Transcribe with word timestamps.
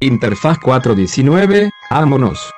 Interfaz 0.00 0.58
419, 0.58 1.70
vámonos. 1.90 2.50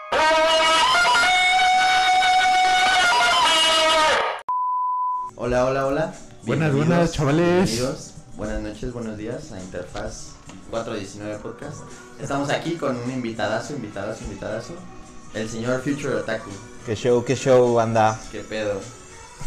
Hola, 5.37 5.65
hola, 5.67 5.87
hola. 5.87 6.15
Buenas, 6.45 6.75
buenas, 6.75 7.13
chavales. 7.13 7.71
bienvenidos. 7.71 8.15
Buenas 8.37 8.61
noches, 8.63 8.93
buenos 8.93 9.17
días 9.17 9.53
a 9.53 9.61
Interfaz 9.61 10.33
419 10.73 11.39
Podcast. 11.39 11.77
Estamos 12.21 12.51
aquí 12.51 12.75
con 12.75 12.97
un 12.97 13.09
invitadazo, 13.09 13.75
invitadazo, 13.75 14.25
invitadazo. 14.25 14.75
El 15.33 15.49
señor 15.49 15.81
Future 15.83 16.17
Otaku. 16.17 16.51
Qué 16.87 16.97
show, 16.97 17.25
qué 17.25 17.37
show, 17.37 17.79
anda. 17.79 18.19
¿Qué 18.33 18.41
pedo? 18.41 18.81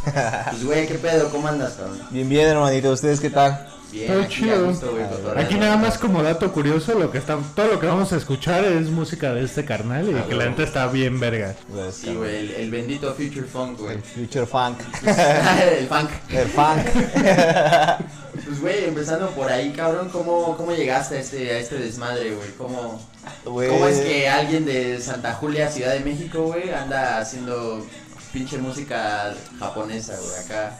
Pues, 0.05 0.64
güey, 0.64 0.87
¿qué 0.87 0.96
pedo? 0.96 1.29
¿Cómo 1.29 1.50
andas, 1.50 1.73
cabrón? 1.73 2.00
Bien, 2.10 2.29
bien, 2.29 2.47
hermanito. 2.47 2.92
¿Ustedes 2.92 3.19
qué 3.19 3.29
tal? 3.29 3.68
Bien, 3.91 4.07
Todo 4.11 4.21
aquí 4.23 4.36
chido. 4.36 4.55
a 4.55 4.59
gusto, 4.69 4.91
güey, 4.91 5.04
cotorreando. 5.09 5.41
Aquí 5.41 5.55
nada 5.55 5.77
más 5.77 5.97
como 5.97 6.23
dato 6.23 6.51
curioso, 6.54 6.97
lo 6.97 7.11
que 7.11 7.18
está, 7.18 7.37
todo 7.55 7.68
lo 7.68 7.79
que 7.79 7.87
vamos 7.87 8.13
a 8.13 8.18
escuchar 8.18 8.63
es 8.63 8.89
música 8.89 9.33
de 9.33 9.43
este 9.43 9.65
carnal 9.65 10.09
y 10.09 10.13
Ah, 10.13 10.25
que 10.27 10.36
la 10.36 10.45
neta 10.45 10.63
está 10.63 10.87
bien 10.87 11.19
verga. 11.19 11.55
Pues, 11.69 11.96
Sí, 11.96 12.13
güey, 12.15 12.35
el, 12.37 12.51
el 12.51 12.71
bendito 12.71 13.13
Future 13.13 13.43
Funk, 13.47 13.79
güey. 13.79 13.96
El 13.97 14.01
future 14.04 14.46
funk. 14.46 14.79
el 15.77 15.87
funk. 15.87 16.09
El 16.29 16.47
funk. 16.47 16.85
Pues, 18.46 18.61
güey, 18.61 18.85
empezando 18.85 19.29
por 19.32 19.51
ahí, 19.51 19.71
cabrón, 19.71 20.10
¿cómo, 20.10 20.55
cómo 20.57 20.71
llegaste 20.73 21.18
a 21.18 21.19
este, 21.19 21.51
a 21.51 21.60
este 21.60 21.75
desmadre, 21.77 22.33
güey? 22.33 22.49
¿Cómo, 22.57 22.99
Güey. 23.46 23.69
¿Cómo 23.69 23.87
es 23.87 23.99
que 23.99 24.27
alguien 24.29 24.65
de 24.65 24.99
Santa 24.99 25.33
Julia, 25.33 25.69
Ciudad 25.69 25.91
de 25.93 25.99
México, 25.99 26.43
güey, 26.43 26.73
anda 26.73 27.19
haciendo 27.19 27.85
pinche 28.33 28.57
música 28.57 29.33
japonesa, 29.60 30.15
güey, 30.18 30.46
acá? 30.46 30.79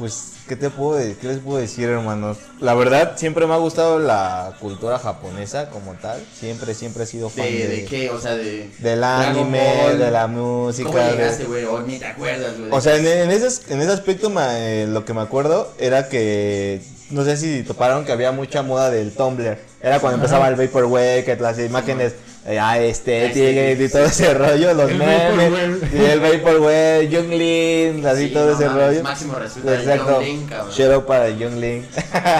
Pues, 0.00 0.32
¿qué 0.48 0.56
te 0.56 0.70
puedo 0.70 0.98
qué 1.20 1.26
les 1.28 1.38
puedo 1.40 1.58
decir, 1.58 1.88
hermanos? 1.88 2.38
La 2.58 2.72
verdad, 2.74 3.18
siempre 3.18 3.46
me 3.46 3.52
ha 3.52 3.58
gustado 3.58 3.98
la 3.98 4.54
cultura 4.58 4.98
japonesa 4.98 5.68
como 5.68 5.92
tal. 5.92 6.20
Siempre, 6.34 6.72
siempre 6.72 7.04
he 7.04 7.06
sido 7.06 7.28
fan 7.28 7.44
¿De, 7.44 7.52
de, 7.52 7.66
de 7.68 7.84
qué? 7.84 8.08
O 8.08 8.18
sea, 8.18 8.34
de... 8.34 8.70
del 8.78 9.04
anime, 9.04 9.82
Ball. 9.84 9.98
de 9.98 10.10
la 10.10 10.26
música. 10.26 10.88
¿Cómo 10.88 10.98
llegaste, 11.02 11.44
güey? 11.44 11.66
O 11.66 11.82
ni 11.82 11.98
te 11.98 12.06
acuerdas, 12.06 12.58
güey. 12.58 12.70
O 12.72 12.80
sea, 12.80 12.96
en, 12.96 13.06
en 13.06 13.30
ese, 13.30 13.72
en 13.72 13.82
ese 13.82 13.92
aspecto 13.92 14.30
me- 14.30 14.84
eh, 14.84 14.86
lo 14.86 15.04
que 15.04 15.12
me 15.12 15.20
acuerdo 15.20 15.70
era 15.78 16.08
que, 16.08 16.80
no 17.10 17.22
sé 17.22 17.36
si 17.36 17.62
toparon 17.62 18.06
que 18.06 18.12
había 18.12 18.32
mucha 18.32 18.62
moda 18.62 18.90
del 18.90 19.12
Tumblr. 19.12 19.58
Era 19.82 20.00
cuando 20.00 20.16
empezaba 20.16 20.48
el 20.48 20.56
Vaporwave, 20.56 21.24
que 21.24 21.36
las 21.36 21.58
imágenes 21.58 22.14
eh, 22.46 22.58
ah, 22.58 22.78
estéticas 22.78 23.80
y 23.80 23.88
todo 23.92 24.04
ese 24.04 24.34
rollo, 24.34 24.74
los 24.74 24.90
El 24.90 24.96
memes, 24.98 25.92
y 25.92 26.04
el 26.04 26.20
Vaporwave, 26.20 27.08
Younglin, 27.08 28.06
así 28.06 28.28
Sí, 28.28 28.32
todo 28.32 28.46
no 28.46 28.52
ese 28.56 28.66
mames, 28.66 28.86
rollo. 28.86 29.02
Máximo 29.02 29.34
resulta 29.34 29.70
de 29.72 29.76
Exacto. 29.78 30.20
Cabrón. 30.48 30.92
Out 30.94 31.06
para 31.06 31.28
Youngling. 31.30 31.86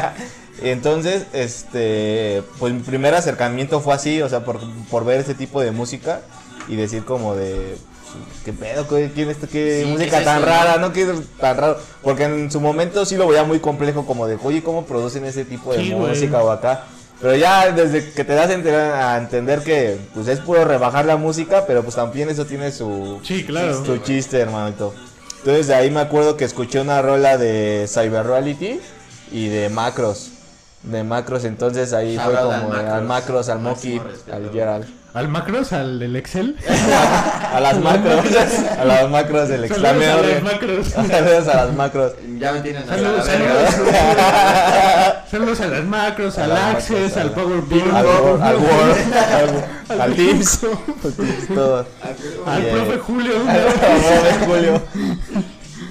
Entonces, 0.62 1.24
este, 1.32 2.42
pues 2.58 2.72
mi 2.72 2.80
primer 2.80 3.14
acercamiento 3.14 3.80
fue 3.80 3.94
así, 3.94 4.20
o 4.20 4.28
sea, 4.28 4.44
por, 4.44 4.60
por 4.90 5.04
ver 5.04 5.20
ese 5.20 5.34
tipo 5.34 5.60
de 5.60 5.70
música 5.70 6.20
y 6.68 6.76
decir 6.76 7.04
como 7.04 7.34
de, 7.34 7.76
¿qué 8.44 8.52
pedo? 8.52 8.86
¿Qué, 8.86 9.10
quién 9.14 9.30
es 9.30 9.36
esto? 9.36 9.48
¿Qué 9.50 9.82
Sí, 9.84 9.90
música 9.90 10.10
¿qué 10.10 10.16
es 10.18 10.24
tan 10.24 10.42
rara? 10.42 10.76
no? 10.76 10.92
¿Qué 10.92 11.02
es 11.02 11.08
tan 11.38 11.56
raro? 11.56 11.78
Porque 12.02 12.24
en 12.24 12.50
su 12.50 12.60
momento 12.60 13.06
sí 13.06 13.16
lo 13.16 13.26
veía 13.26 13.44
muy 13.44 13.60
complejo, 13.60 14.04
como 14.04 14.26
de, 14.26 14.36
oye, 14.42 14.62
¿cómo 14.62 14.84
producen 14.84 15.24
ese 15.24 15.44
tipo 15.46 15.72
de 15.72 15.82
Sí, 15.82 15.94
música 15.94 16.42
o 16.42 16.50
acá? 16.50 16.84
Pero 17.20 17.36
ya 17.36 17.70
desde 17.72 18.12
que 18.12 18.24
te 18.24 18.32
das 18.32 18.50
a 18.50 19.18
entender, 19.18 19.60
que 19.60 19.98
pues 20.14 20.26
es 20.28 20.40
puro 20.40 20.64
rebajar 20.64 21.04
la 21.04 21.16
música, 21.16 21.64
pero 21.66 21.82
pues 21.82 21.94
también 21.96 22.30
eso 22.30 22.46
tiene 22.46 22.72
su, 22.72 23.20
Sí, 23.22 23.44
claro. 23.44 23.84
su 23.84 23.98
chiste, 23.98 24.38
hermanito. 24.38 24.94
Entonces 25.38 25.66
de 25.68 25.74
ahí 25.74 25.90
me 25.90 26.00
acuerdo 26.00 26.36
que 26.36 26.44
escuché 26.44 26.80
una 26.80 27.02
rola 27.02 27.36
de 27.36 27.86
Cyber 27.88 28.26
Reality 28.26 28.80
y 29.32 29.48
de 29.48 29.68
Macros. 29.68 30.30
De 30.82 31.02
Macros, 31.04 31.44
entonces 31.44 31.92
ahí 31.92 32.16
Shout 32.16 32.24
fue 32.24 32.34
como 32.40 32.52
al 32.52 32.62
Macros. 32.68 32.92
al 32.92 33.04
Macros, 33.04 33.48
al 33.50 33.58
Máximo 33.60 34.02
Moki, 34.04 34.32
al. 34.32 34.50
Gerald. 34.50 34.99
Al 35.12 35.28
Macros, 35.28 35.72
al 35.72 35.98
del 35.98 36.14
Excel. 36.16 36.56
A 37.52 37.58
las 37.58 37.80
macros, 37.80 38.24
a 38.78 38.84
las 38.84 39.10
macros 39.10 39.48
del 39.48 39.68
Saludos 39.68 40.06
a 40.06 40.22
los 40.22 40.42
Macros. 40.44 40.86
Saludos 41.10 41.48
a 41.48 41.54
las 41.64 41.74
macros. 41.74 42.12
Ya 42.38 42.52
me 42.52 42.60
tienen 42.60 42.86
Saludos, 42.86 43.26
la 43.26 43.32
verga. 43.32 43.70
saludos. 43.72 43.94
Saludos 45.30 45.60
a 45.60 45.66
las 45.66 45.84
Macros, 45.84 46.38
A 46.38 46.44
al 46.44 46.48
las 46.50 46.74
Access, 46.76 47.16
a 47.16 47.20
al 47.22 47.26
la- 47.26 47.34
Power 47.34 47.62
Al 47.92 48.06
Word, 48.06 48.42
al 48.42 48.56
Word, 48.56 48.96
al, 49.90 50.00
al 50.00 50.14
Teams, 50.14 50.60
todo. 51.52 51.86
al 52.46 52.62
profe 52.66 52.98
Julio. 52.98 53.32
de 53.44 54.46
Julio. 54.46 54.82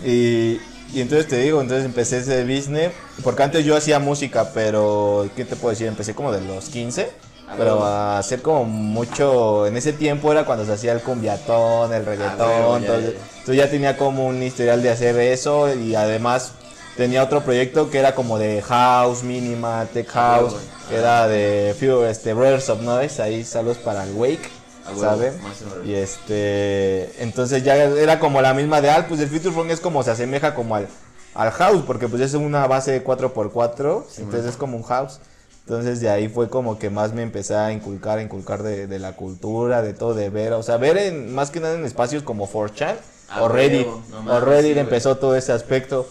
Y, 0.06 0.60
y 0.94 1.02
entonces 1.02 1.28
te 1.28 1.38
digo, 1.40 1.60
entonces 1.62 1.86
empecé 1.86 2.20
ese 2.20 2.44
business, 2.46 2.92
porque 3.24 3.44
antes 3.44 3.66
yo 3.66 3.76
hacía 3.76 4.00
música, 4.00 4.52
pero 4.54 5.30
¿qué 5.36 5.44
te 5.44 5.58
puedo 5.58 5.72
decir? 5.72 5.88
Empecé 5.88 6.16
como 6.16 6.32
de 6.32 6.40
los 6.42 6.70
15, 6.70 7.10
Ah, 7.12 7.29
pero 7.58 7.84
a 7.84 8.18
hacer 8.20 8.42
como 8.42 8.66
mucho, 8.66 9.68
en 9.68 9.78
ese 9.78 9.94
tiempo 9.94 10.32
era 10.32 10.46
cuando 10.46 10.66
se 10.66 10.74
hacía 10.74 10.92
el 10.94 11.02
cumbiatón, 11.02 11.94
el 11.94 12.06
reggaetón, 12.06 12.42
Ah, 12.42 12.60
huevo, 12.60 12.78
entonces, 12.78 13.14
ya. 13.14 13.20
entonces 13.40 13.56
ya 13.56 13.70
tenía 13.70 13.98
como 13.98 14.28
un 14.28 14.42
historial 14.44 14.82
de 14.82 14.90
hacer 14.92 15.18
eso 15.20 15.74
y 15.74 15.96
además 15.96 16.52
tenía 16.98 17.24
otro 17.24 17.42
proyecto 17.44 17.90
que 17.90 18.00
era 18.00 18.14
como 18.16 18.38
de 18.38 18.62
house, 18.62 19.24
mínima, 19.24 19.86
tech 19.94 20.08
Ah, 20.16 20.38
house, 20.40 20.54
huevo. 20.54 20.66
que 20.90 20.96
era 20.98 21.28
de 21.28 21.76
few, 21.80 22.04
este, 22.04 22.34
Brothers 22.34 22.70
of 22.70 22.82
Noise, 22.82 23.22
ahí 23.22 23.44
saludos 23.44 23.78
para 23.78 24.04
el 24.04 24.14
Wake, 24.14 24.50
Ah, 24.86 25.16
máximo 25.44 25.72
Y 25.86 25.94
este, 25.94 27.12
entonces 27.24 27.64
ya 27.64 27.76
era 27.76 28.20
como 28.20 28.42
la 28.42 28.54
misma 28.54 28.82
de 28.82 28.90
Al, 28.90 29.06
pues 29.06 29.20
el 29.22 29.28
Future 29.30 29.52
Funk 29.54 29.70
es 29.70 29.80
como 29.80 30.02
se 30.04 30.12
asemeja 30.12 30.56
como 30.56 30.76
al, 30.76 30.88
al 31.36 31.52
house, 31.52 31.84
porque 31.86 32.08
pues 32.08 32.22
es 32.24 32.34
una 32.34 32.66
base 32.68 32.92
de 32.92 33.04
4x4, 33.04 34.04
entonces 34.18 34.50
es 34.50 34.58
como 34.58 34.78
un 34.78 34.84
house. 34.84 35.20
Entonces 35.70 36.02
de 36.02 36.10
ahí 36.10 36.30
fue 36.30 36.50
como 36.50 36.80
que 36.80 36.90
más 36.90 37.14
me 37.14 37.22
empecé 37.22 37.56
a 37.56 37.72
inculcar, 37.72 38.18
a 38.18 38.24
inculcar 38.24 38.64
de, 38.64 38.88
de 38.88 38.98
la 38.98 39.14
cultura, 39.14 39.84
de 39.84 39.94
todo, 39.94 40.16
de 40.16 40.32
ver, 40.32 40.54
o 40.54 40.64
sea, 40.64 40.78
ver 40.78 40.98
en, 40.98 41.36
más 41.36 41.52
que 41.52 41.60
nada 41.60 41.76
en 41.76 41.86
espacios 41.86 42.24
como 42.24 42.50
4chan 42.50 42.96
Ah, 43.30 43.44
o 43.44 43.48
Reddit, 43.48 43.86
o 44.28 44.40
Reddit 44.40 44.74
sí, 44.74 44.80
empezó 44.80 45.18
todo 45.18 45.36
ese 45.36 45.52
aspecto. 45.52 46.08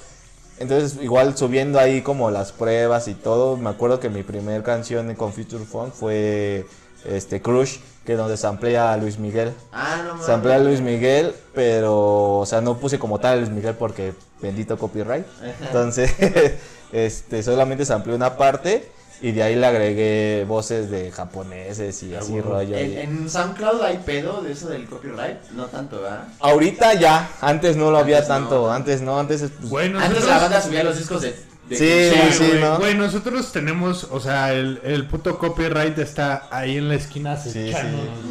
Entonces, 0.60 1.02
igual 1.02 1.36
subiendo 1.36 1.80
ahí 1.80 2.02
como 2.02 2.30
las 2.30 2.52
pruebas 2.52 3.08
y 3.08 3.14
todo, 3.14 3.56
me 3.56 3.70
acuerdo 3.70 3.98
que 3.98 4.08
mi 4.08 4.22
primer 4.22 4.62
canción 4.62 5.12
con 5.16 5.32
Future 5.32 5.64
Funk 5.64 5.92
fue 5.92 6.64
este 7.04 7.42
Crush, 7.42 7.78
que 8.04 8.14
donde 8.14 8.36
samplea 8.36 8.92
a 8.92 8.96
Luis 8.96 9.18
Miguel. 9.18 9.52
Ah, 9.72 10.02
no. 10.06 10.22
Samplea 10.22 10.56
a 10.56 10.60
Luis 10.60 10.80
Miguel, 10.80 11.34
pero, 11.54 12.38
o 12.38 12.46
sea, 12.46 12.60
no 12.60 12.78
puse 12.78 12.98
como 12.98 13.18
tal 13.18 13.32
a 13.34 13.36
Luis 13.40 13.50
Miguel 13.50 13.74
porque 13.74 14.14
bendito 14.40 14.78
copyright. 14.78 15.26
Entonces, 15.62 16.12
este, 16.92 17.42
solamente 17.42 17.84
samplé 17.84 18.14
una 18.14 18.36
parte 18.36 18.88
y 19.20 19.32
de 19.32 19.42
ahí 19.42 19.56
le 19.56 19.66
agregué 19.66 20.44
voces 20.46 20.90
de 20.90 21.10
japoneses 21.10 22.02
y 22.02 22.14
así 22.14 22.32
huevo. 22.32 22.52
rollo. 22.52 22.76
¿En, 22.76 22.98
en 22.98 23.30
SoundCloud 23.30 23.82
hay 23.82 23.98
pedo 23.98 24.42
de 24.42 24.52
eso 24.52 24.68
del 24.68 24.86
copyright? 24.86 25.38
No 25.52 25.66
tanto, 25.66 26.00
¿verdad? 26.02 26.24
Ahorita 26.40 26.94
ya, 26.94 27.28
antes 27.40 27.76
no 27.76 27.90
lo 27.90 27.98
había 27.98 28.20
no. 28.20 28.26
tanto, 28.26 28.72
antes 28.72 29.00
no, 29.02 29.18
antes 29.18 29.42
es, 29.42 29.50
pues, 29.50 29.68
Bueno, 29.70 29.98
Antes 29.98 30.14
nosotros- 30.20 30.36
la 30.36 30.42
banda 30.42 30.60
subía 30.60 30.84
los 30.84 30.96
discos 30.98 31.22
de... 31.22 31.34
de 31.68 31.76
Sí, 31.76 32.32
sí, 32.32 32.46
güey. 32.46 32.60
¿no? 32.60 32.78
Güey, 32.78 32.94
nosotros 32.94 33.52
tenemos, 33.52 34.06
o 34.10 34.20
sea, 34.20 34.52
el, 34.54 34.80
el 34.84 35.06
puto 35.06 35.36
copyright 35.38 35.98
está 35.98 36.46
ahí 36.50 36.76
en 36.78 36.88
la 36.88 36.94
esquina 36.94 37.36
sí. 37.36 37.72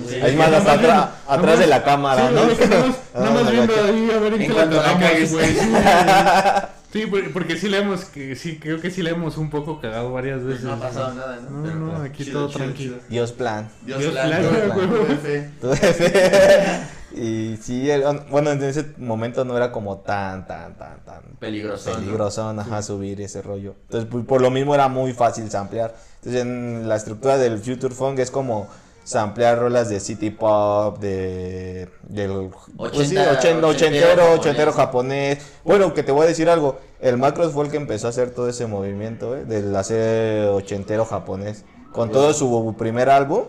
güey. 0.06 0.22
Ahí 0.22 0.36
más 0.36 0.52
hasta 0.54 0.74
atrás- 0.74 1.10
atrás 1.28 1.40
nomás- 1.42 1.60
de 1.60 1.68
la 1.68 1.84
cámara, 1.84 2.30
sí, 2.30 2.34
¿no? 2.34 2.44
güey, 2.46 2.58
nomás- 2.58 2.96
Ah, 3.14 3.52
viendo 3.52 3.74
ahí 3.74 4.12
a 4.12 4.20
ver 4.20 4.34
en, 4.34 4.40
qué 4.40 4.54
cuanto 4.54 4.76
la 4.82 4.94
güey. 4.94 5.56
Sí, 6.98 7.06
por- 7.08 7.32
porque 7.34 7.58
sí 7.58 7.70
le 7.70 7.78
hemos, 7.80 8.06
que 8.06 8.36
sí, 8.36 8.58
creo 8.60 8.82
que 8.82 8.90
sí 8.90 9.02
le 9.04 9.12
hemos 9.12 9.38
un 9.38 9.50
poco 9.50 9.80
cagado 9.80 10.12
varias 10.12 10.44
veces. 10.44 10.64
No 10.64 10.74
ha 10.74 10.80
pasado 10.80 11.14
nada, 11.14 11.38
¿no? 11.42 11.50
No, 11.50 11.64
Pero, 11.64 11.76
no, 11.76 11.90
claro, 11.90 12.04
aquí 12.06 12.24
chido, 12.24 12.40
todo 12.40 12.48
chido, 12.50 12.60
tranquilo. 12.64 12.96
chido. 12.98 13.08
Dios 13.10 13.32
plan. 13.34 13.70
Dios, 13.86 14.00
Dios 14.00 14.12
plan, 14.14 14.30
plan, 14.30 14.74
plan, 14.74 15.18
fe. 15.24 15.50
Tuve- 15.62 16.82
y 17.16 17.58
sí, 17.58 17.90
el- 17.90 18.04
bueno, 18.30 18.52
en 18.52 18.64
ese 18.64 18.86
momento 18.98 19.46
no 19.46 19.56
era 19.56 19.72
como 19.72 19.98
tan, 19.98 20.48
tan, 20.48 20.76
tan, 20.78 21.00
tan 21.06 21.22
Peligroso. 21.40 21.92
¿no? 21.92 21.96
peligroso, 21.98 22.50
ajá, 22.50 22.82
subir 22.82 23.22
ese 23.22 23.42
rollo. 23.42 23.76
Entonces, 23.84 24.10
pues, 24.12 24.26
por 24.26 24.42
lo 24.42 24.50
mismo 24.50 24.74
era 24.76 24.88
muy 24.88 25.14
fácil 25.14 25.50
samplear. 25.52 25.96
Entonces, 26.18 26.42
en 26.42 26.88
la 26.90 26.96
estructura 26.96 27.38
del 27.38 27.60
Future 27.60 27.94
Funk 27.94 28.20
es 28.20 28.32
como 28.32 28.68
samplear 29.08 29.58
rolas 29.58 29.88
de 29.88 30.02
city 30.02 30.32
pop, 30.32 31.00
de 31.00 31.88
del 32.10 32.50
pues 32.76 33.08
sí, 33.08 33.16
ochentero 33.18 33.70
ochentero, 33.70 34.08
japonés. 34.18 34.40
ochentero 34.40 34.74
japonés. 34.74 35.38
Bueno, 35.64 35.94
que 35.94 36.04
te 36.04 36.12
voy 36.12 36.26
a 36.26 36.28
decir 36.28 36.50
algo, 36.50 36.78
el 37.00 37.18
Macros 37.18 37.54
fue 37.54 37.64
el 37.66 37.72
que 37.72 37.78
empezó 37.78 38.08
a 38.08 38.10
hacer 38.10 38.32
todo 38.32 38.50
ese 38.50 38.68
movimiento, 38.68 39.36
¿eh? 39.38 39.46
del 39.46 39.74
hacer 39.76 40.50
ochentero 40.50 41.06
japonés. 41.06 41.64
Con 41.94 42.12
todo 42.12 42.34
su 42.34 42.76
primer 42.78 43.10
álbum, 43.10 43.44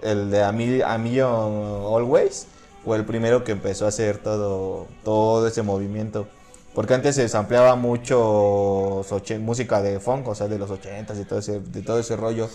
el 0.00 0.30
de 0.30 0.44
A 0.44 0.52
Mil- 0.52 0.84
A 0.84 0.96
Million 0.96 1.84
Always, 1.92 2.46
fue 2.84 2.96
el 2.96 3.04
primero 3.04 3.42
que 3.42 3.50
empezó 3.50 3.86
a 3.86 3.88
hacer 3.88 4.18
todo, 4.18 4.86
todo 5.02 5.48
ese 5.48 5.62
movimiento. 5.62 6.28
Porque 6.74 6.92
antes 6.94 7.14
se 7.14 7.28
sampleaba 7.28 7.76
mucho 7.76 9.04
música 9.40 9.80
de 9.80 10.00
funk, 10.00 10.26
o 10.28 10.34
sea, 10.34 10.48
de 10.48 10.58
los 10.58 10.70
ochentas 10.70 11.18
y 11.18 11.24
todo 11.24 11.38
ese, 11.38 11.60
de 11.60 11.82
todo 11.82 12.00
ese 12.00 12.16
rollo. 12.16 12.48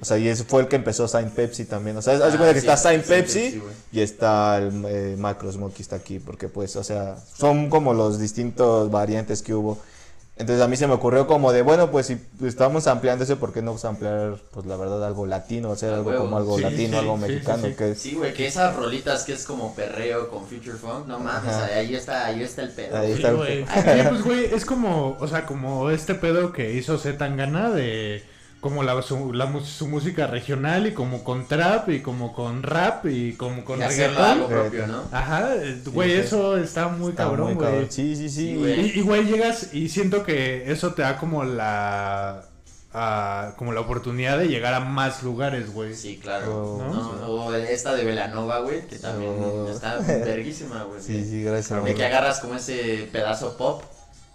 O 0.00 0.04
sea, 0.04 0.16
y 0.18 0.28
ese 0.28 0.44
fue 0.44 0.62
el 0.62 0.68
que 0.68 0.76
empezó 0.76 1.06
Saint 1.06 1.32
Pepsi 1.32 1.66
también. 1.66 1.96
O 1.96 2.02
sea, 2.02 2.14
haz 2.14 2.22
Ah, 2.22 2.36
cuenta 2.36 2.52
que 2.54 2.58
está 2.60 2.76
Saint 2.76 3.04
Pepsi, 3.04 3.62
y 3.92 4.00
está 4.00 4.58
el 4.58 4.84
eh, 4.86 5.16
Macro 5.18 5.52
Smokey 5.52 5.82
está 5.82 5.96
aquí, 5.96 6.18
porque 6.18 6.48
pues, 6.48 6.74
o 6.76 6.82
sea, 6.84 7.16
son 7.36 7.68
como 7.68 7.92
los 7.92 8.18
distintos 8.18 8.90
variantes 8.90 9.42
que 9.42 9.54
hubo. 9.54 9.78
Entonces 10.38 10.62
a 10.62 10.68
mí 10.68 10.76
se 10.76 10.86
me 10.86 10.92
ocurrió 10.92 11.26
como 11.26 11.50
de, 11.50 11.62
bueno, 11.62 11.90
pues 11.90 12.06
si 12.06 12.18
estamos 12.44 12.86
ampliando 12.88 13.24
eso, 13.24 13.38
¿por 13.38 13.54
qué 13.54 13.62
no 13.62 13.74
ampliar, 13.82 14.36
pues 14.50 14.66
la 14.66 14.76
verdad, 14.76 15.02
algo 15.04 15.24
latino? 15.24 15.72
Hacer 15.72 15.94
algo 15.94 16.10
huevo. 16.10 16.24
como 16.24 16.36
algo 16.36 16.56
Sí, 16.58 16.62
latino, 16.62 16.88
sí, 16.90 16.96
algo 16.96 17.16
sí, 17.16 17.22
mexicano, 17.22 17.66
sí. 17.68 17.74
que 17.74 17.90
es... 17.92 17.98
Sí, 17.98 18.14
güey, 18.14 18.34
que 18.34 18.46
esas 18.46 18.76
rolitas 18.76 19.24
que 19.24 19.32
es 19.32 19.44
como 19.46 19.74
perreo 19.74 20.28
con 20.28 20.46
future 20.46 20.76
funk, 20.76 21.06
no 21.06 21.18
mames, 21.18 21.54
ahí 21.54 21.94
está, 21.94 22.26
ahí 22.26 22.42
está 22.42 22.62
el 22.62 22.68
pedo. 22.70 22.98
Ahí 22.98 23.12
está 23.12 23.28
Sí, 23.28 23.34
el- 23.34 23.36
güey. 23.36 23.64
Sí, 23.64 24.08
pues, 24.10 24.22
güey, 24.24 24.44
es 24.54 24.64
como, 24.66 25.16
o 25.18 25.26
sea, 25.26 25.46
como 25.46 25.88
este 25.90 26.14
pedo 26.14 26.52
que 26.52 26.74
hizo 26.74 26.98
Z 26.98 27.16
Tangana 27.16 27.70
de 27.70 28.22
como 28.60 28.82
la, 28.82 29.00
su, 29.02 29.32
la 29.32 29.52
su 29.64 29.86
música 29.86 30.26
regional 30.26 30.86
y 30.86 30.92
como 30.94 31.22
con 31.22 31.46
trap 31.46 31.88
y 31.90 32.00
como 32.00 32.32
con 32.32 32.62
rap 32.62 33.06
y 33.06 33.34
como 33.34 33.64
con 33.64 33.78
Y 33.78 33.82
algo 33.84 33.96
reggaetón. 33.96 34.46
propio, 34.48 34.86
¿no? 34.88 35.02
Ajá, 35.12 35.54
eh, 35.54 35.82
güey, 35.86 36.10
sí. 36.12 36.16
eso 36.18 36.56
está 36.56 36.88
muy 36.88 37.10
Está 37.10 37.24
cabrón, 37.24 37.54
güey. 37.54 37.86
Sí, 37.90 38.16
sí, 38.16 38.28
sí. 38.28 38.50
Y, 38.50 38.98
y, 38.98 39.02
güey, 39.02 39.24
llegas 39.24 39.72
y 39.74 39.88
siento 39.88 40.24
que 40.24 40.70
eso 40.72 40.94
te 40.94 41.02
da 41.02 41.16
como 41.18 41.44
la 41.44 42.44
a- 42.98 43.52
como 43.58 43.72
la 43.74 43.80
oportunidad 43.82 44.38
de 44.38 44.48
llegar 44.48 44.72
a 44.72 44.80
más 44.80 45.22
lugares, 45.22 45.70
güey. 45.72 45.94
Sí, 45.94 46.18
claro. 46.20 46.78
Oh, 46.78 46.82
¿no? 46.82 47.26
O 47.26 47.54
esta 47.54 47.94
de 47.94 48.04
Velanova, 48.04 48.60
güey, 48.60 48.86
que 48.86 48.96
también 48.98 49.32
Oh. 49.38 49.68
está 49.70 49.98
verguísima, 50.06 50.82
güey. 50.84 51.00
Sí, 51.02 51.22
sí, 51.28 51.42
gracias. 51.42 51.84
De 51.84 51.94
que 51.94 52.04
agarras 52.06 52.40
como 52.40 52.54
ese 52.54 53.06
pedazo 53.12 53.56
pop, 53.58 53.82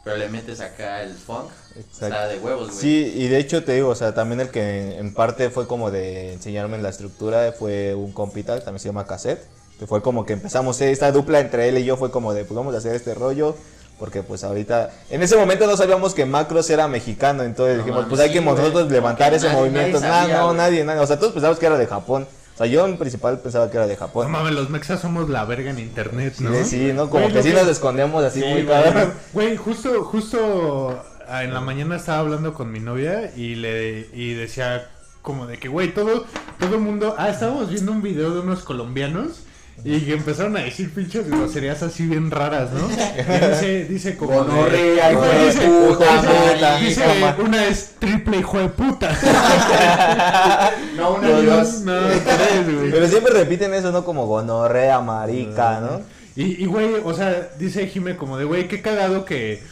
pero 0.03 0.17
le 0.17 0.29
metes 0.29 0.59
acá 0.61 1.03
el 1.03 1.13
funk. 1.13 1.49
Exacto. 1.75 2.05
Está 2.07 2.27
de 2.27 2.39
huevos, 2.39 2.67
güey. 2.69 2.79
Sí, 2.79 3.13
y 3.15 3.27
de 3.27 3.37
hecho 3.37 3.63
te 3.63 3.73
digo, 3.73 3.89
o 3.89 3.95
sea, 3.95 4.13
también 4.13 4.41
el 4.41 4.49
que 4.49 4.97
en 4.97 5.13
parte 5.13 5.49
fue 5.49 5.67
como 5.67 5.91
de 5.91 6.33
enseñarme 6.33 6.77
la 6.79 6.89
estructura 6.89 7.53
fue 7.57 7.93
un 7.95 8.11
compita, 8.11 8.59
también 8.59 8.79
se 8.79 8.89
llama 8.89 9.05
Cassette, 9.05 9.43
que 9.79 9.87
fue 9.87 10.01
como 10.01 10.25
que 10.25 10.33
empezamos 10.33 10.79
esta 10.81 11.11
dupla 11.11 11.39
entre 11.39 11.69
él 11.69 11.77
y 11.77 11.83
yo, 11.85 11.97
fue 11.97 12.11
como 12.11 12.33
de, 12.33 12.43
pues 12.45 12.55
vamos 12.55 12.73
a 12.75 12.79
hacer 12.79 12.93
este 12.95 13.13
rollo, 13.13 13.55
porque 13.99 14.23
pues 14.23 14.43
ahorita, 14.43 14.89
en 15.11 15.21
ese 15.21 15.35
momento 15.37 15.67
no 15.67 15.77
sabíamos 15.77 16.13
que 16.15 16.25
Macros 16.25 16.69
era 16.71 16.87
mexicano, 16.87 17.43
entonces 17.43 17.77
No 17.77 17.83
dijimos, 17.83 18.01
mames, 18.03 18.09
pues 18.09 18.21
hay 18.21 18.27
sí, 18.29 18.33
que 18.33 18.39
güey. 18.39 18.55
nosotros 18.55 18.81
Como 18.83 18.91
levantar 18.93 19.29
que 19.29 19.35
ese 19.37 19.47
nadie- 19.47 19.57
movimiento, 19.59 19.99
nadie 19.99 20.09
Nah, 20.11 20.21
sabía, 20.21 20.37
no, 20.39 20.45
güey. 20.47 20.57
nadie, 20.57 20.83
nadie, 20.83 20.99
o 21.01 21.07
sea, 21.07 21.17
todos 21.19 21.33
pensábamos 21.33 21.59
que 21.59 21.65
era 21.67 21.77
de 21.77 21.87
Japón, 21.87 22.27
sea, 22.63 22.65
yo 22.71 22.85
en 22.85 22.97
principal 22.97 23.39
pensaba 23.39 23.69
que 23.69 23.77
era 23.77 23.87
de 23.87 23.93
No 23.93 23.99
Japón. 23.99 24.31
mames, 24.31 24.53
los 24.53 24.69
mexas 24.69 24.99
somos 25.01 25.29
la 25.29 25.45
verga 25.45 25.71
en 25.71 25.79
internet, 25.79 26.33
Sí, 26.37 26.43
¿no? 26.43 26.63
sí, 26.63 26.91
¿no? 26.93 27.09
Como 27.09 27.23
Güey, 27.23 27.33
que 27.33 27.43
sí 27.43 27.51
nos 27.53 27.67
escondemos 27.67 28.23
así 28.23 28.41
Sí, 28.41 28.47
muy 28.47 28.65
cabrón. 28.65 29.13
Güey, 29.33 29.57
justo, 29.57 30.03
justo 30.03 31.03
ah, 31.27 31.43
en 31.43 31.53
la 31.53 31.61
mañana 31.61 31.95
estaba 31.95 32.19
hablando 32.19 32.53
con 32.53 32.71
mi 32.71 32.79
novia 32.79 33.31
y 33.35 33.55
le 33.55 34.07
y 34.13 34.33
decía 34.33 34.87
como 35.21 35.45
de 35.45 35.57
que, 35.57 35.67
güey, 35.67 35.93
todo, 35.93 36.25
todo 36.59 36.75
el 36.75 36.81
mundo. 36.81 37.15
Ah, 37.17 37.29
estábamos 37.29 37.69
viendo 37.69 37.91
un 37.91 38.01
video 38.01 38.33
de 38.33 38.39
unos 38.41 38.63
colombianos 38.63 39.43
y 39.83 39.99
que 40.01 40.13
empezaron 40.13 40.55
a 40.57 40.59
decir 40.59 40.93
pinches 40.93 41.27
groserías 41.27 41.81
así 41.81 42.05
bien 42.05 42.29
raras, 42.29 42.69
¿no? 42.71 42.87
Y 42.91 43.49
dice, 43.49 43.85
dice 43.85 44.17
como. 44.17 44.33
Gonorrea, 44.43 45.11
hijo 45.11 45.21
de 45.23 45.45
dice- 45.47 45.67
puta, 45.67 46.21
dice- 46.21 46.27
marica. 46.27 46.77
dice, 46.77 47.41
una 47.43 47.65
es 47.65 47.91
triple 47.99 48.37
hijo 48.37 48.59
de 48.59 48.69
puta. 48.69 49.09
No, 50.95 51.13
una 51.15 51.27
No, 51.27 51.33
no, 51.35 51.41
Dios. 51.41 51.81
no, 51.81 51.99
tres, 52.07 52.75
güey. 52.75 52.91
Pero 52.91 53.07
siempre 53.07 53.33
repiten 53.33 53.73
eso, 53.73 53.91
¿no? 53.91 54.03
Como 54.05 54.27
gonorrea, 54.27 54.99
marica, 55.01 55.79
¿no? 55.79 56.01
Y, 56.35 56.63
y, 56.63 56.65
güey, 56.65 56.95
o 57.03 57.13
sea, 57.13 57.49
dice 57.57 57.87
Jime 57.87 58.15
como 58.17 58.37
de, 58.37 58.45
güey, 58.45 58.67
qué 58.67 58.81
cagado 58.81 59.25
que, 59.25 59.63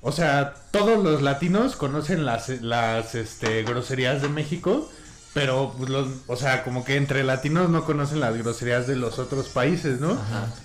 o 0.00 0.10
sea, 0.10 0.54
todos 0.70 1.02
los 1.04 1.22
latinos 1.22 1.76
conocen 1.76 2.24
las, 2.24 2.48
las, 2.62 3.14
este, 3.14 3.62
groserías 3.62 4.22
de 4.22 4.28
México, 4.28 4.90
pero, 5.32 5.74
pues, 5.78 5.90
los, 5.90 6.08
o 6.26 6.36
sea, 6.36 6.64
como 6.64 6.84
que 6.84 6.96
entre 6.96 7.22
latinos 7.22 7.70
no 7.70 7.84
conocen 7.84 8.20
las 8.20 8.36
groserías 8.36 8.86
de 8.86 8.96
los 8.96 9.18
otros 9.18 9.48
países, 9.48 10.00
¿no? 10.00 10.18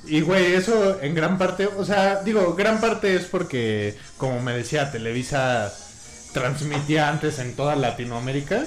Y, 0.08 0.22
güey, 0.22 0.54
eso 0.54 1.00
en 1.02 1.14
gran 1.14 1.38
parte, 1.38 1.68
o 1.68 1.86
sea, 1.86 2.24
digo, 2.24 2.56
gran 2.56 2.82
parte 2.82 3.16
es 3.16 3.26
porque, 3.26 3.96
como 4.18 4.42
me 4.42 4.54
decía, 4.54 4.92
Televisa 4.92 5.72
transmitía 6.34 7.10
antes 7.10 7.40
en 7.40 7.56
toda 7.56 7.76
Latinoamérica. 7.76 8.66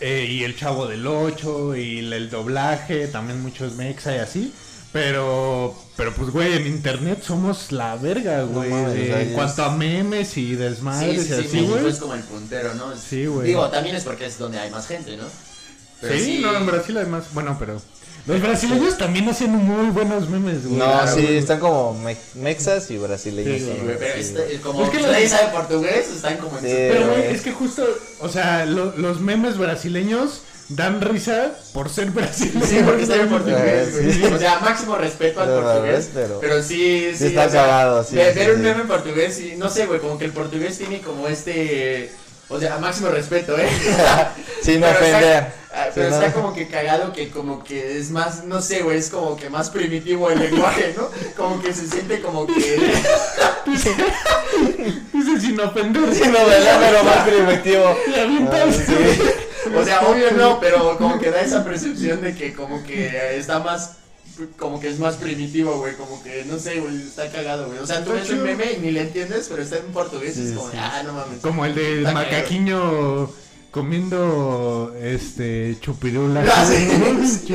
Eh, 0.00 0.26
y 0.28 0.44
el 0.44 0.56
Chavo 0.56 0.86
del 0.86 1.06
8 1.06 1.76
y 1.76 1.98
el, 2.00 2.12
el 2.12 2.30
doblaje, 2.30 3.08
también 3.08 3.40
muchos 3.40 3.76
mexa 3.76 4.14
y 4.14 4.18
así. 4.18 4.54
Pero, 4.96 5.74
pero 5.94 6.14
pues, 6.14 6.30
güey, 6.30 6.54
en 6.54 6.66
internet 6.66 7.22
somos 7.22 7.70
la 7.70 7.96
verga, 7.96 8.44
güey. 8.44 8.70
mames, 8.70 8.94
de- 8.94 9.02
o 9.02 9.06
sea, 9.08 9.20
en 9.20 9.32
cuanto 9.34 9.62
a 9.64 9.70
memes 9.76 10.28
y 10.30 10.32
Sí, 10.32 10.54
desmadres 10.56 11.20
sí, 11.20 11.20
y 11.20 11.26
sí, 11.26 11.32
así, 11.34 11.56
México 11.58 11.72
güey. 11.80 11.86
es 11.92 11.98
como 11.98 12.14
el 12.14 12.22
puntero, 12.22 12.72
¿no? 12.74 12.96
Sí, 12.96 13.26
güey. 13.26 13.48
Digo, 13.48 13.68
también 13.68 13.94
es 13.96 14.04
porque 14.04 14.24
es 14.24 14.38
donde 14.38 14.58
hay 14.58 14.70
más 14.70 14.86
gente, 14.86 15.18
¿no? 15.18 15.24
Sí, 16.00 16.38
no, 16.42 16.56
en 16.56 16.64
Brasil 16.66 16.96
además, 16.96 17.24
bueno, 17.34 17.56
pero... 17.58 17.78
Los 18.26 18.40
brasileños 18.40 18.96
también 18.98 19.28
hacen 19.28 19.50
muy 19.52 19.90
buenos 19.90 20.28
memes, 20.30 20.64
güey. 20.66 20.78
No, 20.78 20.84
Claro, 20.86 21.14
sí, 21.14 21.22
güey. 21.22 21.36
están 21.36 21.60
como 21.60 21.92
me- 21.94 22.16
mexas 22.34 22.90
y 22.90 22.96
brasileños. 22.96 23.58
Sí, 23.60 23.66
Sí, 23.72 23.80
güey, 23.84 23.98
pero 23.98 24.14
sí, 24.14 24.20
este- 24.20 24.42
güey. 24.44 24.56
como 24.58 24.82
Es 24.84 24.90
que 24.90 25.00
nadie 25.02 25.20
los- 25.28 25.30
sabe 25.30 25.52
portugués, 25.52 26.08
están 26.08 26.38
como 26.38 26.58
en 26.58 26.64
Sí, 26.64 26.70
su- 26.70 26.76
Pero, 26.76 27.06
güey, 27.06 27.18
güey. 27.22 27.34
es 27.34 27.42
que 27.42 27.52
justo, 27.52 27.86
o 28.20 28.28
sea, 28.30 28.64
lo- 28.64 28.96
los 28.96 29.20
memes 29.20 29.58
brasileños 29.58 30.40
dan 30.68 31.00
risa 31.00 31.52
por 31.72 31.88
ser 31.90 32.10
brasileños. 32.10 32.68
Sí, 32.68 32.80
porque 32.84 33.02
están 33.02 33.20
en 33.20 33.28
portugués, 33.28 33.92
güey. 34.00 34.12
Sí. 34.12 34.24
O 34.24 34.38
sea, 34.38 34.58
máximo 34.60 34.96
respeto 34.96 35.40
al 35.40 35.48
Pero, 35.48 35.62
portugués. 35.62 36.10
pero- 36.12 36.40
Pero 36.40 36.62
sí, 36.62 37.10
sí. 37.12 37.18
Sí 37.18 37.26
está 37.26 37.46
o 37.46 37.50
sea, 37.50 37.62
cagado, 37.62 38.04
sí, 38.04 38.16
ve- 38.16 38.32
sí, 38.32 38.38
ver 38.38 38.50
un 38.50 38.56
sí. 38.56 38.62
meme 38.62 38.80
en 38.82 38.88
portugués, 38.88 39.40
y 39.40 39.56
no 39.56 39.68
sé, 39.68 39.86
güey, 39.86 40.00
como 40.00 40.18
que 40.18 40.24
el 40.24 40.32
portugués 40.32 40.76
tiene 40.78 41.00
como 41.00 41.28
este. 41.28 42.10
O 42.48 42.60
sea, 42.60 42.78
máximo 42.78 43.08
respeto, 43.08 43.58
¿eh? 43.58 43.68
Sin 44.62 44.80
Pero 44.80 44.92
ofender. 44.92 45.22
Está, 45.24 45.52
ah, 45.74 45.86
pero 45.92 46.06
Sí, 46.06 46.14
no. 46.14 46.20
está 46.22 46.32
como 46.32 46.54
que 46.54 46.68
cagado 46.68 47.12
que 47.12 47.28
como 47.30 47.64
que 47.64 47.98
es 47.98 48.10
más, 48.10 48.44
no 48.44 48.62
sé, 48.62 48.82
güey, 48.82 48.98
es 48.98 49.10
como 49.10 49.36
que 49.36 49.50
más 49.50 49.70
primitivo 49.70 50.30
el 50.30 50.38
lenguaje, 50.38 50.94
¿no? 50.96 51.08
Como 51.36 51.60
que 51.60 51.72
se 51.72 51.88
siente 51.88 52.20
como 52.20 52.46
que... 52.46 52.52
Dice 55.12 55.40
sin 55.40 55.60
ofender. 55.60 56.14
Sí, 56.14 56.22
no, 56.26 56.46
¿verdad? 56.46 56.80
Pero 56.80 57.02
más 57.04 57.28
primitivo. 57.28 57.96
Y 58.14 58.20
avientas. 58.20 58.76
O 59.74 59.84
sea, 59.84 60.00
obvio 60.08 60.30
no, 60.32 60.60
pero 60.60 60.96
como 60.98 61.18
que 61.18 61.30
da 61.30 61.40
esa 61.40 61.64
percepción 61.64 62.20
de 62.22 62.34
que 62.34 62.52
como 62.52 62.82
que 62.84 63.36
está 63.36 63.58
más... 63.60 63.92
Como 64.58 64.78
que 64.80 64.88
es 64.88 64.98
más 64.98 65.14
primitivo, 65.16 65.78
güey, 65.78 65.94
como 65.94 66.22
que, 66.22 66.44
no 66.44 66.58
sé, 66.58 66.78
güey, 66.80 66.94
está 67.06 67.30
cagado, 67.30 67.68
güey. 67.68 67.78
O 67.78 67.86
sea, 67.86 68.04
tú 68.04 68.12
ves 68.12 68.26
chido. 68.28 68.44
meme 68.44 68.70
y 68.72 68.80
ni 68.80 68.90
le 68.90 69.00
entiendes, 69.00 69.46
pero 69.48 69.62
está 69.62 69.78
en 69.78 69.86
portugués 69.92 70.36
y 70.36 70.42
es 70.42 70.48
Sí, 70.50 70.54
como, 70.54 70.70
sí. 70.70 70.76
ah, 70.78 71.02
no 71.06 71.14
mames. 71.14 71.40
Como 71.40 71.64
el 71.64 71.74
de 71.74 71.98
Está 72.00 72.12
macaquiño 72.12 73.30
comiendo 73.76 74.94
este 75.02 75.76
chupirulas. 75.80 76.48
Ah, 76.52 76.64
sí. 76.64 76.88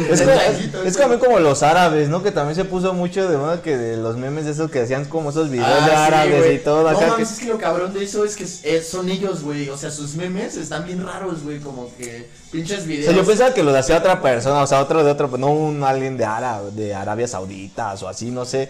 Es, 0.11 0.21
como, 0.21 0.83
es 0.85 0.97
también 0.97 1.19
como 1.19 1.39
los 1.39 1.63
árabes, 1.63 2.07
¿no? 2.09 2.21
Que 2.23 2.31
también 2.31 2.55
se 2.55 2.65
puso 2.65 2.93
mucho 2.93 3.27
de 3.29 3.37
moda 3.37 3.61
que 3.61 3.75
de 3.77 3.97
los 3.97 4.17
memes 4.17 4.45
de 4.45 4.51
esos 4.51 4.69
que 4.69 4.81
hacían 4.81 5.05
como 5.05 5.31
esos 5.31 5.49
videos 5.49 5.67
Ah, 5.69 5.85
de 5.87 5.95
árabes 5.95 6.55
y 6.55 6.63
todo 6.63 6.83
No 6.83 6.89
acá. 6.97 7.07
mames, 7.07 7.27
que- 7.29 7.33
es 7.35 7.39
que 7.39 7.45
lo 7.47 7.57
cabrón 7.57 7.93
de 7.93 8.03
eso 8.03 8.23
es 8.25 8.35
que 8.35 8.81
son 8.81 9.09
ellos, 9.09 9.43
güey. 9.43 9.69
O 9.69 9.77
sea, 9.77 9.89
sus 9.91 10.15
memes 10.15 10.55
están 10.57 10.85
bien 10.85 11.03
raros, 11.05 11.43
güey. 11.43 11.59
Como 11.59 11.89
que 11.97 12.27
pinches 12.51 12.83
O 12.83 12.85
videos. 12.85 13.05
sea, 13.05 13.15
yo 13.15 13.25
pensaba 13.25 13.53
que 13.53 13.63
lo 13.63 13.75
hacía 13.75 13.97
otra 13.97 14.21
persona, 14.21 14.61
o 14.61 14.67
sea, 14.67 14.81
otro 14.81 15.03
de 15.03 15.11
otro, 15.11 15.27
no 15.37 15.47
un 15.51 15.83
alguien 15.83 16.17
de, 16.17 16.25
Ara- 16.25 16.61
de 16.71 16.93
Arabia 16.93 17.27
Saudita 17.27 17.93
o 18.01 18.07
así, 18.07 18.31
no 18.31 18.45
sé. 18.45 18.69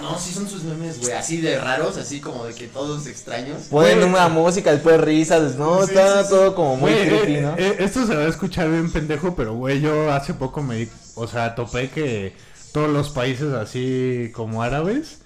No, 0.00 0.18
sí 0.18 0.32
son 0.32 0.48
sus 0.48 0.62
memes, 0.64 1.00
güey. 1.00 1.12
Así 1.12 1.40
de 1.40 1.58
raros, 1.60 1.96
así 1.98 2.20
como 2.20 2.44
de 2.46 2.54
que 2.54 2.66
todos 2.66 3.06
extraños. 3.06 3.64
Ponen 3.70 3.98
Güey. 3.98 4.08
una 4.08 4.28
música, 4.28 4.72
después 4.72 5.00
risas, 5.00 5.56
no, 5.56 5.78
Sí, 5.86 5.90
está 5.92 6.18
sí, 6.22 6.24
sí. 6.24 6.30
todo 6.30 6.54
como 6.54 6.76
muy 6.76 6.90
Güey, 6.92 7.08
creepy, 7.08 7.34
eh, 7.36 7.40
¿no? 7.42 7.54
eh, 7.58 7.76
esto 7.80 8.06
se 8.06 8.14
va 8.16 8.22
a 8.24 8.28
escuchar 8.28 8.70
bien 8.70 8.90
pendejo, 8.90 9.34
pero 9.36 9.54
güey, 9.54 9.80
yo 9.80 10.10
hace 10.12 10.34
poco 10.34 10.62
me 10.62 10.76
di, 10.76 10.88
o 11.14 11.26
sea, 11.28 11.54
topé 11.54 11.90
que 11.90 12.34
todos 12.72 12.88
los 12.90 13.10
países 13.10 13.52
así 13.52 14.30
como 14.34 14.62
árabes, 14.62 15.18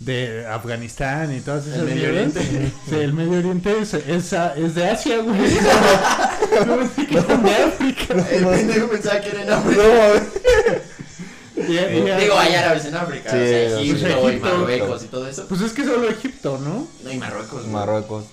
de 0.00 0.46
Afganistán 0.46 1.34
y 1.36 1.40
todas 1.40 1.66
esas 1.66 1.82
Medio 1.84 2.08
Oriente. 2.08 2.40
sí, 2.88 2.94
el 2.96 3.12
Medio 3.12 3.38
Oriente 3.38 3.78
es, 3.80 3.92
es, 3.94 4.32
es 4.32 4.74
de 4.74 4.88
Asia, 4.88 5.18
güey. 5.18 5.38
No, 6.66 6.76
pensé 6.78 7.06
que 7.06 7.18
eran 7.18 7.42
de 7.44 7.54
África. 7.54 8.14
El 8.30 8.46
pendejo 8.46 8.88
pensaba 8.88 9.20
que 9.20 9.28
era 9.28 9.42
en 9.42 9.50
África. 9.50 9.82
Y- 11.68 11.72
y- 11.76 12.20
Digo, 12.20 12.38
hay 12.38 12.54
árabes 12.54 12.84
en 12.86 12.94
África. 12.96 13.30
Sí, 13.30 13.36
o 13.36 13.40
sea, 13.40 13.76
pues, 13.76 13.80
Egipto, 14.02 14.08
y 14.08 14.28
Egipto. 14.30 14.46
Marruecos 14.58 15.02
y 15.04 15.06
todo 15.06 15.28
eso. 15.28 15.46
Pues 15.48 15.60
es 15.60 15.72
que 15.72 15.84
solo 15.84 16.08
Egipto, 16.08 16.58
¿no? 16.58 16.86
No, 17.04 17.10
y 17.12 17.16
Marruecos. 17.18 17.66
Marruecos. 17.66 18.24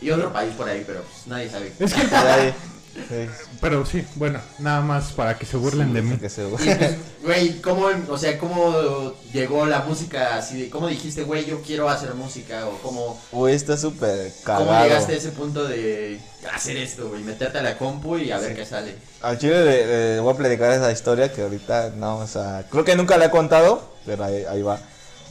Y 0.00 0.10
otro 0.10 0.32
país 0.32 0.52
por 0.56 0.68
ahí, 0.68 0.82
pero 0.86 1.02
pues 1.02 1.26
nadie 1.26 1.50
sabe. 1.50 1.72
Es 1.78 1.92
que, 1.94 2.02
Por 2.02 2.18
ahí. 2.18 2.54
Sí, 2.92 3.26
pero 3.60 3.86
sí, 3.86 4.04
bueno, 4.16 4.40
nada 4.58 4.80
más 4.80 5.12
para 5.12 5.38
que 5.38 5.46
se 5.46 5.56
burlen 5.56 5.92
de 5.94 6.02
mí. 6.02 6.16
que 6.16 6.28
se- 6.28 6.42
Y 6.48 6.50
pues, 6.50 6.96
güey, 7.22 7.60
¿cómo, 7.60 7.86
o 8.08 8.18
sea, 8.18 8.36
cómo 8.38 9.14
llegó 9.32 9.64
la 9.66 9.80
música 9.82 10.36
así 10.36 10.62
de, 10.62 10.70
cómo 10.70 10.88
dijiste, 10.88 11.22
güey, 11.22 11.46
yo 11.46 11.60
quiero 11.62 11.88
hacer 11.88 12.14
música 12.14 12.66
o 12.66 12.78
cómo, 12.82 13.20
Uy, 13.32 13.52
está 13.52 13.76
súper 13.76 14.32
cómo 14.44 14.58
cagado. 14.66 14.84
llegaste 14.84 15.12
a 15.12 15.16
ese 15.16 15.30
punto 15.30 15.64
de 15.68 16.20
hacer 16.52 16.76
esto, 16.76 17.08
güey, 17.08 17.22
meterte 17.22 17.58
a 17.58 17.62
la 17.62 17.78
compu 17.78 18.16
y 18.18 18.32
a 18.32 18.38
ver 18.38 18.56
qué 18.56 18.66
sale? 18.66 18.94
Al 19.22 19.38
chile 19.38 19.64
le, 19.64 20.14
le 20.16 20.20
voy 20.20 20.34
a 20.34 20.36
platicar 20.36 20.72
esa 20.72 20.90
historia 20.90 21.32
que 21.32 21.42
ahorita 21.42 21.92
no, 21.96 22.18
o 22.18 22.26
sea, 22.26 22.66
creo 22.70 22.84
que 22.84 22.96
nunca 22.96 23.16
la 23.18 23.26
he 23.26 23.30
contado, 23.30 23.88
pero 24.04 24.24
ahí, 24.24 24.44
ahí 24.48 24.62
va. 24.62 24.80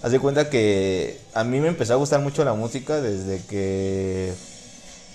Haz 0.01 0.11
de 0.13 0.19
cuenta 0.19 0.49
que 0.49 1.19
a 1.33 1.43
mí 1.43 1.59
me 1.59 1.67
empezó 1.67 1.91
a 1.93 1.97
gustar 1.97 2.21
mucho 2.21 2.45
la 2.45 2.53
música 2.53 3.01
desde 3.01 3.41
que 3.47 4.33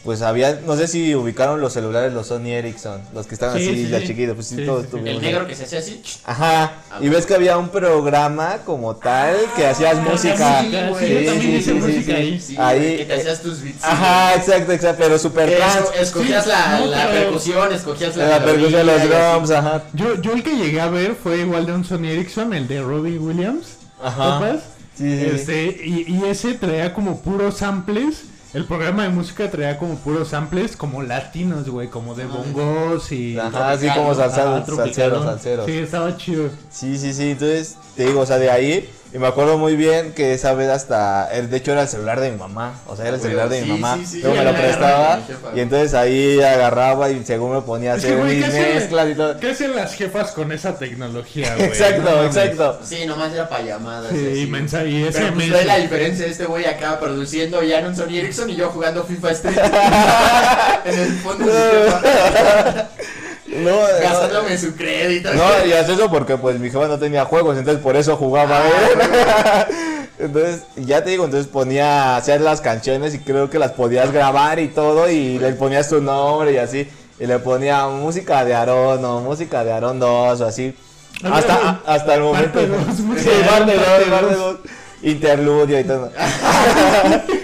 pues 0.05 0.21
había, 0.23 0.61
no 0.67 0.77
sé 0.77 0.87
si 0.87 1.15
ubicaron 1.15 1.61
los 1.61 1.73
celulares, 1.73 2.13
los 2.13 2.27
Sony 2.27 2.49
Ericsson, 2.49 3.01
los 3.15 3.27
que 3.27 3.35
estaban 3.35 3.57
Sí, 3.59 3.69
así 3.69 3.85
sí, 3.85 3.91
ya 3.91 4.01
sí. 4.01 4.09
chiquitos, 4.09 4.35
pues 4.35 4.47
sí, 4.49 4.57
Sí, 4.57 4.67
todos 4.67 4.81
sí, 4.83 4.87
sí. 4.87 4.91
tuvimos. 4.91 5.11
El 5.11 5.21
negro 5.23 5.47
que 5.47 5.55
se 5.57 5.65
hacía 5.65 5.79
así. 5.79 6.03
Ajá, 6.25 6.73
y 7.01 7.09
ves 7.09 7.25
que 7.27 7.35
había 7.35 7.57
un 7.57 7.71
programa 7.71 8.59
como 8.67 8.97
tal 8.97 9.35
que 9.57 9.67
hacías 9.67 9.97
música. 10.03 10.61
sí, 10.61 10.71
güey, 10.91 11.25
yo 11.25 11.31
también 11.33 11.57
hice 11.57 11.75
música 11.75 12.15
ahí. 12.15 12.39
Sí, 12.41 12.55
Ahí, 12.59 12.97
que 12.99 13.05
te 13.07 13.15
eh, 13.15 13.21
hacías 13.21 13.41
tus 13.41 13.63
beats. 13.63 13.83
Ajá, 13.83 14.35
exacto, 14.35 14.73
exacto, 14.73 15.03
pero 15.03 15.19
super 15.19 15.49
Que 15.49 15.57
trans. 15.57 15.87
escogías 15.99 16.45
Sí, 16.45 16.51
la, 16.51 16.79
no, 16.81 16.87
la 16.87 17.11
percusión, 17.11 17.73
escogías 17.73 18.17
la, 18.17 18.29
La 18.29 18.45
percusión, 18.45 18.87
los 18.87 19.03
drums, 19.09 19.51
ajá. 19.51 19.85
Yo, 19.95 20.21
yo 20.21 20.33
el 20.33 20.43
que 20.43 20.57
llegué 20.57 20.81
a 20.81 20.89
ver 20.91 21.15
fue 21.15 21.39
igual 21.39 21.65
de 21.67 21.73
un 21.73 21.85
Sony 21.85 22.07
Ericsson, 22.09 22.53
el 22.53 22.69
de 22.69 22.83
Robbie 22.83 23.19
Williams. 23.19 23.79
Ajá. 24.03 24.39
¿Topas? 24.39 24.61
Sí, 24.99 25.05
sí, 25.19 25.19
sí. 25.19 25.27
Este, 25.35 25.65
y, 25.85 26.05
y 26.09 26.25
ese 26.29 26.53
traía 26.55 26.93
como 26.93 27.21
puros 27.23 27.57
samples. 27.57 28.25
El 28.55 28.67
programa 28.67 29.03
de 29.03 29.09
música 29.09 29.51
traía 29.51 29.79
como 29.79 29.97
puros 29.97 30.29
samples 30.29 30.77
como 30.77 31.03
latinos, 31.03 31.69
güey, 31.69 31.89
como 31.89 32.15
de 32.15 32.25
bongos 32.27 33.11
y... 33.11 33.37
Ajá, 33.37 33.73
así 33.73 33.89
como 33.89 34.15
salseros, 34.15 34.65
salseros, 34.65 35.25
salseros. 35.25 35.67
Sí, 35.67 35.73
estaba 35.79 36.17
chido. 36.17 36.51
Sí, 36.71 36.97
sí, 36.97 37.13
sí, 37.13 37.31
entonces 37.31 37.77
te 37.97 38.07
digo, 38.07 38.21
o 38.21 38.27
sea, 38.27 38.39
de 38.39 38.53
ahí, 38.53 38.89
y 39.15 39.19
me 39.19 39.29
acuerdo 39.29 39.57
muy 39.59 39.77
bien 39.77 40.13
que 40.13 40.35
esa 40.35 40.53
vez 40.55 40.69
hasta, 40.69 41.33
el- 41.33 41.49
de 41.49 41.57
hecho 41.59 41.71
era 41.73 41.83
el 41.83 41.89
celular 41.89 42.21
de 42.21 42.33
mi 42.33 42.37
mamá, 42.39 42.81
o 42.89 42.97
sea, 42.97 43.07
era 43.07 43.15
el 43.15 43.21
Ah, 43.21 43.25
celular 43.25 43.49
de 43.49 43.61
sí, 43.61 43.65
mi 43.67 43.79
mamá, 43.79 43.97
sí, 44.01 44.07
sí, 44.07 44.21
luego 44.21 44.37
yo 44.37 44.43
me 44.43 44.51
lo 44.53 44.57
prestaba, 44.59 45.21
y 45.55 45.61
entonces 45.61 45.95
ahí 45.95 46.41
agarraba 46.43 47.11
y 47.11 47.25
según 47.25 47.53
me 47.55 47.63
ponía 47.63 47.93
a 47.93 47.95
hacer 47.95 48.17
mis 48.19 48.45
¿qué 48.45 48.51
hacen- 48.51 48.75
mezclas 48.75 49.09
y 49.11 49.15
todo. 49.15 49.39
¿Qué 49.39 49.51
hacen 49.51 49.77
las 49.77 49.95
jefas 49.95 50.33
con 50.33 50.51
esa 50.53 50.77
tecnología, 50.77 51.55
güey? 51.55 51.69
Exacto, 51.69 52.25
exacto. 52.25 52.81
Sí, 52.85 53.07
nomás 53.07 53.33
era 53.33 53.49
para 53.49 53.63
llamadas. 53.65 54.11
Sí, 54.13 54.43
y 54.43 54.47
mensaje, 54.47 54.89
y 54.91 55.09
Pero 55.13 55.33
pues 55.35 55.65
la 55.67 55.77
diferencia, 55.79 56.27
este 56.27 56.45
güey 56.47 56.65
acá 56.67 56.99
produciendo 56.99 57.63
ya 57.63 57.79
en 57.79 57.87
un 57.87 57.97
Sony 57.97 58.17
Ericsson 58.19 58.51
y 58.51 58.57
yo 58.57 58.69
jugando 58.71 59.05
FIFA 59.05 59.31
Street. 59.31 59.57
en 60.85 60.99
el 60.99 61.13
fondo 61.21 61.47
de 61.47 62.85
No, 63.55 63.77
gastándome 64.03 64.59
su 64.59 64.75
crédito. 64.75 65.33
no, 65.35 65.67
y 65.67 65.73
hace 65.73 65.93
eso 65.95 66.11
porque 66.11 66.37
pues 66.37 66.59
mi 66.59 66.71
jefa 66.71 66.89
no 66.89 66.99
tenía 66.99 67.25
juegos, 67.25 67.57
entonces 67.57 67.83
por 67.83 67.97
eso 67.97 68.17
jugaba 68.17 68.59
Ah, 68.63 69.67
él. 69.71 69.77
Entonces, 70.19 70.63
ya 70.77 71.03
te 71.03 71.11
digo, 71.11 71.25
entonces 71.25 71.51
ponía 71.51 72.15
a 72.15 72.17
hacer 72.17 72.41
las 72.41 72.61
canciones 72.61 73.15
y 73.15 73.19
creo 73.19 73.51
que 73.51 73.59
las 73.59 73.73
podías 73.73 74.13
grabar 74.13 74.61
y 74.61 74.69
todo 74.69 75.11
y 75.11 75.39
le 75.41 75.53
ponías 75.55 75.89
tu 75.89 76.01
nombre 76.01 76.53
y 76.53 76.57
así. 76.59 76.89
Y 77.19 77.27
le 77.27 77.39
ponía 77.41 77.87
música 77.89 78.45
de 78.45 78.55
Aarón 78.55 79.05
o 79.05 79.21
música 79.21 79.65
de 79.65 79.73
Aarón 79.73 79.99
2 79.99 80.41
o 80.41 80.47
así. 80.47 80.75
Hasta, 81.23 81.81
hasta 81.85 82.15
el 82.15 82.21
momento. 82.23 82.53
parte 82.61 82.67
dos, 82.69 82.97
Sí, 82.97 83.03
música 83.03 83.31
de 83.35 83.43
parte 83.43 83.73
Aarón, 83.73 83.77
dos, 83.77 83.87
parte 83.87 84.11
parte 84.11 84.35
dos. 84.37 84.53
dos. 84.63 84.71
Interludio 85.03 85.81
y 85.81 85.85
todo. 85.85 86.13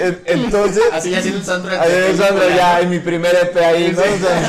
En- 0.00 0.20
Entonces, 0.26 0.82
Así 0.92 1.14
haciendo 1.14 1.38
el 1.40 1.44
soundtrack. 1.44 1.80
ahí 1.80 1.90
de 1.92 2.10
es 2.10 2.16
cuando 2.16 2.40
película, 2.40 2.56
ya 2.56 2.80
en 2.80 2.90
mi 2.90 2.98
primer 2.98 3.34
EP 3.34 3.56
ahí, 3.64 3.92
¿no? 3.96 4.02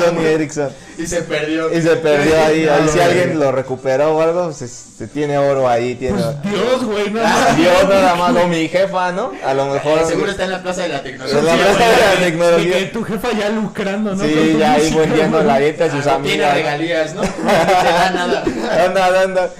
Sony 0.06 0.20
Ericsson. 0.24 0.70
Y 0.96 1.06
se 1.08 1.22
perdió. 1.22 1.76
Y 1.76 1.82
se 1.82 1.96
perdió 1.96 2.40
ahí. 2.44 2.68
Ahí 2.68 2.88
si 2.88 2.98
No, 2.98 3.04
alguien 3.04 3.38
lo 3.40 3.50
recuperó 3.52 4.16
o 4.16 4.20
algo, 4.22 4.52
se, 4.52 4.68
se 4.68 5.08
tiene 5.08 5.36
oro 5.38 5.68
ahí. 5.68 5.96
Tiene... 5.96 6.22
Pues 6.22 6.42
Dios, 6.54 6.84
güey, 6.84 7.10
no 7.10 7.20
Ah. 7.24 7.54
Dios 7.56 7.88
nada 7.88 8.14
más, 8.14 8.36
o 8.36 8.46
mi 8.46 8.68
jefa, 8.68 9.10
¿no? 9.12 9.32
A 9.44 9.54
lo 9.54 9.66
mejor. 9.66 9.98
Eh, 9.98 10.04
seguro 10.06 10.30
está 10.30 10.44
en 10.44 10.50
la 10.52 10.62
plaza 10.62 10.82
de 10.82 10.88
la 10.90 11.02
tecnología. 11.02 11.38
En 11.40 11.46
la 11.46 11.54
plaza 11.56 11.88
de 11.88 11.96
la 12.14 12.20
tecnología. 12.26 12.92
tu 12.92 13.02
jefa 13.02 13.32
ya 13.32 13.48
lucrando, 13.48 14.14
¿no? 14.14 14.24
Sí, 14.24 14.56
ya 14.58 14.72
ahí 14.74 14.94
vendiendo 14.94 15.42
la 15.42 15.58
dieta 15.58 15.86
a 15.86 15.90
sus 15.90 16.06
Ah, 16.06 16.20
Tiene 16.22 16.52
regalías, 16.52 17.14
¿no? 17.14 17.22
No 17.22 17.28
te 17.28 17.88
da 17.92 18.10
nada. 18.10 18.44
Anda, 18.84 19.22
anda. 19.22 19.50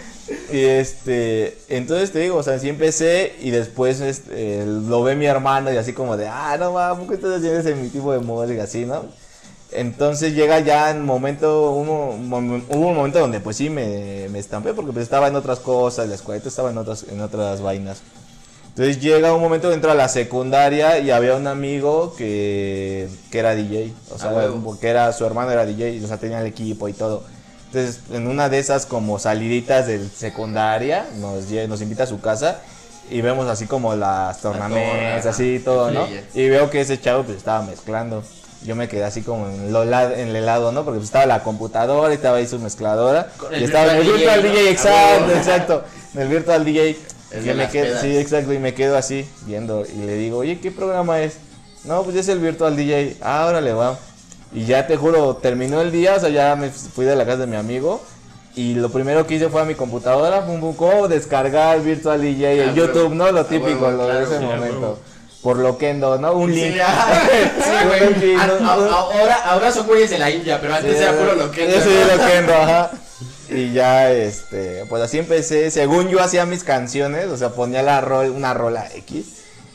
Y 0.51 0.59
este, 0.59 1.59
entonces 1.69 2.11
te 2.13 2.21
digo, 2.21 2.37
o 2.37 2.43
sea, 2.43 2.59
sí 2.59 2.69
empecé 2.69 3.35
y 3.43 3.51
después 3.51 4.01
este, 4.01 4.65
lo 4.65 5.03
ve 5.03 5.17
mi 5.17 5.27
hermano 5.27 5.73
y 5.73 5.77
así 5.77 5.93
como 5.93 6.17
de, 6.17 6.29
ah, 6.29 6.57
no 6.59 6.73
mames, 6.73 6.99
¿por 6.99 7.09
qué 7.09 7.15
estás 7.15 7.37
haciendo 7.39 7.61
ese 7.61 7.75
mi 7.75 7.89
tipo 7.91 8.13
de 8.13 8.21
música 8.21 8.63
así, 8.65 8.87
no? 8.87 9.05
Entonces 9.73 10.35
llega 10.35 10.61
ya 10.61 10.91
en 10.91 11.05
momento, 11.05 11.73
hubo 11.73 12.11
un 12.11 12.95
momento 12.95 13.19
donde 13.19 13.41
pues 13.41 13.57
sí 13.57 13.69
me, 13.71 14.29
me 14.31 14.39
estampé 14.39 14.73
porque 14.73 14.93
pues 14.93 15.03
estaba 15.03 15.29
en 15.29 15.35
otras 15.37 15.59
cosas, 15.59 16.09
la 16.09 16.15
escuela 16.15 16.41
estaba 16.45 16.71
en 16.71 16.79
otras, 16.79 17.05
en 17.11 17.21
otras 17.21 17.61
vainas. 17.61 18.01
Entonces 18.69 19.01
llega 19.01 19.35
un 19.35 19.41
momento 19.41 19.69
que 19.69 19.75
entro 19.75 19.91
a 19.91 19.95
la 19.95 20.09
secundaria 20.09 20.99
y 20.99 21.11
había 21.11 21.37
un 21.37 21.47
amigo 21.47 22.15
que, 22.17 23.09
que 23.31 23.39
era 23.39 23.55
DJ, 23.55 23.93
o 24.13 24.19
sea, 24.19 24.31
Ah, 24.31 24.35
huevo. 24.35 24.79
que 24.81 24.89
era 24.89 25.13
su 25.13 25.25
hermano 25.25 25.51
era 25.51 25.65
DJ, 25.67 26.03
o 26.05 26.09
sea, 26.09 26.17
tenía 26.19 26.41
el 26.41 26.47
equipo 26.47 26.89
y 26.89 26.93
todo. 26.93 27.23
Entonces, 27.75 28.03
en 28.13 28.29
una 28.29 28.49
de 28.49 28.61
esas 28.61 28.87
como 28.87 29.19
saliditas 29.19 29.89
de 29.89 30.09
secundaria, 30.09 31.07
nos, 31.19 31.51
invita 31.83 32.05
a 32.05 32.07
su 32.07 32.21
casa 32.21 32.61
y 33.11 33.21
vemos 33.21 33.49
así 33.49 33.67
como 33.67 33.97
las 33.97 34.41
tornamesas, 34.41 35.23
torna, 35.25 35.31
así 35.31 35.59
todo, 35.65 35.91
¿no? 35.91 36.07
Y 36.35 36.49
veo 36.49 36.71
que 36.71 36.81
ese 36.81 37.01
chavo 37.01 37.25
pues 37.25 37.37
estaba 37.37 37.65
mezclando. 37.65 38.23
Yo 38.63 38.77
me 38.77 38.87
quedé 38.89 39.03
así 39.05 39.23
como 39.23 39.49
en, 39.49 39.73
lo 39.73 39.85
la- 39.85 40.15
en 40.15 40.29
el 40.29 40.37
helado, 40.37 40.71
¿no? 40.71 40.85
Porque 40.85 40.99
pues, 40.99 41.09
estaba 41.09 41.27
la 41.27 41.43
computadora 41.43 42.13
y 42.13 42.17
estaba 42.17 42.37
ahí 42.37 42.47
su 42.47 42.61
mezcladora. 42.61 43.29
Con 43.37 43.53
y 43.53 43.57
el 43.57 43.65
estaba 43.65 43.93
en 43.93 43.99
el 43.99 44.05
virtual 44.13 44.43
DJ, 44.43 44.53
DJ, 44.53 44.63
¿no? 44.65 44.71
exacto, 44.71 44.95
A 44.95 45.27
huevo. 45.27 45.37
exacto. 45.39 45.85
En 46.15 46.21
el 46.21 46.29
virtual 46.29 46.65
DJ. 46.65 46.97
Me 47.57 47.69
quedo, 47.69 48.01
sí, 48.01 48.17
exacto, 48.17 48.53
y 48.53 48.59
me 48.61 48.73
quedo 48.75 48.97
así 48.97 49.29
viendo 49.47 49.85
y 49.85 50.07
le 50.07 50.15
digo, 50.15 50.39
oye, 50.39 50.61
¿qué 50.61 50.71
programa 50.71 51.21
es? 51.21 51.39
No, 51.83 52.05
pues 52.05 52.15
es 52.17 52.29
el 52.29 52.39
Virtual 52.39 52.77
DJ. 52.77 53.17
Ah, 53.21 53.45
órale, 53.49 53.73
va. 53.73 53.99
Y 54.55 54.67
ya 54.67 54.87
te 54.87 54.97
juro, 54.97 55.37
terminó 55.37 55.81
el 55.81 55.91
día, 55.91 56.15
o 56.17 56.21
sea, 56.21 56.29
ya 56.29 56.55
me 56.55 56.71
fui 56.71 57.05
de 57.05 57.17
la 57.17 57.25
casa 57.27 57.39
de 57.39 57.47
mi 57.49 57.57
amigo. 57.57 58.01
Y 58.57 58.75
lo 58.75 58.89
primero 58.89 59.27
que 59.27 59.35
hice 59.35 59.49
fue 59.49 59.61
a 59.63 59.65
mi 59.65 59.75
computadora, 59.75 60.47
pum, 60.47 61.09
descargar 61.09 61.81
Virtual 61.83 62.21
DJ 62.21 62.63
en 62.63 62.69
Ah, 62.71 62.73
YouTube. 62.73 63.13
¿no? 63.15 63.33
Lo 63.33 63.41
Ah, 63.41 63.49
típico, 63.49 63.91
lo 63.91 64.07
de 64.07 64.23
ese 64.23 64.39
sí, 64.39 64.45
momento. 64.45 64.99
Por 65.43 65.59
Loquendo, 65.59 66.17
¿no? 66.19 66.33
Un 66.35 66.55
Sí, 66.55 66.61
link. 66.71 66.77
sí, 66.79 68.27
link, 68.29 68.39
Ah, 68.39 68.77
Ahora, 69.13 69.35
ahora 69.45 69.73
son 69.73 69.87
güeyes 69.89 70.11
de 70.11 70.19
la 70.19 70.31
India, 70.31 70.61
pero 70.61 70.75
antes 70.75 71.01
era 71.01 71.13
puro 71.13 71.35
lo 71.35 71.51
que. 71.51 71.69
Sí, 71.81 71.91
Loquendo, 72.17 72.55
ajá. 72.55 72.91
Y 73.51 73.73
ya, 73.73 74.11
este, 74.11 74.87
pues 74.89 75.03
así 75.03 75.19
empecé. 75.19 75.71
Según 75.71 76.09
yo 76.09 76.21
hacía 76.23 76.47
mis 76.47 76.65
canciones, 76.65 77.27
o 77.27 77.37
sea, 77.37 77.51
ponía 77.51 77.83
la 77.83 78.01
rol, 78.01 78.31
una 78.31 78.55
rola 78.55 78.87
X. 78.95 79.27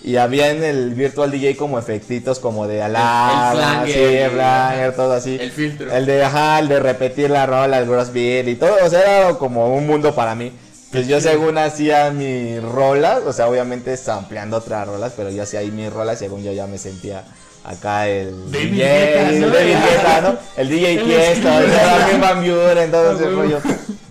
Y 0.02 0.16
había 0.16 0.50
en 0.52 0.64
el 0.64 0.94
Virtual 0.96 1.30
DJ 1.30 1.58
como 1.58 1.78
efectitos 1.78 2.40
como 2.40 2.68
de 2.68 2.82
alarma, 2.82 3.52
flanger, 3.54 3.94
sí, 3.94 4.00
el 4.02 4.28
y- 4.32 4.34
flanger, 4.36 4.96
todo 4.96 5.14
así. 5.14 5.38
El 5.40 5.52
filtro. 5.52 5.92
El 5.94 6.06
de, 6.06 6.24
ajá, 6.24 6.60
el 6.60 6.68
de 6.70 6.80
repetir 6.80 7.30
la 7.30 7.46
rola, 7.46 7.78
el 7.80 7.86
gross 7.88 8.14
beat 8.14 8.48
y 8.48 8.56
todo, 8.56 8.76
o 8.84 8.90
sea, 8.90 9.20
era 9.28 9.34
como 9.34 9.76
un 9.76 9.86
mundo 9.86 10.16
para 10.16 10.36
mí. 10.36 10.54
Pues 10.92 11.08
yo 11.08 11.20
según 11.22 11.58
hacía 11.58 12.10
mis 12.12 12.64
rolas, 12.64 13.20
o 13.26 13.34
sea, 13.34 13.48
obviamente 13.50 13.96
ampliando 14.08 14.58
otras 14.58 14.88
rolas, 14.88 15.14
pero 15.16 15.30
yo 15.30 15.44
hacía 15.44 15.60
ahí 15.60 15.70
mis 15.70 15.92
rolas, 15.92 16.18
según 16.18 16.44
yo 16.44 16.52
ya 16.54 16.66
me 16.66 16.78
sentía 16.78 17.24
acá 17.64 18.08
el 18.08 18.52
David 18.52 18.72
DJ, 18.72 19.30
el 19.30 19.42
¿no? 19.42 19.50
David 19.50 19.76
Guetta, 19.76 20.22
¿no? 20.22 20.38
El 20.58 20.70
DJ 20.70 20.94
El 21.00 21.04
Tiesto, 21.06 21.50
el 21.60 22.22
Van 22.22 22.40
Buren, 22.40 22.90
todo 22.90 23.12
Ah, 23.12 23.14
ese 23.16 23.24
huevo. 23.26 23.42
rollo. 23.42 23.60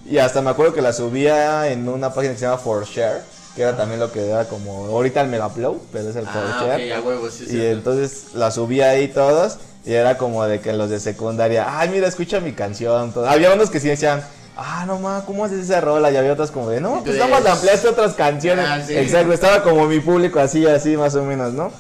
Y 0.09 0.19
hasta 0.19 0.41
me 0.43 0.51
acuerdo 0.51 0.73
que 0.75 0.83
la 0.83 0.93
subía 0.93 1.69
en 1.71 1.89
una 1.89 2.13
página 2.15 2.35
que 2.35 2.39
se 2.39 2.45
llama 2.45 2.59
For 2.59 2.85
Share, 2.87 3.23
que 3.59 3.65
era 3.65 3.77
también 3.77 3.99
lo 3.99 4.13
que 4.13 4.25
era 4.25 4.45
como 4.45 4.87
ahorita 4.87 5.21
el 5.21 5.27
Megaplow, 5.29 5.83
pero 5.93 6.09
es 6.09 6.15
el 6.15 6.25
Ah, 6.29 6.61
Share. 6.63 6.93
ok, 6.93 6.97
a 6.97 7.01
huevo, 7.09 7.29
sí, 7.29 7.45
Y 7.51 7.67
entonces 7.67 8.29
la 8.35 8.53
subí 8.53 8.81
ahí 8.83 9.09
todos 9.09 9.59
y 9.85 9.95
era 9.95 10.17
como 10.17 10.45
de 10.47 10.61
que 10.61 10.73
los 10.73 10.89
de 10.91 11.01
secundaria, 11.01 11.67
ay, 11.69 11.89
mira, 11.89 12.07
escucha 12.07 12.39
mi 12.39 12.53
canción. 12.53 13.13
todo. 13.13 13.29
Había 13.29 13.53
unos 13.53 13.69
que 13.71 13.81
sí 13.81 13.89
decían, 13.89 14.23
ah, 14.57 14.85
no 14.87 15.01
ma, 15.01 15.25
¿cómo 15.27 15.45
haces 15.45 15.65
esa 15.65 15.81
rola? 15.81 16.11
Y 16.13 16.17
había 16.17 16.35
otros 16.35 16.53
como 16.53 16.71
de, 16.71 16.81
no, 16.81 17.03
pues 17.03 17.17
nada 17.19 17.29
más 17.41 17.45
ampliaste 17.47 17.89
otras 17.89 18.15
canciones. 18.15 18.65
Ah, 18.69 18.81
sí. 18.87 18.97
Exacto, 18.97 19.33
estaba 19.33 19.65
como 19.65 19.87
mi 19.87 19.99
público 19.99 20.39
así, 20.39 20.65
así 20.65 20.97
más 20.97 21.17
o 21.17 21.25
menos, 21.25 21.53
¿no? 21.53 21.73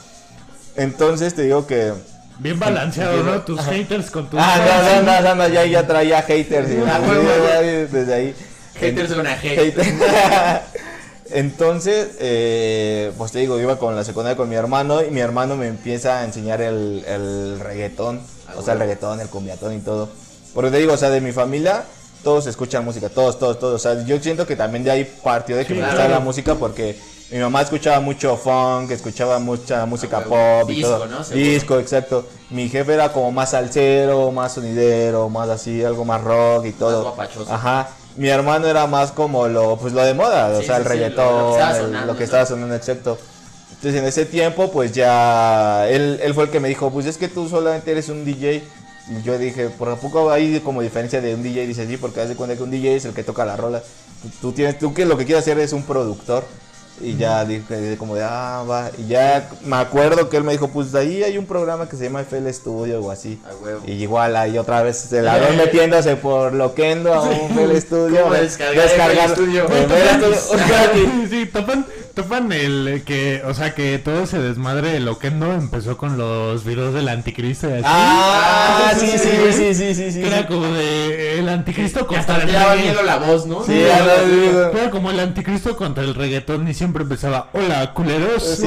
Entonces 0.74 1.32
te 1.34 1.42
digo 1.42 1.64
que... 1.66 1.92
Bien 2.40 2.58
balanceado, 2.58 3.22
¿no? 3.22 3.40
Tus 3.42 3.60
haters 3.60 4.10
con 4.10 4.28
tus 4.30 4.40
Ah, 4.42 5.00
no, 5.00 5.02
no, 5.02 5.20
no, 5.20 5.34
no, 5.36 5.48
ya, 5.48 5.64
ya 5.64 5.86
traía 5.86 6.22
haters. 6.22 6.70
y- 6.70 6.78
Ah, 6.88 7.00
huevo. 7.08 7.22
desde 7.92 8.14
ahí. 8.14 8.34
Haters 8.80 9.10
En- 9.10 9.16
gonna 9.16 9.32
hate. 9.40 9.58
Hate. 9.76 10.62
Entonces, 11.30 12.08
eh, 12.20 13.12
pues 13.18 13.32
te 13.32 13.38
digo, 13.40 13.58
iba 13.60 13.78
con 13.78 13.94
la 13.94 14.04
secundaria 14.04 14.36
con 14.36 14.48
mi 14.48 14.54
hermano 14.56 15.02
y 15.02 15.10
mi 15.10 15.20
hermano 15.20 15.56
me 15.56 15.66
empieza 15.66 16.20
a 16.20 16.24
enseñar 16.24 16.60
el, 16.62 17.04
el 17.06 17.60
reggaetón, 17.60 18.20
Ah, 18.48 18.54
o 18.56 18.62
sea, 18.62 18.72
el 18.74 18.80
reggaetón, 18.80 19.20
el 19.20 19.28
cumbiatón 19.28 19.74
y 19.76 19.80
todo. 19.80 20.08
Porque 20.54 20.70
te 20.70 20.78
digo, 20.78 20.94
o 20.94 20.96
sea, 20.96 21.10
de 21.10 21.20
mi 21.20 21.32
familia, 21.32 21.84
todos 22.24 22.46
escuchan 22.46 22.82
música, 22.84 23.10
todos, 23.10 23.38
todos, 23.38 23.58
todos. 23.58 23.74
O 23.74 23.78
sea, 23.78 24.04
yo 24.06 24.18
siento 24.20 24.46
que 24.46 24.56
también 24.56 24.84
de 24.84 24.90
ahí 24.90 25.04
partió 25.22 25.56
de 25.56 25.64
que 25.66 25.74
Sí, 25.74 25.74
me 25.74 25.80
claro. 25.80 25.94
gustaba 25.96 26.14
la 26.18 26.24
música 26.24 26.54
porque 26.54 26.98
mi 27.30 27.38
mamá 27.38 27.60
escuchaba 27.60 28.00
mucho 28.00 28.36
funk, 28.38 28.90
escuchaba 28.90 29.38
mucha 29.38 29.84
música 29.84 30.22
Ah, 30.24 30.28
huevo. 30.28 30.60
pop 30.62 30.70
y 30.70 30.74
Disco, 30.76 30.90
todo. 30.92 31.06
¿no? 31.06 31.24
Disco, 31.24 31.78
exacto. 31.78 32.24
Mi 32.48 32.70
jefe 32.70 32.94
era 32.94 33.12
como 33.12 33.30
más 33.32 33.50
salsero, 33.50 34.32
más 34.32 34.52
sonidero, 34.54 35.28
más 35.28 35.50
así, 35.50 35.84
algo 35.84 36.06
más 36.06 36.22
rock 36.24 36.64
y 36.64 36.72
todo. 36.72 37.02
guapachoso. 37.02 37.52
Ajá. 37.52 37.90
Mi 38.18 38.28
hermano 38.28 38.66
era 38.66 38.86
más 38.86 39.12
como 39.12 39.46
lo, 39.48 39.76
pues 39.76 39.92
lo 39.92 40.02
de 40.02 40.12
moda, 40.14 40.48
o 40.58 40.62
sea, 40.62 40.76
el 40.78 40.82
sí, 40.82 40.88
reggaetón, 40.88 41.26
lo- 41.26 41.40
lo 41.40 41.46
que 41.48 41.54
estaba 41.54 41.76
el- 41.76 41.82
sonando, 41.84 42.12
lo 42.12 42.18
estaba 42.20 42.46
sonando, 42.46 42.74
exacto. 42.74 43.18
Entonces 43.74 44.00
en 44.00 44.06
ese 44.08 44.24
tiempo, 44.26 44.70
pues 44.72 44.92
ya, 44.92 45.88
él, 45.88 46.18
él 46.22 46.34
fue 46.34 46.44
el 46.44 46.50
que 46.50 46.58
me 46.60 46.68
dijo, 46.68 46.90
pues 46.90 47.06
es 47.06 47.16
que 47.16 47.28
tú 47.28 47.48
solamente 47.48 47.90
eres 47.92 48.08
un 48.08 48.24
DJ. 48.24 48.62
Y 49.10 49.22
yo 49.22 49.38
dije, 49.38 49.68
por 49.70 49.96
poco 49.98 50.30
hay 50.30 50.60
como 50.60 50.82
diferencia 50.82 51.20
de 51.20 51.34
un 51.34 51.42
DJ, 51.42 51.66
dice 51.66 51.86
sí, 51.86 51.96
porque 51.96 52.20
haz 52.20 52.28
de 52.28 52.34
cuenta 52.34 52.56
que 52.56 52.62
un 52.62 52.70
DJ 52.70 52.96
es 52.96 53.04
el 53.04 53.14
que 53.14 53.22
toca 53.22 53.44
la 53.46 53.56
rola. 53.56 53.82
Tú, 54.22 54.28
tú 54.40 54.52
tienes, 54.52 54.78
tú 54.78 54.92
que 54.92 55.06
lo 55.06 55.16
que 55.16 55.24
quieres 55.24 55.44
hacer 55.44 55.58
es 55.60 55.72
un 55.72 55.84
productor. 55.84 56.44
Y 57.00 57.16
ya 57.16 57.44
dije 57.44 57.96
como 57.98 58.14
de, 58.16 58.22
ah, 58.24 58.64
va. 58.68 58.90
Y 58.98 59.06
ya 59.08 59.48
me 59.64 59.76
acuerdo 59.76 60.28
que 60.28 60.36
él 60.36 60.44
me 60.44 60.52
dijo, 60.52 60.68
pues 60.68 60.94
ahí 60.94 61.22
hay 61.22 61.38
un 61.38 61.46
programa 61.46 61.88
que 61.88 61.96
se 61.96 62.04
llama 62.04 62.22
FL 62.22 62.48
Studio 62.52 63.00
o 63.00 63.10
así. 63.10 63.40
Huevo. 63.62 63.82
Y 63.86 63.92
igual 63.92 64.34
ahí 64.36 64.58
otra 64.58 64.82
vez 64.82 65.12
el 65.12 65.24
ladrón 65.26 65.56
metiéndose 65.58 66.16
por 66.16 66.52
Loquendo 66.54 67.14
a 67.14 67.22
un 67.22 67.50
FL 67.56 67.80
Studio. 67.80 68.22
¿Cómo 68.22 68.34
de- 68.34 68.42
descargar 68.42 68.88
FL 68.88 69.34
Studio? 69.34 69.64
Espérate, 69.68 70.26
o 70.26 70.34
sea, 70.34 70.92
que- 70.92 70.98
Sí, 70.98 71.26
sí, 71.30 71.46
topan, 71.46 71.86
topan 72.18 72.50
el 72.50 73.02
que, 73.06 73.42
o 73.46 73.54
sea, 73.54 73.74
que 73.76 73.96
todo 74.00 74.26
se 74.26 74.40
desmadre 74.40 74.90
de 74.90 74.98
Loquendo 74.98 75.52
empezó 75.52 75.96
con 75.96 76.18
los 76.18 76.64
videos 76.64 76.92
del 76.92 77.08
anticristo 77.08 77.68
y 77.70 77.74
así. 77.74 77.82
Ah, 77.86 78.90
sí, 78.98 79.06
sí, 79.06 79.18
sí, 79.18 79.52
sí, 79.52 79.74
sí, 79.74 79.94
sí, 79.94 80.12
sí. 80.12 80.22
Era 80.24 80.48
como 80.48 80.66
de 80.66 81.38
el 81.38 81.48
anticristo 81.48 82.08
contra 82.08 82.38
el 82.38 82.46
le 82.46 82.52
daba 82.54 82.74
reggae- 82.74 82.82
miedo 82.82 83.02
la 83.04 83.16
voz, 83.18 83.46
¿no? 83.46 83.62
Sí. 83.64 83.80
Era 83.80 84.90
como 84.90 85.12
el 85.12 85.20
anticristo 85.20 85.76
contra 85.76 86.02
el 86.02 86.16
reggaetón 86.16 86.66
y 86.66 86.74
siempre 86.74 87.04
empezaba, 87.04 87.50
hola, 87.52 87.92
culeros. 87.94 88.42
Sí. 88.42 88.66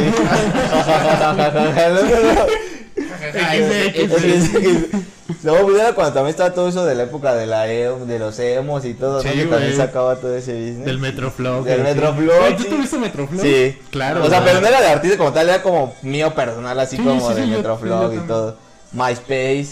No, 5.43 5.75
era 5.75 5.93
cuando 5.93 6.13
también 6.13 6.31
estaba 6.31 6.53
todo 6.53 6.69
eso 6.69 6.85
de 6.85 6.95
la 6.95 7.03
época 7.03 7.33
de 7.35 7.47
la 7.47 7.71
emo, 7.71 8.05
de 8.05 8.19
los 8.19 8.37
emos 8.39 8.85
y 8.85 8.93
todo, 8.93 9.23
¿no? 9.23 9.29
Sí, 9.29 9.37
Que 9.37 9.45
también 9.45 9.75
sacaba 9.75 10.15
todo 10.15 10.35
ese 10.35 10.53
business. 10.53 10.85
Del 10.85 10.97
Metroflow. 10.99 11.63
Del 11.63 11.77
sí. 11.77 11.83
Metroflow, 11.83 12.39
Güey, 12.39 12.55
¿Tú 12.57 12.63
sí. 12.63 12.69
tuviste 12.69 12.97
Metroflow? 12.97 13.41
Sí. 13.41 13.77
Claro. 13.89 14.23
O 14.23 14.29
sea, 14.29 14.43
pero 14.43 14.61
no 14.61 14.67
era 14.67 14.81
de 14.81 14.87
artista 14.87 15.17
como 15.17 15.33
tal, 15.33 15.49
era 15.49 15.61
como 15.61 15.95
mío 16.01 16.33
personal, 16.33 16.79
así 16.79 16.97
Sí, 16.97 17.03
como 17.03 17.29
sí, 17.29 17.35
de 17.35 17.43
sí, 17.43 17.49
yo 17.51 18.13
y 18.13 18.27
todo. 18.27 18.57
MySpace. 18.91 19.69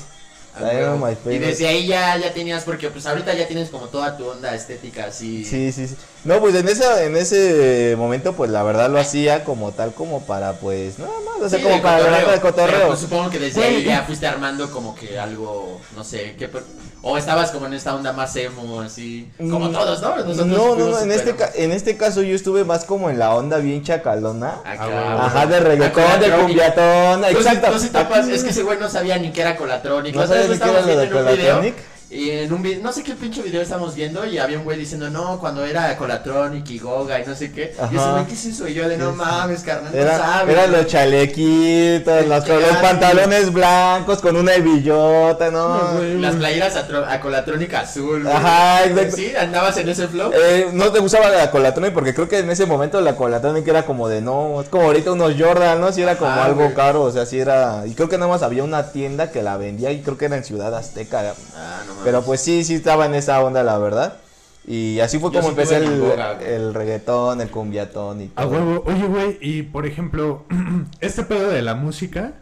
Ah. 0.55 0.97
Y 1.25 1.37
desde 1.37 1.67
ahí 1.67 1.87
ya, 1.87 2.17
ya 2.17 2.33
tenías, 2.33 2.63
porque 2.63 2.89
pues 2.89 3.05
ahorita 3.05 3.33
ya 3.33 3.47
tienes 3.47 3.69
como 3.69 3.85
toda 3.87 4.17
tu 4.17 4.27
onda 4.27 4.53
estética 4.55 5.05
así. 5.05 5.45
Sí, 5.45 5.71
sí, 5.71 5.87
sí. 5.87 5.95
No, 6.25 6.39
pues 6.41 6.53
en 6.55 6.67
esa, 6.67 7.03
en 7.03 7.15
ese 7.15 7.95
momento, 7.97 8.33
pues 8.33 8.51
la 8.51 8.63
verdad 8.63 8.89
lo 8.89 8.99
hacía 8.99 9.43
como 9.45 9.71
tal, 9.71 9.93
como 9.93 10.21
para, 10.25 10.53
pues, 10.53 10.99
nada 10.99 11.11
más, 11.25 11.45
o 11.45 11.49
sea, 11.49 11.59
Sí, 11.59 11.63
como 11.63 11.75
de 11.75 11.81
para 11.81 11.97
levantar 11.99 12.33
el 12.33 12.39
Pero, 12.41 12.41
cotorreo. 12.41 12.87
pues, 12.87 12.99
supongo 12.99 13.29
que 13.29 13.39
desde 13.39 13.63
ahí 13.63 13.83
ya 13.85 14.03
fuiste 14.03 14.27
armando 14.27 14.69
como 14.71 14.95
que 14.95 15.17
algo, 15.17 15.79
no 15.95 16.03
sé, 16.03 16.35
qué 16.37 16.49
per- 16.49 16.63
o 17.01 17.17
estabas 17.17 17.51
como 17.51 17.65
en 17.67 17.73
esta 17.73 17.95
onda 17.95 18.11
más 18.11 18.35
emo, 18.35 18.81
así, 18.81 19.29
como 19.37 19.69
Mm, 19.69 19.71
todos, 19.71 20.01
¿no? 20.01 20.15
Nosotros 20.17 20.47
no, 20.47 20.75
no, 20.75 20.87
no, 20.87 20.99
en 20.99 21.11
este, 21.11 21.35
ca- 21.35 21.51
en 21.55 21.71
este 21.71 21.95
caso 21.95 22.21
yo 22.21 22.35
estuve 22.35 22.65
más 22.65 22.83
como 22.83 23.09
en 23.09 23.17
la 23.19 23.33
onda 23.33 23.57
bien 23.57 23.83
chacalona. 23.83 24.55
Acá, 24.65 24.85
Ah, 24.89 25.25
Ajá, 25.27 25.45
de 25.45 25.55
Ah, 25.55 25.59
reggaetón, 25.61 26.03
de 26.03 26.03
colatronic. 26.03 26.45
cumbiatón, 26.45 27.23
exacto. 27.25 27.71
tú 27.71 27.79
sí 27.79 27.89
topas- 27.89 28.27
es 28.27 28.43
que 28.43 28.49
ese 28.49 28.63
güey 28.63 28.77
no 28.79 28.89
sabía 28.89 29.17
ni 29.17 29.31
que 29.31 29.41
era 29.41 29.55
Colatronic. 29.55 30.13
¿No 30.13 30.21
otra 30.23 30.35
sabes 30.35 30.49
ni 30.49 30.57
qué 30.57 30.63
era 30.69 30.81
lo 30.81 30.87
de 30.87 30.95
viendo 30.95 31.03
en 31.03 31.25
un 31.27 31.31
video, 31.33 31.45
Colatronic? 31.55 31.75
Y 32.11 32.31
en 32.31 32.51
un 32.51 32.63
video, 32.63 32.81
no 32.81 32.91
sé 32.91 33.03
qué 33.03 33.13
pinche 33.13 33.43
video 33.43 33.61
estábamos 33.61 33.93
viendo 33.93 34.25
y 34.25 34.39
había 34.39 34.57
un 34.57 34.63
güey 34.63 34.79
diciendo, 34.79 35.11
no, 35.11 35.37
cuando 35.39 35.63
era 35.63 35.95
Colatronic 35.95 36.67
y 36.71 36.79
Goga 36.79 37.19
y 37.19 37.25
no 37.25 37.35
sé 37.35 37.51
qué. 37.51 37.75
Y 37.91 37.95
ese 37.95 38.11
güey, 38.11 38.25
¿qué 38.25 38.33
es 38.33 38.45
eso? 38.45 38.67
Y 38.67 38.73
yo 38.73 38.89
de, 38.89 38.97
no 38.97 39.11
mames, 39.11 39.61
carnal, 39.61 39.93
no 39.93 39.99
Era, 39.99 40.17
sabes. 40.17 40.55
eran 40.55 40.71
los 40.71 40.87
chalequitos, 40.87 42.25
los, 42.25 42.45
pantalones 42.81 43.53
blancos 43.53 44.19
con 44.21 44.35
una 44.37 44.55
hebillota, 44.55 45.51
¿no? 45.51 45.93
No. 45.93 46.01
Las 46.19 46.35
playeras 46.35 46.75
a, 46.77 47.13
a 47.13 47.21
Colatronic 47.21 47.73
azul. 47.75 48.23
güey. 48.23 48.33
Ajá, 48.35 48.85
exacto. 48.85 49.15
Sí, 49.15 49.35
andabas 49.35 49.77
en 49.77 49.89
ese 49.89 50.07
flow. 50.07 50.31
Eh, 50.33 50.69
no 50.73 50.91
te 50.91 50.97
gustaba 50.99 51.29
la 51.29 51.51
Colatronic 51.51 51.93
porque 51.93 52.15
creo 52.15 52.27
que 52.27 52.39
en 52.39 52.49
ese 52.49 52.65
momento 52.65 52.99
la 53.01 53.15
Colatronic 53.15 53.67
era 53.67 53.85
como 53.85 54.07
de 54.07 54.21
no, 54.21 54.61
es 54.61 54.69
como 54.69 54.85
ahorita 54.85 55.11
unos 55.11 55.35
Jordan, 55.37 55.79
¿no? 55.79 55.91
Si 55.91 56.01
era 56.01 56.15
como 56.17 56.31
Ajá, 56.31 56.45
algo 56.45 56.63
güey. 56.63 56.73
caro, 56.73 57.03
o 57.03 57.11
sea, 57.11 57.27
si 57.27 57.39
era. 57.39 57.83
Y 57.85 57.93
creo 57.93 58.09
que 58.09 58.17
nada 58.17 58.31
más 58.31 58.41
había 58.41 58.63
una 58.63 58.91
tienda 58.91 59.29
que 59.29 59.43
la 59.43 59.57
vendía 59.57 59.91
y 59.91 60.01
creo 60.01 60.17
que 60.17 60.25
era 60.25 60.37
en 60.37 60.43
Ciudad 60.43 60.73
Azteca. 60.75 61.35
Ah, 61.55 61.81
no. 61.85 61.98
Pero 62.03 62.21
pues 62.23 62.41
sí, 62.41 62.63
sí 62.63 62.75
estaba 62.75 63.05
en 63.05 63.15
esa 63.15 63.41
onda, 63.43 63.63
la 63.63 63.77
verdad. 63.77 64.17
Y 64.65 64.99
así 64.99 65.17
fue 65.19 65.31
Yo 65.31 65.39
como 65.41 65.43
sí 65.43 65.49
empecé 65.49 65.77
el, 65.77 65.99
boga, 65.99 66.39
el 66.41 66.73
reggaetón, 66.73 67.41
el 67.41 67.49
cumbiatón 67.49 68.21
y 68.21 68.31
A 68.35 68.43
todo. 68.43 68.51
huevo. 68.51 68.83
Oye, 68.85 69.05
güey, 69.07 69.37
y 69.41 69.63
por 69.63 69.85
ejemplo, 69.85 70.45
este 70.99 71.23
pedo 71.23 71.49
de 71.49 71.61
la 71.61 71.75
música, 71.75 72.33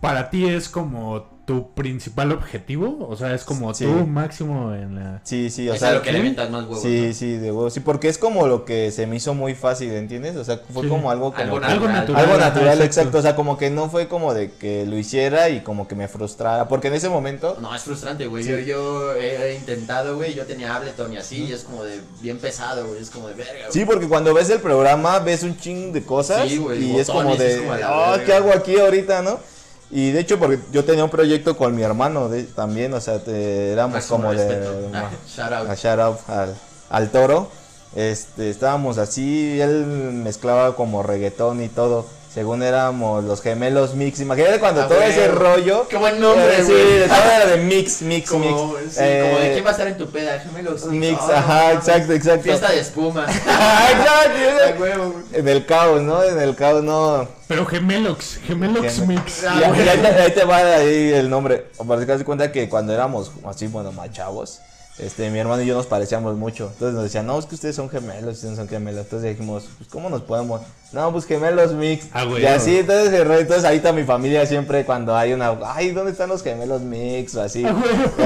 ¿para 0.00 0.30
ti 0.30 0.46
es 0.46 0.68
como 0.68 1.37
tu 1.48 1.72
principal 1.72 2.30
objetivo? 2.32 3.06
O 3.08 3.16
sea, 3.16 3.32
es 3.34 3.42
como 3.42 3.72
Sí. 3.72 3.86
tu 3.86 4.06
máximo 4.06 4.74
en 4.74 4.96
la... 4.96 5.20
Sí, 5.24 5.48
sí, 5.48 5.66
o 5.70 5.72
es 5.72 5.80
sea. 5.80 5.92
lo 5.92 6.02
que 6.02 6.12
le 6.12 6.18
avientas 6.18 6.50
más 6.50 6.64
huevos. 6.64 6.82
Sí, 6.82 7.06
¿no? 7.08 7.14
sí, 7.14 7.32
de 7.38 7.50
huevo. 7.50 7.70
Sí, 7.70 7.80
porque 7.80 8.08
es 8.08 8.18
como 8.18 8.46
lo 8.46 8.66
que 8.66 8.90
se 8.92 9.06
me 9.06 9.16
hizo 9.16 9.32
muy 9.32 9.54
fácil, 9.54 9.90
¿entiendes? 9.92 10.36
O 10.36 10.44
sea, 10.44 10.60
fue 10.74 10.82
Sí. 10.82 10.88
como 10.90 11.10
algo 11.10 11.32
como. 11.32 11.42
Algo 11.56 11.60
que- 11.60 11.64
Algo 11.66 11.88
natural. 11.88 12.22
Algo 12.22 12.36
natural, 12.38 12.82
exacto. 12.82 13.16
O 13.16 13.22
sea, 13.22 13.34
como 13.34 13.56
que 13.56 13.70
no 13.70 13.88
fue 13.88 14.08
como 14.08 14.34
de 14.34 14.50
que 14.52 14.84
lo 14.84 14.98
hiciera 14.98 15.48
y 15.48 15.62
como 15.62 15.88
que 15.88 15.94
me 15.94 16.06
frustrara. 16.06 16.68
Porque 16.68 16.88
en 16.88 16.94
ese 16.94 17.08
momento. 17.08 17.56
No, 17.62 17.74
es 17.74 17.80
frustrante, 17.80 18.26
güey. 18.26 18.44
Sí. 18.44 18.50
Yo, 18.50 18.58
yo 18.58 19.14
he, 19.14 19.54
intentado, 19.54 20.16
güey. 20.16 20.34
Yo 20.34 20.44
tenía 20.44 20.76
Ableton 20.76 21.14
y 21.14 21.16
así. 21.16 21.44
Y 21.44 21.52
es 21.52 21.62
como 21.62 21.82
de 21.82 21.98
bien 22.20 22.36
pesado, 22.36 22.86
güey. 22.88 23.00
Es 23.00 23.08
como 23.08 23.26
de 23.28 23.32
verga, 23.34 23.52
güey. 23.60 23.72
Sí, 23.72 23.86
porque 23.86 24.06
cuando 24.06 24.34
ves 24.34 24.50
el 24.50 24.60
programa 24.60 25.18
ves 25.20 25.42
un 25.44 25.56
ching 25.58 25.94
de 25.94 26.02
cosas. 26.02 26.46
Sí, 26.46 26.58
güey, 26.58 26.92
y 26.92 26.98
es 26.98 27.08
como 27.08 27.34
de. 27.36 27.52
es 27.54 27.58
como 27.60 27.74
la 27.74 27.88
"Ah, 27.88 28.10
verga". 28.10 28.24
¿qué 28.26 28.32
hago 28.34 28.52
aquí 28.52 28.78
ahorita, 28.78 29.22
no? 29.22 29.40
Y 29.90 30.10
de 30.10 30.20
hecho, 30.20 30.38
porque 30.38 30.58
yo 30.70 30.84
tenía 30.84 31.04
un 31.04 31.10
proyecto 31.10 31.56
con 31.56 31.74
mi 31.74 31.82
hermano 31.82 32.28
de- 32.28 32.44
también. 32.44 32.92
O 32.94 33.00
sea, 33.00 33.18
te- 33.20 33.72
éramos 33.72 33.94
Máximo 33.94 34.16
como 34.18 34.32
respeto. 34.32 34.72
de. 34.82 34.88
Ah, 34.94 35.10
shout 35.26 35.52
out. 35.52 35.70
a 35.70 35.74
shout 35.74 35.98
out 36.00 36.18
al, 36.28 36.54
al 36.90 37.10
toro. 37.10 37.48
Este, 37.96 38.50
estábamos 38.50 38.98
así, 38.98 39.58
él 39.60 39.84
mezclaba 39.86 40.76
como 40.76 41.02
reggaetón 41.02 41.62
y 41.62 41.68
todo. 41.68 42.04
Según 42.32 42.62
éramos 42.62 43.24
los 43.24 43.40
gemelos 43.40 43.94
mix. 43.94 44.20
Imagínate 44.20 44.60
cuando 44.60 44.82
Ah, 44.82 44.88
todo 44.88 45.00
ese 45.02 45.28
rollo. 45.28 45.88
Qué 45.88 45.96
buen 45.96 46.20
nombre, 46.20 46.58
sí, 46.62 46.72
todo 47.08 47.30
era 47.32 47.46
de 47.46 47.56
mix, 47.56 48.02
mix, 48.02 48.30
Como, 48.30 48.44
mix. 48.74 48.92
sí, 48.92 48.98
como 48.98 49.38
de 49.38 49.48
Eh, 49.48 49.50
quién 49.54 49.64
va 49.64 49.68
a 49.70 49.72
estar 49.72 49.86
en 49.88 49.96
tu 49.96 50.06
peda, 50.10 50.38
gemelos. 50.38 50.84
Mix, 50.86 51.18
Ah, 51.22 51.38
ajá, 51.38 51.72
no, 51.72 51.78
exacto, 51.80 52.12
exacto. 52.12 52.42
Fiesta 52.44 52.70
de 52.70 52.80
espuma. 52.80 53.24
Ajá, 53.24 53.90
exacto. 53.92 54.38
A 54.78 54.80
huevo, 54.80 55.10
güey. 55.12 55.24
En 55.32 55.48
el 55.48 55.64
caos, 55.66 56.02
¿no? 56.02 56.22
En 56.22 56.38
el 56.40 56.54
caos, 56.54 56.82
no. 56.84 57.26
Pero 57.48 57.64
Gemelox, 57.64 58.38
Gemelox 58.46 59.00
Geme- 59.00 59.06
Mix. 59.06 59.44
Ah, 59.44 59.56
Y 59.60 59.64
ahí, 59.64 59.70
güey. 59.70 59.88
ahí 59.88 59.98
te, 59.98 60.06
ahí 60.08 60.30
te 60.32 60.44
va 60.44 60.56
ahí 60.58 61.12
el 61.14 61.30
nombre. 61.30 61.68
O 61.78 61.84
para 61.86 62.00
que 62.00 62.06
te 62.06 62.12
das 62.12 62.22
cuenta 62.24 62.52
que 62.52 62.68
cuando 62.68 62.92
éramos 62.92 63.32
así, 63.46 63.66
bueno, 63.68 63.90
más 63.92 64.12
chavos, 64.12 64.60
este, 64.98 65.30
mi 65.30 65.38
hermano 65.38 65.62
y 65.62 65.66
yo 65.66 65.74
nos 65.74 65.86
parecíamos 65.86 66.36
mucho. 66.36 66.70
Entonces 66.72 66.94
nos 66.94 67.04
decían, 67.04 67.26
no, 67.26 67.38
es 67.38 67.46
que 67.46 67.54
ustedes 67.54 67.76
son 67.76 67.88
gemelos, 67.88 68.34
ustedes 68.34 68.56
son 68.56 68.68
gemelos. 68.68 69.04
Entonces 69.04 69.30
dijimos, 69.30 69.68
pues, 69.78 69.88
¿cómo 69.88 70.10
nos 70.10 70.22
podemos? 70.22 70.60
No, 70.92 71.12
pues 71.12 71.26
gemelos 71.26 71.72
mix. 71.72 72.06
Ah, 72.12 72.24
güey. 72.24 72.42
y 72.42 72.46
así, 72.46 72.78
entonces, 72.78 73.12
el 73.12 73.30
entonces 73.30 73.64
ahí 73.64 73.76
está 73.76 73.92
mi 73.92 74.04
familia 74.04 74.46
siempre 74.46 74.84
cuando 74.84 75.14
hay 75.16 75.32
una, 75.32 75.56
ay, 75.66 75.90
¿dónde 75.90 76.12
están 76.12 76.28
los 76.28 76.42
gemelos 76.42 76.82
mix? 76.82 77.34
O 77.34 77.42
así. 77.42 77.64
Ah. 77.64 77.76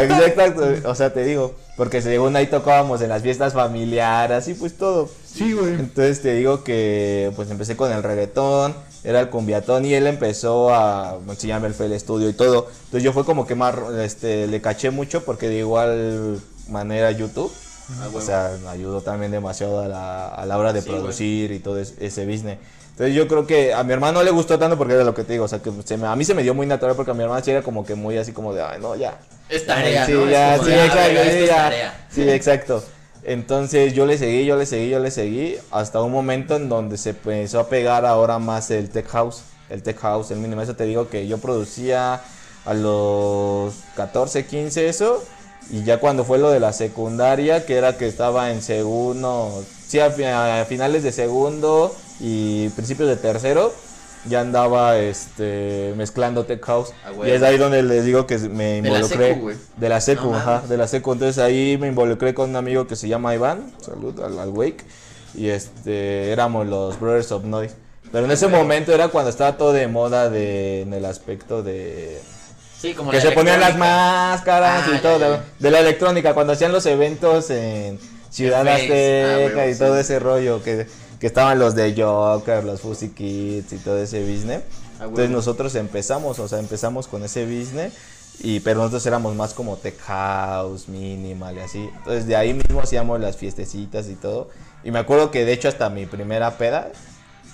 Exacto, 0.03 0.63
o 0.89 0.95
sea, 0.95 1.13
te 1.13 1.25
digo, 1.25 1.55
porque 1.77 2.01
según 2.01 2.37
ahí 2.37 2.47
tocábamos 2.47 3.01
en 3.03 3.09
las 3.09 3.23
fiestas 3.23 3.53
familiares, 3.53 4.39
así 4.39 4.55
pues 4.55 4.77
todo. 4.77 5.09
Sí, 5.25 5.53
güey. 5.53 5.75
Entonces 5.75 6.23
te 6.23 6.35
digo 6.35 6.63
que 6.63 7.33
pues 7.35 7.51
empecé 7.51 7.77
con 7.77 7.91
el 7.91 8.03
reggaetón, 8.03 8.75
era 9.05 9.21
el 9.21 9.31
cumbiatón 9.31 9.85
y 9.85 9.95
él 9.95 10.07
empezó 10.07 10.73
a 10.73 11.19
enseñarme 11.29 11.69
el 11.69 11.75
FL 11.75 11.99
Studio 11.99 12.29
y 12.29 12.35
todo. 12.35 12.69
Entonces 12.85 13.03
yo 13.03 13.13
fue 13.13 13.25
como 13.25 13.47
que 13.47 13.55
más, 13.55 13.75
este, 13.99 14.47
le 14.47 14.61
caché 14.61 14.91
mucho 14.91 15.25
porque 15.25 15.49
de 15.49 15.59
igual 15.59 16.41
manera 16.68 17.11
YouTube, 17.11 17.53
Ah, 17.90 18.09
o 18.14 18.20
sea, 18.20 18.57
me 18.62 18.68
ayudó 18.70 19.03
también 19.03 19.33
demasiado 19.33 19.81
a 19.81 19.88
la, 19.88 20.29
a 20.29 20.46
la 20.46 20.57
hora 20.57 20.72
de 20.72 20.81
Sí, 20.81 20.88
producir 20.88 21.51
y 21.53 21.59
todo 21.59 21.79
es- 21.79 21.94
ese 22.01 22.25
business. 22.25 22.59
Entonces 22.90 23.14
yo 23.14 23.27
creo 23.29 23.46
que 23.46 23.75
a 23.75 23.83
mi 23.85 23.92
hermano 23.92 24.18
no 24.18 24.22
le 24.25 24.31
gustó 24.31 24.59
tanto 24.59 24.79
porque 24.79 24.94
era 24.94 25.05
lo 25.05 25.14
que 25.14 25.25
te 25.25 25.33
digo, 25.33 25.44
o 25.44 25.48
sea, 25.48 25.59
que 25.61 25.70
se 25.85 25.96
me- 25.96 26.07
a 26.07 26.14
mí 26.16 26.25
se 26.25 26.35
me 26.35 26.42
dio 26.42 26.55
muy 26.55 26.66
natural 26.66 26.94
porque 26.96 27.11
a 27.11 27.14
mi 27.14 27.22
hermano 27.22 27.44
sí 27.44 27.51
era 27.51 27.62
como 27.62 27.85
que 27.85 27.94
muy 27.94 28.16
así 28.16 28.33
como 28.33 28.55
de, 28.55 28.62
ay, 28.62 28.81
no, 28.81 28.94
ya. 28.96 29.18
Es 29.48 29.66
tarea, 29.66 30.07
Sí, 30.07 30.12
¿no? 30.12 30.31
Ya, 30.31 30.59
sí, 30.62 30.70
ah, 30.72 30.85
exacto, 30.87 31.11
sí, 31.11 31.16
esto 31.29 31.38
es 31.42 31.46
ya. 31.48 31.57
tarea. 31.57 32.07
Sí, 32.11 32.22
exacto. 32.31 32.85
Entonces 33.25 33.92
yo 33.94 34.07
le 34.07 34.16
seguí, 34.18 34.44
yo 34.44 34.57
le 34.57 34.66
seguí, 34.66 34.88
yo 34.90 34.98
le 34.98 35.11
seguí, 35.11 35.57
hasta 35.70 36.01
un 36.03 36.12
momento 36.12 36.57
en 36.57 36.68
donde 36.68 36.96
se 36.98 37.11
empezó 37.11 37.61
a 37.61 37.68
pegar 37.68 38.05
ahora 38.07 38.38
más 38.38 38.70
el 38.70 38.88
tech 38.90 39.07
house, 39.09 39.42
el 39.70 39.83
tech 39.83 39.98
house, 40.01 40.31
el 40.31 40.38
mínimo. 40.38 40.62
Eso 40.62 40.75
te 40.77 40.85
digo 40.85 41.09
que 41.09 41.27
yo 41.27 41.38
producía 41.38 42.20
a 42.64 42.75
los 42.75 43.75
14, 43.96 44.46
15 44.46 44.88
eso, 44.88 45.22
y 45.70 45.85
ya 45.85 45.98
cuando 45.98 46.25
fue 46.25 46.38
lo 46.38 46.51
de 46.51 46.61
la 46.61 46.72
secundaria, 46.72 47.64
que 47.66 47.77
era 47.77 47.96
que 47.96 48.07
estaba 48.09 48.51
en 48.53 48.62
segundo, 48.62 49.64
sí, 49.87 50.01
a, 50.01 50.11
fi- 50.11 50.25
a 50.25 50.64
finales 50.68 51.03
de 51.03 51.12
segundo 51.12 51.94
y 52.20 52.68
principios 52.70 53.09
de 53.09 53.16
tercero, 53.16 53.72
ya 54.29 54.40
andaba 54.40 54.98
este 54.98 55.94
mezclando 55.96 56.44
tech 56.44 56.62
house. 56.64 56.92
Ah, 57.05 57.11
y 57.27 57.31
es 57.31 57.42
ahí 57.42 57.57
donde 57.59 57.83
les 57.83 58.05
digo 58.05 58.27
que 58.27 58.38
me 58.38 58.81
De 58.81 58.83
la 58.83 58.88
involucré. 58.98 59.29
secu, 59.35 59.40
güey. 59.40 59.57
De 59.77 59.88
la 59.88 60.01
secu, 60.01 60.31
No 60.31 60.37
ajá, 60.37 60.62
de 60.68 60.77
la 60.77 60.87
secu. 60.87 61.12
Entonces 61.12 61.38
ahí 61.42 61.77
me 61.81 61.88
involucré 61.88 62.33
con 62.33 62.51
un 62.51 62.57
amigo 62.57 62.87
que 62.87 62.94
se 62.94 63.09
llama 63.09 63.35
Iván, 63.35 63.72
salud 63.81 64.20
al, 64.20 64.38
al 64.38 64.51
Wake, 64.51 64.85
y 65.35 65.48
este, 65.48 66.31
éramos 66.31 66.66
los 66.68 67.01
Brothers 67.01 67.33
of 67.33 67.44
Noise. 67.44 67.75
Pero 68.12 68.27
en 68.27 68.31
ese 68.31 68.46
momento 68.46 68.92
era 68.92 69.09
cuando 69.09 69.31
estaba 69.31 69.57
todo 69.57 69.72
de 69.72 69.88
moda 69.88 70.29
de, 70.29 70.83
en 70.83 70.92
el 70.92 71.05
aspecto 71.07 71.62
de... 71.62 72.20
Sí, 72.83 72.95
como 72.95 73.12
Que 73.12 73.18
la 73.18 73.23
se 73.23 73.31
ponían 73.31 73.61
las 73.61 73.79
máscaras 73.79 74.83
Ah, 74.85 74.90
y 74.90 74.92
ya, 74.95 75.03
todo, 75.03 75.18
ya. 75.21 75.31
de, 75.31 75.40
de 75.61 75.71
la 75.71 75.79
electrónica, 75.79 76.35
cuando 76.35 76.53
hacían 76.53 76.73
los 76.73 76.85
eventos 76.87 77.49
en 77.51 78.01
Ciudad 78.29 78.66
ah, 78.66 78.75
Azteca 78.75 79.68
y 79.68 79.73
sí. 79.75 79.79
todo 79.79 79.97
ese 79.99 80.18
rollo, 80.18 80.62
que, 80.64 80.88
que 81.21 81.27
estaban 81.29 81.61
los 81.61 81.77
de 81.77 81.95
Joker, 81.97 82.64
los 82.64 82.81
Fuzzy 82.81 83.11
Kids 83.11 83.73
y 83.73 83.77
todo 83.79 83.99
ese 84.03 84.21
business. 84.23 84.62
Ah, 84.99 85.05
Entonces 85.05 85.31
nosotros 85.31 85.77
empezamos, 85.77 86.40
o 86.40 86.49
sea, 86.49 86.59
empezamos 86.59 87.07
con 87.07 87.23
ese 87.23 87.45
business, 87.45 87.92
y, 88.40 88.59
pero 88.61 88.79
nosotros 88.79 89.07
éramos 89.07 89.37
más 89.37 89.55
como 89.55 89.77
tech 89.77 89.97
house, 90.01 90.88
minimal 90.88 91.57
y 91.57 91.61
así. 91.61 91.88
Entonces 91.99 92.27
de 92.27 92.35
ahí 92.35 92.53
mismo 92.53 92.81
hacíamos 92.81 93.21
las 93.21 93.37
fiestecitas 93.37 94.09
y 94.09 94.14
todo. 94.16 94.49
Y 94.83 94.90
me 94.90 94.99
acuerdo 94.99 95.31
que 95.31 95.45
de 95.45 95.53
hecho 95.53 95.68
hasta 95.68 95.88
mi 95.88 96.07
primera 96.07 96.59
peda 96.59 96.90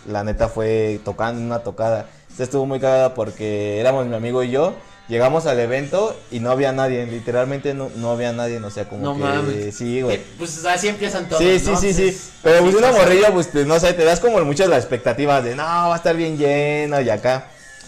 la 0.07 0.25
neta 0.25 0.49
fue 0.49 1.01
tocando 1.05 1.43
una 1.43 1.59
tocada. 1.59 2.07
Entonces 2.23 2.45
estuvo 2.45 2.65
muy 2.65 2.81
cagada 2.81 3.13
porque 3.13 3.79
éramos 3.79 4.07
mi 4.07 4.15
amigo 4.15 4.43
y 4.43 4.51
yo. 4.51 4.73
Llegamos 5.09 5.47
al 5.47 5.59
evento 5.59 6.15
y 6.31 6.41
no 6.41 6.51
había 6.51 6.71
nadie, 6.73 7.07
literalmente 7.07 7.73
no, 7.73 7.91
no 7.97 8.11
había 8.11 8.33
nadie, 8.35 8.59
o 8.59 8.71
sea, 8.71 8.87
como 8.89 9.03
No 9.03 9.15
que 9.17 9.21
mames. 9.23 9.75
sí, 9.75 10.03
güey. 10.03 10.17
Eh, 10.17 10.25
Pues 10.37 10.63
así 10.67 10.89
empiezan 10.89 11.29
todos. 11.31 11.43
Sí, 11.43 11.59
sí, 11.59 11.71
¿no? 11.71 11.81
sí, 11.81 11.95
sí. 11.95 12.21
Pero 12.43 12.61
pues 12.61 12.73
sí, 12.73 12.77
una 12.79 12.89
sí, 12.89 12.95
sí. 12.95 13.01
morrilla, 13.01 13.33
pues 13.33 13.51
te- 13.51 13.65
no 13.65 13.81
sé, 13.81 13.95
te 13.95 14.05
das 14.05 14.21
como 14.21 14.39
muchas 14.45 14.69
las 14.69 14.81
expectativas 14.81 15.43
de 15.45 15.57
no, 15.57 15.63
va 15.63 15.95
a 15.95 15.97
estar 15.97 16.15
bien 16.15 16.37
lleno 16.37 17.01
y 17.01 17.09
acá. 17.09 17.47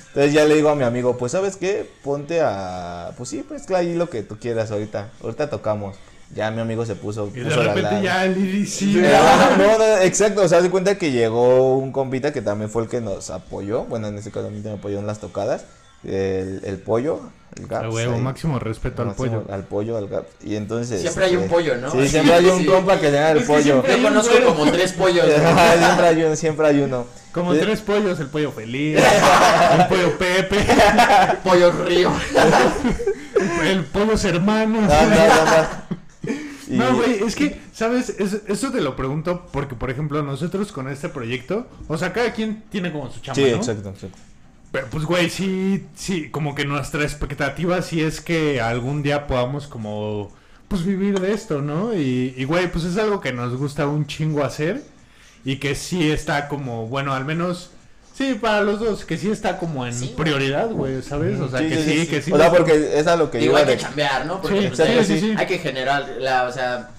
Entonces 0.09 0.33
ya 0.33 0.45
le 0.47 0.55
digo 0.55 0.71
a 0.71 0.75
mi 0.75 0.83
amigo, 0.85 1.19
pues 1.19 1.33
sabes 1.33 1.57
qué, 1.57 1.87
ponte 2.03 2.41
a, 2.43 3.11
pues 3.19 3.29
sí, 3.29 3.45
pues 3.47 3.65
claro, 3.65 3.87
ahí 3.87 3.95
lo 3.95 4.09
que 4.09 4.23
tú 4.23 4.39
quieras 4.39 4.71
ahorita, 4.71 5.11
ahorita 5.23 5.51
tocamos. 5.51 5.97
Ya 6.35 6.51
mi 6.53 6.61
amigo 6.63 6.87
se 6.87 6.95
puso, 6.95 7.29
Y 7.35 7.41
de 7.41 7.45
puso 7.45 7.63
la- 7.63 7.75
repente 7.75 7.97
la- 7.97 8.03
ya 8.03 8.25
el 8.25 8.39
IDC. 8.39 8.83
no, 9.03 9.57
no, 9.59 9.79
no, 9.79 9.97
exacto, 9.99 10.43
o 10.43 10.49
sea, 10.49 10.63
se 10.63 10.71
cuenta 10.71 10.97
que 10.97 11.11
llegó 11.13 11.77
un 11.77 11.93
compita 11.93 12.33
que 12.33 12.41
también 12.41 12.71
fue 12.71 12.85
el 12.85 12.89
que 12.89 13.01
nos 13.03 13.29
apoyó, 13.31 13.85
bueno, 13.85 14.09
en 14.09 14.17
este 14.17 14.31
caso 14.31 14.47
a 14.47 14.51
mí 14.51 14.61
me 14.65 14.71
apoyó 14.73 15.01
en 15.01 15.07
las 15.07 15.19
tocadas, 15.19 15.65
el, 16.05 16.61
el 16.65 16.79
pollo, 16.79 17.21
el 17.57 17.67
Gaps. 17.67 17.95
Máximo 18.21 18.59
respeto 18.59 19.03
al 19.03 19.15
pollo. 19.15 19.45
Al 19.51 19.65
pollo, 19.65 19.97
al 19.97 20.09
Gaps. 20.09 20.29
Y 20.45 20.57
entonces... 20.57 21.01
Siempre 21.01 21.25
hay 21.27 21.37
un 21.37 21.43
este, 21.45 21.55
pollo, 21.55 21.77
¿no? 21.77 21.91
Sí, 21.91 22.09
siempre 22.09 22.35
hay 22.35 22.47
un 22.47 22.59
Sí. 22.61 22.67
compa 22.67 22.95
que 23.01 23.07
tenga 23.07 23.33
el 23.33 23.39
Es 23.39 23.47
que 23.47 23.53
pollo. 23.53 23.85
Yo 23.87 24.03
conozco 24.03 24.35
como 24.47 24.71
tres 24.71 24.93
pollos. 24.93 25.27
siempre 25.79 26.07
hay 26.07 26.23
uno, 26.23 26.37
siempre 26.37 26.67
hay 26.69 26.81
uno. 26.81 27.07
Como 27.33 27.55
tres 27.55 27.81
pollos, 27.81 28.19
el 28.21 28.27
pollo 28.29 28.51
feliz, 28.51 28.99
el 29.79 29.87
pollo 29.87 30.19
Pepe, 30.19 30.65
Pollo 31.45 31.71
río. 31.85 32.11
el 33.65 33.85
pollos 33.85 34.25
hermanos. 34.25 34.83
No, 34.83 35.03
no, 35.03 35.09
no, 35.11 35.45
no. 35.45 35.91
Y- 36.69 36.77
No, 36.77 36.97
güey, 36.97 37.23
es 37.25 37.35
que, 37.35 37.61
¿sabes? 37.73 38.11
Es- 38.11 38.43
eso 38.47 38.71
te 38.71 38.81
lo 38.81 38.95
pregunto 38.97 39.47
porque, 39.53 39.75
por 39.75 39.91
ejemplo, 39.91 40.23
nosotros 40.23 40.71
con 40.73 40.89
este 40.89 41.09
proyecto, 41.09 41.67
o 41.89 41.99
sea, 41.99 42.13
cada 42.13 42.33
quien 42.33 42.63
tiene 42.71 42.93
como 42.93 43.11
su 43.11 43.21
chamba, 43.21 43.35
Sí, 43.43 43.51
¿no? 43.51 43.57
exacto, 43.57 43.89
exacto. 43.91 44.19
Pero 44.73 44.87
pues, 44.91 45.05
güey, 45.05 45.31
sí, 45.31 45.87
sí, 45.97 46.31
como 46.31 46.55
que 46.55 46.65
nuestra 46.65 47.03
expectativa 47.03 47.83
sí 47.83 48.03
es 48.03 48.21
que 48.21 48.61
algún 48.61 49.03
día 49.03 49.27
podamos 49.27 49.67
como, 49.67 50.31
pues 50.69 50.85
vivir 50.85 51.19
de 51.19 51.33
esto, 51.33 51.61
¿no? 51.61 51.93
Y, 51.95 52.35
y, 52.37 52.45
güey, 52.45 52.71
pues 52.71 52.85
es 52.85 52.97
algo 52.97 53.21
que 53.21 53.33
nos 53.33 53.57
gusta 53.57 53.87
un 53.89 54.07
chingo 54.07 54.45
hacer 54.45 54.83
y 55.45 55.57
que 55.57 55.75
sí 55.75 56.11
está 56.11 56.47
como, 56.47 56.87
bueno, 56.87 57.13
al 57.15 57.25
menos, 57.25 57.71
sí, 58.15 58.35
para 58.35 58.61
los 58.63 58.79
dos, 58.79 59.05
que 59.05 59.19
sí 59.19 59.29
está 59.29 59.59
como 59.59 59.85
en 59.87 59.93
Sí, 59.93 60.15
prioridad, 60.17 60.71
güey, 60.71 61.03
¿sabes? 61.03 61.41
O 61.41 61.49
sea, 61.49 61.61
que 61.61 61.83
sí, 61.83 62.07
que 62.07 62.23
sí. 62.23 62.31
O 62.33 62.37
sea, 62.37 62.53
porque 62.53 62.97
es 62.97 63.07
a 63.09 63.17
lo 63.17 63.29
que 63.29 63.39
Digo, 63.39 63.53
iba 63.59 63.61
hay 63.61 63.67
que 63.77 63.77
chambear, 63.83 64.25
¿no? 64.27 64.41
Porque 64.41 64.61
Sí, 64.61 64.67
pues, 64.69 64.81
hay, 64.81 65.05
sí, 65.05 65.19
sí. 65.19 65.35
hay 65.37 65.47
que 65.47 65.59
generar, 65.59 66.09
la, 66.21 66.45
o 66.45 66.53
sea, 66.53 66.91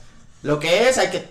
lo 0.43 0.59
que 0.59 0.89
es, 0.89 0.97
hay 0.97 1.09
que, 1.09 1.25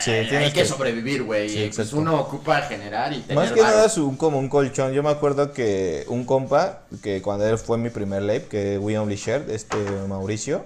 Sí, 0.00 0.10
hay 0.10 0.26
que, 0.52 0.60
que- 0.60 0.64
sobrevivir, 0.66 1.22
güey. 1.24 1.48
Sí, 1.48 1.64
y 1.64 1.68
pues 1.70 1.92
uno 1.92 2.18
ocupa 2.20 2.62
generar 2.62 3.12
y 3.12 3.20
tener 3.20 3.34
Más 3.36 3.52
que 3.52 3.60
nada 3.60 3.86
es 3.86 3.96
un, 3.98 4.16
como 4.16 4.38
un 4.38 4.48
colchón. 4.48 4.92
Yo 4.92 5.02
me 5.02 5.10
acuerdo 5.10 5.52
que 5.52 6.04
un 6.08 6.24
compa, 6.24 6.80
que 7.02 7.20
cuando 7.22 7.46
él 7.46 7.58
fue 7.58 7.76
mi 7.78 7.90
primer 7.90 8.22
live, 8.22 8.44
que 8.46 8.78
we 8.78 8.96
only 8.98 9.16
shared, 9.16 9.50
este 9.50 9.76
Mauricio, 10.08 10.64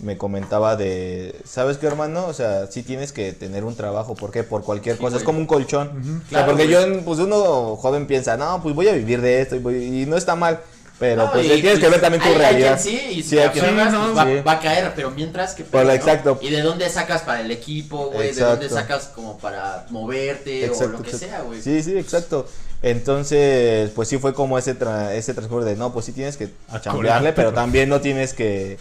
me 0.00 0.16
comentaba 0.18 0.76
de, 0.76 1.34
¿sabes 1.44 1.78
qué 1.78 1.86
hermano? 1.86 2.26
O 2.26 2.32
sea, 2.34 2.66
sí 2.66 2.82
tienes 2.82 3.12
que 3.12 3.32
tener 3.32 3.64
un 3.64 3.76
trabajo, 3.76 4.14
¿por 4.14 4.30
qué? 4.32 4.42
Por 4.42 4.62
cualquier 4.64 4.96
Sí, 4.96 5.02
cosa, 5.02 5.16
es 5.18 5.22
como 5.22 5.38
un 5.38 5.46
colchón. 5.46 5.88
O 5.88 6.02
sea, 6.02 6.28
Claro, 6.28 6.46
porque 6.52 6.66
güey. 6.66 6.94
yo, 6.96 7.00
pues 7.04 7.18
uno 7.20 7.76
joven 7.76 8.06
piensa, 8.06 8.36
no, 8.36 8.60
pues 8.62 8.74
voy 8.74 8.88
a 8.88 8.92
vivir 8.92 9.20
de 9.20 9.40
esto 9.40 9.56
y, 9.56 9.60
voy- 9.60 10.02
y 10.02 10.06
no 10.06 10.16
está 10.16 10.34
mal, 10.34 10.60
pero 10.98 11.24
No, 11.24 11.32
pues 11.32 11.44
y, 11.46 11.48
tienes 11.60 11.74
que 11.74 11.78
pues, 11.80 11.90
ver 11.90 12.00
también 12.00 12.22
tu 12.22 12.28
hay- 12.28 12.34
realidad. 12.36 12.78
sí, 12.80 13.00
y 13.10 13.14
si 13.16 13.22
Sí, 13.30 13.36
te 13.36 13.42
hay 13.42 13.48
quien- 13.50 13.64
aferras, 13.64 13.90
Sí, 13.92 13.96
pues, 13.98 14.08
no, 14.08 14.14
va, 14.14 14.24
sí. 14.24 14.40
va 14.46 14.52
a 14.52 14.60
caer, 14.60 14.92
pero 14.94 15.10
mientras 15.10 15.54
que 15.54 15.64
Pues, 15.64 15.70
pedo, 15.82 15.84
¿no? 15.84 15.92
exacto. 15.92 16.38
Y 16.40 16.50
de 16.50 16.62
dónde 16.62 16.88
sacas 16.88 17.22
para 17.22 17.40
el 17.40 17.50
equipo, 17.50 18.10
güey, 18.10 18.32
de 18.32 18.40
dónde 18.42 18.68
sacas 18.68 19.10
como 19.14 19.38
para 19.38 19.86
moverte 19.90 20.70
o 20.70 20.86
lo 20.88 21.02
que 21.02 21.10
exacto. 21.10 21.18
sea, 21.18 21.40
güey. 21.42 21.60
Sí, 21.62 21.82
sí, 21.82 21.98
exacto. 21.98 22.46
Entonces, 22.82 23.90
pues 23.94 24.08
sí 24.08 24.18
fue 24.18 24.34
como 24.34 24.56
ese, 24.58 24.78
tra- 24.78 25.10
ese 25.12 25.34
transcurso 25.34 25.66
de, 25.66 25.74
no, 25.76 25.92
pues 25.92 26.06
sí 26.06 26.12
tienes 26.12 26.36
que 26.36 26.48
chambearle, 26.80 27.32
pero 27.32 27.48
pues. 27.50 27.54
también 27.56 27.88
no 27.88 28.00
tienes 28.00 28.34
que, 28.34 28.78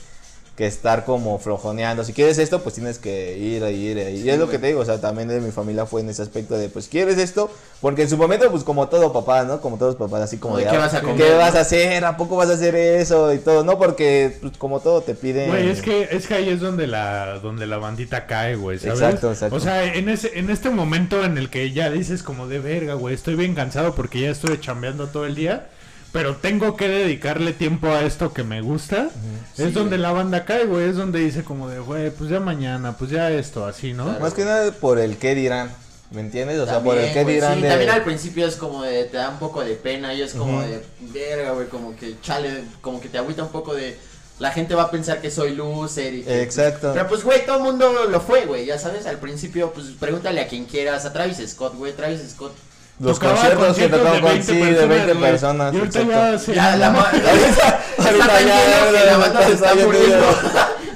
que 0.56 0.68
estar 0.68 1.04
como 1.04 1.40
flojoneando. 1.40 2.04
Si 2.04 2.14
quieres 2.14 2.38
esto, 2.38 2.62
pues 2.62 2.76
tienes 2.76 3.00
que 3.00 3.38
ir 3.40 3.64
a 3.64 3.72
ir, 3.72 3.98
a 3.98 4.10
ir. 4.12 4.20
Sí, 4.22 4.26
y 4.28 4.30
es 4.30 4.38
lo 4.38 4.46
güey. 4.46 4.56
que 4.58 4.62
te 4.62 4.68
digo, 4.68 4.82
o 4.82 4.86
sea, 4.86 5.02
también 5.02 5.28
de 5.28 5.42
mi 5.42 5.50
familia 5.50 5.88
fue 5.88 6.02
en 6.02 6.10
ese 6.10 6.22
aspecto 6.22 6.56
de, 6.56 6.70
pues 6.70 6.88
quieres 6.88 7.18
esto, 7.18 7.50
porque 7.82 8.04
en 8.04 8.10
su 8.10 8.18
momento, 8.18 8.52
pues 8.52 8.64
como 8.64 8.88
todo 8.88 9.12
papá, 9.12 9.46
¿no? 9.46 9.62
Como 9.62 9.78
todos 9.80 9.96
papás, 9.96 10.22
así 10.22 10.38
como 10.38 10.58
de, 10.58 10.66
¿qué 10.66 10.76
"Ah, 10.76 10.78
vas 10.80 10.94
a 10.94 11.00
¿qué 11.02 11.08
comer, 11.08 11.38
vas 11.38 11.54
no?" 11.54 11.58
a 11.58 11.62
hacer? 11.64 12.06
¿A 12.06 12.18
poco 12.18 12.36
vas 12.36 12.52
a 12.52 12.54
hacer 12.54 12.76
eso? 12.76 13.34
Y 13.34 13.40
todo, 13.40 13.64
no, 13.64 13.80
porque 13.80 14.38
pues, 14.42 14.56
como 14.60 14.80
todo 14.80 15.02
te 15.02 15.16
piden... 15.16 15.50
Güey, 15.50 15.70
es 15.70 15.82
que, 15.82 16.08
es 16.12 16.28
que 16.28 16.36
ahí 16.36 16.50
es 16.50 16.60
donde 16.60 16.86
la, 16.86 17.40
donde 17.40 17.66
la 17.66 17.78
bandita 17.80 18.28
cae, 18.28 18.56
güey, 18.56 18.78
¿sabes? 18.78 19.02
Exacto, 19.02 19.32
exacto. 19.32 19.56
O 19.56 19.60
sea, 19.60 19.84
en 19.96 20.08
ese, 20.08 20.38
en 20.38 20.52
este 20.52 20.70
momento 20.70 21.24
en 21.24 21.40
el 21.40 21.50
que 21.50 21.72
ya 21.72 21.90
dices 21.90 22.22
como 22.22 22.48
de 22.48 22.60
verga, 22.60 22.94
güey, 22.94 23.16
estoy 23.16 23.34
bien 23.34 23.56
cansado 23.56 23.96
porque 23.96 24.22
ya 24.22 24.30
estuve 24.30 24.60
chambeando 24.60 25.08
todo 25.08 25.26
el 25.26 25.34
día, 25.34 25.68
pero 26.14 26.36
tengo 26.38 26.78
que 26.78 26.88
dedicarle 26.88 27.54
tiempo 27.54 27.88
a 27.88 28.04
esto 28.04 28.34
que 28.34 28.44
me 28.44 28.62
gusta, 28.62 29.10
Sí, 29.56 29.64
es 29.64 29.74
donde 29.74 29.98
güey. 29.98 30.02
la 30.02 30.12
banda 30.12 30.46
cae, 30.46 30.66
güey, 30.66 30.90
es 30.90 30.96
donde 30.96 31.20
dice 31.20 31.44
como 31.44 31.68
de, 31.68 31.80
güey, 31.80 32.12
pues 32.12 32.30
ya 32.30 32.40
mañana, 32.40 32.96
pues 32.98 33.10
ya 33.10 33.32
esto, 33.32 33.66
así, 33.66 33.94
¿no? 33.94 34.06
Claro. 34.06 34.20
Más 34.20 34.34
que 34.34 34.46
nada 34.46 34.72
por 34.72 35.00
el 35.00 35.18
qué 35.18 35.34
dirán, 35.34 35.72
¿me 36.12 36.22
entiendes? 36.22 36.60
O 36.60 36.66
sea, 36.66 36.82
por 36.82 36.98
el 36.98 37.12
qué 37.12 37.24
güey, 37.24 37.36
dirán 37.36 37.56
sí, 37.56 37.62
de... 37.62 37.70
también 37.70 37.90
al 37.90 38.04
principio 38.04 38.48
es 38.48 38.56
como 38.56 38.84
de, 38.84 39.06
te 39.06 39.18
da 39.18 39.30
un 39.30 39.40
poco 39.40 39.64
de 39.64 39.74
pena 39.74 40.14
y 40.14 40.22
es 40.22 40.34
como 40.34 40.62
de, 40.62 40.84
verga, 41.12 41.52
güey, 41.52 41.68
como 41.68 41.96
que 41.96 42.16
chale, 42.22 42.64
como 42.82 43.02
que 43.02 43.10
te 43.10 43.18
agüita 43.18 43.42
un 43.42 43.52
poco 43.52 43.74
de, 43.74 43.98
la 44.38 44.52
gente 44.52 44.76
va 44.76 44.84
a 44.84 44.92
pensar 44.92 45.20
que 45.20 45.32
soy 45.32 45.56
loser 45.56 46.14
y 46.14 46.22
que, 46.22 46.44
Exacto. 46.44 46.92
Pero 46.94 47.08
pues, 47.08 47.24
güey, 47.24 47.44
todo 47.44 47.58
el 47.58 47.64
mundo 47.64 47.92
lo 48.08 48.22
fue, 48.22 48.46
güey, 48.46 48.68
ya 48.68 48.78
sabes, 48.78 49.08
al 49.08 49.18
principio, 49.18 49.74
pues 49.74 49.88
pregúntale 50.00 50.42
a 50.42 50.48
quien 50.48 50.66
quieras, 50.66 51.06
a 51.06 51.14
Travis 51.14 51.42
Scott, 51.48 51.76
güey, 51.76 51.94
Travis 51.94 52.22
Scott. 52.30 52.54
Los 53.00 53.20
Tocaba 53.20 53.34
conciertos 53.34 53.60
que 53.60 53.68
conciertos 53.90 54.00
tocaban 54.00 54.16
de 54.16 54.22
con 54.22 54.32
20 54.32 54.54
sí, 54.54 54.60
de 54.60 54.86
20 54.86 55.14
güey. 55.14 55.32
personas. 55.32 55.74
Y 55.74 55.78
ahorita 55.78 56.04
ya 56.04 56.40
se... 56.40 56.54
Ya, 56.54 56.76
la 56.78 56.88
Ahorita, 57.98 58.42
ya, 58.46 59.00
que 59.00 59.06
la 59.06 59.18
banda 59.18 59.46
se 59.48 59.54
está 59.54 59.76
muriendo. 59.76 60.26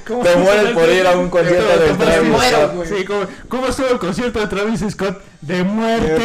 ¿Cómo 0.07 0.23
Te 0.23 0.36
mueres 0.38 0.71
por 0.71 0.88
ir 0.88 1.05
a 1.05 1.17
un 1.17 1.29
concierto 1.29 1.79
de 1.79 1.93
Travis. 1.95 2.88
Sí, 2.88 3.03
¿cómo, 3.03 3.25
¿cómo 3.49 3.67
estuvo 3.67 3.88
el 3.88 3.99
concierto 3.99 4.39
de 4.39 4.47
Travis 4.47 4.86
Scott? 4.89 5.19
De 5.41 5.63
muerte. 5.65 6.21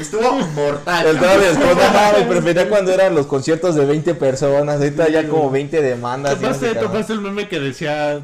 Estuvo 0.00 0.32
mortal. 0.32 1.06
El. 1.06 1.18
Travis 1.18 1.48
Scott, 1.56 1.76
no 1.76 1.92
mames, 1.92 2.22
prefería 2.26 2.68
cuando 2.70 2.92
eran 2.92 3.14
los 3.14 3.26
conciertos 3.26 3.74
de 3.74 3.84
20 3.84 4.14
personas. 4.14 4.76
Ahorita 4.76 5.10
ya 5.10 5.28
como 5.28 5.50
20 5.50 5.82
demandas. 5.82 6.32
y 6.32 6.34
no 6.36 6.40
sé 6.40 6.46
¿Topaste, 6.46 6.66
qué, 6.68 6.72
cabrón. 6.72 6.92
topaste 6.92 7.12
el 7.12 7.20
meme 7.20 7.48
que 7.48 7.60
decía... 7.60 8.20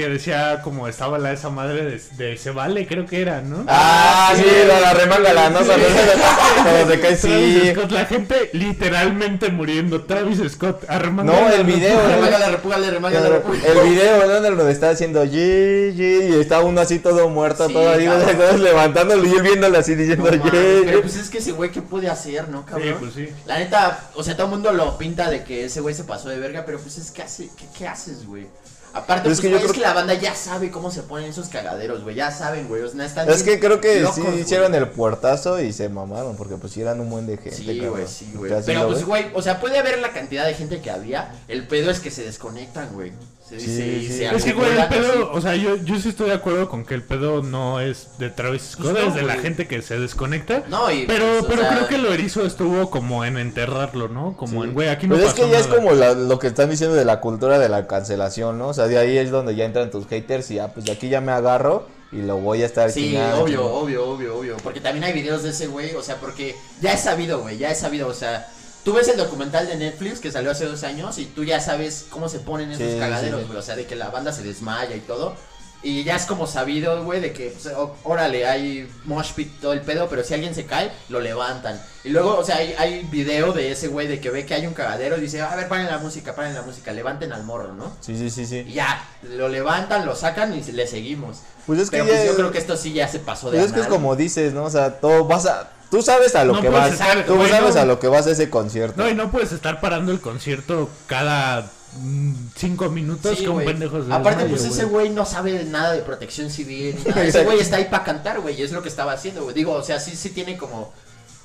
que 0.00 0.08
decía 0.08 0.60
como 0.62 0.88
estaba 0.88 1.18
la 1.18 1.32
esa 1.32 1.50
madre 1.50 1.84
de, 1.84 2.00
de 2.16 2.36
Se 2.38 2.50
Vale, 2.50 2.86
creo 2.86 3.04
que 3.06 3.20
era, 3.20 3.42
¿no? 3.42 3.64
Ah, 3.68 4.32
sí, 4.34 4.44
la, 4.66 4.80
la 4.80 4.94
remángala, 4.94 5.50
¿no? 5.50 5.60
Sí. 5.60 5.66
Cuando 5.66 6.92
se- 6.92 7.00
cae, 7.00 7.16
sí. 7.16 7.72
Scott, 7.74 7.90
la 7.90 8.04
gente 8.06 8.50
literalmente 8.52 9.50
muriendo. 9.50 10.04
Travis 10.04 10.40
Scott 10.52 10.84
armando. 10.88 11.32
No, 11.32 11.50
el 11.50 11.64
video, 11.64 12.00
Remángale, 12.08 12.50
repúgale, 12.50 12.90
remángale, 12.90 13.28
repúgale. 13.28 13.68
El 13.68 13.88
video, 13.90 14.26
¿no? 14.26 14.40
Donde 14.56 14.72
está 14.72 14.90
haciendo 14.90 15.24
G, 15.24 15.94
G, 15.94 16.30
y 16.30 16.40
está 16.40 16.60
uno 16.60 16.80
así 16.80 16.98
todo 16.98 17.28
muerto, 17.28 17.66
Sí, 17.66 17.72
todo 17.74 17.90
ahí, 17.90 18.08
levantándolo 18.58 19.24
y 19.26 19.32
él 19.32 19.42
viéndolo 19.42 19.78
así 19.78 19.92
No 19.92 19.98
diciendo 19.98 20.30
G. 20.30 20.82
pero 20.84 21.02
pues 21.02 21.16
es 21.16 21.28
que 21.30 21.38
ese 21.38 21.52
güey, 21.52 21.70
¿qué 21.70 21.82
puede 21.82 22.08
hacer, 22.08 22.48
no, 22.48 22.64
cabrón? 22.64 22.88
Sí, 22.88 22.94
pues 22.98 23.14
sí. 23.14 23.28
La 23.46 23.58
neta, 23.58 24.00
o 24.14 24.22
sea, 24.22 24.34
todo 24.34 24.46
el 24.46 24.52
mundo 24.52 24.72
lo 24.72 24.96
pinta 24.98 25.28
de 25.30 25.44
que 25.44 25.66
ese 25.66 25.80
güey 25.80 25.94
se 25.94 26.04
pasó 26.04 26.28
de 26.28 26.38
verga, 26.38 26.64
pero 26.64 26.78
pues 26.78 26.96
es 26.98 27.10
que 27.10 27.22
hace, 27.22 27.50
¿qué, 27.56 27.66
qué 27.76 27.86
haces, 27.86 28.26
güey? 28.26 28.46
Aparte, 28.92 29.22
Pero 29.22 29.32
es 29.32 29.38
pues, 29.38 29.40
que 29.40 29.50
yo 29.50 29.56
güey, 29.56 29.64
es 29.64 29.70
creo 29.70 29.74
que 29.82 29.88
la 29.88 29.94
banda 29.94 30.14
ya 30.14 30.34
sabe 30.34 30.70
cómo 30.70 30.90
se 30.90 31.02
ponen 31.02 31.30
esos 31.30 31.48
cagaderos, 31.48 32.02
güey, 32.02 32.16
ya 32.16 32.30
saben, 32.30 32.66
güey, 32.66 32.82
o 32.82 32.88
sea, 32.88 33.04
están 33.04 33.28
Es 33.28 33.42
que 33.42 33.60
creo 33.60 33.80
que 33.80 34.00
locos, 34.00 34.16
sí 34.16 34.22
güey. 34.22 34.40
hicieron 34.40 34.74
el 34.74 34.88
puertazo 34.88 35.60
y 35.60 35.72
se 35.72 35.88
mamaron, 35.88 36.36
porque 36.36 36.56
pues 36.56 36.76
eran 36.76 37.00
un 37.00 37.08
buen 37.08 37.26
de 37.26 37.36
gente. 37.36 37.56
Sí, 37.56 37.66
cabrón. 37.78 37.90
güey, 37.90 38.06
sí, 38.08 38.32
güey. 38.34 38.52
Pero 38.66 38.86
pues, 38.86 38.98
ves. 38.98 39.06
güey, 39.06 39.26
o 39.34 39.42
sea, 39.42 39.60
puede 39.60 39.78
haber 39.78 39.98
la 40.00 40.12
cantidad 40.12 40.44
de 40.44 40.54
gente 40.54 40.80
que 40.80 40.90
había. 40.90 41.32
El 41.46 41.66
pedo 41.66 41.90
es 41.90 42.00
que 42.00 42.10
se 42.10 42.24
desconectan, 42.24 42.88
güey. 42.92 43.12
Sí, 43.58 44.06
sí. 44.08 44.24
Es 44.24 44.44
que, 44.44 44.52
güey, 44.52 44.70
el 44.78 44.86
pedo, 44.88 45.32
o 45.32 45.40
sea, 45.40 45.56
yo, 45.56 45.76
yo 45.76 45.98
sí 45.98 46.10
estoy 46.10 46.28
de 46.28 46.34
acuerdo 46.34 46.68
con 46.68 46.84
que 46.84 46.94
el 46.94 47.02
pedo 47.02 47.42
no 47.42 47.80
es 47.80 48.08
de 48.18 48.30
Travis 48.30 48.62
Scott, 48.72 48.92
Pues 48.92 49.02
no, 49.04 49.08
es 49.10 49.14
de 49.14 49.22
la 49.22 49.34
gente 49.36 49.66
que 49.66 49.82
se 49.82 49.98
desconecta. 49.98 50.62
No, 50.68 50.90
y. 50.90 51.06
Pero, 51.06 51.26
pues, 51.40 51.44
pero 51.48 51.62
sea, 51.62 51.70
creo 51.76 51.88
que 51.88 51.98
lo 51.98 52.12
erizo 52.12 52.46
estuvo 52.46 52.90
como 52.90 53.24
en 53.24 53.38
enterrarlo, 53.38 54.08
¿no? 54.08 54.36
Como 54.36 54.62
Sí. 54.62 54.68
en, 54.68 54.74
güey, 54.74 54.88
aquí 54.88 55.06
no 55.08 55.14
Pues 55.16 55.26
es 55.26 55.32
pasó 55.32 55.44
que 55.46 55.50
ya 55.52 55.58
es 55.58 55.66
como 55.66 55.92
la- 55.92 56.14
lo 56.14 56.38
que 56.38 56.46
están 56.46 56.70
diciendo 56.70 56.94
de 56.96 57.04
la 57.04 57.20
cultura 57.20 57.58
de 57.58 57.68
la 57.68 57.86
cancelación, 57.86 58.58
¿no? 58.58 58.68
O 58.68 58.74
sea, 58.74 58.86
de 58.86 58.98
ahí 58.98 59.18
es 59.18 59.30
donde 59.30 59.54
ya 59.56 59.64
entran 59.64 59.90
tus 59.90 60.06
haters 60.06 60.50
y 60.50 60.54
ya, 60.56 60.68
pues 60.68 60.86
de 60.86 60.92
aquí 60.92 61.08
ya 61.08 61.20
me 61.20 61.32
agarro 61.32 61.86
y 62.12 62.22
lo 62.22 62.36
voy 62.38 62.62
a 62.62 62.66
estar 62.66 62.90
Sí, 62.90 63.10
chingando. 63.10 63.42
obvio, 63.42 63.64
obvio, 63.66 64.06
obvio, 64.08 64.36
obvio. 64.38 64.56
Porque 64.62 64.80
también 64.80 65.04
hay 65.04 65.12
videos 65.12 65.42
de 65.42 65.50
ese 65.50 65.66
güey, 65.66 65.94
o 65.94 66.02
sea, 66.02 66.16
porque 66.16 66.54
ya 66.80 66.92
es 66.92 67.00
sabido, 67.00 67.40
güey, 67.40 67.58
ya 67.58 67.70
es 67.70 67.78
sabido, 67.78 68.06
o 68.08 68.14
sea. 68.14 68.48
Tú 68.84 68.94
ves 68.94 69.08
el 69.08 69.16
documental 69.18 69.66
de 69.66 69.76
Netflix 69.76 70.20
que 70.20 70.30
salió 70.32 70.50
hace 70.50 70.64
dos 70.66 70.82
años 70.84 71.18
y 71.18 71.26
tú 71.26 71.44
ya 71.44 71.60
sabes 71.60 72.06
cómo 72.08 72.28
se 72.28 72.38
ponen 72.40 72.70
esos 72.70 72.92
Sí, 72.92 72.98
cagaderos, 72.98 73.40
sí, 73.40 73.44
sí. 73.44 73.46
güey. 73.48 73.58
O 73.58 73.62
sea, 73.62 73.76
de 73.76 73.86
que 73.86 73.94
la 73.96 74.08
banda 74.10 74.32
se 74.32 74.42
desmaya 74.42 74.96
y 74.96 75.00
todo. 75.00 75.34
Y 75.82 76.04
ya 76.04 76.14
es 76.16 76.26
como 76.26 76.46
sabido, 76.46 77.02
güey, 77.04 77.22
de 77.22 77.32
que, 77.32 77.50
pues, 77.58 77.74
órale, 78.04 78.46
hay 78.46 78.86
mosh 79.06 79.32
pit, 79.32 79.50
todo 79.62 79.72
el 79.72 79.80
pedo, 79.80 80.08
pero 80.10 80.22
si 80.22 80.34
alguien 80.34 80.54
se 80.54 80.66
cae, 80.66 80.90
lo 81.08 81.20
levantan. 81.20 81.80
Y 82.04 82.10
luego, 82.10 82.36
o 82.36 82.44
sea, 82.44 82.56
hay, 82.56 82.74
hay 82.76 83.02
video 83.10 83.52
de 83.54 83.72
ese 83.72 83.88
güey 83.88 84.06
de 84.06 84.20
que 84.20 84.28
ve 84.28 84.44
que 84.44 84.52
hay 84.52 84.66
un 84.66 84.74
cagadero 84.74 85.16
y 85.16 85.22
dice, 85.22 85.40
a 85.40 85.56
ver, 85.56 85.68
paren 85.68 85.86
la 85.86 85.96
música, 85.96 86.34
paren 86.34 86.52
la 86.52 86.60
música, 86.62 86.92
levanten 86.92 87.32
al 87.32 87.44
morro, 87.44 87.72
¿no? 87.72 87.96
Sí, 88.02 88.14
sí, 88.14 88.28
sí, 88.28 88.42
Y 88.42 88.46
sí. 88.46 88.72
ya, 88.74 89.08
lo 89.22 89.48
levantan, 89.48 90.04
lo 90.04 90.14
sacan 90.14 90.54
y 90.54 90.62
le 90.72 90.86
seguimos. 90.86 91.38
Pues 91.66 91.78
es 91.80 91.88
que 91.90 91.96
pero 91.96 92.08
ya- 92.10 92.14
pues 92.14 92.26
yo 92.26 92.36
creo 92.36 92.50
que 92.52 92.58
esto 92.58 92.76
sí 92.76 92.92
ya 92.92 93.08
se 93.08 93.18
pasó 93.18 93.50
de 93.50 93.56
Pues 93.56 93.68
es 93.68 93.72
que 93.72 93.80
es 93.80 93.86
anal. 93.86 93.98
como 93.98 94.16
dices, 94.16 94.52
¿no? 94.52 94.64
O 94.64 94.70
sea, 94.70 95.00
todo 95.00 95.24
vas 95.24 95.46
a... 95.46 95.70
Tú 95.90 96.02
sabes 96.02 96.34
a 96.36 96.44
lo 96.44 96.52
No 96.54 96.60
que 96.60 96.68
vas. 96.68 96.92
estar- 96.92 97.26
Tú 97.26 97.34
güey, 97.36 97.50
sabes 97.50 97.74
no. 97.74 97.80
a 97.80 97.84
lo 97.84 97.98
que 97.98 98.08
vas 98.08 98.26
a 98.26 98.30
ese 98.30 98.48
concierto. 98.50 99.02
No, 99.02 99.08
y 99.08 99.14
no 99.14 99.30
puedes 99.30 99.52
estar 99.52 99.80
parando 99.80 100.12
el 100.12 100.20
concierto 100.20 100.88
cada 101.06 101.70
mm, 101.96 102.32
cinco 102.56 102.88
minutos 102.90 103.36
Sí, 103.38 103.46
un 103.48 103.54
güey. 103.54 103.66
pendejo 103.66 104.04
se 104.04 104.12
Aparte, 104.12 104.44
pues 104.44 104.64
ese 104.64 104.84
güey. 104.84 105.10
no 105.10 105.26
sabe 105.26 105.52
de 105.52 105.64
nada 105.64 105.92
de 105.92 106.02
protección 106.02 106.48
civil. 106.50 106.96
ni 107.04 107.04
nada. 107.10 107.24
Ese 107.24 107.44
güey 107.44 107.58
está 107.58 107.76
ahí 107.78 107.86
para 107.90 108.04
cantar, 108.04 108.40
güey. 108.40 108.58
y 108.60 108.62
Es 108.62 108.70
lo 108.72 108.82
que 108.82 108.88
estaba 108.88 109.12
haciendo, 109.12 109.42
güey. 109.42 109.54
Digo, 109.54 109.72
o 109.72 109.82
sea, 109.82 109.98
sí, 109.98 110.14
sí 110.16 110.30
tiene 110.30 110.56
como. 110.56 110.92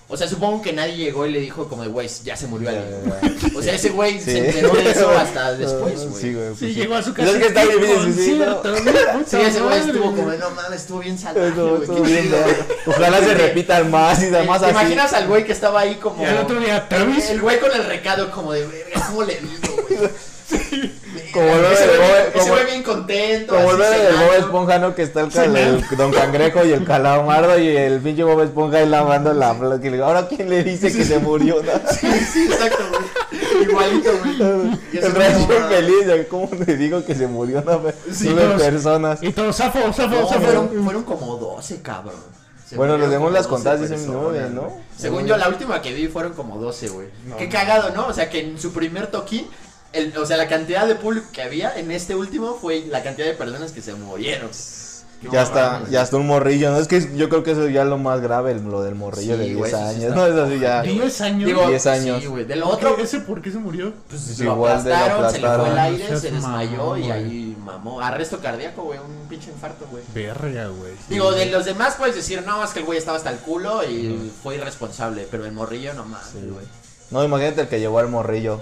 O 0.08 0.15
sea, 0.15 0.28
supongo 0.28 0.62
que 0.62 0.72
nadie 0.72 0.96
llegó 0.98 1.26
y 1.26 1.32
le 1.32 1.39
dijo, 1.39 1.68
como, 1.68 1.82
de, 1.82 1.89
güey, 1.89 2.08
ya 2.24 2.38
se 2.38 2.46
murió 2.46 2.70
alguien. 2.70 3.56
O 3.56 3.62
sea, 3.63 3.74
ese 3.74 3.89
güey 3.89 4.20
Sí. 4.20 4.26
se 4.32 4.50
enteró 4.50 4.70
de 4.76 4.91
eso 4.91 5.10
hasta 5.18 5.54
después, 5.56 5.96
güey. 6.08 6.22
Sí, 6.22 6.34
güey. 6.34 6.48
pues 6.50 6.60
Sí, 6.60 6.68
sí. 6.68 6.74
llegó 6.76 6.94
a 6.96 7.02
su 7.02 7.13
casa. 7.13 7.32
es 7.32 7.38
que 7.38 7.48
está 7.48 7.62
¡qué 7.63 7.76
difícil, 7.76 8.13
sí, 8.13 8.24
sí, 8.26 8.32
¿no? 8.38 8.62
concierto, 8.62 8.84
güey, 8.84 9.26
Sí, 9.26 9.38
ese 9.41 9.62
güey 9.62 9.80
estuvo 9.80 10.15
como, 10.15 10.30
de, 10.30 10.38
no 10.38 10.50
mames, 10.52 10.82
estuvo 10.82 11.00
bien 11.00 11.18
salvaje, 11.18 11.48
Estuvo- 11.50 11.70
güey. 11.70 11.82
estuvo 11.82 12.04
qué 12.04 12.12
bien, 12.12 12.24
chido". 12.26 12.38
¿no? 12.86 12.94
Ojalá 12.94 13.20
se 13.20 13.34
repitan 13.34 13.89
más 13.91 14.22
y 14.24 14.28
más 14.28 14.60
¿Te 14.60 14.65
así. 14.68 14.72
imaginas 14.72 15.13
al 15.13 15.28
güey 15.28 15.44
que 15.44 15.52
estaba 15.54 15.80
ahí 15.82 15.96
como. 15.96 16.22
Y 16.22 16.26
al 16.28 16.38
otro 16.38 16.60
día, 16.60 16.88
Travis. 16.88 17.30
El 17.32 17.41
güey 17.41 17.60
con 17.60 17.72
el 17.72 17.84
recado, 17.86 18.30
como 18.30 18.54
de, 18.54 18.68
verga, 18.68 19.08
¿cómo 19.08 19.24
le 19.24 19.39
digo, 19.41 19.76
güey? 19.89 20.10
Como 21.36 21.48
el 21.48 21.65
ese 21.65 21.88
de 21.88 21.98
Bob- 21.98 22.34
bien 22.65 22.84
contento. 22.84 23.56
Como 23.56 23.71
el 23.71 23.78
meme 23.78 23.98
del 23.98 24.15
Bob. 24.15 24.34
Esponja, 24.39 24.80
¿no? 24.80 24.95
Que 24.95 25.04
está 25.04 25.21
el, 25.21 25.30
cal- 25.32 25.56
el 25.56 25.86
Don 25.98 26.12
Cangrejo 26.12 26.65
y 26.65 26.71
el 26.71 26.84
Calamardo 26.86 27.60
y 27.60 27.67
el 27.76 28.00
pinche 28.00 28.24
Bob 28.24 28.41
Esponja 28.41 28.78
ahí 28.78 28.88
lavando 28.88 29.34
la 29.34 29.54
digo, 29.91 30.06
ahora 30.06 30.28
quién 30.28 30.50
le 30.50 30.63
dice 30.63 30.91
que 30.91 31.04
se 31.04 31.19
murió, 31.19 31.62
no? 31.62 31.71
Sí, 31.91 32.08
sí, 32.34 32.45
exacto, 32.52 32.84
güey. 32.89 33.63
Igualito, 33.63 34.12
güey. 34.19 34.36
El 34.93 35.13
no, 35.13 35.67
feliz, 35.69 36.06
¿de 36.08 36.28
¿cómo 36.28 36.50
le 36.65 36.78
digo 36.78 37.04
que 37.06 37.15
se 37.15 37.28
murió? 37.28 37.62
No, 37.62 37.82
Sí, 38.12 38.30
nueve 38.34 38.43
todos- 38.56 38.62
personas. 38.62 39.19
Y 39.24 39.32
todo, 39.32 39.52
zafo, 39.54 39.80
zafo, 39.93 40.15
No, 40.15 40.28
zafo. 40.28 40.41
fueron, 40.41 40.69
fueron 40.84 41.04
como 41.04 41.36
12, 41.38 41.82
cabrón. 41.82 42.15
Se 42.67 42.76
Bueno, 42.78 42.98
demás 43.12 43.17
como 43.17 43.30
las 43.30 43.43
12 43.43 43.50
contadas 43.50 43.82
dicen 43.82 44.08
nueve, 44.08 44.50
¿no? 44.52 44.76
Según 44.98 45.28
yo, 45.28 45.38
la 45.38 45.48
última 45.50 45.82
que 45.84 45.93
vi 45.93 46.08
fueron 46.08 46.34
como 46.34 46.58
12, 46.58 46.89
güey. 46.89 47.08
No, 47.28 47.38
Qué 47.38 47.48
cagado, 47.48 47.91
¿no? 47.91 48.08
O 48.08 48.13
sea, 48.13 48.28
que 48.30 48.39
en 48.41 48.60
su 48.60 48.74
primer 48.74 49.08
toquín, 49.08 49.48
el, 49.96 50.18
o 50.18 50.26
sea, 50.26 50.38
la 50.38 50.48
cantidad 50.48 50.86
de 50.88 50.96
público 50.96 51.28
que 51.32 51.42
había 51.42 51.78
en 51.78 51.92
este 51.92 52.16
último 52.16 52.58
fue 52.60 52.86
la 52.90 53.02
cantidad 53.04 53.28
de 53.28 53.34
personas 53.34 53.72
que 53.72 53.82
se 53.82 53.94
murieron. 53.94 54.50
No 55.22 55.32
Ya 55.32 55.42
está, 55.44 55.82
ya 55.90 56.02
está 56.04 56.18
un 56.18 56.28
morrillo, 56.28 56.72
¿no? 56.72 56.78
Es 56.78 56.88
que 56.88 57.16
yo 57.16 57.30
creo 57.30 57.42
que 57.42 57.52
eso 57.52 57.68
ya 57.70 57.82
es 57.84 57.88
lo 57.88 57.98
más 57.98 58.22
grave, 58.22 58.54
lo 58.56 58.84
del 58.84 58.96
morrillo 58.96 59.34
Sí, 59.34 59.40
de 59.40 59.46
10 59.46 59.58
güey, 59.58 59.72
eso 59.72 59.80
sí 59.80 59.84
años, 59.84 60.04
está 60.04 60.16
¿no? 60.16 60.28
Es 60.28 60.36
así 60.36 60.60
ya. 60.60 60.80
ojete, 60.82 60.90
güey. 60.94 61.02
10 61.02 61.22
años. 61.22 61.46
Digo, 61.48 61.68
10 61.70 61.88
años. 61.88 62.22
Sí, 62.22 62.28
güey. 62.28 62.44
Del 62.46 62.64
¿Otro? 62.64 62.98
¿Ese 62.98 63.20
por 63.22 63.42
qué 63.42 63.50
se 63.52 63.58
murió? 63.58 63.94
pues, 64.10 64.22
Sí, 64.22 64.44
lo 64.44 64.54
igual 64.54 64.84
de 64.84 64.90
lo 64.90 64.96
aplastaron, 64.98 65.32
se 65.32 65.40
le 65.40 65.48
fue 65.48 65.56
el 65.56 65.62
aplastaron. 65.62 65.94
aire, 65.94 66.12
No 66.12 66.20
se 66.20 66.32
desmayó 66.32 66.98
y 66.98 67.12
ahí 67.12 67.58
mamó. 67.64 68.02
Arresto 68.02 68.40
cardíaco, 68.40 68.84
güey, 68.84 69.00
un 69.00 69.28
pinche 69.28 69.50
infarto, 69.50 69.88
güey. 69.90 70.04
Verga, 70.14 70.68
güey. 70.68 70.92
Digo, 71.10 71.32
de 71.32 71.46
los 71.48 71.66
demás 71.66 71.96
puedes 71.98 72.16
decir, 72.16 72.44
no, 72.46 72.64
es 72.64 72.72
que 72.72 72.80
el 72.80 72.86
güey 72.86 73.00
estaba 73.00 73.18
hasta 73.18 73.32
el 73.32 73.38
culo 73.38 73.84
y 73.84 74.32
fue 74.44 74.56
irresponsable, 74.56 75.28
pero 75.32 75.46
el 75.46 75.54
morrillo 75.54 75.94
no 75.94 76.04
güey. 76.04 76.66
No, 77.10 77.24
imagínate 77.24 77.62
el 77.62 77.68
que 77.68 77.80
llevó 77.80 78.00
al 78.00 78.10
morrillo. 78.10 78.62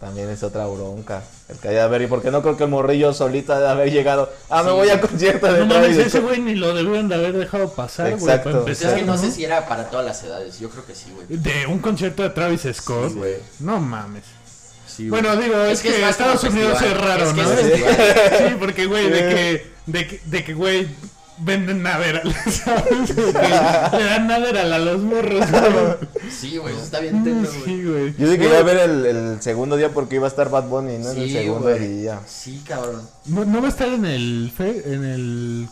También 0.00 0.30
es 0.30 0.44
otra 0.44 0.64
bronca. 0.66 1.22
El 1.48 1.56
que 1.58 1.68
haya 1.68 1.82
de 1.84 1.88
ver, 1.88 2.02
y 2.02 2.06
porque 2.06 2.30
no 2.30 2.40
creo 2.40 2.56
que 2.56 2.64
el 2.64 2.70
morrillo 2.70 3.12
solito 3.12 3.52
ha 3.52 3.58
de 3.58 3.68
haber 3.68 3.90
llegado. 3.90 4.30
Ah, 4.48 4.62
me 4.62 4.70
Sí. 4.70 4.76
voy 4.76 4.88
al 4.90 5.00
concierto 5.00 5.46
de 5.52 5.60
No 5.60 5.68
Travis 5.68 5.88
mames, 5.90 5.98
ese 6.06 6.10
Scott. 6.18 6.22
güey 6.28 6.40
ni 6.40 6.54
lo 6.54 6.72
debieron 6.72 7.08
de 7.08 7.14
haber 7.16 7.32
dejado 7.32 7.72
pasar, 7.72 8.10
güey. 8.12 8.20
Exacto. 8.22 8.50
Para 8.50 8.58
empezar, 8.60 8.90
es 8.92 8.96
que 9.00 9.02
no 9.06 9.14
¿no? 9.14 9.18
sé 9.18 9.32
si 9.32 9.44
era 9.44 9.66
para 9.66 9.90
todas 9.90 10.06
las 10.06 10.22
edades, 10.22 10.60
yo 10.60 10.70
creo 10.70 10.86
que 10.86 10.94
sí, 10.94 11.06
güey. 11.12 11.26
De 11.28 11.66
un 11.66 11.80
concierto 11.80 12.22
de 12.22 12.30
Travis 12.30 12.62
Scott. 12.74 13.08
Sí, 13.10 13.14
güey. 13.18 13.36
no 13.58 13.80
mames. 13.80 14.22
Sí, 14.86 15.08
Bueno, 15.08 15.36
digo, 15.36 15.60
es, 15.64 15.80
que, 15.80 16.08
Estados 16.08 16.42
Unidos 16.44 16.78
festival. 16.78 16.96
es 16.96 17.06
raro, 17.06 17.24
Es 17.24 17.32
que 17.32 17.42
¿no? 17.42 17.48
Sí, 18.50 18.56
porque, 18.58 18.86
güey, 18.86 19.08
de 19.10 19.18
que, 19.28 19.66
de 19.86 20.06
que, 20.08 20.20
de 20.24 20.44
que, 20.44 20.54
güey, 20.54 20.88
venden 21.40 21.82
Naderal, 21.82 22.34
¿sabes? 22.50 23.16
Le 23.16 23.32
dan 24.04 24.26
Naderal 24.26 24.72
a 24.72 24.78
los 24.78 25.00
morros. 25.00 25.44
Sí, 26.30 26.56
güey, 26.56 26.74
eso 26.74 26.84
está 26.84 27.00
bien 27.00 27.24
tenso, 27.24 27.52
güey. 27.52 27.64
Sí, 27.64 27.84
güey. 27.84 28.14
Yo 28.16 28.30
sí 28.30 28.38
quería 28.38 28.62
ver 28.62 28.78
el, 28.78 29.06
el 29.06 29.42
segundo 29.42 29.76
día 29.76 29.90
porque 29.90 30.16
iba 30.16 30.26
a 30.26 30.30
estar 30.30 30.50
Bad 30.50 30.64
Bunny, 30.64 30.98
¿no? 30.98 31.10
en 31.10 31.22
el 31.22 31.32
segundo 31.32 31.68
día. 31.74 32.20
Sí, 32.26 32.62
cabrón. 32.66 33.08
¿No, 33.26 33.44
no 33.44 33.60
va 33.60 33.66
a 33.66 33.70
estar 33.70 33.88
en 33.88 34.04
el, 34.04 34.52
fe, 34.56 34.82
en 34.86 35.04
el 35.04 35.68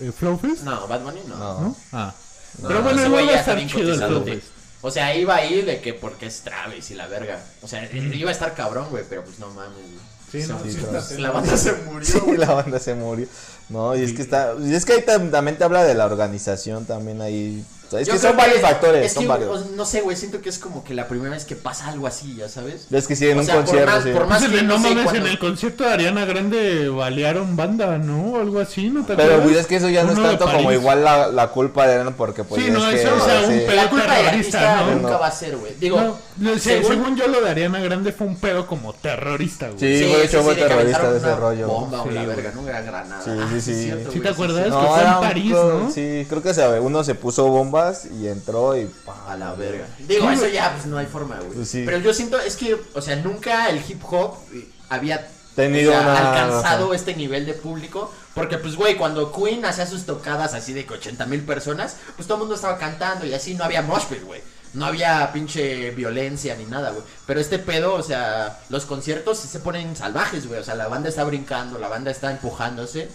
eh, 0.00 0.12
Flow 0.12 0.38
Fest? 0.38 0.62
No, 0.62 0.86
Bad 0.86 1.02
Bunny 1.02 1.20
no. 1.26 1.36
No. 1.36 1.60
¿No? 1.60 1.76
Ah. 1.92 2.14
No, 2.62 2.68
Pero 2.68 2.82
bueno, 2.82 3.10
güey 3.10 3.26
va 3.26 3.32
a 3.32 3.34
ya 3.34 3.40
está 3.40 3.58
estar 3.58 3.78
chido 3.78 3.92
el 3.92 3.98
Flow. 3.98 4.24
Fest. 4.24 4.46
O 4.80 4.90
sea, 4.90 5.14
iba 5.16 5.34
a 5.34 5.44
ir 5.44 5.64
de 5.64 5.80
que 5.80 5.92
porque 5.92 6.26
es 6.26 6.40
Travis 6.42 6.90
y 6.90 6.94
la 6.94 7.08
verga. 7.08 7.42
O 7.62 7.68
sea, 7.68 7.88
iba 7.92 8.30
a 8.30 8.32
estar 8.32 8.54
cabrón, 8.54 8.88
güey, 8.90 9.04
pero 9.08 9.24
pues 9.24 9.38
no 9.38 9.48
mames, 9.50 9.72
güey. 9.76 10.08
Sí, 10.30 10.46
no, 10.46 10.62
sí, 10.62 10.72
sí 11.08 11.20
La 11.20 11.30
banda 11.30 11.56
se 11.56 11.72
murió, 11.72 12.06
Sí, 12.06 12.36
la 12.36 12.52
banda 12.52 12.78
se 12.78 12.94
murió. 12.94 13.26
No, 13.68 13.94
y 13.94 14.02
es 14.02 14.14
que 14.14 14.22
está. 14.22 14.54
Y 14.60 14.74
es 14.74 14.84
que 14.84 14.94
ahí 14.94 15.00
tam- 15.06 15.30
también 15.30 15.58
te 15.58 15.64
habla 15.64 15.84
de 15.84 15.94
la 15.94 16.06
organización 16.06 16.86
también 16.86 17.20
ahí. 17.20 17.64
O 17.88 17.90
sea, 17.90 18.00
es 18.00 18.06
Yo 18.06 18.12
que 18.12 18.18
son 18.18 18.36
varios 18.36 18.56
que- 18.56 18.62
factores, 18.62 19.06
es 19.06 19.12
son 19.14 19.22
que, 19.22 19.28
varios. 19.28 19.48
o- 19.62 19.64
no 19.74 19.84
sé, 19.86 20.02
güey, 20.02 20.14
siento 20.16 20.40
que 20.42 20.50
es 20.50 20.58
como 20.58 20.84
que 20.84 20.92
la 20.94 21.08
primera 21.08 21.30
vez 21.30 21.44
que 21.46 21.56
pasa 21.56 21.88
algo 21.88 22.06
así, 22.06 22.36
ya 22.36 22.48
sabes. 22.48 22.86
Es 22.90 23.06
que 23.06 23.16
sí, 23.16 23.26
en 23.28 23.38
o 23.38 23.40
un 23.40 23.46
sea, 23.46 23.54
por 23.56 23.64
concierto, 23.64 23.90
más- 23.92 24.04
sí. 24.04 24.10
por 24.10 24.26
más- 24.26 24.38
Pues, 24.44 24.50
que 24.52 24.62
no 24.62 24.78
no 24.78 24.88
sé 24.88 24.94
mames, 24.94 25.14
en 25.14 25.26
el 25.26 25.38
concierto 25.38 25.84
de 25.84 25.90
Ariana 25.94 26.24
Grande 26.26 26.88
balearon 26.90 27.56
banda, 27.56 27.96
¿no? 27.98 28.38
Algo 28.38 28.60
así, 28.60 28.90
¿no 28.90 29.04
te 29.06 29.14
Pero 29.16 29.42
pues 29.42 29.56
es 29.56 29.66
que 29.66 29.76
eso 29.76 29.88
ya 29.88 30.04
no 30.04 30.12
es 30.12 30.22
tanto 30.22 30.44
como 30.52 30.70
igual 30.70 31.02
la, 31.02 31.28
la 31.28 31.48
culpa 31.48 31.86
de 31.86 31.94
Ariana 31.94 32.10
porque 32.16 32.44
pues 32.44 32.60
Sí, 32.62 32.68
es 32.68 32.74
no, 32.74 32.88
que, 32.90 33.02
eso, 33.02 33.14
o 33.16 33.24
sea, 33.24 33.40
un 33.40 33.52
sí. 33.54 33.60
pedo 33.66 33.76
La 33.76 33.88
culpa 33.90 34.06
terrorista, 34.16 34.76
¿no? 34.82 34.94
nunca 34.96 35.16
va 35.16 35.26
a 35.28 35.30
ser, 35.32 35.56
güey. 35.56 35.72
Digo, 35.80 35.98
No, 36.00 36.18
no, 36.36 36.54
sí, 36.54 36.60
según- 36.60 36.88
según... 36.92 37.16
yo 37.16 37.26
lo 37.28 37.40
de 37.40 37.50
Ariana 37.50 37.80
Grande 37.80 38.12
fue 38.12 38.26
un 38.26 38.36
pedo 38.36 38.66
como 38.66 38.92
terrorista, 38.92 39.68
güey. 39.70 39.78
Sí, 39.78 40.04
fue 40.10 40.24
hecho 40.24 40.42
fue 40.42 40.54
que 40.56 40.62
terrorista 40.62 41.10
de 41.10 41.16
ese 41.18 41.26
una 41.26 41.36
rollo. 41.36 41.66
Bomba 41.68 42.02
o 42.02 42.10
la 42.10 42.24
güey. 42.24 42.36
verga, 42.36 42.52
no 42.54 42.68
era 42.68 42.82
granada. 42.82 43.22
Sí, 43.24 43.30
Ah, 43.32 43.48
sí, 43.54 43.60
sí. 43.60 43.82
cierto, 43.84 44.10
¿Sí 44.12 44.18
güey, 44.18 44.22
te 44.22 44.28
acuerdas? 44.28 44.64
sí. 44.66 44.70
que 44.70 44.86
fue 44.86 45.02
en 45.02 45.20
París, 45.20 45.52
¿no? 45.52 45.90
Sí, 45.90 46.26
creo 46.28 46.42
que 46.42 46.52
se, 46.54 46.80
uno 46.80 47.02
se 47.04 47.14
puso 47.14 47.46
bombas 47.78 48.06
y 48.06 48.28
entró 48.28 48.76
y 48.76 48.86
pa, 49.04 49.32
A 49.32 49.36
la 49.36 49.54
verga. 49.54 49.86
Digo, 50.00 50.30
eso 50.30 50.46
ya, 50.48 50.72
pues 50.74 50.86
no 50.86 50.98
hay 50.98 51.06
forma, 51.06 51.36
güey. 51.38 51.52
Pues 51.52 51.68
sí. 51.68 51.82
Pero 51.84 51.98
yo 51.98 52.12
siento, 52.12 52.38
es 52.38 52.56
que, 52.56 52.76
o 52.94 53.00
sea, 53.00 53.16
nunca 53.16 53.68
el 53.70 53.82
hip 53.88 54.02
hop 54.10 54.36
eh, 54.52 54.68
había 54.88 55.28
Tenido 55.54 55.90
o 55.90 55.94
sea, 55.94 56.02
una- 56.02 56.18
alcanzado 56.32 56.86
ajá. 56.86 56.94
este 56.96 57.14
nivel 57.16 57.44
de 57.46 57.54
público. 57.54 58.12
Porque, 58.34 58.58
pues, 58.58 58.76
güey, 58.76 58.96
cuando 58.96 59.32
Queen 59.32 59.64
hacía 59.64 59.86
sus 59.86 60.06
tocadas 60.06 60.54
así 60.54 60.72
de 60.72 60.86
que 60.86 60.94
80 60.94 61.26
mil 61.26 61.42
personas, 61.42 61.96
pues 62.14 62.28
todo 62.28 62.36
el 62.36 62.40
mundo 62.42 62.54
estaba 62.54 62.78
cantando 62.78 63.26
y 63.26 63.34
así 63.34 63.54
no 63.54 63.64
había 63.64 63.82
mosh 63.82 64.04
pit, 64.04 64.22
güey. 64.22 64.40
No 64.74 64.84
había 64.86 65.32
pinche 65.32 65.90
violencia 65.90 66.54
ni 66.54 66.64
nada, 66.66 66.90
güey. 66.90 67.02
Pero 67.26 67.40
este 67.40 67.58
pedo, 67.58 67.94
o 67.94 68.02
sea, 68.02 68.60
los 68.68 68.84
conciertos 68.86 69.38
se 69.38 69.58
ponen 69.60 69.96
salvajes, 69.96 70.46
güey. 70.46 70.60
O 70.60 70.64
sea, 70.64 70.76
la 70.76 70.86
banda 70.86 71.08
está 71.08 71.24
brincando, 71.24 71.78
la 71.80 71.88
banda 71.88 72.10
está 72.12 72.30
empujándose. 72.30 73.08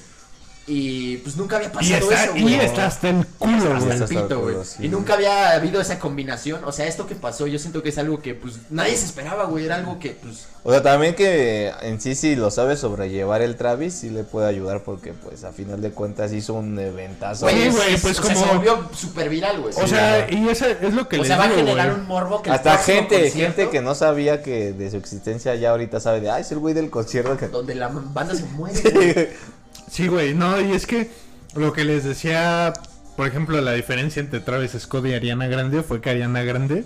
Y 0.66 1.18
pues 1.18 1.36
nunca 1.36 1.58
había 1.58 1.68
Y 1.68 1.72
pasado 1.72 2.10
está, 2.12 2.24
eso, 2.24 2.38
y 2.38 2.42
güey. 2.44 2.56
está 2.56 2.86
hasta 2.86 3.10
el 3.10 3.26
culo, 3.38 3.54
Hasta 3.58 3.68
güey. 3.80 3.84
el 3.98 4.04
hasta 4.04 4.16
el 4.16 4.22
pito, 4.24 4.40
güey. 4.42 4.56
sí. 4.64 4.86
Y 4.86 4.88
nunca 4.88 5.16
había 5.16 5.52
habido 5.52 5.82
esa 5.82 6.00
combinación. 6.00 6.64
O 6.64 6.72
sea, 6.72 6.88
esto 6.88 7.06
que 7.06 7.16
pasó, 7.16 7.48
yo 7.48 7.60
siento 7.60 7.84
que 7.84 7.90
es 7.90 7.98
algo 7.98 8.22
que 8.22 8.34
pues 8.34 8.56
nadie 8.70 8.96
se 8.96 9.06
esperaba, 9.06 9.44
güey. 9.44 9.66
Era 9.66 9.76
algo 9.76 10.00
que 10.00 10.12
pues. 10.12 10.46
O 10.64 10.72
sea, 10.72 10.82
también 10.82 11.16
que 11.16 11.70
en 11.82 12.00
sí, 12.00 12.16
si 12.16 12.38
lo 12.38 12.50
sabe 12.50 12.78
sobrellevar 12.78 13.42
el 13.42 13.58
Travis, 13.58 13.94
sí 13.96 14.10
le 14.10 14.24
puede 14.24 14.48
ayudar 14.48 14.84
porque, 14.84 15.12
pues, 15.12 15.44
a 15.44 15.52
final 15.52 15.82
de 15.82 15.92
cuentas 15.92 16.32
hizo 16.32 16.54
un 16.54 16.80
eventazo. 16.80 17.46
Güey, 17.46 17.64
es- 17.64 17.76
pues, 18.02 18.18
o 18.18 18.24
sea, 18.24 18.34
como- 18.34 18.46
se 18.48 18.54
volvió 18.56 18.90
súper 18.96 19.28
viral, 19.28 19.60
güey. 19.60 19.74
O 19.76 19.82
Sí, 19.82 19.90
sea, 19.90 20.32
y 20.32 20.48
eso 20.48 20.66
es 20.66 20.94
lo 20.94 21.10
que 21.10 21.18
o 21.18 21.20
les 21.20 21.28
sea, 21.28 21.38
va 21.38 21.44
a 21.44 21.50
generar 21.50 21.90
güey. 21.90 22.00
un 22.00 22.08
morbo 22.08 22.42
que 22.42 22.50
Hasta 22.52 22.78
gente, 22.78 23.24
concierto, 23.24 23.56
gente 23.58 23.70
que 23.70 23.82
no 23.82 23.94
sabía 23.96 24.42
que 24.42 24.72
de 24.72 24.90
su 24.90 24.96
existencia 24.96 25.54
ya 25.56 25.72
ahorita 25.72 26.00
sabe 26.00 26.22
de, 26.22 26.30
ay, 26.32 26.44
es 26.44 26.52
el 26.54 26.60
güey 26.60 26.74
del 26.74 26.90
concierto 26.90 27.36
que... 27.36 27.50
Donde 27.50 27.76
la 27.76 27.90
banda 27.90 28.34
se 28.34 28.46
muere, 28.46 28.80
güey. 28.94 29.28
Sí, 29.94 30.08
güey, 30.08 30.34
no, 30.34 30.60
y 30.60 30.72
es 30.72 30.88
que 30.88 31.12
lo 31.54 31.72
que 31.72 31.84
les 31.84 32.04
decía, 32.04 32.74
por 33.16 33.28
ejemplo, 33.28 33.62
la 33.62 33.74
diferencia 33.74 34.22
entre 34.22 34.40
Travis 34.40 34.72
Scott 34.72 35.06
y 35.06 35.14
Ariana 35.14 35.46
Grande 35.46 35.84
fue 35.84 36.02
que 36.02 36.10
Ariana 36.10 36.42
Grande 36.42 36.84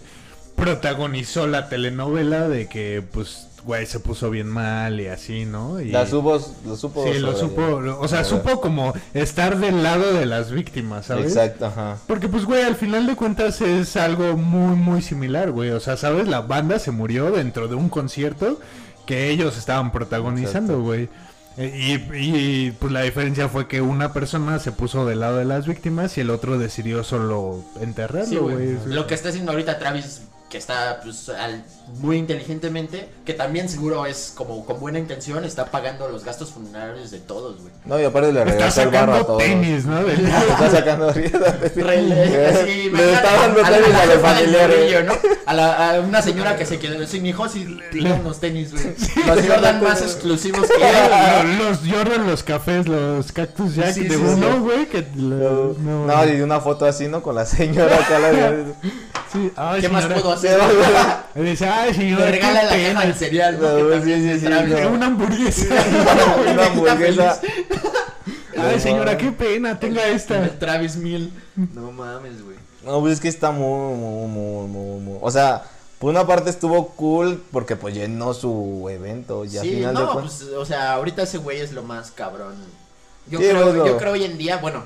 protagonizó 0.57 1.47
la 1.47 1.69
telenovela 1.69 2.49
de 2.49 2.67
que, 2.67 3.01
pues, 3.13 3.47
güey, 3.63 3.85
se 3.85 4.01
puso 4.01 4.29
bien 4.29 4.49
mal 4.49 4.99
y 4.99 5.07
así, 5.07 5.45
¿no? 5.45 5.79
Y... 5.79 5.89
La 5.89 6.05
supo, 6.05 6.37
lo 6.65 6.75
supo. 6.75 7.05
Sí, 7.09 7.19
lo 7.19 7.33
supo, 7.33 7.81
o 7.97 8.07
sea, 8.09 8.25
supo 8.25 8.59
como 8.59 8.93
estar 9.13 9.57
del 9.57 9.83
lado 9.83 10.13
de 10.13 10.25
las 10.25 10.51
víctimas, 10.51 11.05
¿sabes? 11.05 11.27
Exacto, 11.27 11.67
ajá. 11.67 11.99
Porque 12.07 12.27
pues, 12.27 12.43
güey, 12.43 12.63
al 12.63 12.75
final 12.75 13.07
de 13.07 13.15
cuentas 13.15 13.61
es 13.61 13.95
algo 13.95 14.35
muy, 14.35 14.75
muy 14.75 15.01
similar, 15.01 15.51
güey. 15.51 15.69
O 15.69 15.79
sea, 15.79 15.95
¿sabes? 15.95 16.27
La 16.27 16.41
banda 16.41 16.77
se 16.77 16.91
murió 16.91 17.31
dentro 17.31 17.69
de 17.69 17.75
un 17.75 17.87
concierto 17.87 18.59
que 19.05 19.29
ellos 19.29 19.57
estaban 19.57 19.93
protagonizando, 19.93 20.73
Exacto. 20.73 20.81
güey. 20.81 21.09
Y, 21.57 21.95
y, 22.13 22.71
pues 22.79 22.91
la 22.91 23.01
diferencia 23.01 23.49
fue 23.49 23.67
que 23.67 23.81
una 23.81 24.13
persona 24.13 24.59
se 24.59 24.71
puso 24.71 25.05
del 25.07 25.21
lado 25.21 25.37
de 25.37 25.45
las 25.45 25.65
víctimas 25.67 26.15
y 26.17 26.21
el 26.21 26.29
otro 26.29 26.59
decidió 26.59 27.03
solo 27.03 27.63
enterrarlo, 27.81 28.43
güey. 28.43 28.75
güey. 28.75 28.93
Lo 28.93 29.07
que 29.07 29.15
está 29.15 29.29
haciendo 29.29 29.51
ahorita 29.51 29.79
Travis 29.79 30.21
que 30.49 30.57
está 30.57 31.01
pues, 31.03 31.27
al- 31.29 31.63
muy 31.99 32.17
inteligentemente, 32.17 33.09
que 33.25 33.33
también 33.33 33.67
seguro 33.67 34.05
es 34.05 34.31
como 34.35 34.65
con 34.65 34.79
buena 34.79 34.97
intención, 34.97 35.43
está 35.43 35.65
pagando 35.65 36.07
los 36.07 36.23
gastos 36.23 36.51
funerarios 36.51 37.11
de 37.11 37.19
todos, 37.19 37.59
güey. 37.61 37.73
No, 37.85 37.99
y 37.99 38.05
aparte 38.05 38.31
le 38.31 38.39
Está 38.39 38.51
regresa 38.53 38.83
el 38.83 38.89
barro 38.89 39.11
a 39.13 39.15
sacando 39.17 39.25
todos. 39.27 39.43
tenis, 39.43 39.85
¿no? 39.85 40.03
Del- 40.05 40.25
Está 40.25 40.71
sacando. 40.71 41.13
Rele- 41.75 42.45
así, 42.47 42.89
Le 42.89 43.13
está 43.13 43.33
dando 43.35 43.61
tenis 43.61 43.95
a 43.95 44.05
los 44.05 44.21
familiares. 44.21 45.05
¿no? 45.05 45.13
A, 45.45 45.53
la, 45.53 45.91
a 45.95 45.99
una 46.01 46.21
señora 46.21 46.55
que 46.55 46.65
se 46.65 46.79
quedó 46.79 47.05
sin 47.07 47.25
hijos 47.25 47.55
y 47.55 47.65
le 47.65 47.89
dio 47.91 48.15
unos 48.15 48.39
tenis, 48.39 48.71
güey. 48.71 48.85
Los 49.27 49.47
Jordan 49.47 49.83
más 49.83 50.01
exclusivos 50.01 50.67
que 50.77 50.83
hay. 50.83 51.57
los, 51.57 51.79
Jordan, 51.89 52.27
los 52.27 52.43
cafés, 52.43 52.87
los 52.87 53.31
Cactus 53.31 53.75
Jack 53.75 53.93
Sí, 53.93 54.03
de 54.03 54.15
sí, 54.15 54.21
uno, 54.23 54.61
güey, 54.61 54.85
que... 54.87 55.05
No, 55.15 55.73
no, 55.79 56.05
no, 56.05 56.25
y 56.33 56.41
una 56.41 56.59
foto 56.59 56.85
así, 56.85 57.07
¿no? 57.07 57.21
Con 57.21 57.35
la 57.35 57.45
señora 57.45 57.95
acá. 57.95 58.19
La... 58.19 58.53
sí. 59.31 59.51
Ay, 59.55 59.81
¿Qué 59.81 59.89
más 59.89 60.05
puedo 60.05 60.31
Dice, 61.35 61.67
ay, 61.67 61.93
Le 61.93 62.31
regala 62.31 62.63
la 62.63 62.69
pena. 62.71 62.93
caja 62.93 63.05
del 63.05 63.15
cereal. 63.15 64.87
Una 64.91 65.05
hamburguesa. 65.07 65.65
una 66.51 66.65
hamburguesa. 66.67 67.41
Ay, 68.57 68.79
señora, 68.79 69.17
qué 69.17 69.31
pena, 69.31 69.79
tenga 69.79 70.07
esta. 70.07 70.43
El 70.43 70.57
Travis 70.57 70.95
Mill. 70.95 71.31
No 71.73 71.91
mames, 71.91 72.43
güey. 72.43 72.57
No, 72.83 72.99
pues 73.01 73.13
es 73.13 73.19
que 73.19 73.27
está 73.27 73.51
muy, 73.51 73.95
muy, 73.95 74.27
muy, 74.27 74.67
muy, 74.67 74.99
muy- 75.01 75.19
O 75.21 75.29
sea, 75.29 75.63
por 75.99 76.09
una 76.09 76.25
parte 76.25 76.49
estuvo 76.49 76.89
cool 76.89 77.43
porque 77.51 77.75
pues 77.75 77.93
llenó 77.93 78.33
su 78.33 78.87
evento 78.89 79.45
y 79.45 79.57
al 79.57 79.63
Sí, 79.63 79.75
final 79.75 79.93
no, 79.93 80.13
pues, 80.13 80.41
o 80.43 80.65
sea, 80.65 80.93
ahorita 80.93 81.23
ese 81.23 81.37
güey 81.37 81.59
es 81.59 81.73
lo 81.73 81.83
más 81.83 82.11
cabrón. 82.11 82.55
Yo, 83.29 83.39
Sí, 83.39 83.45
creo, 83.49 83.85
yo 83.85 83.97
creo 83.97 84.13
hoy 84.13 84.23
en 84.23 84.37
día, 84.37 84.57
bueno, 84.57 84.83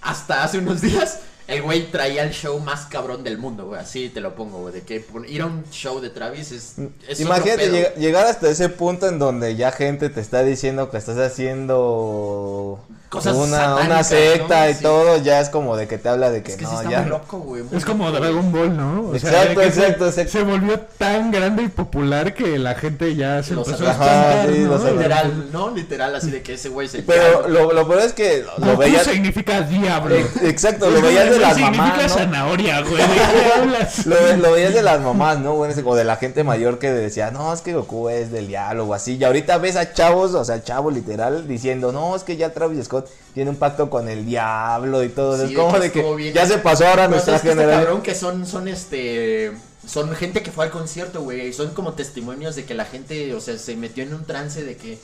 hasta 0.00 0.44
hace 0.44 0.58
unos 0.58 0.80
días, 0.80 1.18
el 1.46 1.62
güey 1.62 1.90
traía 1.90 2.22
el 2.22 2.32
show 2.32 2.58
más 2.58 2.86
cabrón 2.86 3.22
del 3.22 3.36
mundo, 3.38 3.66
güey. 3.66 3.80
Así 3.80 4.08
te 4.08 4.20
lo 4.20 4.34
pongo, 4.34 4.60
güey. 4.60 4.74
De 4.74 4.82
que 4.82 5.04
ir 5.28 5.42
a 5.42 5.46
un 5.46 5.64
show 5.70 6.00
de 6.00 6.10
Travis 6.10 6.52
es. 6.52 6.74
es 7.06 7.20
otro 7.20 7.26
Imagínate 7.26 7.70
pedo. 7.70 7.96
llegar 7.96 8.26
hasta 8.26 8.48
ese 8.48 8.68
punto 8.70 9.08
en 9.08 9.18
donde 9.18 9.54
ya 9.56 9.70
gente 9.70 10.08
te 10.08 10.20
está 10.20 10.42
diciendo 10.42 10.90
que 10.90 10.96
estás 10.96 11.18
haciendo 11.18 12.80
Cosas 13.14 13.36
una, 13.36 13.76
una 13.76 14.02
secta 14.04 14.64
¿no? 14.64 14.70
y 14.70 14.74
Sí. 14.74 14.82
todo, 14.82 15.16
ya 15.18 15.40
es 15.40 15.48
como 15.48 15.76
de 15.76 15.86
que 15.88 15.98
te 15.98 16.08
habla 16.08 16.30
de 16.30 16.42
que 16.42 16.52
Es 16.52 16.56
que 16.58 16.64
no, 16.64 16.70
sí 16.70 16.76
está 16.76 16.90
ya 16.90 17.00
muy 17.02 17.10
loco, 17.10 17.38
güey. 17.38 17.62
muy 17.62 17.76
Es 17.76 17.84
como 17.84 18.10
Dragon 18.10 18.52
Ball, 18.52 18.76
¿no? 18.76 19.08
O 19.10 19.18
sea, 19.18 19.30
Exacto, 19.44 19.60
se- 19.60 19.66
exacto, 19.66 20.06
exacto. 20.08 20.32
Se 20.32 20.42
volvió 20.42 20.80
tan 20.98 21.30
grande 21.30 21.62
y 21.62 21.68
popular 21.68 22.34
que 22.34 22.58
la 22.58 22.74
gente 22.74 23.14
ya 23.14 23.42
se 23.42 23.54
Los 23.54 23.66
empezó 23.68 23.86
a 23.86 23.90
Ajá, 23.92 24.04
espantar, 24.44 24.52
sí, 24.54 24.60
¿no? 24.60 24.68
los 24.70 24.80
güey. 24.82 24.94
Literal, 24.94 25.48
¿no? 25.52 25.70
Literal, 25.70 26.14
así 26.16 26.30
de 26.30 26.42
que 26.42 26.54
ese 26.54 26.68
güey 26.68 26.88
se. 26.88 27.02
Pero 27.02 27.48
lo, 27.48 27.72
lo 27.72 27.86
peor 27.88 28.00
es 28.00 28.12
que 28.12 28.44
lo 28.58 28.66
Goku 28.66 28.78
veías. 28.78 29.04
significa 29.04 29.60
diablo. 29.62 30.14
Ex- 30.14 30.42
Exacto, 30.42 30.90
lo 30.90 31.00
veías 31.00 31.30
de 31.30 31.38
las 31.38 31.54
significa 31.54 31.82
mamás, 31.86 32.02
¿no? 32.10 32.18
zanahoria, 32.18 32.80
güey. 32.82 32.96
¿De 32.96 33.02
qué 33.04 33.52
hablas? 33.60 34.06
Lo, 34.06 34.36
lo 34.36 34.52
veías 34.52 34.74
de 34.74 34.82
las 34.82 35.00
mamás, 35.00 35.38
¿no? 35.38 35.54
O 35.54 35.94
de 35.96 36.04
la 36.04 36.16
gente 36.16 36.44
mayor 36.44 36.78
que 36.78 36.90
decía, 36.92 37.30
no, 37.30 37.52
es 37.52 37.60
que 37.60 37.74
Goku 37.74 38.08
es 38.08 38.30
del 38.32 38.48
diablo 38.48 38.84
o 38.84 38.94
así. 38.94 39.16
Y 39.16 39.24
ahorita 39.24 39.58
ves 39.58 39.76
a 39.76 39.92
chavos, 39.92 40.34
o 40.34 40.44
sea, 40.44 40.62
chavos 40.62 40.92
literal, 40.94 41.46
diciendo, 41.46 41.92
no, 41.92 42.16
es 42.16 42.22
que 42.24 42.36
ya 42.36 42.52
Travis 42.52 42.84
Scott 42.86 43.03
tiene 43.34 43.50
un 43.50 43.56
pacto 43.56 43.90
con 43.90 44.08
el 44.08 44.24
diablo 44.24 45.02
y 45.02 45.08
todo. 45.08 45.36
Sí, 45.36 45.52
es 45.52 45.58
como 45.58 45.74
que 45.74 45.80
de 45.80 45.92
que 45.92 46.32
ya 46.32 46.46
se 46.46 46.58
pasó 46.58 46.86
ahora 46.86 47.08
nuestra 47.08 47.38
¿sabes 47.38 47.42
qué 47.42 47.48
está 47.48 47.62
generación. 47.62 47.84
cabrón 47.84 48.02
que 48.02 48.14
son, 48.14 48.46
son 48.46 48.68
este. 48.68 49.52
Son 49.86 50.10
gente 50.14 50.42
que 50.42 50.50
fue 50.50 50.64
al 50.64 50.70
concierto, 50.70 51.20
güey. 51.22 51.48
y 51.48 51.52
Son 51.52 51.74
como 51.74 51.92
testimonios 51.92 52.56
de 52.56 52.64
que 52.64 52.74
la 52.74 52.86
gente, 52.86 53.34
o 53.34 53.40
sea, 53.40 53.58
se 53.58 53.76
metió 53.76 54.02
en 54.02 54.14
un 54.14 54.24
trance 54.24 54.62
de 54.64 54.76
que. 54.76 54.98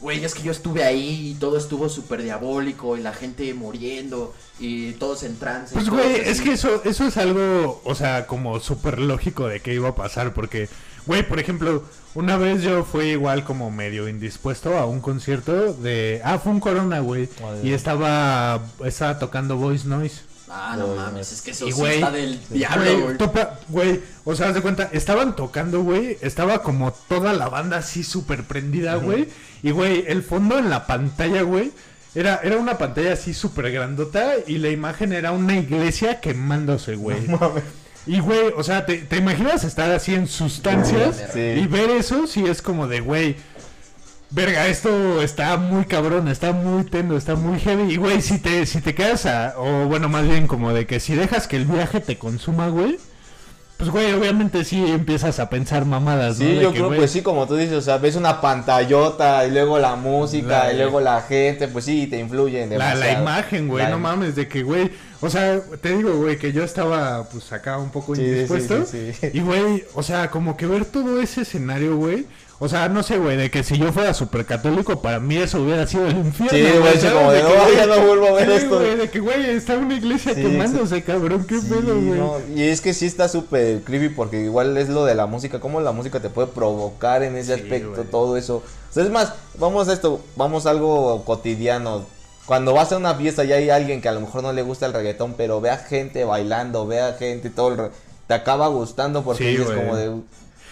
Güey, 0.00 0.24
es 0.24 0.32
que 0.34 0.42
yo 0.42 0.52
estuve 0.52 0.84
ahí 0.84 1.30
y 1.30 1.34
todo 1.34 1.58
estuvo 1.58 1.88
súper 1.88 2.22
diabólico 2.22 2.96
y 2.96 3.00
la 3.00 3.12
gente 3.12 3.52
muriendo 3.54 4.32
y 4.60 4.92
todos 4.92 5.24
en 5.24 5.36
trance. 5.38 5.74
Pues, 5.74 5.88
güey, 5.90 6.20
es 6.20 6.40
que 6.40 6.52
eso, 6.52 6.82
eso 6.84 7.08
es 7.08 7.16
algo, 7.16 7.80
o 7.84 7.94
sea, 7.96 8.28
como 8.28 8.60
súper 8.60 9.00
lógico 9.00 9.48
de 9.48 9.58
que 9.58 9.74
iba 9.74 9.88
a 9.88 9.94
pasar. 9.96 10.34
Porque, 10.34 10.68
güey, 11.06 11.26
por 11.26 11.38
ejemplo, 11.38 11.84
una 12.14 12.36
vez 12.36 12.62
yo 12.62 12.84
fui 12.84 13.10
igual 13.10 13.44
como 13.44 13.70
medio 13.70 14.08
indispuesto 14.08 14.76
a 14.76 14.86
un 14.86 15.00
concierto 15.00 15.72
de... 15.72 16.20
Ah, 16.24 16.38
fue 16.38 16.52
un 16.52 16.60
Corona, 16.60 17.00
güey. 17.00 17.28
Y 17.62 17.72
estaba, 17.72 18.60
estaba 18.84 19.18
tocando 19.18 19.56
Voice 19.56 19.86
Noise. 19.86 20.22
Ah, 20.50 20.76
no 20.78 20.94
mames, 20.94 21.30
es 21.32 21.42
que 21.42 21.50
eso 21.50 21.66
Y, 21.66 21.72
sí 21.72 21.78
güey, 21.78 21.94
está 21.96 22.10
del 22.10 22.40
diablo, 22.48 23.16
Güey, 23.68 24.00
o 24.24 24.34
sea, 24.34 24.48
haz 24.48 24.54
de 24.54 24.62
cuenta, 24.62 24.88
estaban 24.92 25.36
tocando, 25.36 25.82
güey, 25.82 26.16
estaba 26.22 26.62
como 26.62 26.92
toda 26.92 27.34
la 27.34 27.48
banda 27.50 27.78
así 27.78 28.02
súper 28.02 28.44
prendida, 28.44 28.96
güey, 28.96 29.28
y 29.62 29.72
güey, 29.72 30.04
el 30.08 30.22
fondo 30.22 30.58
en 30.58 30.70
la 30.70 30.86
pantalla, 30.86 31.42
güey, 31.42 31.72
era, 32.14 32.40
era 32.42 32.56
una 32.56 32.78
pantalla 32.78 33.12
así 33.12 33.34
súper 33.34 33.70
grandota 33.70 34.36
y 34.46 34.58
la 34.58 34.70
imagen 34.70 35.12
era 35.12 35.32
una 35.32 35.58
iglesia 35.58 36.20
quemándose, 36.20 36.96
güey. 36.96 37.26
Y 38.08 38.20
güey, 38.20 38.52
o 38.56 38.62
sea, 38.64 38.86
¿te, 38.86 38.98
te 38.98 39.16
imaginas 39.18 39.62
estar 39.64 39.90
así 39.90 40.14
en 40.14 40.26
sustancias 40.26 41.22
Sí. 41.32 41.40
y 41.40 41.66
ver 41.66 41.90
eso? 41.90 42.26
Sí, 42.26 42.44
es 42.46 42.62
como 42.62 42.88
de, 42.88 43.00
güey, 43.00 43.36
verga, 44.30 44.66
esto 44.66 45.22
está 45.22 45.56
muy 45.56 45.84
cabrón, 45.84 46.28
está 46.28 46.52
muy 46.52 46.84
tendo, 46.84 47.16
está 47.16 47.34
muy 47.34 47.58
heavy. 47.60 47.92
Y 47.92 47.96
güey, 47.96 48.20
si 48.22 48.38
te, 48.38 48.66
si 48.66 48.80
te 48.80 48.94
quedas 48.94 49.26
a, 49.26 49.54
o 49.58 49.86
bueno, 49.86 50.08
más 50.08 50.26
bien 50.26 50.46
como 50.46 50.72
de 50.72 50.86
que 50.86 51.00
si 51.00 51.14
dejas 51.14 51.46
que 51.46 51.56
el 51.56 51.64
viaje 51.66 52.00
te 52.00 52.18
consuma, 52.18 52.68
güey, 52.68 52.98
pues 53.76 53.90
güey, 53.90 54.12
obviamente 54.12 54.64
sí 54.64 54.84
empiezas 54.90 55.38
a 55.38 55.48
pensar 55.50 55.84
mamadas, 55.84 56.38
¿no? 56.40 56.46
Sí, 56.46 56.54
De 56.56 56.62
yo 56.62 56.70
que, 56.72 56.76
creo 56.78 56.86
güey, 56.88 56.98
pues 56.98 57.10
sí, 57.12 57.22
como 57.22 57.46
tú 57.46 57.54
dices, 57.56 57.74
o 57.76 57.80
sea, 57.82 57.98
ves 57.98 58.16
una 58.16 58.40
pantallota 58.40 59.46
y 59.46 59.50
luego 59.52 59.78
la 59.78 59.94
música 59.94 60.64
La- 60.64 60.72
y 60.72 60.76
luego 60.76 61.00
la 61.00 61.20
gente, 61.22 61.68
pues 61.68 61.84
sí, 61.84 62.06
te 62.08 62.18
influyen 62.18 62.76
La, 62.76 62.94
la 62.96 63.12
imagen, 63.12 63.68
güey, 63.68 63.84
La 63.84 63.90
no 63.90 63.96
im- 63.98 64.00
mames, 64.00 64.34
de 64.34 64.48
que, 64.48 64.62
güey, 64.64 64.90
o 65.20 65.28
sea, 65.30 65.60
te 65.80 65.96
digo, 65.96 66.14
güey, 66.16 66.38
que 66.38 66.52
yo 66.52 66.62
estaba, 66.64 67.24
pues, 67.28 67.52
acá 67.52 67.78
un 67.78 67.90
poco 67.90 68.14
Sí, 68.14 68.22
indispuesto. 68.22 68.84
sí, 68.86 69.12
sí. 69.18 69.30
Y, 69.32 69.40
güey, 69.40 69.84
o 69.94 70.02
sea, 70.02 70.30
como 70.30 70.56
que 70.56 70.66
ver 70.66 70.84
todo 70.84 71.20
ese 71.20 71.42
escenario, 71.42 71.96
güey. 71.96 72.26
O 72.60 72.68
sea, 72.68 72.88
no 72.88 73.04
sé, 73.04 73.18
güey, 73.18 73.36
de 73.36 73.52
que 73.52 73.62
si 73.62 73.78
yo 73.78 73.92
fuera 73.92 74.12
súper 74.12 74.44
católico, 74.44 75.00
para 75.00 75.20
mí 75.20 75.36
eso 75.36 75.62
hubiera 75.62 75.86
sido 75.86 76.08
el 76.08 76.16
infierno. 76.18 76.58
Sí, 76.58 76.78
güey, 76.80 77.14
como 77.14 77.30
de, 77.30 77.38
que, 77.40 77.44
no, 77.44 77.62
güey, 77.64 77.76
ya 77.76 77.86
no 77.86 78.00
vuelvo 78.06 78.26
a 78.26 78.32
ver 78.32 78.50
esto. 78.50 78.78
güey, 78.80 78.96
de 78.96 79.08
que, 79.10 79.20
güey, 79.20 79.50
está 79.50 79.76
una 79.76 79.94
iglesia 79.94 80.34
quemándose, 80.34 81.02
cabrón, 81.04 81.46
qué 81.48 81.60
pedo, 81.60 81.94
güey. 81.94 82.18
no, 82.18 82.34
y 82.56 82.62
es 82.64 82.80
que 82.80 82.94
sí 82.94 83.06
está 83.06 83.28
súper 83.28 83.82
creepy 83.82 84.08
porque 84.08 84.40
igual 84.42 84.76
es 84.76 84.88
lo 84.88 85.04
de 85.04 85.14
la 85.14 85.26
música, 85.26 85.60
cómo 85.60 85.80
la 85.80 85.92
música 85.92 86.18
te 86.18 86.30
puede 86.30 86.48
provocar 86.48 87.22
en 87.22 87.36
ese 87.36 87.54
aspecto, 87.54 88.02
todo 88.10 88.36
eso. 88.36 88.56
O 88.56 88.92
sea, 88.92 89.04
es 89.04 89.10
más, 89.10 89.34
vamos 89.56 89.88
a 89.88 89.92
esto, 89.92 90.20
vamos 90.34 90.66
a 90.66 90.70
algo 90.70 91.24
cotidiano. 91.24 92.06
Cuando 92.48 92.72
vas 92.72 92.90
a 92.92 92.96
una 92.96 93.14
fiesta 93.14 93.44
y 93.44 93.52
hay 93.52 93.68
alguien 93.70 94.00
que 94.00 94.08
a 94.08 94.12
lo 94.12 94.20
mejor 94.20 94.42
no 94.42 94.52
le 94.54 94.62
gusta 94.62 94.86
el 94.86 94.94
reggaetón, 94.94 95.34
pero 95.36 95.60
ve 95.60 95.68
a 95.70 95.76
gente 95.76 96.24
bailando, 96.24 96.86
ve 96.86 97.00
a 97.00 97.12
gente, 97.12 97.50
todo 97.50 97.68
el 97.72 97.76
re- 97.78 97.90
te 98.26 98.32
acaba 98.34 98.68
gustando 98.68 99.22
porque 99.22 99.54
Sí, 99.54 99.62
güey. 99.62 99.76
como 99.76 99.94
de... 99.96 100.08
O 100.08 100.22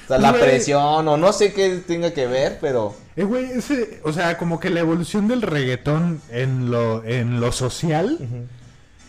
sea, 0.09 0.19
la 0.19 0.31
Güey. 0.31 0.43
presión 0.43 1.07
o 1.09 1.17
no 1.19 1.33
sé 1.35 1.53
qué 1.53 1.83
tenga 1.87 2.12
que 2.12 2.27
ver, 2.27 2.59
pero... 2.62 2.95
Eh, 3.17 3.25
güey, 3.25 3.45
ese, 3.51 4.01
o 4.05 4.12
sea, 4.12 4.39
como 4.39 4.59
que 4.59 4.71
la 4.71 4.81
evolución 4.81 5.29
del 5.29 5.43
reggaetón 5.43 6.23
en 6.31 6.71
lo, 6.71 7.05
en 7.05 7.41
lo 7.41 7.51
social 7.53 8.17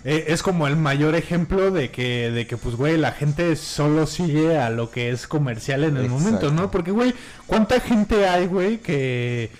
eh, 0.03 0.25
es 0.29 0.41
como 0.43 0.65
el 0.67 0.75
mayor 0.75 1.15
ejemplo 1.15 1.71
de 1.71 1.91
que, 1.91 2.31
de 2.31 2.47
que, 2.47 2.57
pues, 2.57 2.75
güey, 2.75 2.97
la 2.97 3.11
gente 3.11 3.55
solo 3.55 4.07
sigue 4.07 4.57
a 4.57 4.69
lo 4.71 4.89
que 4.89 5.09
es 5.11 5.27
comercial 5.27 5.83
en 5.83 5.97
el 5.97 6.05
Exacto. 6.05 6.23
momento, 6.23 6.51
¿no? 6.51 6.71
Porque, 6.71 6.91
güey, 6.91 7.13
¿cuánta 7.45 7.79
gente 7.79 8.27
hay, 8.27 8.47
güey, 8.47 8.77
que 8.79 9.51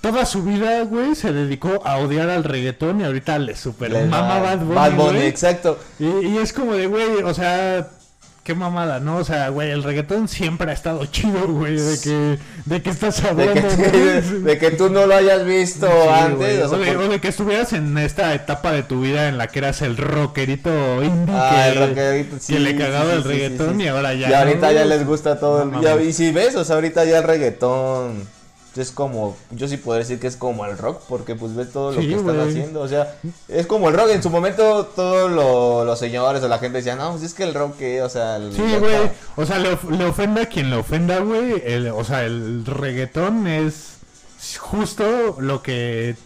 toda 0.00 0.24
su 0.26 0.42
vida, 0.42 0.82
güey, 0.84 1.14
se 1.14 1.32
dedicó 1.32 1.82
a 1.84 1.98
odiar 1.98 2.30
al 2.30 2.44
reggaetón 2.44 3.00
y 3.00 3.04
ahorita 3.04 3.38
le 3.38 3.54
super 3.56 3.90
le 3.92 4.04
mama 4.06 4.38
Bad 4.40 4.58
Bunny, 4.60 4.74
Bad 4.74 4.92
Bunny, 4.92 5.12
güey? 5.18 5.26
exacto. 5.26 5.78
Y, 5.98 6.06
y 6.26 6.38
es 6.38 6.52
como 6.52 6.72
de, 6.74 6.86
güey, 6.86 7.22
o 7.22 7.34
sea, 7.34 7.86
qué 8.42 8.54
mamada, 8.54 8.98
¿no? 9.00 9.18
O 9.18 9.24
sea, 9.24 9.50
güey, 9.50 9.70
el 9.70 9.82
reggaetón 9.82 10.26
siempre 10.26 10.70
ha 10.70 10.74
estado 10.74 11.04
chido, 11.04 11.46
güey, 11.48 11.76
de 11.76 12.00
que, 12.00 12.38
de 12.64 12.82
que 12.82 12.88
estás 12.90 13.22
De 13.22 13.28
hablando, 13.28 13.68
de 14.48 14.58
que 14.58 14.70
tú 14.70 14.88
no 14.88 15.04
lo 15.06 15.14
hayas 15.14 15.44
visto 15.44 15.86
Sí, 15.86 16.08
antes. 16.10 16.36
güey, 16.38 16.62
o 16.62 16.68
sea, 16.70 16.78
de, 16.78 16.92
por- 16.94 17.02
o 17.04 17.08
de 17.08 17.20
que 17.20 17.28
estuvieras 17.28 17.72
en 17.74 17.96
esta 17.98 18.32
etapa 18.34 18.72
de 18.72 18.82
tu 18.82 19.02
vida 19.02 19.28
en 19.28 19.36
la 19.36 19.48
que 19.48 19.58
eras 19.58 19.82
el 19.82 19.98
rockerito 19.98 21.02
indie 21.04 21.34
Ah, 21.36 21.60
que, 21.64 21.68
el 21.78 21.88
rockerito, 21.88 22.36
sí, 22.40 22.54
que 22.54 22.60
le 22.60 22.76
cagaba 22.76 23.10
sí, 23.10 23.16
el 23.18 23.24
reggaetón 23.24 23.80
y 23.80 23.88
ahora 23.88 24.14
ya. 24.14 24.30
Y 24.30 24.32
ahorita 24.32 24.68
¿no? 24.68 24.72
ya 24.72 24.84
les 24.86 25.06
gusta 25.06 25.38
todo. 25.38 25.64
No 25.66 25.78
el- 25.80 25.86
mames. 25.86 26.06
y 26.08 26.12
si 26.14 26.32
ves, 26.32 26.56
o 26.56 26.64
sea, 26.64 26.76
ahorita 26.76 27.04
ya 27.04 27.18
el 27.18 27.24
reggaetón 27.24 28.39
es 28.82 28.90
como, 28.92 29.36
yo 29.50 29.68
sí 29.68 29.76
podría 29.76 30.00
decir 30.00 30.18
que 30.20 30.26
es 30.26 30.36
como 30.36 30.64
el 30.66 30.76
rock, 30.78 31.02
porque 31.08 31.34
pues 31.34 31.54
ves 31.54 31.72
todo 31.72 31.92
lo 31.92 32.00
Sí, 32.00 32.08
que 32.08 32.14
están 32.16 32.40
haciendo. 32.40 32.80
O 32.80 32.88
sea, 32.88 33.14
es 33.48 33.66
como 33.66 33.88
el 33.88 33.94
rock. 33.94 34.10
En 34.10 34.22
su 34.22 34.30
momento 34.30 34.86
todos 34.94 35.30
lo- 35.30 35.84
los 35.84 35.98
señores 35.98 36.42
o 36.42 36.48
la 36.48 36.58
gente 36.58 36.78
decían, 36.78 36.98
no, 36.98 37.10
pues 37.12 37.22
es 37.22 37.34
que 37.34 37.42
el 37.44 37.54
rock, 37.54 37.76
¿qué? 37.78 38.02
o 38.02 38.08
sea, 38.08 38.36
el 38.36 38.52
Sí, 38.52 38.62
güey. 38.78 39.10
O 39.36 39.44
sea, 39.46 39.58
le, 39.58 39.72
of- 39.72 39.90
le 39.90 40.04
ofenda 40.04 40.42
a 40.42 40.46
quien 40.46 40.70
le 40.70 40.76
ofenda, 40.76 41.18
güey. 41.20 41.62
el- 41.64 41.88
O 41.88 42.04
sea, 42.04 42.24
el 42.24 42.64
reggaetón 42.66 43.46
es 43.46 43.94
justo 44.58 45.36
lo 45.38 45.62
que 45.62 46.16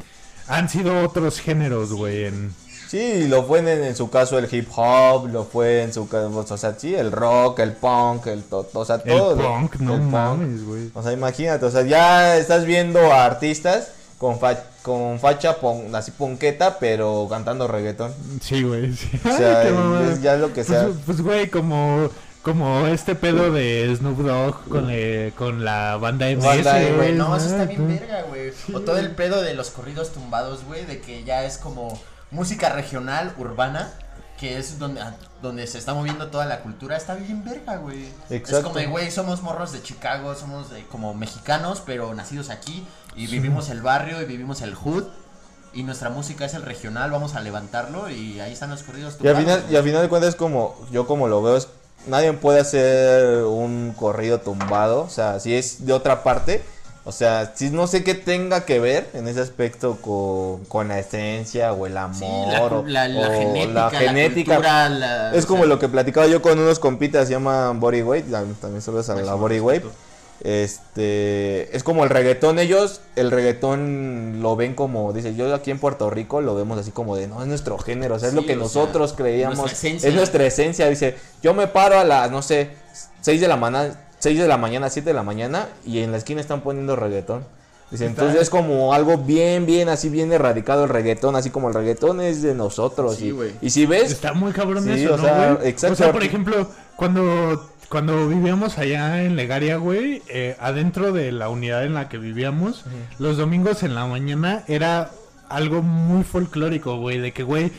han 0.46 0.68
sido 0.68 1.02
otros 1.04 1.40
géneros, 1.40 1.92
güey. 1.92 2.24
En... 2.26 2.54
Sí, 2.94 3.26
lo 3.26 3.42
fue 3.44 3.58
en, 3.58 3.66
en 3.68 3.96
su 3.96 4.08
caso 4.08 4.38
el 4.38 4.46
hip 4.54 4.68
hop, 4.76 5.26
lo 5.28 5.42
fue 5.44 5.82
en 5.82 5.92
su 5.92 6.08
caso, 6.08 6.28
o 6.48 6.56
sea, 6.56 6.74
sí, 6.78 6.94
el 6.94 7.10
rock, 7.10 7.58
el 7.58 7.72
punk, 7.72 8.28
el 8.28 8.44
to- 8.44 8.68
o 8.72 8.84
sea, 8.84 9.02
El 9.04 9.18
todo. 9.18 9.36
punk, 9.36 9.76
no 9.80 9.94
el 9.94 10.00
punk. 10.00 10.10
mames, 10.12 10.64
güey. 10.64 10.90
O 10.94 11.02
sea, 11.02 11.12
imagínate, 11.12 11.64
o 11.66 11.70
sea, 11.72 11.82
ya 11.82 12.36
estás 12.36 12.64
viendo 12.66 13.00
a 13.12 13.24
artistas 13.24 13.88
con, 14.18 14.38
fa- 14.38 14.62
con 14.82 15.18
facha 15.18 15.56
pon- 15.56 15.92
así 15.96 16.12
punqueta, 16.12 16.78
pero 16.78 17.26
cantando 17.28 17.66
reggaetón. 17.66 18.12
Sí, 18.40 18.62
güey. 18.62 18.92
sí. 18.94 19.10
O 19.24 19.28
Ay, 19.28 19.36
sea, 19.38 19.62
qué 19.64 19.70
mamada. 19.72 20.12
es 20.12 20.22
ya 20.22 20.36
lo 20.36 20.48
que 20.52 20.62
Pues, 20.64 20.66
sea. 20.68 20.88
pues, 21.04 21.20
güey, 21.20 21.50
como, 21.50 22.08
como 22.42 22.86
este 22.86 23.16
pedo 23.16 23.50
de 23.50 23.92
Snoop 23.96 24.18
Dogg 24.20 24.68
con, 24.68 24.86
eh, 24.90 25.32
con 25.36 25.64
la 25.64 25.96
banda 25.96 26.26
MS. 26.30 26.44
Banda 26.64 26.78
güey, 26.96 27.12
no, 27.14 27.34
eso 27.36 27.46
está 27.46 27.64
bien 27.64 27.88
verga, 27.88 28.22
güey. 28.28 28.52
O 28.72 28.80
todo 28.82 28.98
el 28.98 29.10
pedo 29.10 29.42
de 29.42 29.54
los 29.54 29.70
corridos 29.70 30.12
tumbados, 30.12 30.64
güey, 30.64 30.84
de 30.86 31.00
que 31.00 31.24
ya 31.24 31.44
es 31.44 31.58
como 31.58 31.98
música 32.34 32.68
regional, 32.68 33.32
urbana, 33.38 33.92
que 34.38 34.58
es 34.58 34.78
donde, 34.78 35.00
a- 35.00 35.16
donde 35.40 35.66
se 35.66 35.78
está 35.78 35.94
moviendo 35.94 36.26
toda 36.28 36.44
la 36.46 36.60
cultura, 36.60 36.96
está 36.96 37.14
bien 37.14 37.44
verga, 37.44 37.76
güey. 37.76 38.04
Es 38.28 38.32
Exacto. 38.32 38.64
como, 38.68 38.78
de, 38.80 38.86
güey, 38.86 39.10
somos 39.10 39.42
morros 39.42 39.72
de 39.72 39.82
Chicago, 39.82 40.34
somos 40.34 40.70
de- 40.70 40.84
como 40.86 41.14
mexicanos, 41.14 41.82
pero 41.86 42.12
nacidos 42.14 42.50
aquí, 42.50 42.84
y 43.14 43.28
vivimos 43.28 43.70
el 43.70 43.80
barrio, 43.80 44.20
y 44.20 44.24
vivimos 44.24 44.60
el 44.62 44.74
hood, 44.74 45.04
y 45.72 45.82
nuestra 45.84 46.10
música 46.10 46.44
es 46.44 46.54
el 46.54 46.62
regional, 46.62 47.10
vamos 47.12 47.34
a 47.36 47.40
levantarlo, 47.40 48.10
y 48.10 48.40
ahí 48.40 48.52
están 48.52 48.70
los 48.70 48.82
corridos 48.82 49.16
Y 49.22 49.28
al 49.28 49.36
final, 49.36 49.64
y 49.70 49.76
al 49.76 49.84
final 49.84 50.02
de 50.02 50.08
cuentas 50.08 50.30
es 50.30 50.36
como, 50.36 50.76
yo 50.90 51.06
como 51.06 51.28
lo 51.28 51.40
veo, 51.42 51.56
es, 51.56 51.68
nadie 52.08 52.32
puede 52.32 52.60
hacer 52.60 53.44
un 53.44 53.94
corrido 53.96 54.40
tumbado, 54.40 55.02
o 55.02 55.08
sea, 55.08 55.38
si 55.40 55.54
es 55.54 55.86
de 55.86 55.92
otra 55.92 56.22
parte, 56.24 56.64
o 57.06 57.12
sea, 57.12 57.52
si 57.54 57.70
no 57.70 57.86
sé 57.86 58.02
qué 58.02 58.14
tenga 58.14 58.64
que 58.64 58.80
ver 58.80 59.08
en 59.14 59.28
ese 59.28 59.40
aspecto 59.40 59.98
con, 60.00 60.64
con 60.66 60.88
la 60.88 60.98
esencia 60.98 61.72
o 61.72 61.86
el 61.86 61.96
amor 61.98 62.16
Sí, 62.18 62.50
la, 62.50 62.62
o, 62.62 62.86
la- 62.86 63.08
la 63.08 63.28
o 63.28 63.32
genética, 63.32 63.90
la 63.90 63.90
genética. 63.90 64.54
cultura, 64.56 65.32
es 65.34 65.44
como 65.46 65.60
sea, 65.64 65.68
lo 65.68 65.78
que 65.78 65.88
platicaba 65.88 66.26
yo 66.26 66.40
con 66.40 66.58
unos 66.58 66.78
compitas, 66.78 67.26
se 67.28 67.34
llaman 67.34 67.78
Bodyweight, 67.80 68.26
tam- 68.28 68.54
también 68.60 68.80
saludos 68.82 69.08
a 69.10 69.14
la 69.16 69.34
Bodyweight. 69.34 69.84
Este, 70.42 71.74
es 71.76 71.82
como 71.84 72.04
el 72.04 72.10
reggaetón, 72.10 72.58
ellos 72.58 73.00
el 73.16 73.30
reggaetón 73.30 74.40
lo 74.42 74.56
ven 74.56 74.74
como, 74.74 75.12
dice, 75.12 75.34
yo 75.34 75.54
aquí 75.54 75.70
en 75.70 75.78
Puerto 75.78 76.10
Rico 76.10 76.40
lo 76.40 76.54
vemos 76.54 76.78
así 76.78 76.90
como 76.90 77.16
de, 77.16 77.28
no, 77.28 77.40
es 77.42 77.48
nuestro 77.48 77.78
género, 77.78 78.16
o 78.16 78.18
sea, 78.18 78.28
es 78.28 78.34
Sí, 78.34 78.40
lo 78.40 78.46
que 78.46 78.54
o 78.56 78.68
sea, 78.68 78.82
nosotros 78.82 79.12
creíamos, 79.14 79.58
nuestra 79.58 79.88
es 79.90 80.14
nuestra 80.14 80.44
esencia, 80.44 80.88
dice, 80.88 81.16
yo 81.42 81.54
me 81.54 81.66
paro 81.66 81.98
a 81.98 82.04
las, 82.04 82.30
no 82.30 82.42
sé, 82.42 82.70
6 83.20 83.40
de 83.40 83.48
la 83.48 83.56
mañana, 83.56 84.00
6 84.24 84.38
de 84.38 84.48
la 84.48 84.56
mañana, 84.56 84.88
7 84.88 85.10
de 85.10 85.12
la 85.12 85.22
mañana 85.22 85.68
y 85.84 85.98
en 85.98 86.10
la 86.10 86.16
esquina 86.16 86.40
están 86.40 86.62
poniendo 86.62 86.96
reggaetón. 86.96 87.44
Dice, 87.90 88.06
entonces 88.06 88.40
es 88.40 88.48
como 88.48 88.94
algo 88.94 89.18
bien, 89.18 89.66
bien, 89.66 89.90
así 89.90 90.08
bien 90.08 90.32
erradicado 90.32 90.84
el 90.84 90.88
reggaetón, 90.88 91.36
así 91.36 91.50
como 91.50 91.68
el 91.68 91.74
reggaetón 91.74 92.22
es 92.22 92.40
de 92.40 92.54
nosotros. 92.54 93.16
Sí, 93.16 93.26
y, 93.26 93.30
güey. 93.32 93.52
y 93.60 93.68
si 93.68 93.84
ves, 93.84 94.10
Está 94.10 94.32
muy 94.32 94.52
cabrón 94.52 94.84
Sí, 94.84 94.92
eso, 94.92 95.12
o 95.12 95.16
¿no, 95.18 95.24
sea, 95.24 95.58
exacto. 95.64 95.92
O 95.92 95.96
sea, 95.96 96.10
por 96.10 96.22
ejemplo, 96.24 96.70
cuando, 96.96 97.70
cuando 97.90 98.26
vivíamos 98.26 98.78
allá 98.78 99.22
en 99.22 99.36
Legaria, 99.36 99.76
güey, 99.76 100.22
eh, 100.28 100.56
adentro 100.58 101.12
de 101.12 101.30
la 101.30 101.50
unidad 101.50 101.84
en 101.84 101.92
la 101.92 102.08
que 102.08 102.16
vivíamos, 102.16 102.86
los 103.18 103.36
domingos 103.36 103.82
en 103.82 103.94
la 103.94 104.06
mañana 104.06 104.64
era 104.68 105.10
algo 105.50 105.82
muy 105.82 106.24
folclórico, 106.24 106.96
güey, 106.96 107.18
de 107.18 107.32
que, 107.32 107.42
güey, 107.42 107.72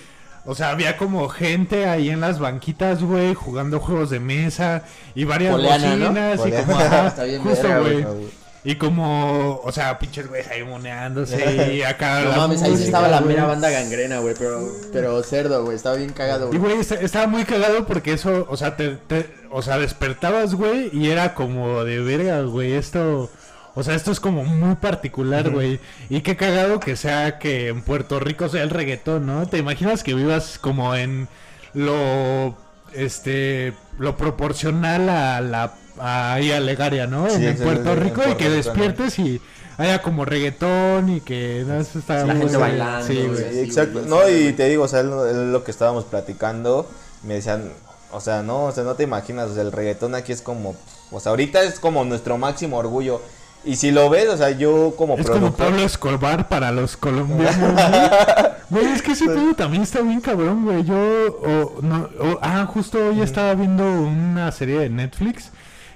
o 0.45 0.55
sea, 0.55 0.69
había 0.71 0.97
como 0.97 1.27
gente 1.29 1.87
ahí 1.87 2.09
en 2.09 2.21
las 2.21 2.39
banquitas, 2.39 3.01
güey, 3.03 3.33
jugando 3.33 3.79
juegos 3.79 4.09
de 4.09 4.19
mesa 4.19 4.83
y 5.15 5.23
varias 5.23 5.51
Poleana, 5.53 5.95
¿no? 5.95 6.05
bocinas 6.09 6.39
y 6.47 6.51
como, 6.65 6.79
ajá, 6.79 7.07
Está 7.07 7.23
bien 7.23 7.41
justo, 7.41 7.63
verga, 7.67 7.79
güey. 7.81 8.03
güey. 8.03 8.45
Y 8.67 8.75
como, 8.77 9.59
o 9.63 9.71
sea, 9.71 9.99
pinches 9.99 10.27
güeyes 10.27 10.47
ahí 10.47 10.63
moneándose 10.63 11.71
y 11.75 11.83
acá 11.83 12.21
No 12.21 12.31
mames, 12.35 12.63
ahí 12.63 12.75
sí 12.75 12.85
estaba 12.85 13.07
la 13.07 13.19
güey. 13.21 13.35
mera 13.35 13.45
banda 13.45 13.69
gangrena, 13.69 14.17
güey, 14.19 14.33
pero, 14.37 14.67
pero 14.91 15.21
cerdo, 15.21 15.63
güey, 15.63 15.75
estaba 15.75 15.95
bien 15.97 16.09
cagado, 16.13 16.45
Y 16.51 16.57
güey. 16.57 16.59
güey, 16.71 16.79
está- 16.79 16.95
estaba 16.95 17.27
muy 17.27 17.43
cagado 17.45 17.85
porque 17.85 18.13
eso, 18.13 18.47
o 18.49 18.57
sea, 18.57 18.75
te, 18.75 18.95
te- 18.95 19.29
o 19.51 19.61
sea, 19.61 19.77
despertabas, 19.77 20.55
güey, 20.55 20.89
y 20.93 21.09
era 21.11 21.35
como 21.35 21.83
de 21.83 21.99
verga, 21.99 22.41
güey, 22.41 22.73
esto, 22.73 23.29
o 23.75 23.83
sea, 23.83 23.93
esto 23.95 24.11
es 24.11 24.19
como 24.19 24.43
muy 24.45 24.75
particular, 24.75 25.49
güey. 25.51 25.79
Y 26.09 26.21
qué 26.21 26.35
cagado 26.35 26.79
que 26.79 26.95
sea 26.95 27.37
que 27.39 27.67
en 27.67 27.81
Puerto 27.83 28.19
Rico 28.19 28.49
sea 28.49 28.63
el 28.63 28.69
reggaetón, 28.69 29.25
¿no? 29.25 29.47
¿Te 29.47 29.57
imaginas 29.57 30.01
que 30.03 30.13
vivas 30.13 30.57
como 30.59 30.95
en 30.95 31.27
lo, 31.73 32.55
este, 32.93 33.73
lo 33.99 34.15
proporcional 34.17 35.09
a 35.09 35.41
la, 35.41 35.73
a, 35.99 36.33
ahí 36.33 36.51
a 36.51 36.59
Legaria, 36.59 37.07
¿no? 37.07 37.29
Sí, 37.29 37.35
en, 37.35 37.43
el- 37.43 37.57
Puerto 37.57 37.93
en 37.93 37.99
Rico 38.01 38.21
y 38.21 38.23
Puerto 38.23 38.37
que 38.37 38.43
Rico, 38.45 38.49
¿no? 38.49 38.55
despiertes 38.55 39.19
y 39.19 39.41
haya 39.77 40.01
como 40.01 40.23
reggaetón 40.23 41.09
y 41.09 41.21
que 41.21 41.63
no, 41.67 41.79
eso 41.79 41.99
está 41.99 42.25
La 42.25 42.33
muy 42.33 42.43
gente 42.43 42.57
bailando, 42.57 43.05
Sí, 43.05 43.27
güey. 43.27 43.51
Sí, 43.51 43.59
exacto. 43.59 44.01
No, 44.07 44.27
y 44.29 44.53
te 44.53 44.69
digo, 44.69 44.83
o 44.83 44.87
sea, 44.87 45.01
es 45.01 45.05
lo, 45.05 45.27
es 45.27 45.35
lo 45.35 45.63
que 45.65 45.71
estábamos 45.71 46.05
platicando. 46.05 46.89
Me 47.23 47.35
decían, 47.35 47.71
o 48.11 48.21
sea, 48.21 48.41
no, 48.41 48.65
o 48.65 48.71
sea, 48.71 48.83
no 48.85 48.95
te 48.95 49.03
imaginas, 49.03 49.49
o 49.49 49.53
sea, 49.53 49.63
el 49.63 49.71
reggaetón 49.73 50.15
aquí 50.15 50.31
es 50.31 50.41
como, 50.41 50.75
o 51.11 51.19
sea, 51.19 51.31
ahorita 51.31 51.61
es 51.63 51.79
como 51.81 52.05
nuestro 52.05 52.37
máximo 52.37 52.77
orgullo. 52.77 53.21
Y 53.65 53.75
si 53.75 53.91
lo 53.91 54.09
ves, 54.09 54.29
o 54.29 54.37
sea, 54.37 54.51
yo 54.51 54.93
como 54.95 55.17
Es 55.17 55.29
como. 55.29 55.53
Pablo 55.53 55.81
Escobar 55.81 56.47
para 56.47 56.71
los 56.71 56.95
colombianos. 56.97 57.73
güey. 58.69 58.83
Güey, 58.83 58.93
es 58.93 59.01
que 59.01 59.11
ese 59.13 59.25
pedo 59.25 59.53
también 59.55 59.83
está 59.83 60.01
bien 60.01 60.21
cabrón, 60.21 60.65
güey. 60.65 60.83
Yo, 60.83 60.95
o, 60.95 61.81
no, 61.81 62.09
o- 62.19 62.39
ah, 62.41 62.65
justo 62.71 62.97
hoy 63.07 63.21
estaba 63.21 63.53
viendo 63.55 63.83
una 63.83 64.51
serie 64.51 64.79
de 64.79 64.89
Netflix 64.89 65.51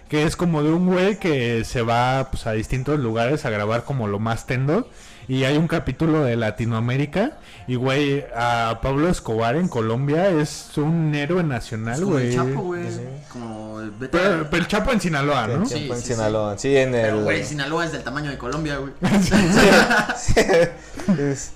que 0.09 0.23
es 0.23 0.35
como 0.35 0.63
de 0.63 0.71
un 0.71 0.87
güey 0.87 1.19
que 1.19 1.63
se 1.63 1.83
va 1.83 2.29
pues, 2.31 2.47
a 2.47 2.53
distintos 2.53 2.99
lugares 2.99 3.45
a 3.45 3.51
grabar 3.51 3.83
como 3.83 4.07
lo 4.07 4.17
más 4.19 4.47
tendo. 4.47 4.89
Y 5.29 5.43
hay 5.45 5.57
un 5.57 5.67
capítulo 5.67 6.23
de 6.23 6.35
Latinoamérica. 6.35 7.37
Y, 7.67 7.75
güey, 7.75 8.25
a 8.35 8.79
Pablo 8.81 9.07
Escobar 9.09 9.55
en 9.55 9.67
Colombia 9.69 10.27
es 10.29 10.75
un 10.77 11.13
héroe 11.15 11.43
nacional, 11.43 11.93
Es 11.93 12.01
como 12.01 12.17
el 12.17 12.23
güey. 12.23 12.35
Chapo, 12.35 12.61
güey. 12.63 12.83
Como 13.31 13.79
el 13.79 13.91
vete 13.91 14.17
Pero, 14.17 14.41
a- 14.41 14.49
pero 14.49 14.63
el 14.63 14.67
Chapo 14.67 14.91
en 14.91 14.99
Sinaloa, 14.99 15.47
¿no? 15.47 15.65
Sí, 15.67 15.75
Tiempo 15.75 15.93
en 15.93 16.01
sí. 16.01 16.07
Sinaloa. 16.13 16.57
Sí, 16.57 16.75
en 16.75 16.95
el. 16.95 17.01
Pero, 17.03 17.23
güey, 17.23 17.45
Sinaloa 17.45 17.85
es 17.85 17.91
del 17.91 18.03
tamaño 18.03 18.31
de 18.31 18.37
Colombia, 18.39 18.77
güey. 18.77 18.91
Es- 21.19 21.51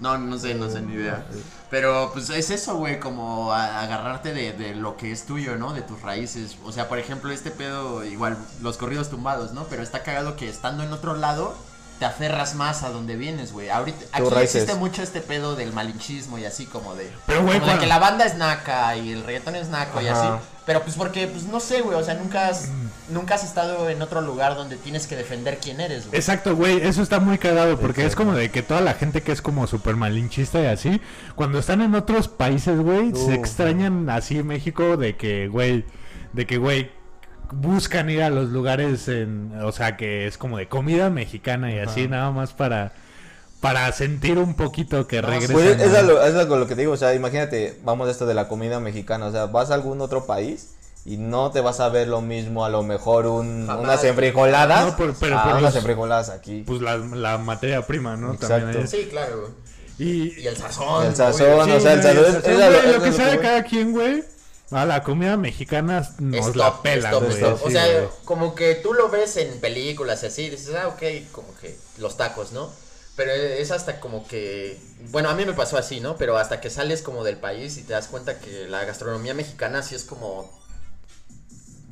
No, 0.00 0.18
no 0.18 0.36
sé, 0.38 0.54
no 0.54 0.68
sé, 0.68 0.80
ni 0.80 0.94
idea. 0.94 1.24
Pero 1.70 2.10
pues 2.12 2.28
es 2.30 2.50
eso, 2.50 2.76
güey, 2.76 2.98
como 2.98 3.52
a- 3.52 3.82
agarrarte 3.82 4.32
de, 4.34 4.52
de 4.52 4.74
lo 4.74 4.96
que 4.96 5.12
es 5.12 5.24
tuyo, 5.26 5.56
¿no? 5.56 5.72
De 5.74 5.82
tus 5.82 6.00
raíces. 6.02 6.56
O 6.64 6.72
sea, 6.72 6.88
por 6.88 6.98
ejemplo, 6.98 7.30
este 7.30 7.50
pedo, 7.50 8.04
igual, 8.04 8.36
los 8.62 8.78
corridos 8.78 9.10
tumbados, 9.10 9.52
¿no? 9.52 9.64
Pero 9.64 9.82
está 9.82 10.02
cagado 10.02 10.34
que 10.36 10.48
estando 10.48 10.82
en 10.82 10.92
otro 10.92 11.14
lado, 11.14 11.54
te 12.02 12.06
aferras 12.06 12.56
más 12.56 12.82
a 12.82 12.90
donde 12.90 13.14
vienes, 13.14 13.52
güey. 13.52 13.70
Ahorita, 13.70 14.06
aquí 14.10 14.28
raíces. 14.28 14.56
existe 14.56 14.74
mucho 14.74 15.04
este 15.04 15.20
pedo 15.20 15.54
del 15.54 15.72
malinchismo 15.72 16.36
y 16.36 16.44
así 16.44 16.66
como 16.66 16.96
de... 16.96 17.08
Pero, 17.26 17.44
güey, 17.44 17.60
como 17.60 17.74
de 17.74 17.78
que 17.78 17.86
la 17.86 18.00
banda 18.00 18.26
es 18.26 18.34
naca 18.34 18.96
y 18.96 19.12
el 19.12 19.22
reggaetón 19.22 19.54
es 19.54 19.68
naco 19.68 20.02
y 20.02 20.08
así. 20.08 20.26
Pero 20.66 20.82
pues 20.82 20.96
porque, 20.96 21.28
pues 21.28 21.44
no 21.44 21.60
sé, 21.60 21.80
güey, 21.80 21.96
o 21.96 22.02
sea, 22.02 22.14
nunca 22.14 22.48
has, 22.48 22.70
nunca 23.08 23.36
has 23.36 23.44
estado 23.44 23.88
en 23.88 24.02
otro 24.02 24.20
lugar 24.20 24.56
donde 24.56 24.74
tienes 24.74 25.06
que 25.06 25.14
defender 25.14 25.60
quién 25.62 25.80
eres, 25.80 26.08
güey. 26.08 26.18
Exacto, 26.18 26.56
güey, 26.56 26.84
eso 26.84 27.04
está 27.04 27.20
muy 27.20 27.38
cagado 27.38 27.78
porque 27.78 28.04
es 28.04 28.16
como 28.16 28.34
de 28.34 28.50
que 28.50 28.64
toda 28.64 28.80
la 28.80 28.94
gente 28.94 29.22
que 29.22 29.30
es 29.30 29.40
como 29.40 29.68
súper 29.68 29.94
malinchista 29.94 30.60
y 30.60 30.66
así, 30.66 31.00
cuando 31.36 31.60
están 31.60 31.82
en 31.82 31.94
otros 31.94 32.26
países, 32.26 32.80
güey, 32.80 33.14
se 33.14 33.34
extrañan 33.34 34.10
así 34.10 34.40
en 34.40 34.48
México 34.48 34.96
de 34.96 35.14
que, 35.14 35.46
güey, 35.46 35.84
de 36.32 36.48
que, 36.48 36.58
güey, 36.58 36.90
buscan 37.52 38.10
ir 38.10 38.22
a 38.22 38.30
los 38.30 38.48
lugares 38.50 39.08
en, 39.08 39.52
o 39.62 39.72
sea, 39.72 39.96
que 39.96 40.26
es 40.26 40.38
como 40.38 40.58
de 40.58 40.68
comida 40.68 41.10
mexicana 41.10 41.72
y 41.72 41.78
así, 41.78 42.08
nada 42.08 42.30
más 42.30 42.52
para, 42.52 42.92
para 43.60 43.90
sentir 43.92 44.38
un 44.38 44.54
poquito 44.54 45.06
que 45.06 45.22
No, 45.22 45.28
regresan. 45.28 45.54
Pues 45.54 45.80
es, 45.80 45.92
¿no? 45.92 45.98
a 45.98 46.02
lo, 46.02 46.22
es 46.26 46.34
a 46.34 46.44
lo 46.44 46.66
que 46.66 46.74
te 46.74 46.80
digo, 46.82 46.92
o 46.92 46.96
sea, 46.96 47.14
imagínate, 47.14 47.78
vamos 47.84 48.08
a 48.08 48.10
esto 48.10 48.26
de 48.26 48.34
la 48.34 48.48
comida 48.48 48.80
mexicana, 48.80 49.26
o 49.26 49.32
sea, 49.32 49.46
vas 49.46 49.70
a 49.70 49.74
algún 49.74 50.00
otro 50.00 50.26
país 50.26 50.74
y 51.04 51.16
no 51.16 51.50
te 51.50 51.60
vas 51.60 51.80
a 51.80 51.88
ver 51.88 52.08
lo 52.08 52.20
mismo, 52.20 52.64
a 52.64 52.70
lo 52.70 52.82
mejor 52.82 53.26
un, 53.26 53.68
unas 53.68 54.04
enfrijoladas, 54.04 54.86
No, 54.86 54.96
por- 54.96 55.14
pero 55.14 55.38
a 55.38 55.42
por 55.44 55.52
unas 55.52 55.62
los- 55.62 55.76
enfrijoladas 55.76 56.28
aquí. 56.30 56.62
Pues 56.66 56.80
la, 56.80 56.96
la 56.96 57.38
materia 57.38 57.86
prima, 57.86 58.16
¿no? 58.16 58.34
Exacto. 58.34 58.64
También 58.66 58.84
es- 58.84 58.90
Sí, 58.90 59.08
claro. 59.10 59.50
Y, 59.98 60.40
Y 60.40 60.46
el 60.46 60.56
sazón. 60.56 61.06
El 61.06 61.14
sazón, 61.14 61.70
o 61.70 61.80
sea, 61.80 61.92
el 61.94 62.02
sazón 62.02 62.24
es- 62.24 62.34
es 62.46 62.58
lo- 62.58 62.64
es 62.64 62.84
lo 62.84 63.00
a 63.00 63.02
que 63.04 63.10
lo 63.10 63.16
voy. 63.30 63.38
cada 63.38 63.62
quien, 63.64 63.92
güey. 63.92 64.24
A 64.72 64.86
la 64.86 65.02
comida 65.02 65.36
mexicana 65.36 66.08
nos 66.18 66.48
Es 66.48 66.56
la 66.56 66.82
pela, 66.82 67.10
es 67.10 67.10
top, 67.10 67.22
güey. 67.24 67.34
es 67.34 67.40
top. 67.40 67.62
O 67.62 67.66
sí, 67.68 67.72
sea, 67.72 67.86
güey. 67.86 68.08
como 68.24 68.54
que 68.54 68.74
tú 68.76 68.94
lo 68.94 69.08
ves 69.08 69.36
en 69.36 69.60
películas 69.60 70.22
y 70.22 70.26
así, 70.26 70.50
dices, 70.50 70.74
ah, 70.74 70.88
ok, 70.88 71.02
como 71.30 71.54
que 71.60 71.76
los 71.98 72.16
tacos, 72.16 72.52
¿no? 72.52 72.72
Pero 73.14 73.30
es 73.32 73.70
hasta 73.70 74.00
como 74.00 74.26
que, 74.26 74.80
bueno, 75.10 75.28
a 75.28 75.34
mí 75.34 75.44
me 75.44 75.52
pasó 75.52 75.76
así, 75.76 76.00
¿no? 76.00 76.16
Pero 76.16 76.38
hasta 76.38 76.60
que 76.60 76.70
sales 76.70 77.02
como 77.02 77.24
del 77.24 77.36
país 77.36 77.76
y 77.76 77.82
te 77.82 77.92
das 77.92 78.08
cuenta 78.08 78.38
que 78.38 78.66
la 78.68 78.84
gastronomía 78.84 79.34
mexicana 79.34 79.82
sí 79.82 79.94
es 79.94 80.04
como 80.04 80.50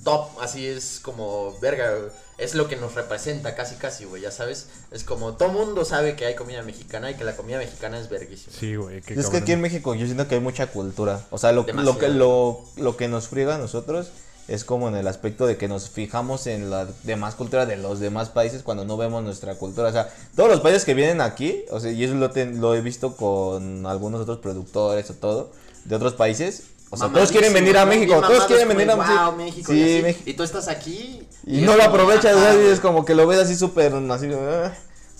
top, 0.04 0.28
así 0.40 0.66
es 0.66 1.00
como, 1.02 1.56
verga, 1.60 1.92
es 2.38 2.54
lo 2.54 2.68
que 2.68 2.76
nos 2.76 2.94
representa 2.94 3.54
casi, 3.54 3.74
casi, 3.76 4.04
güey, 4.06 4.22
ya 4.22 4.30
sabes. 4.30 4.66
Es 4.90 5.04
como, 5.04 5.34
todo 5.34 5.50
mundo 5.50 5.84
sabe 5.84 6.16
que 6.16 6.24
hay 6.26 6.34
comida 6.34 6.62
mexicana 6.62 7.10
y 7.10 7.14
que 7.14 7.24
la 7.24 7.36
comida 7.36 7.58
mexicana 7.58 7.98
es 7.98 8.08
verguísima. 8.08 8.56
Sí, 8.58 8.76
güey. 8.76 9.02
qué 9.02 9.14
Es 9.14 9.28
que 9.28 9.38
aquí 9.38 9.52
en 9.52 9.60
México 9.60 9.94
yo 9.94 10.06
siento 10.06 10.26
que 10.26 10.36
hay 10.36 10.40
mucha 10.40 10.68
cultura. 10.68 11.24
O 11.30 11.38
sea, 11.38 11.52
lo, 11.52 11.60
lo, 11.60 11.66
que, 11.66 11.72
Demasiado. 11.72 12.14
lo, 12.14 12.60
lo 12.82 12.96
que 12.96 13.08
nos 13.08 13.28
friega 13.28 13.56
a 13.56 13.58
nosotros 13.58 14.10
es 14.48 14.64
como 14.64 14.88
en 14.88 14.96
el 14.96 15.06
aspecto 15.06 15.46
de 15.46 15.56
que 15.58 15.68
nos 15.68 15.90
fijamos 15.90 16.46
en 16.48 16.70
la 16.70 16.88
demás 17.04 17.34
cultura 17.36 17.66
de 17.66 17.76
los 17.76 18.00
demás 18.00 18.30
países 18.30 18.62
cuando 18.64 18.84
no 18.84 18.96
vemos 18.96 19.22
nuestra 19.22 19.54
cultura. 19.56 19.90
O 19.90 19.92
sea, 19.92 20.12
todos 20.34 20.48
los 20.48 20.60
países 20.60 20.84
que 20.84 20.94
vienen 20.94 21.20
aquí, 21.20 21.64
o 21.70 21.78
sea, 21.78 21.92
y 21.92 22.02
eso 22.02 22.14
lo, 22.14 22.30
te- 22.30 22.46
lo 22.46 22.74
he 22.74 22.80
visto 22.80 23.14
con 23.16 23.86
algunos 23.86 24.22
otros 24.22 24.38
productores 24.38 25.08
o 25.10 25.14
todo, 25.14 25.52
de 25.84 25.94
otros 25.94 26.14
países. 26.14 26.62
O 26.92 26.96
sea, 26.96 27.08
todos 27.08 27.30
quieren 27.30 27.52
venir 27.52 27.78
a 27.78 27.86
México, 27.86 28.20
todos 28.20 28.46
quieren 28.46 28.66
venir 28.66 28.90
a 28.90 28.96
México. 28.96 29.24
"Wow, 29.24 29.36
México. 29.36 29.72
Sí, 29.72 29.78
y, 29.78 29.94
así. 29.94 30.02
México. 30.02 30.30
Y 30.30 30.34
tú 30.34 30.42
estás 30.42 30.66
aquí. 30.68 31.22
Y, 31.46 31.60
no 31.62 31.76
lo 31.76 31.84
aprovechas. 31.84 32.36
Y 32.56 32.66
es 32.66 32.80
como 32.80 33.04
que 33.04 33.14
lo 33.14 33.26
ves 33.28 33.38
así 33.38 33.54
súper, 33.54 33.94
así. 33.94 34.26
O 34.26 34.66
O 34.66 34.70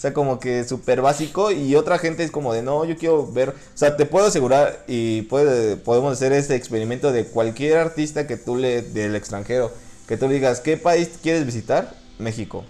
sea, 0.01 0.13
como 0.13 0.41
que 0.41 0.65
súper 0.65 1.01
básico 1.01 1.53
y 1.53 1.77
otra 1.77 1.99
gente 1.99 2.25
es 2.25 2.31
como 2.31 2.53
de, 2.55 2.63
no, 2.63 2.85
yo 2.87 2.97
quiero 2.97 3.31
ver, 3.31 3.51
o 3.51 3.55
sea, 3.75 3.97
te 3.97 4.07
puedo 4.07 4.27
asegurar 4.27 4.83
y 4.89 5.23
puede, 5.23 5.77
podemos 5.77 6.15
hacer 6.15 6.33
este 6.33 6.55
experimento 6.55 7.13
de 7.13 7.27
cualquier 7.27 7.77
artista 7.77 8.27
que 8.27 8.39
tú 8.39 8.57
le, 8.57 8.81
del 8.81 9.15
extranjero, 9.15 9.71
que 10.09 10.17
tú 10.17 10.27
le 10.27 10.35
digas, 10.35 10.61
¿qué 10.61 10.79
país 10.79 11.11
quieres 11.23 11.45
visitar? 11.45 11.95
México. 12.19 12.65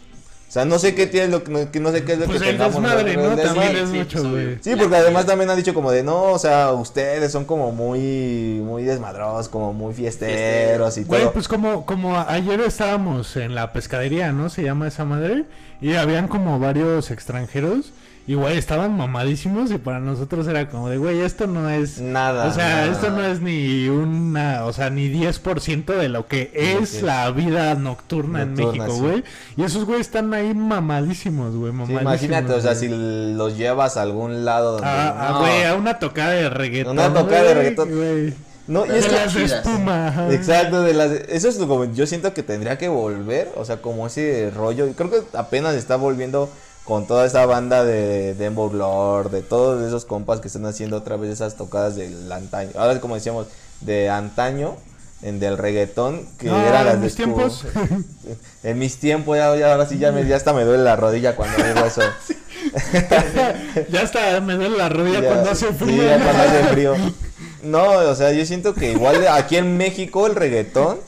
O 0.50 0.52
sea, 0.52 0.64
no 0.64 0.80
sé 0.80 0.96
qué 0.96 1.06
tienes 1.06 1.30
lo 1.30 1.44
que 1.44 1.78
no, 1.78 1.92
sé 1.92 2.02
qué 2.02 2.14
es 2.14 2.18
lo 2.18 2.26
Pues 2.26 2.42
que 2.42 2.50
el 2.50 2.56
tengamos. 2.58 2.82
desmadre, 2.82 3.16
¿no? 3.16 3.36
desmadre. 3.36 3.44
También 3.44 3.76
es 3.84 3.90
sí, 3.90 3.96
mucho, 3.98 4.18
pues, 4.18 4.30
güey. 4.32 4.58
Sí, 4.60 4.74
porque 4.76 4.96
además 4.96 5.24
también 5.24 5.48
han 5.48 5.56
dicho 5.56 5.72
como 5.72 5.92
de, 5.92 6.02
no, 6.02 6.24
o 6.24 6.38
sea, 6.40 6.72
ustedes 6.72 7.30
son 7.30 7.44
como 7.44 7.70
muy, 7.70 8.60
muy 8.60 8.82
desmadrosos, 8.82 9.48
como 9.48 9.72
muy 9.72 9.94
fiesteros 9.94 10.98
y 10.98 11.04
Güey, 11.04 11.20
todo. 11.22 11.32
pues 11.34 11.46
como, 11.46 11.86
como 11.86 12.18
ayer 12.18 12.60
estábamos 12.62 13.36
en 13.36 13.54
la 13.54 13.72
pescadería, 13.72 14.32
¿no? 14.32 14.50
Se 14.50 14.64
llama 14.64 14.88
esa 14.88 15.04
madre. 15.04 15.44
Y 15.80 15.94
habían 15.94 16.26
como 16.26 16.58
varios 16.58 17.12
extranjeros. 17.12 17.92
Y, 18.30 18.34
güey, 18.34 18.56
estaban 18.56 18.96
mamadísimos. 18.96 19.72
Y 19.72 19.78
para 19.78 19.98
nosotros 19.98 20.46
era 20.46 20.68
como 20.68 20.88
de, 20.88 20.98
güey, 20.98 21.20
esto 21.20 21.48
no 21.48 21.68
es... 21.68 22.00
Nada. 22.00 22.46
O 22.46 22.54
sea, 22.54 22.82
nada. 22.82 22.92
esto 22.92 23.10
no 23.10 23.24
es 23.24 23.40
ni 23.40 23.88
una, 23.88 24.66
o 24.66 24.72
sea, 24.72 24.88
ni 24.88 25.08
10% 25.08 25.84
de 25.96 26.08
lo 26.08 26.28
que 26.28 26.52
es 26.54 27.02
la 27.02 27.28
vida 27.32 27.74
nocturna, 27.74 28.42
en 28.42 28.54
Nocturna, 28.54 28.84
México, 28.84 28.94
sí. 28.94 29.00
güey. 29.00 29.24
Y 29.56 29.64
esos 29.64 29.84
güey 29.84 30.00
están 30.00 30.32
ahí 30.32 30.54
mamadísimos, 30.54 31.56
güey, 31.56 31.72
Sí, 31.72 31.78
mamadísimos. 31.78 32.02
imagínate, 32.02 32.52
o 32.52 32.60
sea, 32.60 32.76
si 32.76 32.86
los 32.88 33.58
llevas 33.58 33.96
a 33.96 34.02
algún 34.02 34.44
lado 34.44 34.74
donde... 34.74 34.86
Ah, 34.86 35.16
ah, 35.18 35.32
no. 35.32 35.38
güey, 35.40 35.64
a 35.64 35.74
una 35.74 35.98
tocada 35.98 36.30
de 36.30 36.48
reggaetón. 36.50 36.92
Una 37.00 37.12
tocada 37.12 37.42
de 37.42 37.54
reggaetón. 37.54 37.96
güey. 37.96 38.34
No, 38.68 38.84
y 38.84 38.90
Pero 38.90 38.98
es 39.00 39.06
De 39.06 39.10
las 39.10 39.34
de 39.34 39.44
espuma. 39.44 40.28
Exacto, 40.30 40.82
de 40.84 40.94
las... 40.94 41.10
Eso 41.10 41.48
es 41.48 41.58
lo 41.58 41.66
como 41.66 41.86
yo 41.86 42.06
siento 42.06 42.32
que 42.32 42.44
tendría 42.44 42.78
que 42.78 42.86
volver, 42.86 43.50
o 43.56 43.64
sea, 43.64 43.82
como 43.82 44.06
ese 44.06 44.52
rollo. 44.54 44.86
y 44.86 44.92
Creo 44.92 45.10
que 45.10 45.22
apenas 45.36 45.74
está 45.74 45.96
volviendo 45.96 46.48
con 46.90 47.06
toda 47.06 47.24
esa 47.24 47.46
banda 47.46 47.84
de 47.84 48.34
Dembow 48.34 48.72
Lord, 48.72 49.30
de 49.30 49.42
todos 49.42 49.86
esos 49.86 50.04
compas 50.04 50.40
que 50.40 50.48
están 50.48 50.66
haciendo 50.66 50.96
otra 50.96 51.16
vez 51.16 51.30
esas 51.30 51.54
tocadas 51.54 51.94
del 51.94 52.32
antaño. 52.32 52.70
Ahora 52.76 53.00
como 53.00 53.14
decíamos, 53.14 53.46
de 53.80 54.10
antaño, 54.10 54.76
en 55.22 55.38
del 55.38 55.56
reggaetón, 55.56 56.26
que 56.36 56.48
No, 56.48 56.60
eran 56.60 56.86
las 56.86 56.94
en 56.94 57.00
de 57.00 57.06
mis 57.06 57.14
tiempos. 57.14 57.64
En 58.64 58.78
mis 58.80 58.98
tiempos, 58.98 59.36
ya, 59.36 59.54
ya 59.54 59.70
ahora 59.70 59.86
sí 59.86 59.98
ya, 59.98 60.10
me, 60.10 60.26
ya 60.26 60.34
hasta 60.34 60.52
me 60.52 60.64
duele 60.64 60.82
la 60.82 60.96
rodilla 60.96 61.36
cuando 61.36 61.62
digo 61.62 61.86
eso. 61.86 62.00
ya 63.88 64.02
está, 64.02 64.40
me 64.40 64.54
duele 64.54 64.76
la 64.76 64.88
rodilla 64.88 65.20
Ya, 65.20 65.28
cuando 65.28 65.50
hace 65.52 65.68
sí, 65.68 65.74
frío. 65.74 66.02
ya 66.02 66.18
cuando 66.20 66.42
hace 66.42 66.64
frío. 66.72 66.94
No, 67.62 67.84
o 67.88 68.14
sea, 68.16 68.32
yo 68.32 68.44
siento 68.44 68.74
que 68.74 68.90
igual 68.90 69.28
aquí 69.28 69.58
en 69.58 69.76
México 69.76 70.26
el 70.26 70.34
reggaetón 70.34 70.98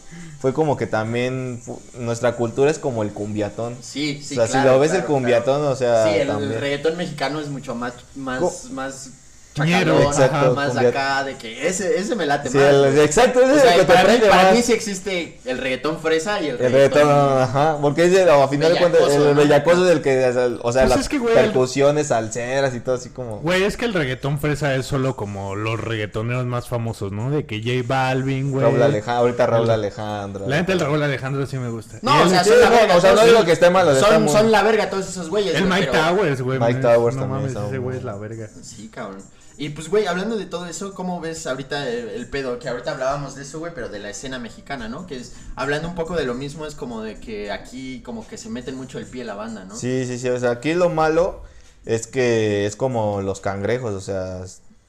fue 0.43 0.53
como 0.53 0.77
que 0.77 0.89
también 0.89 1.63
nuestra 2.01 2.35
cultura 2.35 2.69
es 2.69 2.81
como 2.81 3.05
el 3.05 3.13
cumbiatón. 3.13 3.77
Sí, 3.81 4.21
sí, 4.21 4.37
o 4.37 4.45
sea, 4.45 4.61
si 4.61 4.67
lo 4.67 4.81
ves 4.81 4.91
claro, 4.91 5.07
el 5.07 5.13
cumbiatón, 5.13 5.59
claro. 5.61 5.71
o 5.73 5.77
sea, 5.77 6.13
Sí, 6.13 6.19
el, 6.19 6.27
también. 6.27 6.61
reggaetón 6.61 6.97
mexicano 6.97 7.39
es 7.39 7.49
mucho 7.49 7.77
más, 7.77 7.95
más, 8.17 8.41
Co- 8.41 8.53
más 8.73 9.11
chacalón, 9.55 10.03
exacto, 10.03 10.55
más 10.55 10.75
cumbiat- 10.75 10.89
acá, 10.89 11.25
de 11.25 11.37
que 11.37 11.69
ese, 11.69 11.99
ese 11.99 12.15
me 12.17 12.27
late 12.27 12.49
Sí, 12.49 12.57
más. 12.57 12.67
el- 12.67 12.99
exacto, 13.01 13.41
ese 13.41 13.53
O 13.53 13.55
es 13.57 13.63
sea, 13.63 13.75
el 13.75 13.81
que 13.81 13.87
te 13.87 13.93
para, 13.93 14.01
mí, 14.03 14.07
prende 14.09 14.29
para 14.29 14.43
más. 14.45 14.55
mí 14.55 14.63
sí 14.63 14.73
existe 14.73 15.39
el 15.45 15.59
reggaetón 15.59 15.99
fresa 16.01 16.41
y 16.41 16.47
el 16.49 16.51
El 16.53 16.59
reggaetón... 16.73 17.03
reggaetón, 17.09 17.43
ajá, 17.43 17.77
porque 17.81 18.05
es 18.07 18.13
de, 18.13 18.31
a 18.31 18.49
final 18.49 18.73
de 18.73 18.79
cuentas, 18.79 19.13
el 19.13 19.25
¿no? 19.25 19.35
bellacoso 19.35 19.85
es 19.87 19.93
el 19.93 20.01
que, 20.03 20.27
o 20.63 20.73
sea, 20.73 20.83
Pues 20.83 20.91
las 20.91 21.01
es 21.01 21.09
que, 21.09 21.19
güey, 21.19 21.35
percusiones, 21.35 22.07
salseras 22.09 22.75
y 22.75 22.81
todo 22.81 22.95
así 22.95 23.11
como... 23.11 23.41
Güey, 23.41 23.63
es 23.65 23.77
que 23.77 23.85
el 23.85 23.95
reggaetón 23.95 24.39
fresa 24.39 24.75
es 24.75 24.87
solo 24.87 25.17
como 25.17 25.55
los 25.55 25.79
reggaetoneros 25.81 26.47
más 26.47 26.69
famosos, 26.69 27.13
¿no? 27.13 27.31
De 27.31 27.45
que 27.47 27.61
J 27.63 27.87
Balvin, 27.87 28.51
güey. 28.51 28.65
Raúl 28.65 28.83
Alejandro, 28.83 29.21
ahorita 29.23 29.47
Raúl 29.47 29.71
Alejandro. 29.71 30.49
La 30.49 30.57
neta, 30.57 30.73
el 30.73 30.81
Raúl 30.81 31.03
Alejandro 31.03 31.47
sí 31.47 31.59
me 31.59 31.69
gusta. 31.69 31.99
No, 32.03 32.21
o 32.21 32.23
el- 32.25 32.31
sea, 32.31 32.43
sí, 32.45 32.51
son 32.51 32.61
la 32.61 32.71
no, 32.71 32.77
verga. 32.77 32.97
o 32.97 33.01
sea, 33.01 33.11
no 33.11 33.17
todos, 33.17 33.29
digo 33.31 33.45
que 33.45 33.53
esté 33.53 33.71
mal, 33.71 33.87
o 33.87 33.91
sea, 33.93 34.01
está 34.01 34.15
Son, 34.15 34.29
son 34.29 34.51
la 34.53 34.63
verga 34.63 34.89
todos 34.89 35.09
esos 35.09 35.29
güeyes. 35.29 35.55
el 35.57 35.65
Mike 35.67 35.87
Towers, 35.89 36.41
güey. 36.41 36.59
Mike 36.59 36.81
Towers 36.81 37.17
no 37.17 37.23
también 37.23 37.41
mames, 37.43 37.53
está 37.53 37.67
ese 37.69 37.79
güey 37.79 37.99
es 37.99 38.05
la 38.05 38.17
verga. 38.17 38.49
Sí, 38.63 38.89
cabrón. 38.89 39.23
Y 39.57 39.71
pues, 39.71 39.89
güey, 39.89 40.07
hablando 40.07 40.37
de 40.37 40.47
todo 40.47 40.67
eso, 40.67 40.95
¿cómo 40.95 41.21
ves 41.21 41.47
ahorita 41.47 41.89
el, 41.89 42.29
pedo? 42.29 42.59
Que 42.59 42.69
ahorita 42.69 42.93
hablábamos 42.93 43.35
de 43.35 43.43
eso, 43.43 43.59
güey, 43.59 43.73
pero 43.75 43.89
de 43.89 43.99
la 43.99 44.11
escena 44.11 44.39
mexicana, 44.39 44.89
¿no? 44.89 45.07
Que 45.07 45.17
es, 45.17 45.35
hablando 45.57 45.89
un 45.89 45.95
poco 45.95 46.17
de 46.17 46.25
lo 46.25 46.35
mismo, 46.35 46.67
es 46.67 46.75
como 46.75 47.03
de 47.03 47.21
que 47.21 47.51
aquí 47.53 48.01
como 48.03 48.27
que 48.27 48.39
se 48.39 48.49
meten 48.49 48.77
mucho 48.77 48.99
el 48.99 49.07
pie 49.07 49.25
la 49.25 49.35
banda, 49.35 49.65
¿no? 49.65 49.77
Sí, 49.77 50.07
sí, 50.07 50.19
sí. 50.19 50.29
O 50.29 50.39
sea, 50.39 50.53
aquí 50.53 50.75
lo 50.75 50.89
malo 50.89 51.43
es 51.85 52.07
que 52.07 52.67
es 52.67 52.77
como 52.77 53.21
los 53.21 53.41
cangrejos, 53.41 53.93
o 53.93 54.01
sea, 54.01 54.43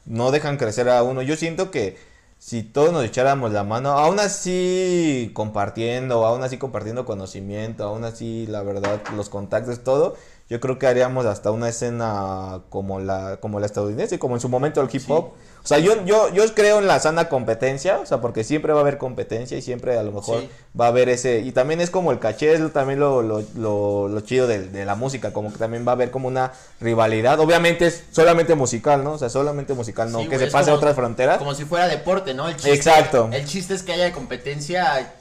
no 0.06 0.32
dejan 0.32 0.58
crecer 0.58 0.90
a 0.90 1.04
uno. 1.04 1.22
Yo 1.22 1.36
siento 1.36 1.72
que 1.72 1.98
si 2.44 2.62
todos 2.62 2.92
nos 2.92 3.06
echáramos 3.06 3.54
la 3.54 3.64
mano, 3.64 3.92
aún 3.92 4.20
así 4.20 5.32
compartiendo, 5.34 6.26
aún 6.26 6.44
así 6.44 6.58
compartiendo 6.58 7.06
conocimiento, 7.06 7.86
aún 7.86 8.04
así, 8.04 8.46
la 8.48 8.64
verdad, 8.64 9.02
los 9.16 9.30
contactos, 9.30 9.82
todo, 9.84 10.18
yo 10.54 10.60
creo 10.60 10.78
que 10.78 10.86
haríamos 10.86 11.26
hasta 11.26 11.50
una 11.50 11.68
escena 11.68 12.62
como 12.70 13.00
la, 13.00 13.38
como 13.38 13.60
la 13.60 13.66
estadounidense, 13.66 14.20
como 14.20 14.36
en 14.36 14.40
su 14.40 14.50
momento 14.50 14.82
el 14.82 14.90
hip 14.94 15.10
hop. 15.10 15.32
O 15.64 15.68
sea, 15.68 15.80
yo, 15.80 16.06
yo, 16.06 16.32
yo 16.32 16.44
creo 16.54 16.78
en 16.78 16.86
la 16.86 17.00
sana 17.00 17.28
competencia, 17.28 17.98
o 17.98 18.06
sea, 18.06 18.22
porque 18.22 18.44
siempre 18.44 18.72
va 18.72 18.78
a 18.78 18.82
haber 18.84 19.00
competencia 19.00 19.58
y 19.58 19.64
siempre 19.64 19.98
a 19.98 20.04
lo 20.04 20.12
mejor 20.12 20.42
Sí. 20.42 20.50
va 20.80 20.86
a 20.86 20.88
haber 20.90 21.10
ese, 21.10 21.40
y 21.40 21.54
también 21.54 21.82
es 21.82 21.90
como 21.90 22.12
el 22.12 22.20
caché, 22.20 22.54
es 22.54 22.72
también 22.72 23.00
lo, 23.00 23.24
lo, 23.24 23.44
lo, 23.56 24.08
lo 24.10 24.22
chido 24.22 24.46
de, 24.46 24.68
de 24.70 24.86
la 24.86 24.94
música, 24.94 25.34
como 25.34 25.52
que 25.52 25.58
también 25.58 25.88
va 25.88 25.94
a 25.94 25.96
haber 25.96 26.12
como 26.12 26.28
una 26.28 26.52
rivalidad, 26.80 27.40
obviamente 27.40 27.88
es 27.88 28.04
solamente 28.12 28.54
musical, 28.54 29.04
¿no? 29.04 29.14
O 29.14 29.18
sea, 29.18 29.30
solamente 29.30 29.74
musical, 29.74 30.12
no 30.12 30.20
Sí, 30.20 30.28
que 30.28 30.38
se 30.38 30.48
pase 30.52 30.70
a 30.70 30.76
otras 30.76 30.96
fronteras. 30.96 31.40
Como 31.40 31.56
si 31.56 31.66
fuera 31.66 31.88
deporte, 31.88 32.36
¿no? 32.36 32.48
El 32.48 32.56
chiste, 32.58 32.74
Exacto. 32.76 33.30
El 33.32 33.46
chiste 33.46 33.74
es 33.74 33.82
que 33.82 33.94
haya 33.94 34.12
competencia 34.12 35.16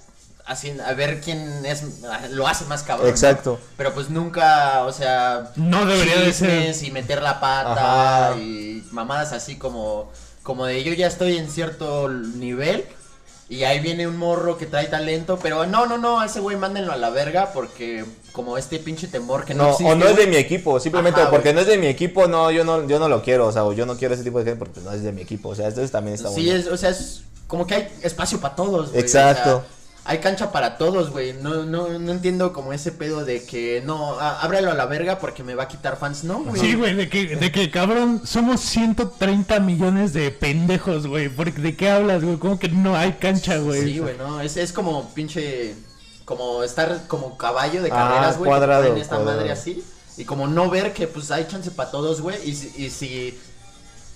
así, 0.46 0.74
a 0.84 0.92
ver 0.94 1.20
quién 1.20 1.64
es 1.64 1.82
lo 2.30 2.46
hace 2.48 2.64
más 2.66 2.82
cabrón. 2.82 3.06
¿no? 3.06 3.10
Exacto. 3.10 3.58
Pero 3.76 3.92
pues 3.94 4.10
nunca, 4.10 4.82
o 4.84 4.92
sea, 4.92 5.50
No 5.56 5.86
debería 5.86 6.16
de 6.20 6.32
ser. 6.32 6.74
y 6.84 6.90
meter 6.90 7.22
la 7.22 7.40
pata 7.40 8.28
Ajá. 8.30 8.38
y 8.38 8.84
mamadas 8.90 9.32
así 9.32 9.56
como 9.56 10.10
como 10.42 10.66
de 10.66 10.82
yo 10.82 10.92
ya 10.92 11.06
estoy 11.06 11.36
en 11.38 11.48
cierto 11.48 12.08
nivel 12.08 12.84
y 13.48 13.62
ahí 13.64 13.80
viene 13.80 14.08
un 14.08 14.16
morro 14.16 14.56
que 14.58 14.66
trae 14.66 14.86
talento, 14.86 15.38
pero 15.40 15.66
no, 15.66 15.86
no, 15.86 15.98
no, 15.98 16.18
a 16.20 16.26
ese 16.26 16.40
güey 16.40 16.56
mándenlo 16.56 16.92
a 16.92 16.96
la 16.96 17.10
verga 17.10 17.52
porque 17.52 18.04
como 18.32 18.56
este 18.58 18.78
pinche 18.78 19.06
temor 19.08 19.44
que 19.44 19.54
no, 19.54 19.64
No, 19.64 19.70
existe. 19.70 19.92
o 19.92 19.94
no 19.94 20.06
es 20.08 20.16
de 20.16 20.26
mi 20.26 20.36
equipo, 20.36 20.80
simplemente 20.80 21.20
Ajá, 21.20 21.30
porque 21.30 21.52
no 21.52 21.60
es 21.60 21.66
de 21.66 21.76
mi 21.78 21.86
equipo, 21.86 22.26
no, 22.26 22.50
yo 22.50 22.64
no, 22.64 22.88
yo 22.88 22.98
no 22.98 23.08
lo 23.08 23.22
quiero, 23.22 23.46
o 23.46 23.52
sea, 23.52 23.64
o 23.64 23.72
yo 23.72 23.84
no 23.86 23.96
quiero 23.96 24.14
ese 24.14 24.24
tipo 24.24 24.38
de 24.38 24.46
gente 24.46 24.58
porque 24.58 24.80
no 24.80 24.90
es 24.90 25.02
de 25.02 25.12
mi 25.12 25.20
equipo, 25.22 25.50
o 25.50 25.54
sea, 25.54 25.68
entonces 25.68 25.90
también 25.92 26.14
está 26.16 26.30
Sí, 26.30 26.46
bueno. 26.46 26.58
es, 26.60 26.66
o 26.66 26.76
sea, 26.76 26.90
es 26.90 27.22
como 27.46 27.66
que 27.66 27.74
hay 27.74 27.88
espacio 28.02 28.40
para 28.40 28.56
todos, 28.56 28.88
güey. 28.90 29.00
Exacto. 29.00 29.56
o 29.58 29.60
sea, 29.60 29.68
hay 30.04 30.18
cancha 30.18 30.50
para 30.50 30.78
todos, 30.78 31.10
güey. 31.10 31.32
No, 31.34 31.64
no, 31.64 31.98
no 31.98 32.10
entiendo 32.12 32.52
como 32.52 32.72
ese 32.72 32.90
pedo 32.90 33.24
de 33.24 33.44
que 33.44 33.82
no, 33.86 34.18
á- 34.18 34.40
ábrelo 34.42 34.70
a 34.72 34.74
la 34.74 34.86
verga 34.86 35.18
porque 35.20 35.44
me 35.44 35.54
va 35.54 35.64
a 35.64 35.68
quitar 35.68 35.96
fans, 35.96 36.24
¿no, 36.24 36.42
güey? 36.42 36.60
Sí, 36.60 36.74
güey, 36.74 36.94
de 36.94 37.08
que, 37.08 37.36
de 37.36 37.52
que 37.52 37.70
cabrón, 37.70 38.22
somos 38.24 38.60
130 38.62 39.60
millones 39.60 40.12
de 40.12 40.30
pendejos, 40.32 41.06
güey. 41.06 41.28
¿Por- 41.28 41.52
¿De 41.52 41.76
qué 41.76 41.90
hablas, 41.90 42.24
güey? 42.24 42.36
¿Cómo 42.38 42.58
que 42.58 42.68
no 42.68 42.96
hay 42.96 43.12
cancha, 43.14 43.58
güey? 43.58 43.82
Sí, 43.84 43.98
güey, 44.00 44.16
no, 44.18 44.40
es, 44.40 44.56
es 44.56 44.72
como 44.72 45.08
pinche, 45.14 45.74
como 46.24 46.62
estar 46.64 47.06
como 47.06 47.36
caballo 47.36 47.80
de 47.82 47.90
Ah, 47.92 47.94
carreras, 47.94 48.38
güey. 48.38 48.50
que 48.50 48.56
cuadrado, 48.56 48.82
traen 48.82 48.98
esta 48.98 49.16
cuadrado. 49.16 49.38
madre 49.38 49.52
así. 49.52 49.84
Y 50.16 50.24
como 50.24 50.46
no 50.48 50.68
ver 50.68 50.92
que 50.92 51.06
pues 51.06 51.30
hay 51.30 51.46
chance 51.48 51.70
para 51.70 51.90
todos, 51.90 52.20
güey. 52.20 52.36
Y, 52.44 52.54
si- 52.56 52.72
y 52.76 52.90
si, 52.90 53.38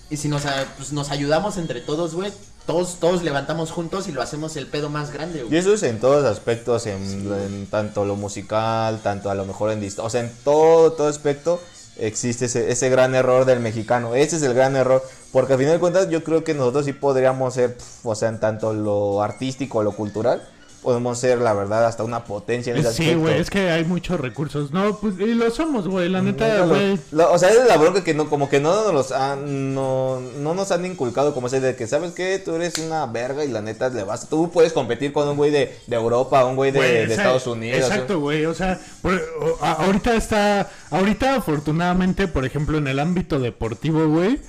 y 0.09 0.17
si 0.17 0.27
nos, 0.27 0.45
a- 0.45 0.65
pues, 0.77 0.91
nos 0.91 1.09
ayudamos 1.11 1.57
entre 1.57 1.79
todos, 1.81 2.13
güey. 2.13 2.31
Todos, 2.67 2.97
todos 2.99 3.23
levantamos 3.23 3.71
juntos 3.71 4.07
y 4.07 4.11
lo 4.11 4.21
hacemos 4.21 4.55
el 4.57 4.67
pedo 4.67 4.89
más 4.89 5.11
grande, 5.11 5.43
Y 5.49 5.55
eso 5.55 5.73
es 5.73 5.81
en 5.83 5.99
todos 5.99 6.25
aspectos, 6.25 6.85
en, 6.85 7.01
en 7.01 7.65
tanto 7.67 8.05
lo 8.05 8.15
musical, 8.15 8.99
tanto 9.01 9.31
a 9.31 9.35
lo 9.35 9.45
mejor 9.45 9.71
en 9.71 9.83
o 9.97 10.09
sea, 10.09 10.21
en 10.21 10.31
todo, 10.43 10.91
todo 10.91 11.07
aspecto 11.07 11.59
existe 11.99 12.45
ese, 12.45 12.71
ese 12.71 12.89
gran 12.89 13.15
error 13.15 13.45
del 13.45 13.59
mexicano. 13.59 14.15
Ese 14.15 14.35
es 14.35 14.43
el 14.43 14.53
gran 14.53 14.75
error, 14.75 15.03
porque 15.31 15.53
al 15.53 15.59
final 15.59 15.73
de 15.73 15.79
cuentas 15.79 16.09
yo 16.09 16.23
creo 16.23 16.43
que 16.43 16.53
nosotros 16.53 16.85
sí 16.85 16.93
podríamos 16.93 17.53
ser, 17.53 17.75
pf, 17.75 18.07
o 18.07 18.15
sea, 18.15 18.29
en 18.29 18.39
tanto 18.39 18.73
lo 18.73 19.23
artístico, 19.23 19.83
lo 19.83 19.93
cultural, 19.93 20.47
podemos 20.83 21.19
ser, 21.19 21.39
la 21.39 21.53
verdad, 21.53 21.85
hasta 21.85 22.03
una 22.03 22.23
potencia 22.23 22.71
en 22.73 22.79
ese 22.79 22.93
Sí, 22.93 23.13
güey, 23.15 23.39
es 23.39 23.49
que 23.49 23.69
hay 23.71 23.83
muchos 23.83 24.19
recursos. 24.19 24.71
No, 24.71 24.97
pues, 24.97 25.19
y 25.19 25.33
lo 25.33 25.49
somos, 25.51 25.87
güey, 25.87 26.07
la 26.07 26.21
neta, 26.21 26.65
güey. 26.65 26.97
o 27.13 27.37
sea, 27.37 27.49
es 27.49 27.67
la 27.67 27.77
bronca 27.77 28.03
que 28.03 28.13
no, 28.13 28.29
como 28.29 28.47
que 28.49 28.59
no 28.59 28.73
nos 28.83 28.93
los 28.93 29.11
han, 29.11 29.73
no, 29.73 30.21
no 30.39 30.53
nos 30.53 30.71
han 30.71 30.85
inculcado 30.85 31.33
como 31.33 31.47
ese 31.47 31.59
de 31.59 31.75
que, 31.75 31.87
¿sabes 31.87 32.11
qué? 32.13 32.39
Tú 32.43 32.55
eres 32.55 32.77
una 32.77 33.05
verga 33.05 33.43
y 33.43 33.49
la 33.49 33.61
neta 33.61 33.89
le 33.89 34.03
vas, 34.03 34.29
tú 34.29 34.49
puedes 34.51 34.71
competir 34.71 35.11
con 35.11 35.27
un 35.27 35.35
güey 35.35 35.51
de, 35.51 35.77
de 35.87 35.95
Europa, 35.95 36.45
un 36.45 36.55
güey 36.55 36.71
de, 36.71 37.03
Estados 37.03 37.47
Unidos. 37.47 37.81
Exacto, 37.81 38.19
güey. 38.19 38.45
O 38.45 38.53
sea, 38.53 38.79
por- 39.01 39.13
o- 39.41 39.57
a- 39.65 39.73
ahorita 39.83 40.15
está. 40.15 40.69
Ahorita, 40.91 41.35
afortunadamente, 41.35 42.27
por 42.27 42.45
ejemplo, 42.45 42.77
en 42.77 42.87
el 42.87 42.99
ámbito 42.99 43.39
deportivo, 43.39 44.07
güey. 44.07 44.39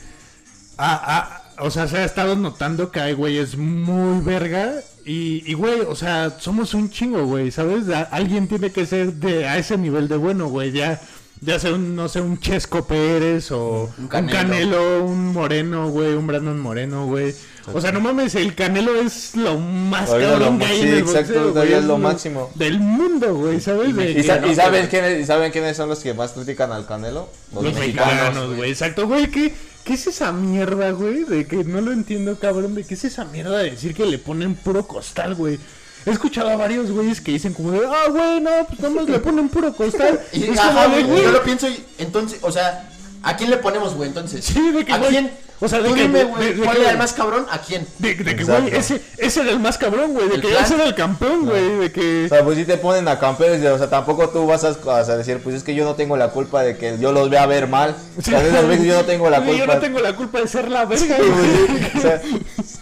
a- 0.76 1.18
a- 1.18 1.47
o 1.60 1.70
sea, 1.70 1.88
se 1.88 1.98
ha 1.98 2.04
estado 2.04 2.36
notando 2.36 2.90
que 2.90 3.00
hay 3.00 3.12
güeyes 3.14 3.56
muy 3.56 4.22
verga. 4.22 4.74
Y, 5.04 5.42
y, 5.50 5.54
güey, 5.54 5.80
o 5.80 5.94
sea, 5.96 6.36
somos 6.38 6.74
un 6.74 6.90
chingo, 6.90 7.24
güey, 7.24 7.50
¿sabes? 7.50 7.88
A- 7.88 8.02
alguien 8.02 8.46
tiene 8.48 8.70
que 8.70 8.84
ser 8.86 9.14
de 9.14 9.46
a 9.48 9.56
ese 9.58 9.78
nivel 9.78 10.06
de 10.08 10.16
bueno, 10.16 10.48
güey. 10.48 10.70
Ya. 10.72 11.00
ya 11.40 11.58
sea 11.58 11.72
un, 11.72 11.96
no 11.96 12.08
sé, 12.08 12.20
un 12.20 12.38
Chesco 12.40 12.84
Pérez 12.86 13.50
o 13.52 13.88
Un 13.96 14.04
un 14.04 14.08
Canelo. 14.08 15.04
Un 15.04 15.32
Moreno, 15.32 15.88
güey, 15.88 16.12
un 16.14 16.26
Brandon 16.26 16.58
Moreno, 16.60 17.06
güey. 17.06 17.34
O 17.72 17.80
sea, 17.82 17.92
no 17.92 18.00
mames, 18.00 18.34
el 18.34 18.54
Canelo 18.54 18.98
es 18.98 19.36
lo 19.36 19.58
más 19.58 20.08
Ahorita 20.08 20.30
cabrón 20.30 20.54
lo- 20.54 20.58
que 20.58 20.64
hay 20.72 20.76
sí, 20.80 20.86
en 20.86 20.92
el 20.94 20.98
exacto, 21.00 21.32
boxeo, 21.34 21.48
todavía 21.52 21.70
güey, 21.76 21.82
es 21.82 21.86
lo 21.86 21.98
máximo. 21.98 22.50
Del 22.54 22.80
mundo, 22.80 23.34
güey, 23.34 23.60
¿sabes? 23.60 23.94
De 23.94 24.10
¿Y, 24.10 24.14
que- 24.14 24.22
sa- 24.22 24.40
no, 24.40 24.50
y 24.50 24.54
saben 24.54 24.86
quiénes, 24.88 25.20
y 25.20 25.26
saben 25.26 25.52
quiénes 25.52 25.76
son 25.76 25.88
los 25.90 25.98
que 26.00 26.14
más 26.14 26.32
critican 26.32 26.72
al 26.72 26.86
Canelo? 26.86 27.28
Los 27.54 27.64
mexicanos, 27.64 28.56
güey. 28.56 28.70
Exacto, 28.70 29.06
güey. 29.06 29.30
¿qué, 29.30 29.52
¿Qué 29.88 29.94
es 29.94 30.06
esa 30.06 30.32
mierda, 30.32 30.90
güey? 30.90 31.24
De 31.24 31.46
que 31.46 31.64
no 31.64 31.80
lo 31.80 31.92
entiendo, 31.92 32.38
cabrón. 32.38 32.74
De 32.74 32.84
qué 32.84 32.92
es 32.92 33.04
esa 33.04 33.24
mierda 33.24 33.56
de 33.56 33.70
decir 33.70 33.94
que 33.94 34.04
le 34.04 34.18
ponen 34.18 34.54
puro 34.54 34.86
costal, 34.86 35.34
güey. 35.34 35.58
He 36.04 36.10
escuchado 36.10 36.50
a 36.50 36.56
varios 36.56 36.90
güeyes 36.90 37.22
que 37.22 37.32
dicen 37.32 37.54
como 37.54 37.70
de, 37.72 37.86
ah, 37.86 38.10
güey, 38.10 38.38
no, 38.38 38.50
pues 38.66 38.80
nada 38.80 38.94
más 38.94 39.08
le 39.08 39.18
ponen 39.18 39.48
puro 39.48 39.72
costal. 39.72 40.20
Y, 40.34 40.44
es 40.44 40.58
ajá, 40.58 40.84
como 40.84 40.94
de, 40.94 41.02
güey, 41.04 41.12
güey. 41.14 41.22
yo 41.22 41.32
lo 41.32 41.42
pienso 41.42 41.70
y 41.70 41.82
entonces, 41.96 42.38
o 42.42 42.52
sea, 42.52 42.86
¿a 43.22 43.34
quién 43.38 43.48
le 43.48 43.56
ponemos, 43.56 43.94
güey, 43.94 44.10
entonces? 44.10 44.44
Sí, 44.44 44.72
de 44.72 44.84
que, 44.84 44.92
¿A 44.92 44.98
güey, 44.98 45.08
quién? 45.08 45.30
O 45.60 45.68
sea, 45.68 45.80
de 45.80 45.88
Tú 45.88 45.94
que- 45.94 46.02
dime, 46.02 46.24
güey, 46.24 46.54
¿cuál 46.56 46.76
que- 46.76 46.82
era 46.82 46.90
el 46.92 46.98
más 46.98 47.12
cabrón? 47.12 47.46
¿A 47.50 47.58
quién? 47.58 47.86
De, 47.98 48.14
de 48.14 48.36
que, 48.36 48.42
Exacto. 48.42 48.62
güey, 48.62 48.76
ese, 48.76 49.02
ese 49.16 49.40
era 49.40 49.50
el 49.50 49.58
más 49.60 49.76
cabrón, 49.78 50.12
güey. 50.14 50.28
De 50.28 50.36
¿El 50.36 50.40
que 50.40 50.48
plan? 50.48 50.64
ese 50.64 50.74
era 50.74 50.84
el 50.84 50.94
campeón, 50.94 51.46
güey. 51.46 51.78
De 51.78 51.92
que. 51.92 52.26
O 52.26 52.28
sea, 52.28 52.44
pues 52.44 52.56
si 52.58 52.64
te 52.64 52.76
ponen 52.76 53.08
a 53.08 53.18
campeones, 53.18 53.64
o 53.66 53.78
sea, 53.78 53.90
tampoco 53.90 54.28
tú 54.28 54.46
vas 54.46 54.62
a, 54.64 54.68
a 54.92 55.16
decir, 55.16 55.40
pues 55.42 55.56
es 55.56 55.62
que 55.64 55.74
yo 55.74 55.84
no 55.84 55.94
tengo 55.94 56.16
la 56.16 56.28
culpa 56.30 56.62
de 56.62 56.76
que 56.76 56.96
yo 56.98 57.12
los 57.12 57.28
vea 57.30 57.46
ver 57.46 57.66
mal. 57.66 57.96
Esas 58.18 58.66
veces 58.68 58.86
yo 58.86 58.94
no 58.94 59.04
tengo 59.04 59.28
la 59.30 59.38
Sí, 59.42 59.46
culpa. 59.46 59.58
Yo 59.58 59.66
no 59.74 59.80
tengo 59.80 59.98
la 60.00 60.14
culpa 60.16 60.40
de 60.40 60.48
ser 60.48 60.68
la 60.70 60.84
verga, 60.84 61.16
Sí, 61.16 61.22
güey. 61.22 61.80
sí. 61.80 61.88
O 61.98 62.00
sea, 62.00 62.22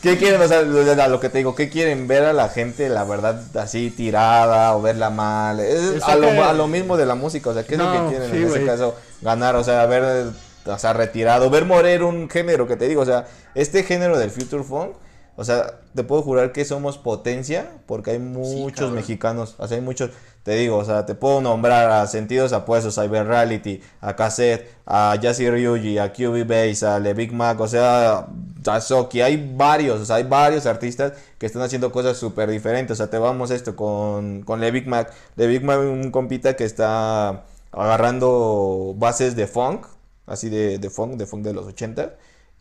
¿qué 0.02 0.18
quieren? 0.18 0.40
O 0.42 0.48
sea, 0.48 0.62
lo- 0.62 1.02
a 1.02 1.08
lo 1.08 1.20
que 1.20 1.28
te 1.30 1.38
digo, 1.38 1.54
¿qué 1.54 1.68
quieren? 1.70 2.06
Ver 2.06 2.24
a 2.24 2.32
la 2.32 2.48
gente, 2.50 2.88
la 2.88 3.04
verdad, 3.04 3.40
así 3.58 3.90
tirada 3.90 4.74
o 4.76 4.82
verla 4.82 5.10
mal. 5.10 5.60
Es 5.60 6.02
a, 6.02 6.14
lo, 6.16 6.28
a 6.44 6.52
lo 6.52 6.68
mismo 6.68 6.96
de 6.96 7.06
la 7.06 7.14
música, 7.14 7.50
o 7.50 7.54
sea, 7.54 7.64
¿qué 7.64 7.74
es 7.74 7.80
lo 7.80 7.90
que 7.92 8.08
quieren 8.10 8.30
sí, 8.30 8.36
en 8.36 8.44
ese 8.48 8.64
caso? 8.66 8.94
Ganar, 9.22 9.56
o 9.56 9.64
sea, 9.64 9.86
ver, 9.86 10.26
o 10.66 10.78
sea, 10.78 10.92
retirado, 10.92 11.50
ver 11.50 11.64
morir 11.64 12.02
un 12.02 12.28
género 12.28 12.66
que 12.66 12.76
te 12.76 12.88
digo, 12.88 13.02
o 13.02 13.06
sea, 13.06 13.26
este 13.54 13.82
género 13.82 14.18
del 14.18 14.30
Future 14.30 14.64
Funk, 14.64 14.96
o 15.38 15.44
sea, 15.44 15.80
te 15.94 16.02
puedo 16.02 16.22
jurar 16.22 16.52
que 16.52 16.64
somos 16.64 16.96
potencia 16.96 17.70
porque 17.86 18.12
hay 18.12 18.18
muchos 18.18 18.90
mexicanos, 18.92 19.54
o 19.58 19.68
sea, 19.68 19.76
hay 19.76 19.82
muchos, 19.82 20.10
te 20.42 20.52
digo, 20.52 20.78
o 20.78 20.84
sea, 20.84 21.04
te 21.04 21.14
puedo 21.14 21.42
nombrar 21.42 21.90
a 21.90 22.06
Sentidos 22.06 22.54
Apuestos, 22.54 22.96
a 22.96 23.02
Cyber 23.02 23.26
Reality, 23.26 23.82
a 24.00 24.16
Cassette, 24.16 24.66
a 24.86 25.14
Yassi 25.20 25.50
Ryuji, 25.50 25.98
a 25.98 26.10
QB 26.12 26.46
Bass, 26.46 26.82
a 26.84 26.98
Le 26.98 27.12
Big 27.12 27.34
Mac, 27.34 27.60
o 27.60 27.68
sea, 27.68 28.28
a 28.66 28.80
Soki, 28.80 29.20
hay 29.20 29.52
varios, 29.54 30.00
o 30.00 30.04
sea, 30.06 30.16
hay 30.16 30.24
varios 30.24 30.64
artistas 30.64 31.12
que 31.36 31.44
están 31.44 31.60
haciendo 31.60 31.92
cosas 31.92 32.16
súper 32.16 32.50
diferentes, 32.50 32.92
o 32.92 32.96
sea, 32.96 33.10
te 33.10 33.18
vamos 33.18 33.50
esto 33.50 33.76
con, 33.76 34.42
con 34.42 34.60
Le 34.60 34.70
Big 34.70 34.88
Mac, 34.88 35.12
Le 35.36 35.46
Big 35.48 35.62
Mac 35.62 35.80
un 35.80 36.10
compita 36.10 36.56
que 36.56 36.64
está 36.64 37.44
agarrando 37.72 38.94
bases 38.96 39.36
de 39.36 39.46
funk, 39.46 39.86
así 40.26 40.48
de, 40.48 40.78
de 40.78 40.90
funk, 40.90 41.14
de 41.14 41.26
funk 41.26 41.42
de 41.44 41.52
los 41.54 41.66
80 41.66 42.14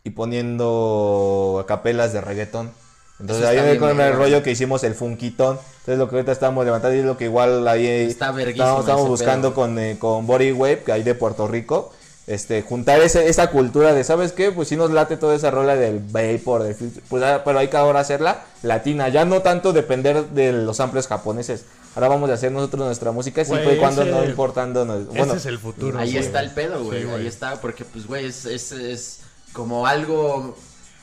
y 0.04 0.10
poniendo 0.10 1.64
capelas 1.66 2.12
de 2.12 2.20
reggaetón. 2.20 2.70
Entonces 3.18 3.46
ahí 3.46 3.60
bien 3.62 3.78
con 3.78 3.98
el 4.00 4.12
rollo 4.12 4.42
que 4.42 4.50
hicimos 4.50 4.84
el 4.84 4.94
funkitón. 4.94 5.58
Entonces 5.80 5.98
lo 5.98 6.08
que 6.08 6.16
ahorita 6.16 6.32
estamos 6.32 6.64
levantando 6.64 6.94
y 6.96 7.00
es 7.00 7.04
lo 7.06 7.16
que 7.16 7.24
igual 7.24 7.66
ahí 7.66 7.86
Está 7.86 8.28
estamos, 8.40 8.80
estamos 8.80 9.08
buscando 9.08 9.48
pedo. 9.50 9.54
con, 9.54 9.78
eh, 9.78 9.96
con 9.98 10.26
Body 10.26 10.52
Wave, 10.52 10.82
que 10.84 10.92
hay 10.92 11.02
de 11.02 11.14
Puerto 11.14 11.48
Rico. 11.48 11.92
Este, 12.26 12.60
juntar 12.62 13.00
ese- 13.00 13.28
esa 13.28 13.50
cultura 13.52 13.94
de, 13.94 14.02
¿sabes 14.02 14.32
qué? 14.32 14.50
Pues 14.50 14.66
sí 14.68 14.76
nos 14.76 14.90
late 14.90 15.16
toda 15.16 15.34
esa 15.36 15.50
rola 15.52 15.76
del 15.76 16.00
vapor, 16.00 16.64
del 16.64 16.74
pues, 17.08 17.22
ah, 17.22 17.42
pero 17.44 17.58
hay 17.60 17.68
que 17.68 17.76
ahora 17.76 18.00
hacerla 18.00 18.42
latina, 18.64 19.08
ya 19.08 19.24
no 19.24 19.42
tanto 19.42 19.72
depender 19.72 20.26
de 20.30 20.50
los 20.52 20.76
samples 20.78 21.06
japoneses. 21.06 21.64
Ahora 21.96 22.08
vamos 22.08 22.30
a 22.30 22.34
hacer 22.34 22.52
nosotros 22.52 22.86
nuestra 22.86 23.10
música 23.10 23.44
siempre 23.44 23.74
y 23.74 23.78
cuando 23.78 24.02
ese- 24.02 24.10
no 24.12 24.22
importando. 24.24 24.84
nos- 24.84 25.06
Bueno, 25.06 25.24
ese 25.24 25.36
es 25.38 25.46
el 25.46 25.58
futuro. 25.58 25.98
Ahí 25.98 26.12
güey. 26.12 26.22
está 26.24 26.40
el 26.40 26.50
pedo, 26.52 26.84
güey. 26.84 27.02
Sí, 27.02 27.08
ahí 27.10 27.26
está, 27.26 27.60
porque 27.60 27.84
pues, 27.84 28.06
güey, 28.06 28.26
es, 28.26 28.44
es, 28.44 28.70
es 28.72 29.20
como 29.52 29.86
algo 29.86 30.54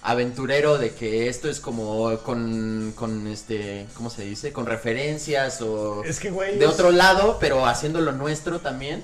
aventurero 0.04 0.78
de 0.78 0.94
que 0.94 1.30
esto 1.30 1.50
es 1.50 1.60
como 1.60 2.18
con, 2.20 2.94
con 2.96 3.26
este, 3.28 3.88
¿cómo 3.96 4.10
se 4.10 4.24
dice? 4.24 4.52
Con 4.54 4.66
referencias 4.66 5.62
o 5.62 6.04
Es 6.04 6.20
que, 6.20 6.30
güey. 6.30 6.60
de 6.60 6.66
es- 6.66 6.72
otro 6.72 6.92
lado, 6.92 7.38
pero 7.40 7.66
haciendo 7.66 8.00
lo 8.02 8.12
nuestro 8.12 8.60
también. 8.60 9.04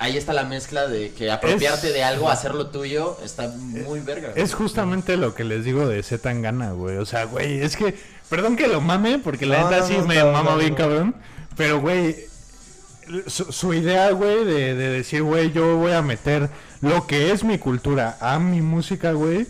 Ahí 0.00 0.16
está 0.16 0.32
la 0.32 0.44
mezcla 0.44 0.88
de 0.88 1.12
que 1.12 1.30
apropiarte 1.30 1.88
Es- 1.88 1.92
de 1.94 2.02
algo, 2.02 2.28
hacerlo 2.30 2.66
tuyo, 2.68 3.18
está 3.22 3.46
muy 3.48 4.00
verga. 4.00 4.30
güey. 4.30 4.42
Es 4.42 4.54
justamente 4.54 5.16
lo 5.16 5.34
que 5.34 5.44
les 5.44 5.64
digo 5.64 5.86
de 5.86 6.02
Z 6.02 6.22
Tangana, 6.22 6.72
güey. 6.72 6.96
O 6.96 7.06
sea, 7.06 7.24
güey, 7.26 7.60
es 7.60 7.76
que. 7.76 7.94
Perdón 8.28 8.56
que 8.56 8.66
lo 8.66 8.80
mame, 8.80 9.18
porque 9.18 9.44
la 9.46 9.64
neta 9.64 9.80
no, 9.80 9.86
sí 9.86 9.96
no, 9.98 10.06
me 10.06 10.24
mama 10.24 10.52
no, 10.52 10.56
bien 10.56 10.70
no. 10.70 10.76
cabrón. 10.76 11.14
Pero, 11.56 11.80
güey, 11.80 12.16
su, 13.26 13.52
su 13.52 13.74
idea, 13.74 14.10
güey, 14.12 14.44
de, 14.44 14.74
de 14.74 14.88
decir, 14.88 15.22
güey, 15.22 15.52
yo 15.52 15.76
voy 15.76 15.92
a 15.92 16.00
meter 16.02 16.48
lo 16.80 17.06
que 17.06 17.32
es 17.32 17.44
mi 17.44 17.58
cultura 17.58 18.16
a 18.20 18.38
mi 18.38 18.62
música, 18.62 19.12
güey, 19.12 19.46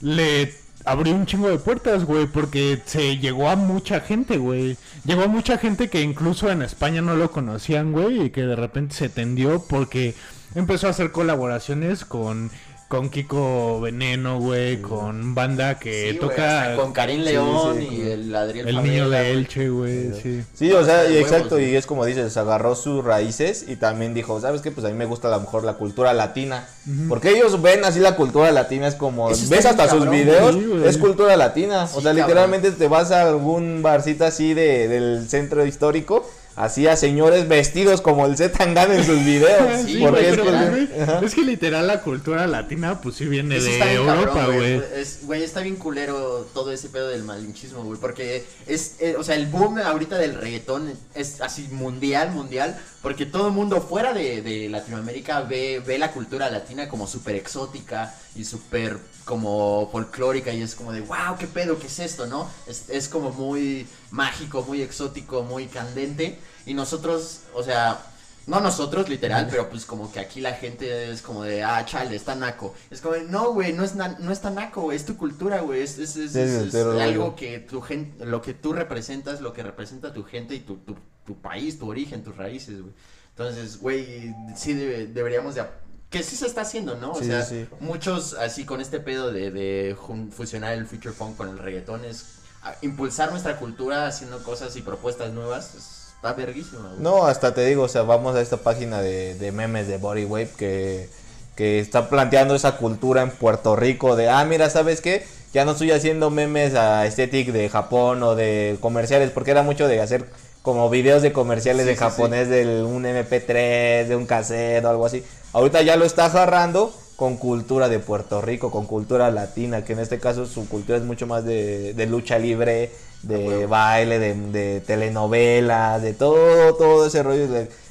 le 0.00 0.54
abrió 0.88 1.14
un 1.14 1.26
chingo 1.26 1.48
de 1.48 1.58
puertas, 1.58 2.04
güey, 2.04 2.26
porque 2.26 2.80
se 2.84 3.18
llegó 3.18 3.48
a 3.50 3.56
mucha 3.56 4.00
gente, 4.00 4.38
güey. 4.38 4.76
Llegó 5.04 5.24
a 5.24 5.28
mucha 5.28 5.58
gente 5.58 5.88
que 5.88 6.00
incluso 6.00 6.50
en 6.50 6.62
España 6.62 7.02
no 7.02 7.14
lo 7.14 7.30
conocían, 7.30 7.92
güey, 7.92 8.22
y 8.22 8.30
que 8.30 8.42
de 8.42 8.56
repente 8.56 8.94
se 8.94 9.08
tendió 9.08 9.62
porque 9.68 10.14
empezó 10.54 10.86
a 10.86 10.90
hacer 10.90 11.12
colaboraciones 11.12 12.04
con, 12.04 12.50
con 12.88 13.10
Kiko 13.10 13.82
Veneno, 13.82 14.40
güey, 14.40 14.80
con 14.80 15.34
banda 15.34 15.78
que 15.78 16.12
Sí, 16.12 16.18
toca 16.18 16.62
hasta 16.62 16.76
con 16.76 16.92
Karim 16.94 17.20
León 17.20 17.76
sí, 17.78 17.84
y 17.84 17.96
con- 17.98 18.06
el 18.08 18.34
Adriel 18.34 18.68
el 18.68 18.74
Favela, 18.76 18.92
niño 18.92 19.10
de. 19.10 19.30
Elche, 19.32 19.68
güey, 19.68 20.10
sí. 20.22 20.42
Sí, 20.54 20.72
o 20.72 20.82
sea, 20.82 21.08
y 21.10 21.18
exacto, 21.18 21.60
y 21.60 21.76
es 21.76 21.84
como 21.84 22.06
dices, 22.06 22.34
agarró 22.38 22.74
sus 22.74 23.04
raíces 23.04 23.66
y 23.68 23.76
también 23.76 24.14
dijo, 24.14 24.40
¿sabes 24.40 24.62
qué? 24.62 24.70
Pues 24.70 24.86
a 24.86 24.88
mí 24.88 24.94
me 24.94 25.04
gusta 25.04 25.28
a 25.28 25.32
lo 25.32 25.40
mejor 25.40 25.64
la 25.64 25.74
cultura 25.74 26.14
latina. 26.14 26.66
Porque 27.10 27.28
ellos 27.36 27.60
ven 27.60 27.84
así 27.84 28.00
la 28.00 28.16
cultura 28.16 28.50
latina, 28.52 28.88
es 28.88 28.94
como, 28.94 29.30
Eso 29.30 29.44
ves 29.50 29.66
hasta 29.66 29.86
sus 29.90 30.08
videos, 30.08 30.56
es 30.86 30.96
cultura 30.96 31.36
latina. 31.36 31.86
Sí, 31.86 31.94
o 31.98 32.00
sea, 32.00 32.12
cabrón. 32.12 32.26
literalmente 32.26 32.70
te 32.72 32.88
vas 32.88 33.10
a 33.10 33.28
algún 33.28 33.82
barcito 33.82 34.24
así 34.24 34.54
de, 34.54 34.88
del 34.88 35.28
centro 35.28 35.66
histórico, 35.66 36.26
así 36.58 36.86
a 36.86 36.96
señores 36.96 37.46
vestidos 37.48 38.00
como 38.00 38.26
el 38.26 38.36
Z 38.36 38.56
Tangana 38.56 38.94
en 38.96 39.04
sus 39.04 39.24
videos. 39.24 39.80
Sí, 39.86 39.98
porque 40.00 40.36
güey, 40.36 40.88
es 41.24 41.34
que 41.34 41.42
literal 41.42 41.86
la 41.86 42.00
cultura 42.02 42.46
latina 42.46 43.00
pues 43.00 43.14
sí 43.16 43.26
viene 43.26 43.56
Eso 43.56 43.66
de 43.66 43.94
Europa, 43.94 44.32
cabrón, 44.34 44.56
güey. 44.56 44.82
Es- 44.94 45.20
Güey, 45.22 45.42
está 45.42 45.60
bien 45.60 45.76
culero 45.76 46.46
todo 46.54 46.72
ese 46.72 46.88
pedo 46.88 47.08
del 47.08 47.22
malinchismo, 47.22 47.82
güey. 47.84 47.98
Porque 48.00 48.44
es, 48.66 48.96
eh, 49.00 49.14
o 49.18 49.22
sea, 49.24 49.34
el 49.36 49.46
boom 49.46 49.78
ahorita 49.78 50.18
del 50.18 50.34
reggaetón 50.34 50.92
es 51.14 51.40
así 51.40 51.68
mundial, 51.70 52.30
mundial. 52.32 52.78
Porque 53.02 53.26
todo 53.26 53.48
el 53.48 53.52
mundo 53.54 53.80
fuera 53.80 54.12
de, 54.12 54.42
de 54.42 54.68
Latinoamérica 54.68 55.42
ve, 55.42 55.80
ve 55.86 55.98
la 55.98 56.10
cultura 56.12 56.50
latina 56.50 56.88
como 56.88 57.06
súper 57.06 57.36
exótica 57.36 58.14
y 58.34 58.44
súper 58.44 58.98
como 59.28 59.88
folclórica. 59.92 60.52
Y 60.52 60.62
es 60.62 60.74
como 60.74 60.90
de, 60.92 61.02
wow, 61.02 61.36
qué 61.38 61.46
pedo, 61.46 61.78
qué 61.78 61.86
es 61.86 61.98
esto, 61.98 62.26
¿no? 62.26 62.50
Es, 62.66 62.88
es 62.88 63.08
como 63.08 63.30
muy 63.30 63.86
mágico, 64.10 64.62
muy 64.66 64.80
exótico, 64.82 65.42
muy 65.42 65.66
candente. 65.66 66.38
Y 66.66 66.72
nosotros, 66.74 67.40
o 67.54 67.62
sea, 67.62 68.00
no 68.46 68.60
nosotros, 68.60 69.08
literal, 69.10 69.46
pero 69.50 69.68
pues 69.68 69.84
como 69.84 70.10
que 70.10 70.20
aquí 70.20 70.40
la 70.40 70.54
gente 70.54 71.10
es 71.12 71.20
como 71.20 71.44
de, 71.44 71.62
ah, 71.62 71.84
chale, 71.84 72.16
está 72.16 72.34
naco. 72.34 72.74
Es 72.90 73.02
como, 73.02 73.14
de, 73.14 73.24
no, 73.24 73.52
güey, 73.52 73.74
no 73.74 73.84
es, 73.84 73.94
na- 73.94 74.16
no 74.18 74.32
está 74.32 74.48
naco, 74.50 74.80
güey, 74.82 74.96
es 74.96 75.04
tu 75.04 75.16
cultura, 75.18 75.60
güey. 75.60 75.82
Es, 75.82 75.98
es, 75.98 76.16
es- 76.16 76.32
Sí, 76.32 76.38
es- 76.68 76.72
algo 77.02 77.36
que 77.36 77.58
tu 77.60 77.82
gente, 77.82 78.24
lo 78.24 78.40
que 78.40 78.54
tú 78.54 78.72
representas, 78.72 79.42
lo 79.42 79.52
que 79.52 79.62
representa 79.62 80.14
tu 80.14 80.24
gente 80.24 80.54
y 80.54 80.60
tu, 80.60 80.76
tu, 80.78 80.96
tu 81.26 81.36
país, 81.42 81.78
tu 81.78 81.86
origen, 81.90 82.24
tus 82.24 82.34
raíces, 82.36 82.80
güey. 82.80 82.94
Entonces, 83.36 83.78
güey, 83.80 84.34
sí 84.56 84.72
debe- 84.72 85.06
deberíamos 85.06 85.54
de... 85.54 85.62
Que 86.10 86.22
sí 86.22 86.36
se 86.36 86.46
está 86.46 86.62
haciendo, 86.62 86.96
¿no? 86.96 87.12
O 87.12 87.18
Sí, 87.18 87.26
sea, 87.26 87.42
sí. 87.44 87.66
muchos 87.80 88.32
así 88.34 88.64
con 88.64 88.80
este 88.80 88.98
pedo 88.98 89.30
de, 89.30 89.50
de 89.50 89.96
fusionar 90.34 90.72
el 90.72 90.86
future 90.86 91.12
funk 91.14 91.36
con 91.36 91.50
el 91.50 91.58
reggaetón 91.58 92.04
es 92.06 92.24
a- 92.62 92.74
impulsar 92.80 93.30
nuestra 93.30 93.56
cultura 93.58 94.06
haciendo 94.06 94.42
cosas 94.42 94.74
y 94.76 94.82
propuestas 94.82 95.32
nuevas. 95.32 95.74
es- 95.74 95.94
Está 96.18 96.32
verguísima. 96.32 96.94
No, 96.98 97.26
hasta 97.26 97.54
te 97.54 97.64
digo, 97.64 97.84
o 97.84 97.88
sea, 97.88 98.02
vamos 98.02 98.34
a 98.34 98.40
esta 98.40 98.56
página 98.56 99.00
de, 99.00 99.36
de 99.36 99.52
memes 99.52 99.86
de 99.86 99.98
Body 99.98 100.24
Wave 100.24 100.50
que, 100.58 101.08
que 101.54 101.78
está 101.78 102.08
planteando 102.08 102.56
esa 102.56 102.76
cultura 102.76 103.22
en 103.22 103.30
Puerto 103.30 103.76
Rico 103.76 104.16
de, 104.16 104.28
ah, 104.28 104.44
mira, 104.44 104.68
¿sabes 104.68 105.00
qué? 105.00 105.24
Ya 105.54 105.64
no 105.64 105.72
estoy 105.72 105.92
haciendo 105.92 106.30
memes 106.30 106.74
a 106.74 107.02
Aesthetic 107.02 107.52
de 107.52 107.68
Japón 107.68 108.20
o 108.24 108.34
de 108.34 108.78
comerciales, 108.80 109.30
porque 109.30 109.52
era 109.52 109.62
mucho 109.62 109.86
de 109.86 110.00
hacer 110.00 110.24
como 110.62 110.90
videos 110.90 111.22
de 111.22 111.32
comerciales 111.32 111.84
Sí, 111.84 111.90
de 111.90 111.96
japonés 111.96 112.48
del 112.48 112.82
un 112.82 113.04
MP3, 113.04 114.08
de 114.08 114.16
un 114.16 114.26
cassette 114.26 114.84
o 114.84 114.88
algo 114.90 115.06
así. 115.06 115.22
Ahorita 115.52 115.82
ya 115.82 115.96
lo 115.96 116.04
está 116.04 116.26
agarrando 116.26 116.94
con 117.16 117.36
cultura 117.36 117.88
de 117.88 117.98
Puerto 117.98 118.40
Rico, 118.40 118.70
con 118.70 118.86
cultura 118.86 119.30
latina, 119.30 119.84
que 119.84 119.92
en 119.94 119.98
este 119.98 120.18
caso 120.20 120.46
su 120.46 120.68
cultura 120.68 120.98
es 120.98 121.04
mucho 121.04 121.26
más 121.26 121.44
de, 121.44 121.94
de 121.94 122.06
lucha 122.06 122.38
libre, 122.38 122.92
de 123.22 123.66
baile, 123.66 124.18
de, 124.20 124.34
de 124.34 124.80
telenovelas, 124.80 126.00
de 126.02 126.14
todo, 126.14 126.74
todo 126.76 127.06
ese 127.06 127.22
rollo. 127.22 127.46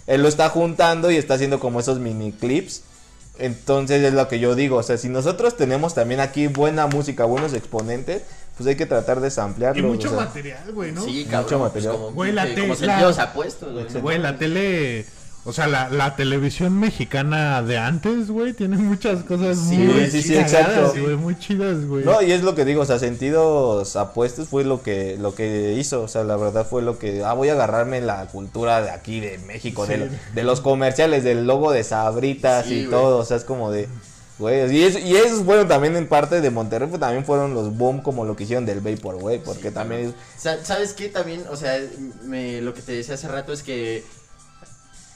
él 0.08 0.22
lo 0.22 0.28
está 0.30 0.50
juntando 0.50 1.12
y 1.12 1.18
está 1.18 1.34
haciendo 1.34 1.60
como 1.60 1.80
esos 1.80 2.00
mini 2.00 2.32
clips. 2.32 2.84
Entonces 3.40 4.02
es 4.04 4.14
lo 4.14 4.28
que 4.28 4.40
yo 4.40 4.56
digo, 4.56 4.78
o 4.78 4.84
sea, 4.84 4.98
si 4.98 5.10
nosotros 5.10 5.58
tenemos 5.58 5.94
también 5.94 6.20
aquí 6.22 6.48
buena 6.48 6.88
música, 6.88 7.26
buenos 7.26 7.54
exponentes, 7.54 8.24
pues 8.58 8.68
hay 8.68 8.76
que 8.76 8.88
tratar 8.88 9.20
de 9.22 9.28
Y 9.28 9.32
samplearlos. 9.32 9.86
mucho 9.86 10.08
o 10.08 10.12
sea. 10.16 10.22
material, 10.22 10.72
güey, 10.74 10.92
¿no? 10.92 11.04
Sí, 11.04 11.20
Mucho 11.20 11.30
cabrón. 11.30 11.60
pues 11.60 11.62
material. 11.84 11.94
como, 11.94 12.12
Güey, 12.14 12.32
la 12.32 12.46
que- 12.48 12.56
como 12.56 12.74
apuestos, 13.22 13.74
güey. 13.74 14.02
Güey, 14.02 14.18
la 14.18 14.38
tele, 14.38 15.06
O 15.50 15.54
sea, 15.54 15.66
la, 15.68 15.88
la 15.90 16.16
televisión 16.18 16.78
mexicana 16.78 17.62
de 17.64 17.78
antes, 17.78 18.30
güey, 18.30 18.52
tiene 18.52 18.76
muchas 18.78 19.24
cosas 19.24 19.58
Sí, 19.58 19.78
muy 19.78 20.06
sí, 20.12 20.22
sí, 20.22 20.34
cagadas, 20.34 20.52
exacto. 20.54 21.02
güey, 21.02 21.16
muy 21.16 21.40
chidas, 21.40 21.86
güey. 21.86 22.04
No, 22.04 22.22
y 22.22 22.34
es 22.34 22.44
lo 22.44 22.54
que 22.54 22.66
digo, 22.66 22.82
o 22.82 22.86
sea, 22.86 23.00
sentidos 23.00 23.96
apuestos 23.96 24.50
fue 24.50 24.66
lo 24.66 24.82
que 24.84 25.16
lo 25.18 25.34
que 25.36 25.74
hizo, 25.80 26.02
o 26.04 26.08
sea, 26.10 26.24
la 26.26 26.36
verdad 26.36 26.68
fue 26.70 26.82
lo 26.82 27.00
que, 27.00 27.24
ah, 27.24 27.32
voy 27.34 27.48
a 27.50 27.54
agarrarme 27.54 28.02
la 28.02 28.26
cultura 28.28 28.82
de 28.82 28.90
aquí, 28.90 29.22
de 29.22 29.38
México, 29.40 29.88
de, 29.88 29.98
lo- 29.98 30.08
de 30.36 30.44
los 30.44 30.60
comerciales, 30.60 31.24
del 31.24 31.48
logo 31.48 31.72
de 31.72 31.84
Sabritas 31.86 32.66
Sí, 32.66 32.74
y 32.74 32.80
güey. 32.86 32.92
todo, 32.92 33.20
o 33.20 33.24
sea, 33.26 33.38
es 33.38 33.44
como 33.46 33.72
de, 33.72 33.88
güey, 34.40 34.70
y, 34.76 34.84
eso- 34.84 35.00
y 35.00 35.16
esos 35.16 35.44
fueron 35.46 35.68
también 35.70 35.96
en 35.96 36.08
parte 36.08 36.42
de 36.42 36.50
Monterrey, 36.52 36.90
pues 36.90 37.00
también 37.00 37.24
fueron 37.26 37.54
los 37.54 37.76
boom 37.78 38.02
como 38.02 38.26
lo 38.26 38.36
que 38.36 38.44
hicieron 38.44 38.66
del 38.66 38.82
Vaporwave, 38.82 39.40
porque 39.40 39.70
Sí, 39.70 39.74
también, 39.74 40.14
Sa- 40.38 40.64
¿Sabes 40.66 40.92
qué? 40.94 41.08
También, 41.10 41.44
o 41.50 41.56
sea, 41.56 41.80
me- 42.26 42.62
lo 42.62 42.74
que 42.74 42.82
te 42.82 42.92
decía 42.92 43.16
hace 43.16 43.28
rato 43.30 43.54
es 43.54 43.64
que 43.64 44.04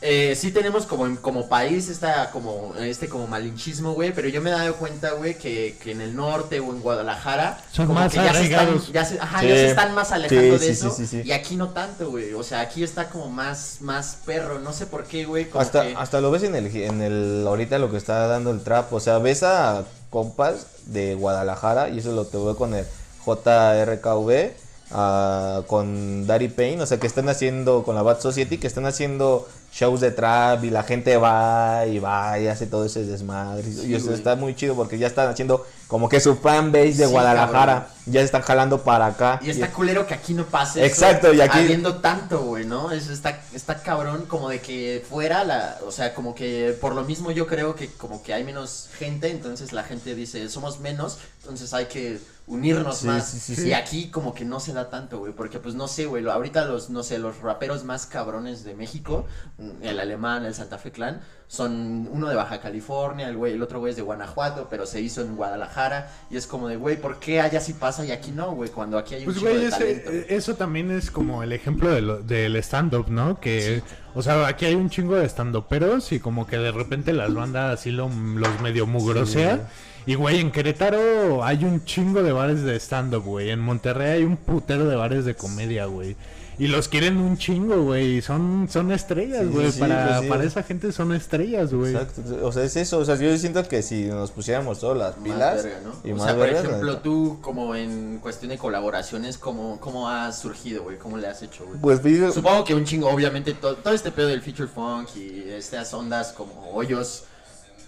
eh, 0.03 0.35
sí 0.35 0.51
tenemos 0.51 0.85
como, 0.87 1.05
en- 1.05 1.15
como 1.17 1.47
país 1.47 1.87
esta, 1.87 2.31
como, 2.31 2.73
este 2.79 3.07
como 3.07 3.27
malinchismo, 3.27 3.93
güey, 3.93 4.11
pero 4.13 4.27
yo 4.29 4.41
me 4.41 4.49
he 4.49 4.53
dado 4.53 4.75
cuenta, 4.75 5.11
güey, 5.11 5.37
que, 5.37 5.77
que 5.81 5.91
en 5.91 6.01
el 6.01 6.15
norte 6.15 6.59
o 6.59 6.71
en 6.71 6.81
Guadalajara 6.81 7.61
Son 7.71 7.85
como 7.85 7.99
más 7.99 8.11
que 8.11 8.17
ya 8.17 8.33
se, 8.33 8.43
están, 8.45 8.59
arraigados. 8.61 8.91
ya, 8.91 9.05
se, 9.05 9.19
ajá, 9.19 9.41
Sí. 9.41 9.47
ya 9.47 9.55
se 9.55 9.69
están 9.69 9.93
más 9.93 10.11
alejando 10.11 10.43
Sí, 10.43 10.49
de 10.49 10.59
sí, 10.59 10.71
eso 10.71 10.89
sí, 10.89 11.05
sí, 11.05 11.21
sí. 11.21 11.27
y 11.29 11.31
aquí 11.33 11.55
no 11.55 11.69
tanto, 11.69 12.09
güey, 12.09 12.33
o 12.33 12.41
sea, 12.43 12.61
aquí 12.61 12.83
está 12.83 13.09
como 13.09 13.29
más, 13.29 13.77
más 13.81 14.17
perro, 14.25 14.57
no 14.59 14.73
sé 14.73 14.87
por 14.87 15.03
qué, 15.05 15.25
güey, 15.25 15.45
como 15.49 15.61
hasta, 15.61 15.83
que... 15.83 15.95
hasta 15.95 16.19
lo 16.19 16.31
ves 16.31 16.43
en 16.43 16.55
el, 16.55 16.75
en 16.75 17.01
el, 17.01 17.45
ahorita 17.47 17.77
lo 17.77 17.91
que 17.91 17.97
está 17.97 18.25
dando 18.27 18.49
el 18.51 18.61
trap, 18.63 18.91
o 18.91 18.99
sea, 18.99 19.19
ves 19.19 19.43
a 19.43 19.83
compas 20.09 20.65
de 20.87 21.13
Guadalajara, 21.13 21.89
y 21.89 21.99
eso 21.99 22.11
lo 22.11 22.25
te 22.25 22.37
veo 22.37 22.55
con 22.57 22.73
el 22.73 22.85
JRKV, 23.23 24.51
ah, 24.91 25.61
con 25.67 26.25
Daddy 26.27 26.47
Payne, 26.49 26.81
o 26.81 26.85
sea, 26.85 26.99
que 26.99 27.07
están 27.07 27.29
haciendo, 27.29 27.83
con 27.83 27.95
la 27.95 28.01
Bad 28.01 28.19
Society, 28.19 28.57
que 28.57 28.67
están 28.67 28.85
haciendo 28.85 29.47
shows 29.73 30.01
de 30.01 30.11
trap 30.11 30.63
y 30.65 30.69
la 30.69 30.83
gente 30.83 31.15
va 31.17 31.85
y 31.87 31.97
va 31.99 32.37
y 32.37 32.47
hace 32.47 32.67
todo 32.67 32.85
ese 32.85 33.05
desmadre. 33.05 33.67
y- 33.69 33.73
Sí, 33.73 33.87
y 33.87 33.95
eso 33.95 34.13
está 34.13 34.35
muy 34.35 34.53
chido 34.53 34.75
porque 34.75 34.97
ya 34.97 35.07
están 35.07 35.29
haciendo 35.29 35.65
como 35.87 36.09
que 36.09 36.19
su 36.19 36.35
fan 36.35 36.71
base 36.73 36.93
de 36.93 37.05
Sí, 37.05 37.11
Guadalajara, 37.11 37.73
cabrón. 37.73 37.89
ya 38.07 38.19
se 38.19 38.25
están 38.25 38.41
jalando 38.41 38.83
para 38.83 39.05
acá. 39.07 39.39
Y 39.41 39.49
está 39.49 39.71
culero 39.71 40.05
que 40.05 40.13
aquí 40.13 40.33
no 40.33 40.45
pase. 40.45 40.85
Exacto, 40.85 41.27
eso, 41.27 41.35
y 41.37 41.41
aquí- 41.41 41.59
Habiendo 41.59 41.95
tanto, 42.01 42.41
güey, 42.41 42.65
¿no? 42.65 42.91
Eso 42.91 43.13
está, 43.13 43.41
está 43.53 43.81
cabrón, 43.81 44.25
como 44.27 44.49
de 44.49 44.59
que 44.59 45.05
fuera 45.09 45.43
la. 45.45 45.77
O 45.87 45.91
sea, 45.91 46.13
como 46.13 46.35
que 46.35 46.75
por 46.81 46.93
lo 46.93 47.03
mismo 47.03 47.31
yo 47.31 47.47
creo 47.47 47.73
que 47.75 47.87
como 47.93 48.21
que 48.23 48.33
hay 48.33 48.43
menos 48.43 48.89
gente, 48.99 49.29
entonces 49.31 49.71
la 49.73 49.83
gente 49.83 50.15
dice, 50.15 50.49
somos 50.49 50.79
menos, 50.81 51.17
entonces 51.43 51.73
hay 51.73 51.85
que 51.85 52.19
unirnos 52.51 52.97
Sí, 52.99 53.07
más. 53.07 53.27
sí, 53.29 53.55
sí, 53.55 53.67
y 53.69 53.73
aquí 53.73 54.09
como 54.11 54.33
que 54.33 54.43
no 54.45 54.59
se 54.59 54.73
da 54.73 54.89
tanto, 54.89 55.19
güey, 55.19 55.31
porque 55.33 55.59
pues 55.59 55.73
no 55.73 55.87
sé, 55.87 56.05
güey, 56.05 56.21
lo- 56.21 56.31
ahorita 56.31 56.65
los, 56.65 56.89
no 56.89 57.01
sé, 57.01 57.17
los 57.17 57.39
raperos 57.39 57.83
más 57.85 58.05
cabrones 58.05 58.63
de 58.63 58.75
México, 58.75 59.25
mm, 59.57 59.83
el 59.83 59.99
alemán, 59.99 60.43
el 60.45 60.53
Santa 60.53 60.77
Fe 60.77 60.91
Clan, 60.91 61.21
son 61.47 62.07
uno 62.11 62.29
de 62.29 62.35
Baja 62.35 62.61
California, 62.61 63.27
el 63.27 63.35
güey, 63.37 63.53
el 63.53 63.61
otro 63.61 63.79
güey 63.79 63.91
es 63.91 63.95
de 63.97 64.01
Guanajuato, 64.01 64.67
pero 64.69 64.85
se 64.85 65.01
hizo 65.01 65.21
en 65.21 65.35
Guadalajara, 65.35 66.09
y 66.29 66.37
es 66.37 66.47
como 66.47 66.67
de, 66.67 66.75
güey, 66.77 66.99
¿por 66.99 67.19
qué 67.19 67.41
allá 67.41 67.59
sí 67.61 67.73
pasa 67.73 68.05
y 68.05 68.11
aquí 68.11 68.31
no, 68.31 68.51
güey? 68.51 68.69
Cuando 68.69 68.97
aquí 68.97 69.15
hay 69.15 69.21
un 69.21 69.25
Pues, 69.25 69.37
chico 69.37 69.49
güey, 69.49 69.61
de 69.61 69.67
ese- 69.67 69.77
talento. 69.79 70.11
eh, 70.11 70.25
eso 70.29 70.55
también 70.55 70.91
es 70.91 71.09
como 71.11 71.43
el 71.43 71.51
ejemplo 71.53 71.89
de 71.89 72.01
lo- 72.01 72.21
del 72.21 72.55
stand-up, 72.57 73.09
¿no? 73.09 73.39
Que, 73.39 73.81
o 74.13 74.21
sea, 74.21 74.45
aquí 74.47 74.65
hay 74.65 74.75
un 74.75 74.89
chingo 74.89 75.15
de 75.15 75.25
stand-uperos 75.27 76.11
y 76.11 76.19
como 76.19 76.47
que 76.47 76.57
de 76.57 76.71
repente 76.71 77.11
las 77.13 77.33
bandas 77.33 77.79
así 77.79 77.91
lo- 77.91 78.09
los 78.09 78.61
medio 78.61 78.87
mugrosea. 78.87 79.69
Y, 80.05 80.15
güey, 80.15 80.39
en 80.39 80.51
Querétaro 80.51 81.43
hay 81.43 81.63
un 81.63 81.85
chingo 81.85 82.23
de 82.23 82.31
bares 82.31 82.63
de 82.63 82.75
stand-up, 82.79 83.23
güey. 83.23 83.49
En 83.51 83.59
Monterrey 83.59 84.09
hay 84.11 84.23
un 84.23 84.37
putero 84.37 84.85
de 84.87 84.95
bares 84.95 85.25
de 85.25 85.35
comedia, 85.35 85.85
güey. 85.85 86.15
Y 86.59 86.67
los 86.67 86.87
quieren 86.89 87.17
un 87.17 87.37
chingo, 87.37 87.81
güey. 87.83 88.21
Son, 88.21 88.67
son 88.69 88.91
estrellas, 88.91 89.41
sí, 89.43 89.47
güey. 89.47 89.71
sí, 89.71 89.79
para, 89.79 90.07
pues 90.07 90.21
sí. 90.21 90.27
para 90.27 90.43
esa 90.43 90.63
gente 90.63 90.91
son 90.91 91.11
estrellas, 91.13 91.73
güey. 91.73 91.93
Exacto, 91.95 92.21
o 92.43 92.51
sea, 92.51 92.63
es 92.63 92.75
eso, 92.75 92.99
o 92.99 93.05
sea, 93.05 93.15
yo 93.15 93.35
siento 93.37 93.67
que 93.67 93.81
si 93.81 94.03
nos 94.05 94.29
pusiéramos 94.31 94.79
todas 94.79 94.97
las 94.97 95.15
Más 95.17 95.23
pilas 95.23 95.63
verga, 95.63 95.79
¿no? 95.85 95.93
y 96.03 96.11
o 96.11 96.15
más 96.17 96.25
sea, 96.25 96.35
por 96.35 96.49
ejemplo, 96.49 96.87
neta. 96.91 97.01
tú 97.01 97.39
como 97.41 97.73
en 97.75 98.19
cuestión 98.21 98.49
de 98.49 98.57
colaboraciones, 98.59 99.37
¿cómo, 99.39 99.79
cómo 99.79 100.07
has 100.09 100.39
surgido, 100.39 100.83
güey? 100.83 100.97
¿Cómo 100.97 101.17
le 101.17 101.27
has 101.27 101.41
hecho, 101.41 101.65
güey? 101.65 101.79
Pues 101.79 102.01
fíjate- 102.01 102.33
Supongo 102.33 102.63
que 102.63 102.75
un 102.75 102.85
chingo, 102.85 103.07
obviamente, 103.09 103.53
to- 103.53 103.75
todo 103.77 103.93
este 103.93 104.11
pedo 104.11 104.27
del 104.27 104.41
feature 104.41 104.67
funk 104.67 105.09
y 105.15 105.49
estas 105.49 105.91
ondas 105.95 106.31
como 106.33 106.69
hoyos, 106.73 107.23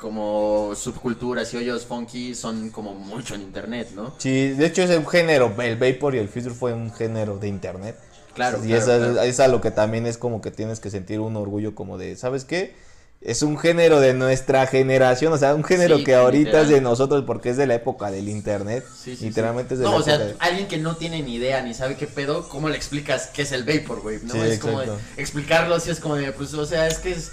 como 0.03 0.73
subculturas 0.75 1.53
y 1.53 1.57
hoyos 1.57 1.85
funky 1.85 2.35
son 2.35 2.71
como 2.71 2.93
mucho 2.93 3.35
en 3.35 3.41
internet, 3.41 3.91
¿no? 3.95 4.13
Sí, 4.17 4.49
de 4.49 4.65
hecho 4.65 4.81
es 4.83 4.89
un 4.95 5.07
género, 5.07 5.55
el 5.61 5.77
Vapor 5.77 6.13
y 6.15 6.17
el 6.17 6.27
Future 6.27 6.53
fue 6.53 6.73
un 6.73 6.91
género 6.93 7.37
de 7.37 7.47
internet. 7.47 7.97
Claro, 8.35 8.59
Y 8.65 8.67
claro, 8.67 8.85
claro. 8.85 9.21
es 9.21 9.39
a 9.39 9.47
lo 9.47 9.61
que 9.61 9.71
también 9.71 10.05
es 10.05 10.17
como 10.17 10.41
que 10.41 10.51
tienes 10.51 10.81
que 10.81 10.89
sentir 10.89 11.21
un 11.21 11.37
orgullo 11.37 11.73
como 11.73 11.97
de, 11.97 12.17
¿sabes 12.17 12.43
qué? 12.43 12.75
Es 13.21 13.43
un 13.43 13.57
género 13.57 14.01
de 14.01 14.13
nuestra 14.13 14.67
generación, 14.67 15.31
o 15.31 15.37
sea, 15.37 15.55
un 15.55 15.63
género 15.63 15.99
Sí, 15.99 16.03
que 16.03 16.15
ahorita 16.15 16.47
literal. 16.47 16.63
es 16.65 16.69
de 16.71 16.81
nosotros 16.81 17.23
porque 17.25 17.51
es 17.51 17.55
de 17.57 17.67
la 17.67 17.75
época 17.75 18.11
del 18.11 18.27
internet. 18.27 18.83
Sí, 19.01 19.15
sí, 19.15 19.23
Literalmente 19.27 19.75
es 19.75 19.79
de 19.79 19.85
No, 19.85 19.91
la 19.91 19.97
o 19.99 20.03
sea, 20.03 20.15
época 20.15 20.27
de- 20.31 20.35
alguien 20.39 20.67
que 20.67 20.77
no 20.79 20.97
tiene 20.97 21.21
ni 21.23 21.35
idea 21.35 21.61
ni 21.61 21.73
sabe 21.73 21.95
qué 21.95 22.07
pedo, 22.07 22.49
¿cómo 22.49 22.67
le 22.67 22.75
explicas 22.75 23.27
qué 23.33 23.43
es 23.43 23.53
el 23.53 23.63
vapor, 23.63 24.01
güey? 24.01 24.19
¿No? 24.23 24.33
Sí, 24.33 24.39
es 24.41 24.59
como 24.59 24.79
de- 24.81 24.87
exacto. 24.87 25.05
explicarlo 25.15 25.75
así 25.75 25.89
es 25.91 26.01
como 26.01 26.15
de, 26.17 26.33
pues, 26.33 26.53
o 26.53 26.65
sea, 26.65 26.87
es 26.87 26.99
que 26.99 27.11
es... 27.13 27.31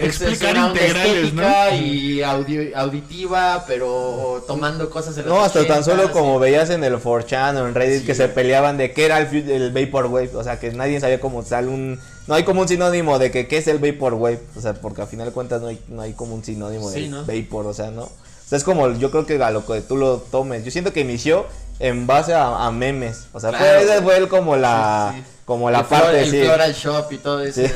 es- 0.00 0.20
es 0.20 0.22
Explicar 0.22 0.56
onda 0.56 0.70
integrales, 0.80 1.32
¿no? 1.34 1.74
y 1.76 2.22
audio- 2.22 2.76
auditiva, 2.76 3.64
pero 3.66 4.42
tomando 4.46 4.88
cosas 4.90 5.16
los 5.18 5.26
No, 5.26 5.40
hasta 5.42 5.66
tan 5.66 5.80
80s, 5.82 5.84
solo 5.84 6.12
como 6.12 6.38
veías 6.38 6.70
en 6.70 6.82
el 6.84 6.96
4chan 6.98 7.56
o 7.56 7.68
en 7.68 7.74
Reddit 7.74 8.00
Sí, 8.00 8.06
que 8.06 8.14
se 8.14 8.28
peleaban 8.28 8.76
de 8.78 8.92
qué 8.92 9.04
era 9.06 9.18
el, 9.18 9.50
el 9.50 9.70
Vaporwave, 9.72 10.30
o 10.34 10.42
sea, 10.44 10.58
que 10.58 10.72
nadie 10.72 11.00
sabía 11.00 11.20
cómo 11.20 11.42
tal 11.42 11.68
un... 11.68 12.00
No 12.26 12.34
hay 12.34 12.44
como 12.44 12.60
un 12.60 12.68
sinónimo 12.68 13.18
de 13.18 13.30
que 13.30 13.48
qué 13.48 13.58
es 13.58 13.66
el 13.66 13.78
Vaporwave, 13.78 14.40
o 14.56 14.60
sea, 14.60 14.74
porque 14.74 15.02
al 15.02 15.08
final 15.08 15.26
de 15.26 15.32
cuentas 15.32 15.60
no 15.60 15.68
hay, 15.68 15.80
no 15.88 16.02
hay 16.02 16.12
como 16.12 16.34
un 16.34 16.44
sinónimo 16.44 16.88
Sí, 16.90 17.02
de 17.02 17.08
¿no? 17.08 17.24
Vapor, 17.24 17.66
o 17.66 17.74
sea, 17.74 17.90
¿no? 17.90 18.02
O 18.04 18.10
sea, 18.48 18.56
es 18.58 18.64
como, 18.64 18.90
yo 18.94 19.10
creo 19.10 19.26
que 19.26 19.42
a 19.42 19.50
lo 19.50 19.64
que 19.66 19.80
tú 19.80 19.96
lo 19.96 20.18
tomes, 20.18 20.64
yo 20.64 20.70
siento 20.70 20.92
que 20.92 21.00
inició 21.00 21.46
en 21.78 22.06
base 22.06 22.34
a, 22.34 22.66
a 22.66 22.70
memes, 22.70 23.26
o 23.32 23.40
sea, 23.40 23.50
fue, 23.50 23.58
Claro, 23.58 24.02
fue 24.02 24.16
el 24.16 24.28
como 24.28 24.56
la... 24.56 25.14
Sí. 25.16 25.22
Como 25.50 25.68
la 25.68 25.80
el 25.80 25.84
parte, 25.86 26.22
el 26.22 26.30
sí. 26.30 26.42
floral 26.44 26.72
shop 26.72 27.10
y 27.10 27.18
todo 27.18 27.40
eso 27.42 27.60
Sí. 27.60 27.72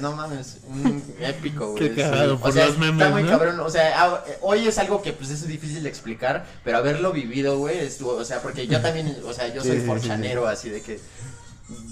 No 0.00 0.12
mames, 0.12 0.58
un 0.68 1.02
épico, 1.20 1.70
güey. 1.70 1.94
Qué 1.94 2.02
cagado 2.02 2.34
O 2.34 2.38
por 2.38 2.52
sea, 2.52 2.66
los 2.66 2.76
memes, 2.76 3.00
Está 3.00 3.08
muy 3.14 3.22
¿no? 3.22 3.30
cabrón, 3.30 3.60
o 3.60 3.70
sea, 3.70 3.94
ah, 3.96 4.24
hoy 4.42 4.68
es 4.68 4.76
algo 4.76 5.00
que 5.00 5.14
pues 5.14 5.30
es 5.30 5.46
difícil 5.46 5.82
de 5.82 5.88
explicar, 5.88 6.44
pero 6.64 6.76
haberlo 6.76 7.12
vivido, 7.12 7.56
güey, 7.56 7.78
estuvo, 7.78 8.10
o 8.12 8.24
sea, 8.26 8.42
porque 8.42 8.66
yo 8.66 8.78
también, 8.82 9.16
o 9.26 9.32
sea, 9.32 9.48
yo 9.48 9.62
Sí, 9.62 9.68
soy 9.68 9.76
sí, 9.78 9.82
sí, 9.82 9.86
forchanero, 9.88 10.46
así 10.46 10.68
de 10.68 10.82
que 10.82 11.00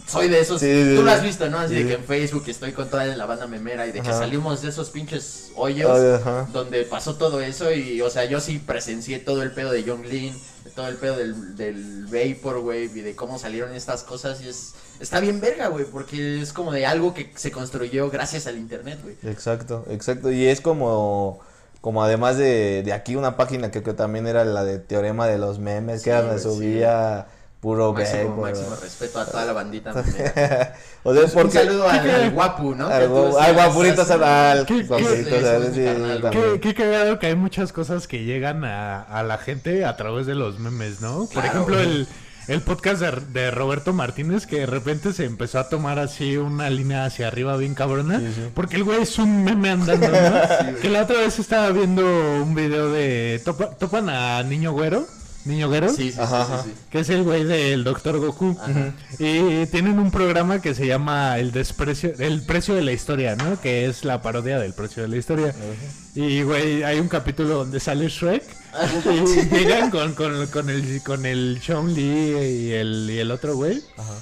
soy 0.06 0.28
de 0.28 0.40
esos, 0.40 0.60
Sí, 0.60 0.66
sí, 0.70 0.96
tú 0.96 1.02
lo 1.02 1.10
has 1.10 1.22
visto, 1.22 1.48
¿no? 1.48 1.58
Así 1.58 1.74
Sí. 1.74 1.82
de 1.82 1.88
que 1.88 1.94
en 1.94 2.04
Facebook 2.04 2.44
estoy 2.46 2.72
con 2.72 2.90
toda 2.90 3.06
la 3.06 3.24
banda 3.24 3.46
memera 3.46 3.86
y 3.86 3.92
de 3.92 4.02
que 4.02 4.10
Ajá. 4.10 4.18
salimos 4.18 4.60
de 4.60 4.68
esos 4.68 4.90
pinches 4.90 5.50
hoyos 5.56 6.20
Ajá. 6.20 6.46
donde 6.52 6.82
pasó 6.82 7.14
todo 7.14 7.40
eso 7.40 7.72
y, 7.72 8.02
o 8.02 8.10
sea, 8.10 8.26
yo 8.26 8.38
sí 8.40 8.58
presencié 8.58 9.18
todo 9.18 9.42
el 9.42 9.52
pedo 9.52 9.70
de 9.72 9.82
Young 9.82 10.04
Lean, 10.04 10.36
todo 10.76 10.88
el 10.88 10.96
pedo 10.96 11.16
del, 11.16 11.56
del 11.56 12.04
Vaporwave 12.06 12.90
y 12.94 13.00
de 13.00 13.16
cómo 13.16 13.38
salieron 13.38 13.74
estas 13.74 14.02
cosas 14.02 14.42
y 14.42 14.48
es, 14.48 14.74
está 15.02 15.20
bien 15.20 15.40
verga, 15.40 15.68
güey, 15.68 15.84
porque 15.84 16.40
es 16.40 16.52
como 16.52 16.72
de 16.72 16.86
algo 16.86 17.12
que 17.12 17.30
se 17.34 17.50
construyó 17.50 18.10
gracias 18.10 18.46
al 18.46 18.56
internet, 18.56 18.98
güey. 19.02 19.16
Exacto, 19.24 19.84
exacto. 19.90 20.30
Y 20.32 20.46
es 20.46 20.60
como, 20.60 21.40
como 21.80 22.02
además 22.02 22.38
de, 22.38 22.82
de 22.84 22.92
aquí 22.92 23.16
una 23.16 23.36
página 23.36 23.70
que, 23.70 23.82
que 23.82 23.92
también 23.92 24.26
era 24.26 24.44
la 24.44 24.64
de 24.64 24.78
Teorema 24.78 25.26
de 25.26 25.38
los 25.38 25.58
Memes, 25.58 26.00
Sí, 26.00 26.04
que 26.04 26.10
era 26.10 26.22
donde 26.22 26.42
güey, 26.42 26.54
sí. 26.54 26.60
subía 26.60 27.26
puro 27.60 27.92
Máximo, 27.92 28.30
vapor, 28.30 28.50
máximo 28.50 28.76
respeto 28.82 29.20
a 29.20 29.26
toda 29.26 29.44
la 29.44 29.52
bandita. 29.52 29.92
o 31.04 31.14
sea, 31.14 31.22
Un 31.24 31.30
porque... 31.30 31.52
saludo 31.52 31.88
al, 31.88 32.10
al 32.10 32.30
guapu, 32.32 32.74
¿no? 32.74 32.88
Al 32.88 33.08
guapu- 33.08 33.36
al 33.38 33.54
guapurito, 33.54 34.02
al 34.02 34.66
¿Qué- 34.66 36.74
cagado 36.74 37.18
que 37.20 37.26
hay 37.28 37.36
muchas 37.36 37.72
cosas 37.72 38.08
que 38.08 38.24
llegan 38.24 38.64
a, 38.64 39.02
a 39.02 39.22
la 39.22 39.38
gente 39.38 39.84
a 39.84 39.96
través 39.96 40.26
de 40.26 40.34
los 40.34 40.58
memes, 40.58 41.00
¿no? 41.00 41.28
Por 41.32 41.44
ejemplo, 41.44 41.76
güey. 41.76 41.86
el, 41.88 42.08
el 42.48 42.60
podcast 42.62 43.00
de, 43.00 43.10
de 43.40 43.50
Roberto 43.50 43.92
Martínez 43.92 44.46
que 44.46 44.60
de 44.60 44.66
repente 44.66 45.12
se 45.12 45.24
empezó 45.24 45.58
a 45.60 45.68
tomar 45.68 45.98
así 45.98 46.36
una 46.36 46.68
línea 46.70 47.04
hacia 47.04 47.28
arriba 47.28 47.56
bien 47.56 47.74
cabrona. 47.74 48.18
Sí, 48.20 48.26
sí. 48.34 48.40
Porque 48.54 48.76
el 48.76 48.84
güey 48.84 49.02
es 49.02 49.18
un 49.18 49.44
meme 49.44 49.70
andando, 49.70 50.08
¿no? 50.08 50.76
que 50.82 50.88
la 50.88 51.02
otra 51.02 51.18
vez 51.20 51.38
estaba 51.38 51.70
viendo 51.70 52.02
un 52.42 52.54
video 52.54 52.90
de... 52.92 53.40
topa- 53.44 53.76
¿Topan 53.78 54.08
a 54.08 54.42
Niño 54.42 54.72
Güero? 54.72 55.06
¿Niño 55.44 55.68
Güero? 55.68 55.88
Sí, 55.88 56.12
sí, 56.12 56.18
sí. 56.18 56.72
Que 56.90 57.00
es 57.00 57.10
el 57.10 57.24
güey 57.24 57.44
del 57.44 57.82
Doctor 57.82 58.18
Goku. 58.18 58.56
Ajá. 58.60 58.92
Y 59.18 59.66
tienen 59.66 59.98
un 59.98 60.10
programa 60.10 60.60
que 60.62 60.74
se 60.74 60.86
llama 60.86 61.38
El 61.38 61.50
desprecio, 61.50 62.12
el 62.18 62.42
precio 62.42 62.74
de 62.74 62.82
la 62.82 62.92
historia, 62.92 63.34
¿no? 63.34 63.60
Que 63.60 63.86
es 63.86 64.04
la 64.04 64.22
parodia 64.22 64.58
del 64.58 64.72
precio 64.72 65.02
de 65.02 65.08
la 65.08 65.16
historia. 65.16 65.54
Y 66.14 66.42
güey, 66.42 66.84
hay 66.84 67.00
un 67.00 67.08
capítulo 67.08 67.54
donde 67.54 67.80
sale 67.80 68.08
Shrek. 68.08 68.44
y 69.06 69.54
llegan 69.56 69.90
con, 69.90 70.14
con, 70.14 70.46
con 70.46 70.70
el 70.70 71.02
con 71.02 71.26
el 71.26 71.60
Sean 71.64 71.92
Lee 71.92 72.68
y 72.68 72.72
el, 72.72 73.08
y 73.10 73.18
el 73.18 73.30
otro 73.30 73.56
güey. 73.56 73.82
Ajá. 73.96 74.14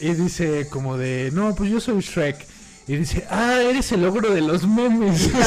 Y 0.00 0.14
dice 0.14 0.68
como 0.68 0.98
de, 0.98 1.30
no, 1.32 1.54
pues 1.54 1.70
yo 1.70 1.80
soy 1.80 2.00
Shrek. 2.00 2.55
Y 2.88 2.96
dice, 2.96 3.26
ah, 3.30 3.58
eres 3.62 3.90
el 3.92 4.02
logro 4.02 4.32
de 4.32 4.40
los 4.40 4.66
memes. 4.66 5.28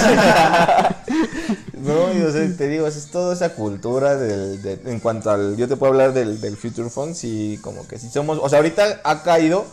No, 1.74 2.14
y, 2.14 2.22
o 2.22 2.32
sea, 2.32 2.46
te 2.58 2.68
digo, 2.68 2.86
es 2.88 3.08
toda 3.10 3.34
esa 3.34 3.56
cultura 3.56 4.16
del, 4.18 4.62
de- 4.62 4.80
en 4.86 5.00
cuanto 5.00 5.32
al, 5.32 5.56
yo 5.56 5.68
te 5.68 5.78
puedo 5.78 5.94
hablar 5.94 6.14
del, 6.14 6.42
del 6.42 6.58
Future 6.58 6.90
Funk, 6.90 7.16
y 7.24 7.58
como 7.60 7.88
que 7.88 7.98
si 7.98 8.10
somos, 8.10 8.38
o 8.42 8.50
sea, 8.50 8.60
ahorita 8.60 9.00
ha 9.04 9.24
caído 9.24 9.66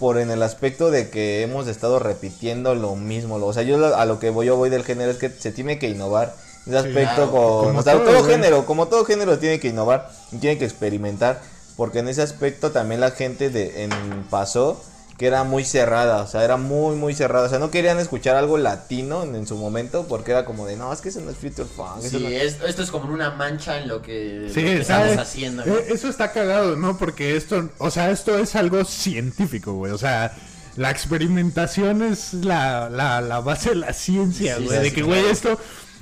por 0.00 0.18
en 0.18 0.30
el 0.32 0.42
aspecto 0.42 0.90
de 0.90 1.08
que 1.08 1.42
hemos 1.42 1.68
estado 1.68 2.00
repitiendo 2.00 2.74
lo 2.74 2.96
mismo. 2.96 3.38
lo- 3.38 3.46
O 3.46 3.52
sea, 3.52 3.62
yo 3.62 3.78
lo- 3.78 3.94
a 3.96 4.04
lo 4.06 4.18
que 4.18 4.30
voy, 4.30 4.46
yo 4.46 4.56
voy 4.56 4.70
del 4.70 4.84
género 4.84 5.10
es 5.12 5.18
que 5.18 5.30
se 5.30 5.52
tiene 5.52 5.78
que 5.78 5.88
innovar. 5.88 6.34
En 6.66 6.74
ese 6.74 6.82
Sí, 6.82 6.88
aspecto 6.88 7.14
claro, 7.14 7.30
con 7.30 7.64
como 7.66 7.78
o 7.78 7.82
sea, 7.82 7.92
todo, 7.94 8.04
todo, 8.06 8.18
güey. 8.24 8.32
género, 8.32 8.66
como 8.66 8.88
todo 8.88 9.04
género 9.04 9.38
tiene 9.38 9.60
que 9.60 9.68
innovar, 9.68 10.10
y 10.32 10.38
tiene 10.38 10.58
que 10.58 10.64
experimentar, 10.64 11.40
porque 11.76 12.00
en 12.00 12.08
ese 12.08 12.22
aspecto 12.22 12.72
también 12.72 13.00
la 13.00 13.12
gente 13.12 13.50
de 13.50 13.84
en 13.84 13.90
pasó 14.30 14.82
que 15.20 15.26
era 15.26 15.44
muy 15.44 15.64
cerrada, 15.66 16.22
o 16.22 16.26
sea, 16.26 16.42
era 16.44 16.56
muy 16.56 16.96
muy 16.96 17.14
cerrada, 17.14 17.44
o 17.46 17.48
sea, 17.50 17.58
no 17.58 17.70
querían 17.70 17.98
escuchar 18.00 18.36
algo 18.36 18.56
latino 18.56 19.22
en, 19.22 19.34
en 19.36 19.46
su 19.46 19.54
momento 19.56 20.06
porque 20.08 20.30
era 20.30 20.46
como 20.46 20.66
de, 20.66 20.76
no, 20.78 20.90
es 20.94 21.02
que 21.02 21.10
eso 21.10 21.20
no 21.20 21.30
es 21.30 21.36
future 21.36 21.68
funk, 21.68 22.00
Sí, 22.00 22.18
no- 22.18 22.28
es- 22.30 22.56
esto 22.66 22.82
es 22.82 22.90
como 22.90 23.12
una 23.12 23.30
mancha 23.32 23.78
en 23.78 23.86
lo 23.88 24.00
que, 24.00 24.50
Sí, 24.54 24.62
lo 24.62 24.68
que 24.78 24.84
¿sabes? 24.84 25.10
estamos 25.12 25.18
haciendo. 25.18 25.62
Eh, 25.66 25.84
Eso 25.90 26.08
está 26.08 26.32
cagado, 26.32 26.74
¿no? 26.76 26.96
Porque 26.96 27.36
esto, 27.36 27.68
o 27.76 27.90
sea, 27.90 28.10
esto 28.10 28.38
es 28.38 28.56
algo 28.56 28.82
científico, 28.86 29.74
güey. 29.74 29.92
O 29.92 29.98
sea, 29.98 30.32
la 30.76 30.90
experimentación 30.90 32.02
es 32.02 32.32
la, 32.32 32.88
la, 32.88 33.20
la 33.20 33.40
base 33.40 33.70
de 33.70 33.76
la 33.76 33.92
ciencia, 33.92 34.56
Sí, 34.56 34.64
güey. 34.64 34.76
sí, 34.78 34.82
de 34.84 34.88
sí, 34.90 34.94
que, 34.94 35.02
güey, 35.02 35.26
esto, 35.26 35.58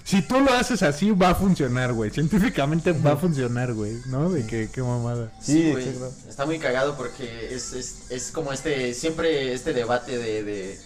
si 0.08 0.22
tú 0.22 0.40
lo 0.40 0.50
haces 0.54 0.82
así, 0.82 1.10
va 1.10 1.28
a 1.28 1.34
funcionar, 1.34 1.92
güey. 1.92 2.10
Científicamente 2.10 2.92
va 2.92 3.12
a 3.12 3.16
funcionar, 3.18 3.74
güey, 3.74 3.92
¿no? 4.06 4.30
De 4.30 4.46
que, 4.46 4.70
qué 4.70 4.80
mamada. 4.80 5.30
Sí, 5.38 5.70
güey. 5.70 5.86
Está 6.26 6.46
muy 6.46 6.58
cagado 6.58 6.96
porque 6.96 7.54
es, 7.54 7.74
es, 7.74 8.06
es 8.08 8.30
como 8.30 8.54
este, 8.54 8.94
siempre 8.94 9.52
este 9.52 9.74
debate 9.74 10.16
de, 10.16 10.44
de 10.44 10.78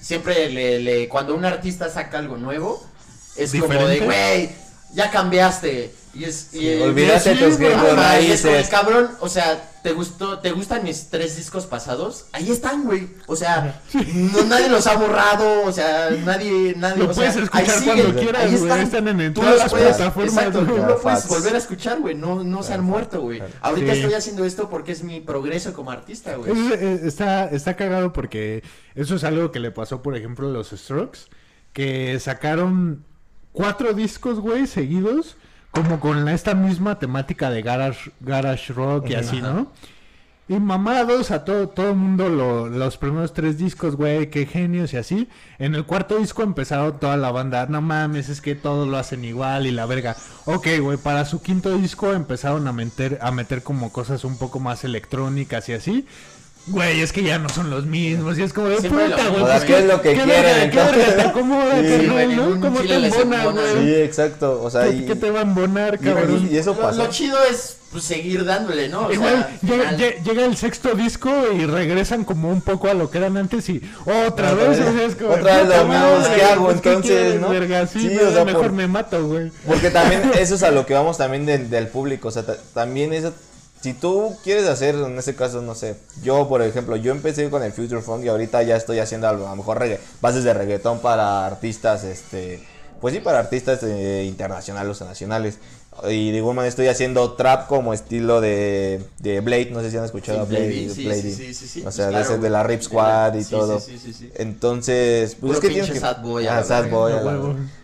siempre 0.00 0.48
le, 0.48 0.80
le, 0.80 1.10
cuando 1.10 1.34
un 1.34 1.44
artista 1.44 1.90
saca 1.90 2.18
algo 2.18 2.38
nuevo, 2.38 2.82
es 3.36 3.52
como 3.52 3.68
de, 3.86 4.00
güey, 4.00 4.50
ya 4.94 5.10
cambiaste. 5.10 5.92
Y 6.14 6.22
es, 6.24 6.54
y- 6.54 6.80
olvídate 6.80 7.34
tus 7.34 7.56
como, 7.56 7.92
raíces. 7.96 8.68
cabrón, 8.68 9.10
o 9.18 9.28
sea, 9.28 9.60
¿te 9.82 9.90
gustó, 9.90 10.38
te 10.38 10.52
gustan 10.52 10.84
mis 10.84 11.10
tres 11.10 11.36
discos 11.36 11.66
pasados? 11.66 12.26
Ahí 12.30 12.52
están, 12.52 12.84
güey. 12.84 13.08
O 13.26 13.34
sea, 13.34 13.82
no, 14.14 14.44
nadie 14.44 14.68
los 14.68 14.86
ha 14.86 14.94
borrado, 14.96 15.64
o 15.64 15.72
sea, 15.72 16.10
nadie, 16.24 16.74
nadie, 16.76 17.02
Lo 17.02 17.10
o 17.10 17.14
sea, 17.14 17.32
puedes 17.32 17.36
escuchar 17.42 17.68
ahí 17.78 17.84
cuando 17.84 18.02
siguen, 18.04 18.22
quieras, 18.22 18.42
ahí 18.44 18.50
güey, 18.52 18.62
están. 18.62 18.80
están 18.80 19.20
en 19.20 19.34
Tú 19.34 19.40
todas 19.40 19.58
las 19.58 19.70
puedes- 19.72 19.96
plataformas, 19.96 20.34
Exacto, 20.36 20.58
tú 20.60 20.66
güey. 20.76 20.86
lo 20.86 21.00
puedes 21.00 21.28
volver 21.28 21.54
a 21.56 21.58
escuchar, 21.58 21.98
güey, 22.00 22.14
no, 22.14 22.44
no 22.44 22.62
se 22.62 22.74
han 22.74 22.84
muerto, 22.84 23.20
güey. 23.20 23.42
Ahorita 23.60 23.92
Sí. 23.94 23.98
estoy 24.02 24.14
haciendo 24.14 24.44
esto 24.44 24.70
porque 24.70 24.92
es 24.92 25.02
mi 25.02 25.18
progreso 25.20 25.72
como 25.72 25.90
artista, 25.90 26.36
güey. 26.36 26.52
Es- 26.52 26.80
eh, 26.80 27.00
está, 27.06 27.46
está 27.46 27.74
cagado 27.74 28.12
porque 28.12 28.62
eso 28.94 29.16
es 29.16 29.24
algo 29.24 29.50
que 29.50 29.58
le 29.58 29.72
pasó, 29.72 30.00
por 30.00 30.16
ejemplo, 30.16 30.46
a 30.46 30.52
los 30.52 30.68
Strokes, 30.70 31.22
que 31.72 32.20
sacaron 32.20 33.04
cuatro 33.54 33.94
discos, 33.94 34.38
güey, 34.40 34.66
seguidos, 34.66 35.36
como 35.70 35.98
con 36.00 36.28
esta 36.28 36.54
misma 36.54 36.98
temática 36.98 37.48
de 37.48 37.62
garage, 37.62 38.10
garage 38.20 38.72
rock 38.74 39.08
y 39.08 39.14
así, 39.14 39.40
¿no? 39.40 39.72
Y 40.46 40.60
mamados 40.60 41.30
a 41.30 41.42
todo, 41.46 41.70
todo 41.70 41.88
el 41.88 41.96
mundo 41.96 42.28
lo- 42.28 42.68
los 42.68 42.98
primeros 42.98 43.32
tres 43.32 43.56
discos, 43.56 43.96
güey, 43.96 44.28
qué 44.28 44.44
genios 44.44 44.92
y 44.92 44.98
así. 44.98 45.26
En 45.58 45.74
el 45.74 45.86
cuarto 45.86 46.18
disco 46.18 46.42
empezaron 46.42 47.00
toda 47.00 47.16
la 47.16 47.30
banda, 47.32 47.64
no 47.66 47.80
mames, 47.80 48.28
es 48.28 48.42
que 48.42 48.54
todos 48.54 48.86
lo 48.86 48.98
hacen 48.98 49.24
igual 49.24 49.66
y 49.66 49.70
la 49.70 49.86
verga. 49.86 50.16
Ok, 50.44 50.66
güey, 50.82 50.98
para 50.98 51.24
su 51.24 51.40
quinto 51.40 51.74
disco 51.78 52.12
empezaron 52.12 52.68
a 52.68 52.74
meter, 52.74 53.18
a 53.22 53.30
meter 53.30 53.62
como 53.62 53.90
cosas 53.90 54.22
un 54.22 54.36
poco 54.36 54.60
más 54.60 54.84
electrónicas 54.84 55.66
y 55.70 55.72
así. 55.72 56.06
Güey, 56.66 57.02
es 57.02 57.12
que 57.12 57.22
ya 57.22 57.38
no 57.38 57.48
son 57.50 57.68
los 57.68 57.84
mismos. 57.84 58.38
Y 58.38 58.42
es 58.42 58.52
como 58.54 58.68
de 58.68 58.78
Siempre 58.78 59.04
puta, 59.04 59.28
güey. 59.28 59.42
pues, 59.42 59.54
güey. 59.54 59.66
¿Qué 59.66 59.78
es 59.80 59.84
lo 59.84 60.00
que 60.00 60.14
qué 60.14 60.22
quieren, 60.22 60.70
¿Qué 60.70 60.80
entonces? 60.80 60.96
verga 60.96 61.14
te 61.22 61.28
acomoda, 61.28 61.80
Sí, 61.82 62.06
carnal, 62.06 62.36
¿no? 62.36 62.60
¿Cómo 62.60 62.80
te 62.80 62.94
embona, 62.94 63.44
güey? 63.52 63.84
Sí, 63.84 63.94
exacto, 63.96 64.62
o 64.62 64.70
sea, 64.70 64.84
¿Qué, 64.84 64.90
y, 64.96 65.04
qué 65.06 65.14
te 65.14 65.30
va 65.30 65.40
a 65.40 65.42
embonar, 65.42 65.98
y- 66.00 66.04
cabrón? 66.04 66.48
y 66.50 66.56
eso 66.56 66.72
lo, 66.74 66.80
pasó. 66.80 67.04
lo 67.04 67.10
chido 67.10 67.36
es 67.50 67.76
pues, 67.92 68.04
seguir 68.04 68.46
dándole, 68.46 68.88
¿no? 68.88 69.06
O 69.08 69.12
Igual 69.12 69.46
llega, 69.62 69.90
final- 69.90 69.98
lle- 69.98 70.22
llega 70.24 70.44
el 70.46 70.56
sexto 70.56 70.94
disco 70.94 71.30
y 71.54 71.66
regresan 71.66 72.24
como 72.24 72.48
un 72.48 72.62
poco 72.62 72.88
a 72.88 72.94
lo 72.94 73.10
que 73.10 73.18
eran 73.18 73.36
antes 73.36 73.68
y 73.68 73.82
otra 74.26 74.54
vez, 74.54 74.78
es 74.78 75.14
como, 75.16 75.34
otra 75.34 75.58
vez 75.58 75.68
lo 75.68 75.84
mismo, 75.84 76.34
¿qué 76.34 76.42
hago 76.44 76.64
pues, 76.64 76.76
entonces, 76.76 77.40
no? 77.42 77.50
verga? 77.50 77.86
Sí, 77.86 78.00
Sí, 78.08 78.16
o 78.16 78.32
sea, 78.32 78.44
mejor 78.46 78.62
por- 78.62 78.72
me 78.72 78.88
mato, 78.88 79.22
güey. 79.26 79.52
Porque 79.66 79.90
también 79.90 80.22
eso 80.38 80.54
es 80.54 80.62
a 80.62 80.70
lo 80.70 80.86
que 80.86 80.94
vamos 80.94 81.18
también 81.18 81.44
del, 81.44 81.68
del 81.68 81.88
público. 81.88 82.28
O 82.28 82.30
sea, 82.30 82.42
ta- 82.44 82.56
también 82.72 83.12
eso. 83.12 83.34
Si 83.84 83.92
tú 83.92 84.34
quieres 84.42 84.66
hacer, 84.66 84.94
en 84.94 85.18
este 85.18 85.34
caso, 85.34 85.60
no 85.60 85.74
sé. 85.74 85.94
Yo, 86.22 86.48
por 86.48 86.62
ejemplo, 86.62 86.96
yo 86.96 87.12
empecé 87.12 87.50
con 87.50 87.62
el 87.62 87.70
Future 87.70 88.00
Funk 88.00 88.24
y 88.24 88.28
ahorita 88.28 88.62
ya 88.62 88.76
estoy 88.76 88.98
haciendo 88.98 89.28
a 89.28 89.34
lo 89.34 89.54
mejor 89.56 89.78
regga- 89.78 89.98
bases 90.22 90.42
de 90.42 90.54
reggaetón 90.54 91.00
para 91.00 91.44
artistas, 91.44 92.02
este. 92.02 92.64
Pues 93.02 93.12
sí, 93.12 93.20
para 93.20 93.40
artistas 93.40 93.80
eh, 93.82 94.24
internacionales 94.26 94.98
o 95.02 95.04
nacionales. 95.04 95.58
Y 96.08 96.30
de 96.30 96.38
igual 96.38 96.56
manera 96.56 96.70
estoy 96.70 96.86
haciendo 96.88 97.32
trap 97.34 97.66
como 97.68 97.92
estilo 97.92 98.40
de, 98.40 99.04
de 99.18 99.40
Blade. 99.42 99.68
No 99.70 99.80
sé 99.82 99.90
si 99.90 99.98
han 99.98 100.04
escuchado 100.06 100.44
Sí, 100.46 100.48
Blade. 100.52 100.66
Blade, 100.68 100.88
sí, 100.94 101.04
Blade. 101.04 101.22
sí, 101.22 101.54
sí, 101.54 101.80
O 101.80 101.82
pues 101.82 101.94
sea, 101.94 102.06
de, 102.06 102.10
claro, 102.12 102.24
ese- 102.32 102.38
de 102.38 102.48
la. 102.50 102.62
Rip 102.62 102.80
Squad 102.80 103.34
y 103.34 103.44
todo. 103.44 103.80
sí, 103.80 103.98
sí, 103.98 104.12
sí, 104.12 104.12
sí. 104.14 104.30
Entonces, 104.36 105.32
pues 105.34 105.40
Puro 105.40 105.52
es 105.52 105.60
que 105.60 105.68
tienes 105.68 105.90
que... 105.90 106.00
sad 106.00 106.22
boy 106.22 106.46
Ah, 106.46 106.64
sad 106.64 106.88
boy. 106.88 107.12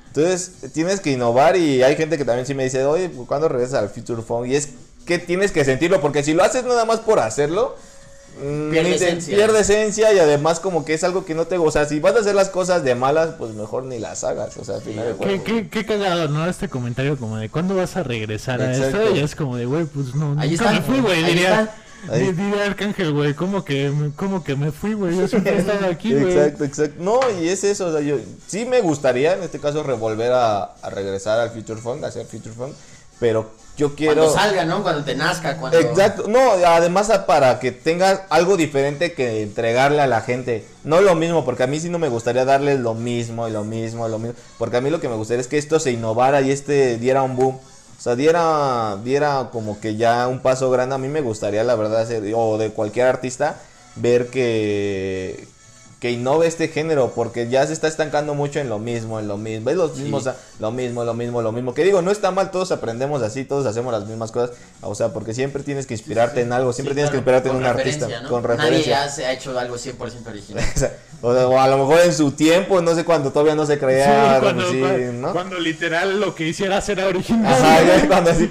Entonces, 0.06 0.52
tienes 0.72 1.00
que 1.00 1.12
innovar 1.12 1.56
y 1.56 1.82
hay 1.82 1.94
gente 1.94 2.16
que 2.16 2.24
también 2.24 2.46
sí 2.46 2.54
me 2.54 2.64
dice, 2.64 2.86
oye, 2.86 3.10
¿cuándo 3.28 3.48
regresas 3.48 3.74
al 3.80 3.90
Future 3.90 4.22
Funk? 4.22 4.46
Y 4.48 4.56
es 4.56 4.70
que 5.10 5.18
tienes 5.18 5.50
que 5.50 5.64
sentirlo, 5.64 6.00
porque 6.00 6.22
si 6.22 6.34
lo 6.34 6.44
haces 6.44 6.62
nada 6.64 6.84
más 6.84 7.00
por 7.00 7.18
hacerlo, 7.18 7.74
mm, 8.40 8.70
Pierde 8.70 8.94
esencia. 8.94 9.34
pierde 9.36 9.60
esencia 9.60 10.12
y 10.12 10.18
además 10.20 10.60
como 10.60 10.84
que 10.84 10.94
es 10.94 11.02
algo 11.04 11.24
que 11.24 11.34
no 11.34 11.46
te... 11.46 11.58
O 11.58 11.70
sea, 11.70 11.84
si 11.86 11.98
vas 12.00 12.14
a 12.14 12.20
hacer 12.20 12.34
las 12.36 12.48
cosas 12.48 12.84
de 12.84 12.94
malas, 12.94 13.30
pues 13.38 13.52
mejor 13.54 13.84
ni 13.84 13.98
las 13.98 14.22
hagas, 14.24 14.56
o 14.56 14.64
sea, 14.64 14.76
al 14.76 14.82
final 14.82 15.18
de 15.18 15.26
Qué, 15.26 15.42
qué, 15.42 15.68
qué 15.68 15.84
cagado, 15.84 16.28
¿no? 16.28 16.46
Este 16.48 16.68
comentario 16.68 17.16
como 17.18 17.36
de 17.38 17.48
¿cuándo 17.48 17.74
vas 17.74 17.96
a 17.96 18.02
regresar 18.04 18.62
a 18.62 18.72
Exacto. 18.74 19.02
esto? 19.02 19.16
Y 19.16 19.18
es 19.20 19.34
como 19.34 19.56
de, 19.56 19.66
güey, 19.66 19.84
pues 19.86 20.14
no, 20.14 20.36
Ahí 20.40 20.50
nunca 20.52 20.70
está, 20.70 20.72
me 20.72 20.80
fui, 20.82 21.00
güey, 21.00 21.24
ahí 21.24 21.34
diría. 21.34 21.60
está. 21.62 21.74
Ahí. 22.14 22.20
di- 22.22 22.32
Diría 22.32 22.64
Arcángel, 22.64 23.12
güey, 23.12 23.34
¿cómo 23.34 23.62
que, 23.64 23.90
me- 23.90 24.12
cómo 24.14 24.42
que 24.42 24.54
me 24.56 24.70
fui, 24.72 24.94
güey? 24.94 25.18
Yo 25.18 25.28
siempre 25.28 25.56
he 25.56 25.58
estado 25.58 25.84
aquí, 25.86 26.14
güey. 26.14 26.32
Exacto, 26.32 26.64
exacto. 26.64 26.94
No, 27.02 27.20
y 27.42 27.48
es 27.48 27.62
eso, 27.64 27.88
o 27.88 27.92
sea, 27.92 28.00
yo 28.00 28.16
sí 28.46 28.64
me 28.64 28.80
gustaría 28.80 29.34
en 29.34 29.42
este 29.42 29.58
caso 29.58 29.82
revolver 29.82 30.32
a, 30.32 30.62
a 30.80 30.88
regresar 30.90 31.38
al 31.40 31.50
Future 31.50 31.78
Funk, 31.80 32.02
a 32.04 32.06
hacer 32.06 32.24
Future 32.26 32.54
Funk, 32.54 32.72
pero 33.18 33.50
yo 33.80 33.94
quiero... 33.94 34.16
Cuando 34.16 34.34
salga, 34.34 34.64
¿no? 34.66 34.82
Cuando 34.82 35.04
te 35.04 35.14
nazca, 35.14 35.56
cuando... 35.56 35.78
Exacto, 35.78 36.28
no, 36.28 36.52
además 36.66 37.10
para 37.26 37.58
que 37.58 37.72
tengas 37.72 38.20
algo 38.28 38.58
diferente 38.58 39.14
que 39.14 39.42
entregarle 39.42 40.02
a 40.02 40.06
la 40.06 40.20
gente. 40.20 40.66
No 40.84 41.00
lo 41.00 41.14
mismo, 41.14 41.46
porque 41.46 41.62
a 41.62 41.66
mí 41.66 41.80
sí 41.80 41.88
no 41.88 41.98
me 41.98 42.10
gustaría 42.10 42.44
darles 42.44 42.78
lo 42.80 42.92
mismo 42.92 43.48
y 43.48 43.52
lo 43.52 43.64
mismo 43.64 44.06
y 44.06 44.10
lo 44.10 44.18
mismo. 44.18 44.36
Porque 44.58 44.76
a 44.76 44.80
mí 44.82 44.90
lo 44.90 45.00
que 45.00 45.08
me 45.08 45.16
gustaría 45.16 45.40
es 45.40 45.48
que 45.48 45.56
esto 45.56 45.80
se 45.80 45.92
innovara 45.92 46.42
y 46.42 46.50
este 46.50 46.98
diera 46.98 47.22
un 47.22 47.36
boom. 47.36 47.56
O 47.56 48.02
sea, 48.02 48.16
diera, 48.16 48.98
diera 49.02 49.48
como 49.50 49.80
que 49.80 49.96
ya 49.96 50.28
un 50.28 50.40
paso 50.40 50.70
grande. 50.70 50.94
A 50.94 50.98
mí 50.98 51.08
me 51.08 51.22
gustaría, 51.22 51.64
la 51.64 51.74
verdad, 51.74 52.02
hacer, 52.02 52.22
o 52.34 52.58
de 52.58 52.70
cualquier 52.70 53.06
artista, 53.06 53.56
ver 53.96 54.28
que, 54.28 55.48
que 56.00 56.10
innove 56.10 56.46
este 56.46 56.68
género, 56.68 57.12
porque 57.14 57.48
ya 57.50 57.66
se 57.66 57.74
está 57.74 57.86
estancando 57.86 58.34
mucho 58.34 58.58
en 58.58 58.70
lo 58.70 58.78
mismo, 58.78 59.20
en 59.20 59.28
lo 59.28 59.36
mismo. 59.36 59.68
Es 59.68 59.76
los 59.76 59.96
mismos, 59.98 60.28
lo 60.58 60.70
mismo, 60.72 61.04
lo 61.04 61.12
mismo, 61.12 61.42
lo 61.42 61.52
mismo. 61.52 61.74
Que 61.74 61.84
digo, 61.84 62.00
no 62.00 62.10
está 62.10 62.30
mal, 62.30 62.50
todos 62.50 62.72
aprendemos 62.72 63.20
así, 63.22 63.44
todos 63.44 63.66
hacemos 63.66 63.92
las 63.92 64.06
mismas 64.06 64.32
cosas. 64.32 64.56
O 64.80 64.94
sea, 64.94 65.10
porque 65.12 65.34
siempre 65.34 65.62
tienes 65.62 65.86
que 65.86 65.92
inspirarte 65.92 66.40
en 66.40 66.54
algo, 66.54 66.72
siempre 66.72 66.92
Sí, 66.92 66.96
tienes 66.96 67.10
que 67.10 67.18
inspirarte 67.18 67.50
en 67.50 67.56
un 67.56 67.66
artista, 67.66 68.06
con 68.30 68.42
Nadie 68.42 68.56
referencia. 68.56 69.04
ya 69.04 69.08
se 69.10 69.26
ha 69.26 69.32
hecho 69.32 69.56
algo 69.58 69.76
100% 69.76 70.26
original. 70.26 70.64
O 71.22 71.34
sea, 71.34 71.62
a 71.62 71.68
lo 71.68 71.76
mejor 71.76 72.00
en 72.00 72.14
su 72.14 72.32
tiempo, 72.32 72.80
no 72.80 72.94
sé 72.94 73.04
cuándo 73.04 73.30
todavía 73.30 73.54
no 73.54 73.66
se 73.66 73.74
Sí, 73.74 73.78
creía, 73.80 74.38
cuando, 74.40 74.72
¿no? 75.12 75.32
cuando 75.34 75.58
literal 75.58 76.18
lo 76.18 76.34
que 76.34 76.48
hicieras 76.48 76.88
era 76.88 77.06
original. 77.08 77.52
Ajá, 77.52 77.82
ya 77.84 78.08
cuando 78.08 78.30
así, 78.30 78.50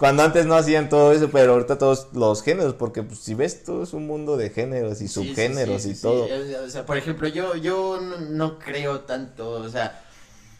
cuando 0.00 0.22
antes 0.24 0.46
no 0.46 0.56
hacían 0.56 0.88
todo 0.88 1.12
eso, 1.12 1.30
pero 1.30 1.52
ahorita 1.52 1.78
todos 1.78 2.08
los 2.14 2.42
géneros, 2.42 2.74
porque 2.74 3.02
pues, 3.04 3.20
si 3.20 3.34
ves 3.34 3.62
todo 3.64 3.84
es 3.84 3.92
un 3.92 4.06
mundo 4.06 4.36
de 4.36 4.50
géneros 4.50 5.00
y 5.02 5.08
sí, 5.08 5.14
subgéneros 5.14 5.82
sí, 5.82 5.90
sí, 5.94 5.98
y 5.98 6.00
todo. 6.02 6.26
O 6.66 6.70
sea, 6.70 6.86
por 6.86 6.96
ejemplo, 6.96 7.28
yo, 7.28 7.54
yo 7.56 8.00
no, 8.00 8.18
no 8.18 8.58
creo 8.58 9.00
tanto, 9.00 9.50
o 9.50 9.68
sea, 9.68 10.02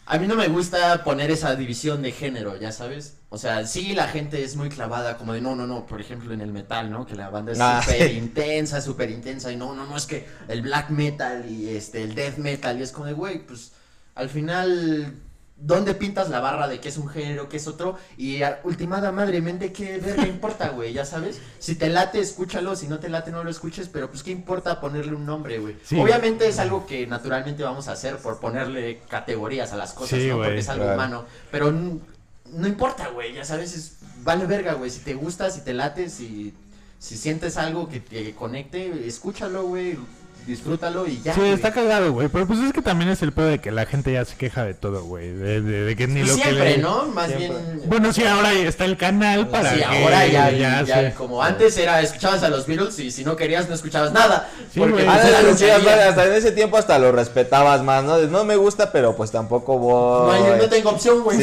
a 0.05 0.17
mí 0.19 0.27
no 0.27 0.35
me 0.35 0.47
gusta 0.47 1.03
poner 1.03 1.31
esa 1.31 1.55
división 1.55 2.01
de 2.01 2.11
género, 2.11 2.57
ya 2.57 2.71
sabes. 2.71 3.17
O 3.29 3.37
sea, 3.37 3.65
sí 3.65 3.93
la 3.93 4.07
gente 4.09 4.43
es 4.43 4.55
muy 4.57 4.69
clavada, 4.69 5.17
como 5.17 5.33
de 5.33 5.41
no, 5.41 5.55
no, 5.55 5.65
no, 5.67 5.85
por 5.87 6.01
ejemplo 6.01 6.33
en 6.33 6.41
el 6.41 6.51
metal, 6.51 6.91
¿no? 6.91 7.05
Que 7.05 7.15
la 7.15 7.29
banda 7.29 7.53
es 7.53 7.59
Ah, 7.61 7.81
súper 7.85 8.09
sí. 8.09 8.17
intensa, 8.17 8.81
súper 8.81 9.09
intensa, 9.11 9.51
y 9.51 9.55
no, 9.57 9.73
no, 9.73 9.85
no, 9.87 9.97
es 9.97 10.05
que 10.05 10.27
el 10.49 10.61
black 10.61 10.89
metal 10.89 11.49
y 11.49 11.69
este, 11.69 12.03
el 12.03 12.13
death 12.15 12.37
metal, 12.37 12.79
y 12.79 12.83
es 12.83 12.91
como 12.91 13.05
de, 13.07 13.13
güey, 13.13 13.45
pues 13.45 13.71
al 14.15 14.29
final, 14.29 15.15
¿dónde 15.61 15.93
pintas 15.93 16.29
la 16.29 16.39
barra 16.39 16.67
de 16.67 16.79
qué 16.79 16.89
es 16.89 16.97
un 16.97 17.07
género, 17.07 17.47
qué 17.47 17.57
es 17.57 17.67
otro? 17.67 17.97
Y 18.17 18.41
ultimada 18.63 19.11
madremente, 19.11 19.71
¿qué 19.71 19.97
verga 19.99 20.27
importa, 20.27 20.69
güey? 20.69 20.93
Ya 20.93 21.05
sabes. 21.05 21.39
Si 21.59 21.75
te 21.75 21.89
late, 21.89 22.19
escúchalo, 22.19 22.75
si 22.75 22.87
no 22.87 22.99
te 22.99 23.09
late, 23.09 23.31
no 23.31 23.43
lo 23.43 23.49
escuches, 23.49 23.87
pero 23.87 24.09
pues 24.09 24.23
qué 24.23 24.31
importa 24.31 24.81
ponerle 24.81 25.13
un 25.15 25.25
nombre, 25.25 25.59
güey. 25.59 25.77
Sí. 25.83 25.99
Obviamente 25.99 26.47
es 26.47 26.59
algo 26.59 26.85
que 26.85 27.07
naturalmente 27.07 27.63
vamos 27.63 27.87
a 27.87 27.93
hacer 27.93 28.17
por 28.17 28.39
ponerle 28.39 28.99
categorías 29.07 29.71
a 29.71 29.77
las 29.77 29.93
cosas, 29.93 30.19
Sí, 30.19 30.27
¿no? 30.27 30.37
Porque 30.37 30.57
es 30.57 30.69
algo 30.69 30.83
claro. 30.83 30.97
humano. 30.97 31.25
Pero 31.51 31.71
no 31.71 32.67
importa, 32.67 33.07
güey, 33.09 33.33
ya 33.33 33.45
sabes, 33.45 33.75
es, 33.75 33.97
vale 34.23 34.45
verga, 34.45 34.73
güey. 34.73 34.89
Si 34.89 34.99
te 34.99 35.13
gusta, 35.13 35.49
si 35.49 35.61
te 35.61 35.73
late, 35.73 36.09
si, 36.09 36.53
si 36.99 37.17
sientes 37.17 37.57
algo 37.57 37.87
que 37.87 37.99
te 37.99 38.33
conecte, 38.35 39.07
escúchalo, 39.07 39.63
güey. 39.63 39.97
Disfrútalo 40.45 41.07
y 41.07 41.21
ya. 41.21 41.33
Sí, 41.33 41.39
güey. 41.41 41.51
está 41.53 41.71
cagado, 41.71 42.11
güey. 42.11 42.27
Pero 42.29 42.47
pues 42.47 42.59
es 42.59 42.73
que 42.73 42.81
también 42.81 43.09
es 43.09 43.21
el 43.21 43.31
pedo 43.31 43.47
de 43.47 43.59
que 43.59 43.71
la 43.71 43.85
gente 43.85 44.11
ya 44.13 44.25
se 44.25 44.35
queja 44.35 44.63
de 44.63 44.73
todo, 44.73 45.03
güey. 45.03 45.31
De, 45.31 45.61
de- 45.61 45.83
de 45.85 45.95
que 45.95 46.07
ni 46.07 46.21
lo 46.21 46.27
que 46.35 46.41
Siempre, 46.41 46.77
le... 46.77 46.77
¿no? 46.79 47.05
Más 47.07 47.27
Siempre. 47.27 47.47
bien. 47.47 47.81
Bueno, 47.87 48.11
sí, 48.13 48.23
ahora 48.25 48.53
está 48.53 48.85
el 48.85 48.97
canal 48.97 49.47
para 49.49 49.71
sí, 49.71 49.77
que 49.79 49.85
ahora 49.85 50.27
ya, 50.27 50.49
ya, 50.51 50.81
ya 50.83 51.09
se- 51.09 51.13
como 51.15 51.41
antes 51.43 51.77
era 51.77 52.01
escuchabas 52.01 52.43
a 52.43 52.49
los 52.49 52.65
Beatles 52.67 52.97
y 52.99 53.11
si 53.11 53.23
no 53.23 53.35
querías 53.35 53.67
no 53.69 53.75
escuchabas 53.75 54.11
nada. 54.13 54.49
Sí, 54.73 54.79
porque 54.79 54.93
güey. 54.93 55.05
pues, 55.05 55.17
Ah, 55.25 55.41
lo 55.41 55.51
no, 55.51 55.57
sí, 55.57 55.69
hasta, 55.69 56.09
hasta 56.09 56.25
en 56.25 56.33
ese 56.33 56.51
tiempo 56.51 56.77
hasta 56.77 56.97
lo 56.99 57.11
respetabas 57.11 57.83
más, 57.83 58.03
¿no? 58.03 58.17
No 58.17 58.43
me 58.43 58.55
gusta, 58.55 58.91
pero 58.91 59.15
pues 59.15 59.31
tampoco 59.31 59.77
voy. 59.77 60.39
no, 60.39 60.45
hay- 60.53 60.59
no 60.59 60.69
tengo 60.69 60.89
opción, 60.89 61.21
güey. 61.23 61.37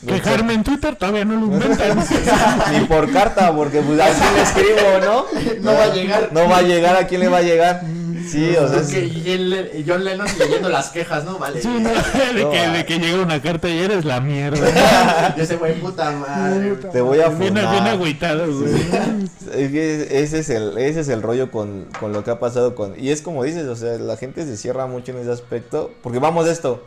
Sí. 0.00 0.06
Quejarme 0.06 0.54
en 0.54 0.64
Twitter 0.64 0.96
todavía 0.96 1.24
no 1.26 1.34
lo 1.38 1.46
inventan. 1.54 1.98
Ni 2.72 2.86
por 2.86 3.12
carta, 3.12 3.54
porque 3.54 3.80
pues 3.82 4.00
a 4.00 4.06
quién 4.08 4.34
le 4.34 4.42
escribo, 4.42 4.98
¿no? 5.04 5.26
No 5.60 5.76
va 5.76 5.84
a 5.84 5.94
llegar. 5.94 6.28
No 6.32 6.48
va 6.48 6.56
a 6.58 6.62
llegar, 6.62 6.96
¿a 6.96 7.06
quién 7.06 7.20
le 7.20 7.28
va 7.28 7.38
a 7.38 7.42
llegar? 7.42 7.82
Sí, 8.30 8.54
o 8.56 8.68
sea, 8.68 8.80
es- 8.80 8.88
Que- 8.88 9.06
y 9.06 9.30
el- 9.30 9.70
y 9.74 9.84
John 9.86 10.04
Lennon 10.04 10.26
leyendo 10.38 10.68
las 10.68 10.88
quejas, 10.90 11.24
¿no? 11.24 11.38
Vale. 11.38 11.60
Sí, 11.60 11.68
no, 11.68 11.88
de, 12.34 12.42
No, 12.44 12.50
que, 12.50 12.68
de 12.68 12.86
que 12.86 12.98
llega 12.98 13.22
una 13.22 13.42
carta 13.42 13.68
y 13.68 13.78
eres 13.78 14.04
la 14.04 14.20
mierda. 14.20 15.34
Y 15.36 15.40
ese 15.40 15.56
güey, 15.56 15.74
puta 15.80 16.10
madre. 16.12 16.76
te 16.92 17.00
voy 17.02 17.20
a 17.20 17.28
Bien, 17.28 17.52
bien 17.54 17.66
funar. 17.66 17.88
agüitado, 17.88 18.46
güey. 18.58 18.72
Es 19.54 19.70
que 19.70 20.22
ese 20.22 20.38
es 20.38 20.48
el, 20.50 20.78
ese 20.78 21.00
es 21.00 21.08
el 21.08 21.20
rollo 21.22 21.50
con, 21.50 21.86
con 21.98 22.12
lo 22.12 22.22
que 22.24 22.30
ha 22.30 22.38
pasado 22.38 22.74
con... 22.74 22.94
Y 22.98 23.10
es 23.10 23.20
como 23.20 23.42
dices, 23.44 23.66
o 23.66 23.76
sea, 23.76 23.98
la 23.98 24.16
gente 24.16 24.44
se 24.46 24.56
cierra 24.56 24.86
mucho 24.86 25.12
en 25.12 25.18
ese 25.18 25.32
aspecto. 25.32 25.90
Porque 26.02 26.18
vamos 26.20 26.46
de 26.46 26.52
esto. 26.52 26.84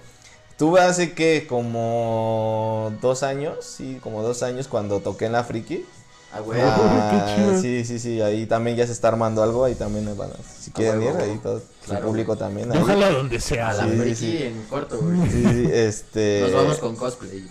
Tuve 0.64 0.80
hace 0.80 1.12
que 1.12 1.46
como 1.46 2.94
dos 3.02 3.22
años, 3.24 3.56
sí, 3.66 3.98
como 4.02 4.22
dos 4.24 4.44
años 4.44 4.70
cuando 4.70 5.02
toqué 5.02 5.26
en 5.26 5.34
la 5.34 5.44
Friki. 5.44 5.84
Ah, 6.32 6.40
güey. 6.40 6.62
Ah, 6.64 7.58
sí, 7.62 7.84
sí, 7.84 8.00
sí, 8.00 8.22
ahí 8.22 8.46
también 8.46 8.78
ya 8.78 8.88
se 8.88 8.94
está 8.94 9.10
armando 9.10 9.44
algo, 9.44 9.66
ahí 9.66 9.76
también 9.76 10.06
me 10.06 10.14
van 10.14 10.30
a- 10.30 10.62
si 10.62 10.72
quieren 10.72 11.04
ir, 11.04 11.10
ahí 11.20 11.38
todo, 11.44 11.62
Claro. 11.86 12.00
su 12.02 12.08
público 12.08 12.38
también. 12.38 12.72
ahí. 12.72 12.80
Ojalá 12.82 13.10
donde 13.10 13.42
sea. 13.42 13.74
La 13.74 13.84
Sí, 13.84 13.90
friki 13.98 14.16
sí. 14.16 14.44
en 14.44 14.64
corto, 14.70 15.00
güey. 15.02 15.30
Sí, 15.30 15.44
sí, 15.52 15.70
este... 15.74 16.40
Nos 16.44 16.54
vamos 16.54 16.78
con 16.78 16.96
cosplay. 16.96 17.46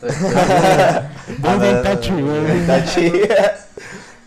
Body 1.38 1.68
Itachi, 1.68 2.12
güey. 2.12 2.62
Itachi. 2.64 3.10
Para 3.28 3.56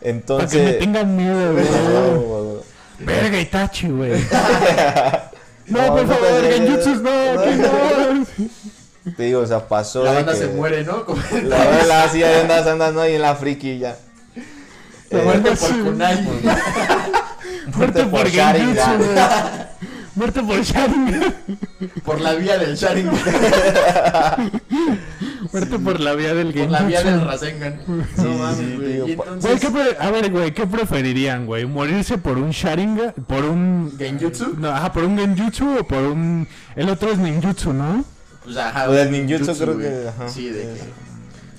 Entonces... 0.02 0.52
que 0.52 0.64
me 0.64 0.74
tengan 0.74 1.16
miedo, 1.16 1.54
güey. 1.54 1.66
No, 1.66 2.22
güey. 2.22 2.58
Verga 3.00 3.40
Itachi, 3.40 3.88
güey. 3.90 4.12
No, 5.68 5.82
No, 5.82 5.88
por 5.96 6.06
no 6.06 6.14
favor, 6.14 6.44
Genjutsus, 6.44 7.02
no, 7.02 7.10
que 7.44 7.56
no. 7.56 8.26
Te 9.16 9.24
digo, 9.24 9.42
o 9.42 9.46
sea, 9.46 9.68
pasó 9.68 10.04
La 10.04 10.12
de 10.12 10.16
banda 10.18 10.32
que- 10.34 10.40
se 10.40 10.48
muere, 10.48 10.84
¿no? 10.84 11.06
Como- 11.06 11.22
La 11.44 11.58
verdad, 11.66 12.10
sí, 12.12 12.24
ahí 12.24 12.42
andas, 12.42 12.66
andas, 12.68 12.94
¿no? 12.94 13.02
Ahí 13.02 13.14
en 13.16 13.22
la 13.22 13.36
friki 13.36 13.78
ya. 13.80 13.96
La 15.12 15.20
Eh, 15.20 15.22
muerte 15.26 15.52
por 15.56 15.84
Kunai. 15.84 16.28
Muerte 17.76 18.04
por 18.06 18.28
Genjutsu, 18.28 18.76
Sharingan. 18.76 19.68
Muerte 20.16 20.42
por 20.44 20.62
Sharingan. 20.62 21.36
Por 22.04 22.22
la 22.22 22.34
vía 22.34 22.58
del 22.58 22.76
Sharingan. 22.76 23.14
Muerte 25.52 25.80
por 25.80 26.00
la 26.00 26.14
vía 26.14 26.34
del 26.34 26.54
Por 26.54 26.70
la 26.70 26.82
vía 26.82 27.00
del 27.04 27.08
Genjutsu. 27.14 27.30
Rasengan. 27.32 27.80
Sí, 28.16 28.22
No 28.24 28.30
mames, 28.34 28.76
güey. 28.78 29.12
entonces. 29.12 29.60
¿qué 29.62 29.70
pre- 29.70 29.98
a 30.00 30.12
ver, 30.12 30.32
güey, 30.32 30.54
¿qué 30.54 30.66
preferirían, 30.68 31.46
güey? 31.46 31.66
¿Morirse 31.66 32.18
por 32.18 32.38
un 32.38 32.50
Sharingan? 32.52 33.14
¿Por 33.28 33.46
un... 33.46 33.94
Genjutsu. 33.98 34.56
No, 34.58 34.70
ajá, 34.70 34.92
por 34.92 35.04
un 35.04 35.18
Genjutsu 35.18 35.80
o 35.80 35.84
por 35.88 36.00
un... 36.04 36.48
El 36.76 36.90
otro 36.90 37.12
es 37.12 37.18
Ninjutsu, 37.18 37.74
¿no? 37.74 38.04
Pues 38.46 38.56
ajá. 38.58 38.86
Lo 38.88 38.94
del 38.94 39.12
ninjutsu 39.12 39.54
creo 39.58 39.74
güey. 39.74 39.88
que, 39.90 40.08
ajá. 40.08 40.30
Sí, 40.30 40.50
de 40.50 40.62
que. 40.62 41.06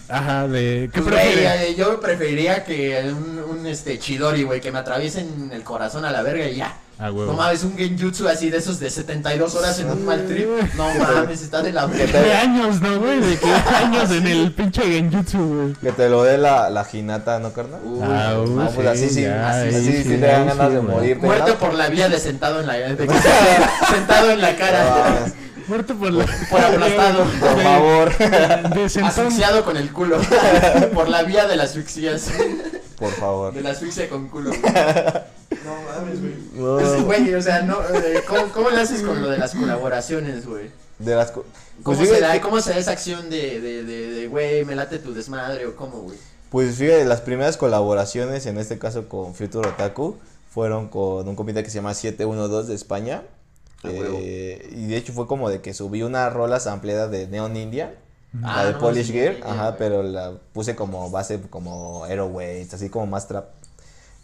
Ajá, 0.09 0.47
de... 0.47 0.89
¿Qué 0.93 1.03
Pues, 1.03 1.15
güey, 1.15 1.45
eh, 1.45 1.75
yo 1.77 1.99
preferiría 2.01 2.65
que 2.65 3.03
un, 3.13 3.59
un 3.59 3.67
este 3.67 3.99
Chidori, 3.99 4.45
güey, 4.45 4.61
que 4.61 4.71
me 4.71 4.79
atraviesen 4.79 5.51
el 5.53 5.65
corazón 5.65 6.05
a 6.05 6.13
la 6.13 6.23
verga 6.23 6.47
y 6.47 6.55
ya. 6.57 6.77
Ah, 6.99 7.09
No 7.09 7.15
huevo. 7.15 7.33
mames, 7.35 7.65
un 7.65 7.77
genjutsu 7.77 8.27
así 8.29 8.49
de 8.49 8.59
esos 8.59 8.79
de 8.79 8.89
72 8.89 9.55
horas 9.57 9.79
en 9.81 9.91
un 9.91 10.05
mal 10.07 10.25
trip. 10.29 10.47
No 10.77 10.89
mames, 10.95 11.43
está 11.43 11.61
de 11.61 11.73
la 11.73 11.89
De 11.89 12.07
verga. 12.07 12.41
años, 12.41 12.81
¿no, 12.81 13.01
güey? 13.01 13.19
De 13.21 13.37
que 13.37 13.47
años 13.85 14.11
en 14.13 14.27
el 14.29 14.53
pinche 14.53 14.83
Genjutsu, 14.83 15.39
güey. 15.39 15.73
Que 15.75 15.91
te 15.93 16.09
lo 16.09 16.23
dé 16.23 16.39
la, 16.39 16.71
la 16.71 16.87
Hinata, 16.91 17.41
¿no, 17.41 17.53
carnal? 17.53 17.81
Uy, 17.85 17.99
Ah, 18.05 18.33
no 18.37 18.47
No, 18.47 18.71
pues 18.71 18.87
así 18.87 19.09
sí, 19.11 19.23
ya, 19.23 19.51
así, 19.61 19.73
sí, 20.05 20.09
te 20.09 20.19
dan 20.19 20.47
ganas 20.47 20.71
de 20.73 20.79
güey. 20.79 20.95
morirte. 20.95 21.27
Muerte 21.27 21.51
¿no? 21.51 21.59
por 21.59 21.75
la 21.75 21.89
vía 21.89 22.09
de 22.09 22.19
sentado 22.21 22.61
en 22.61 22.69
la 22.69 22.75
de 22.75 22.97
que- 22.97 23.13
sentado 23.93 24.31
en 24.31 24.41
la 24.41 24.53
No, 24.53 24.59
cara. 24.59 25.27
Muerte 25.69 25.95
por 25.95 26.13
la... 26.13 26.25
Por 26.51 26.61
aplastado. 26.65 27.25
Por 27.41 27.63
favor. 27.63 28.13
Asfixiado 29.05 29.65
con 29.65 29.77
el 29.77 29.93
culo. 29.93 30.19
Por 30.95 31.09
la 31.09 31.23
vía 31.25 31.47
de 31.47 31.57
las 31.57 31.71
asfixias. 31.71 32.29
por 32.99 33.11
favor. 33.13 33.53
De 33.55 33.61
la 33.63 33.71
asfixia 33.71 34.09
con 34.09 34.29
culo. 34.29 34.51
güey. 34.51 34.61
No 35.65 35.75
mames, 35.83 36.21
güey. 36.21 36.35
No, 36.55 36.79
Es 36.81 37.03
güey, 37.05 37.35
o 37.35 37.43
sea, 37.43 37.63
no, 37.63 37.81
eh, 37.83 38.23
¿cómo, 38.29 38.49
¿cómo 38.53 38.71
le 38.71 38.81
haces 38.81 39.03
con 39.03 39.21
lo 39.23 39.29
de 39.31 39.39
las 39.39 39.55
colaboraciones, 39.55 40.47
güey? 40.47 40.71
de 40.99 41.15
las 41.15 41.31
co- 41.31 41.45
¿Cómo, 41.83 41.97
Pues 41.97 42.09
se 42.09 42.21
da, 42.21 42.41
¿Cómo 42.41 42.61
se 42.61 42.71
da 42.71 42.79
esa 42.79 42.93
acción 42.93 43.29
de, 43.31 43.61
de, 43.61 43.83
de, 43.85 44.11
de, 44.11 44.29
güey, 44.29 44.65
me 44.65 44.75
late 44.77 44.99
tu 44.99 45.13
desmadre 45.15 45.67
o 45.67 45.75
cómo, 45.77 46.01
güey? 46.03 46.17
pues 46.51 46.77
fíjate, 46.77 47.05
las 47.05 47.21
primeras 47.21 47.57
colaboraciones, 47.57 48.47
en 48.47 48.59
este 48.59 48.79
caso 48.79 49.09
con 49.09 49.35
Future 49.35 49.69
Otaku, 49.69 50.17
fueron 50.53 50.89
con 50.89 51.29
un 51.29 51.37
comité 51.37 51.63
que 51.63 51.71
se 51.71 51.77
llama 51.77 51.95
712 51.95 52.69
de 52.69 52.75
España. 52.75 53.23
Ah. 53.89 54.17
Eh, 54.21 54.69
y 54.73 54.87
de 54.87 54.97
hecho 54.97 55.13
fue 55.13 55.27
como 55.27 55.49
de 55.51 55.61
que 55.61 55.75
subí 55.75 56.03
una 56.03 56.31
rola 56.31 56.61
ampliada 56.67 57.09
de 57.09 57.27
Neon 57.27 57.57
India. 57.57 57.95
Ah, 58.43 58.57
la 58.57 58.65
de 58.67 58.73
no, 58.73 58.79
Polish 58.81 59.13
Gear, 59.13 59.37
ajá, 59.45 59.77
pero 59.79 60.03
la 60.03 60.33
puse 60.53 60.77
como 60.77 61.11
base 61.11 61.41
como 61.49 62.05
Aeroweights, 62.05 62.75
así 62.75 62.91
como 62.91 63.07
más 63.07 63.29
trap. 63.29 63.47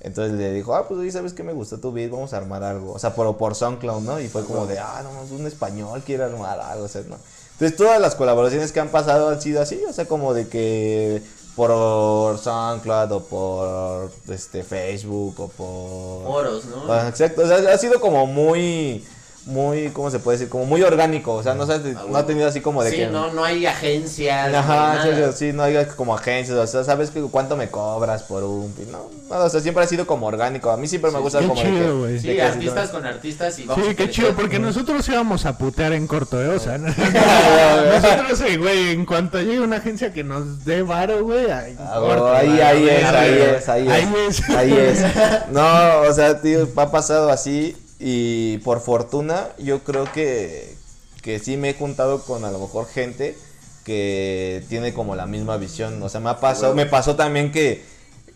Entonces 0.00 0.36
le 0.36 0.52
dijo, 0.52 0.74
ah, 0.74 0.88
pues 0.88 0.98
oye, 0.98 1.12
¿sabes 1.12 1.32
qué 1.32 1.44
me 1.44 1.52
gustó 1.52 1.78
tu 1.78 1.92
beat? 1.92 2.10
Vamos 2.10 2.34
a 2.34 2.38
armar 2.38 2.64
algo. 2.64 2.92
O 2.92 2.98
sea, 2.98 3.14
por, 3.14 3.36
por 3.36 3.54
SoundCloud, 3.54 4.02
¿no? 4.02 4.20
Y 4.20 4.28
fue 4.28 4.44
como 4.44 4.66
de, 4.66 4.78
ah, 4.80 5.00
no, 5.04 5.22
es 5.22 5.30
un 5.30 5.46
español, 5.46 6.02
quiere 6.04 6.24
armar 6.24 6.58
algo, 6.58 6.84
o 6.84 6.88
sea, 6.88 7.02
¿no? 7.02 7.16
Entonces 7.52 7.76
todas 7.76 8.00
las 8.00 8.16
colaboraciones 8.16 8.72
que 8.72 8.80
han 8.80 8.88
pasado 8.88 9.28
han 9.28 9.40
sido 9.40 9.62
así, 9.62 9.80
o 9.88 9.92
sea, 9.92 10.06
como 10.06 10.34
de 10.34 10.48
que 10.48 11.22
por 11.54 12.38
SoundCloud 12.38 13.12
o 13.12 13.20
por 13.24 14.10
este 14.28 14.64
Facebook 14.64 15.38
o 15.38 15.48
por... 15.48 16.38
Oros, 16.38 16.64
¿no? 16.64 16.92
Ah, 16.92 17.08
Exacto, 17.08 17.42
o 17.42 17.46
sea, 17.46 17.72
ha 17.72 17.78
sido 17.78 18.00
como 18.00 18.26
muy, 18.26 19.04
muy, 19.44 19.88
¿cómo 19.90 20.10
se 20.10 20.18
puede 20.20 20.38
decir? 20.38 20.48
Como 20.50 20.66
muy 20.66 20.82
orgánico, 20.82 21.34
o 21.34 21.42
sea, 21.42 21.54
no, 21.54 21.66
sabes, 21.66 21.96
Ah, 21.96 22.04
no 22.08 22.16
ha 22.16 22.26
tenido 22.26 22.46
así 22.46 22.60
como 22.60 22.82
de 22.84 22.90
sí, 22.90 22.96
que... 22.96 23.06
no, 23.08 23.32
no 23.32 23.44
hay 23.44 23.66
agencia. 23.66 24.44
Ajá, 24.46 25.02
sí, 25.02 25.08
nada. 25.10 25.32
sí, 25.32 25.38
sí, 25.38 25.52
no 25.52 25.64
hay 25.64 25.84
como 25.96 26.14
agencias, 26.14 26.56
o 26.56 26.66
sea, 26.66 26.84
sabes 26.84 27.10
que 27.10 27.20
cuánto 27.22 27.56
me 27.56 27.68
cobras 27.68 28.22
por 28.22 28.44
un... 28.44 28.72
No, 28.90 29.10
no, 29.28 29.44
o 29.44 29.48
sea, 29.48 29.60
siempre 29.60 29.82
ha 29.82 29.86
sido 29.86 30.06
como 30.06 30.26
orgánico, 30.26 30.70
a 30.70 30.76
mí 30.76 30.86
siempre 30.86 31.10
me 31.10 31.18
gusta 31.18 31.40
qué 31.40 31.48
como 31.48 31.60
de 31.60 31.68
chido, 31.68 32.02
que- 32.06 32.12
de 32.12 32.20
Sí, 32.20 32.26
que 32.28 32.42
artistas 32.42 32.90
con 32.90 33.04
artistas 33.04 33.58
y 33.58 33.64
vamos 33.64 33.84
Sí, 33.86 33.94
qué 33.96 34.10
chido, 34.10 34.32
porque 34.36 34.58
nosotros 34.60 35.08
íbamos 35.08 35.44
a 35.44 35.58
putear 35.58 35.92
en 35.92 36.06
corto, 36.06 36.40
¿eh? 36.40 36.48
O 36.48 36.58
sea, 36.60 36.78
nosotros, 36.78 38.40
eh, 38.42 38.56
güey, 38.58 38.90
en 38.90 39.04
cuanto 39.06 39.40
llegue 39.40 39.60
una 39.60 39.76
agencia 39.76 40.12
que 40.12 40.22
nos 40.24 40.64
dé 40.64 40.82
varo, 40.82 41.24
güey, 41.24 41.50
ahí, 41.50 41.76
Ah, 41.80 42.00
ahí, 42.36 42.60
ahí 42.60 42.88
es, 42.88 43.04
ahí 43.04 43.38
es. 43.38 43.68
Ahí 43.68 43.88
es. 44.28 44.50
Ahí 44.50 44.72
es. 44.72 45.02
No, 45.52 46.00
o 46.08 46.12
sea, 46.12 46.40
tío, 46.40 46.68
ha 46.76 46.90
pasado 46.90 47.30
así 47.30 47.76
y 48.04 48.58
por 48.58 48.80
fortuna 48.80 49.48
yo 49.58 49.84
creo 49.84 50.10
que, 50.12 50.74
que 51.22 51.38
sí 51.38 51.56
me 51.56 51.70
he 51.70 51.74
juntado 51.74 52.22
con 52.24 52.44
a 52.44 52.50
lo 52.50 52.58
mejor 52.58 52.86
gente 52.88 53.36
que 53.84 54.62
tiene 54.68 54.92
como 54.92 55.14
la 55.16 55.26
misma 55.26 55.56
visión. 55.56 56.02
O 56.02 56.08
sea, 56.08 56.20
me 56.20 56.30
ha 56.30 56.40
pasado, 56.40 56.74
me 56.74 56.86
pasó 56.86 57.16
también 57.16 57.52
que, 57.52 57.84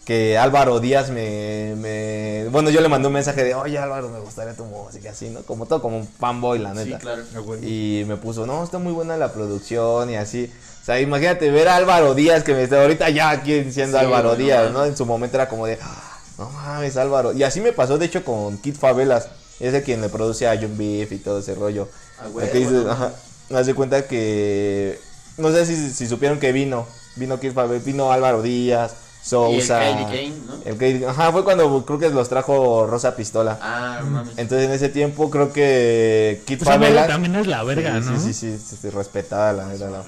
que 0.04 0.38
Álvaro 0.38 0.80
Díaz 0.80 1.10
me, 1.10 1.74
me... 1.76 2.46
Bueno, 2.50 2.70
yo 2.70 2.80
le 2.80 2.88
mandé 2.88 3.08
un 3.08 3.14
mensaje 3.14 3.42
de, 3.44 3.54
oye 3.54 3.78
Álvaro, 3.78 4.08
me 4.08 4.20
gustaría 4.20 4.54
tu 4.54 4.64
música, 4.64 5.10
así, 5.10 5.30
¿no? 5.30 5.42
Como 5.42 5.66
todo, 5.66 5.82
como 5.82 5.98
un 5.98 6.06
fanboy, 6.08 6.58
la 6.58 6.72
Sí, 6.74 6.84
neta. 6.90 6.98
claro. 6.98 7.22
Y 7.62 8.04
me 8.06 8.16
puso, 8.16 8.46
no, 8.46 8.62
está 8.64 8.78
muy 8.78 8.92
buena 8.92 9.16
la 9.16 9.32
producción 9.32 10.10
y 10.10 10.16
así. 10.16 10.50
O 10.82 10.84
sea, 10.86 11.00
imagínate 11.00 11.50
ver 11.50 11.66
a 11.68 11.76
Álvaro 11.76 12.14
Díaz, 12.14 12.44
que 12.44 12.54
me 12.54 12.62
está 12.62 12.80
ahorita 12.82 13.10
ya 13.10 13.30
aquí 13.30 13.52
diciendo 13.60 13.98
Sí, 13.98 14.04
Álvaro 14.04 14.36
Díaz. 14.36 14.70
¿no? 14.72 14.84
En 14.84 14.96
su 14.96 15.04
momento 15.06 15.36
era 15.36 15.48
como 15.48 15.66
de, 15.66 15.78
"Ah, 15.82 16.18
no 16.38 16.50
mames, 16.50 16.96
Álvaro. 16.96 17.32
Y 17.32 17.42
así 17.42 17.60
me 17.60 17.72
pasó, 17.72 17.98
de 17.98 18.06
hecho, 18.06 18.24
con 18.24 18.58
Kid 18.58 18.76
Favelas. 18.76 19.28
Ese 19.60 19.82
quien 19.82 20.00
le 20.00 20.08
produce 20.08 20.46
a 20.48 20.58
John 20.60 20.76
Beef 20.76 21.10
y 21.12 21.18
todo 21.18 21.38
ese 21.38 21.54
rollo. 21.54 21.88
Ah, 22.20 22.26
güey, 22.28 22.50
que 22.50 22.58
dices, 22.58 22.72
bueno. 22.74 22.90
ajá, 22.92 23.12
me 23.48 23.58
hace 23.58 23.74
cuenta 23.74 24.06
que, 24.06 24.98
no 25.38 25.50
sé 25.50 25.64
si, 25.66 25.90
si 25.90 26.06
supieron 26.06 26.38
que 26.38 26.52
vino, 26.52 26.86
vino 27.16 27.38
Favelas, 27.38 27.84
vino 27.84 28.12
Álvaro 28.12 28.42
Díaz, 28.42 28.92
Y 28.92 28.94
el 28.94 29.28
Sousa. 29.28 29.80
Kylie 29.80 30.04
Kane, 30.04 30.32
¿no? 30.46 30.54
el 30.64 31.04
ajá, 31.08 31.32
fue 31.32 31.42
cuando 31.42 31.84
creo 31.86 31.98
que 31.98 32.10
los 32.10 32.28
trajo 32.28 32.86
Rosa 32.86 33.16
Pistola. 33.16 33.58
Ah, 33.60 33.98
no 34.04 34.10
mames. 34.10 34.34
Entonces 34.36 34.66
en 34.68 34.72
ese 34.74 34.88
tiempo 34.88 35.30
creo 35.30 35.52
que 35.52 36.42
Kid 36.46 36.58
Pues 36.58 36.68
también 37.08 37.34
es 37.36 37.46
la 37.46 37.62
verga, 37.64 38.00
sí, 38.02 38.08
¿no? 38.10 38.20
Sí, 38.20 38.32
sí, 38.34 38.58
sí, 38.58 38.76
sí, 38.80 38.90
respetada 38.90 39.52
la 39.52 39.66
neta, 39.68 39.88
la- 39.90 40.04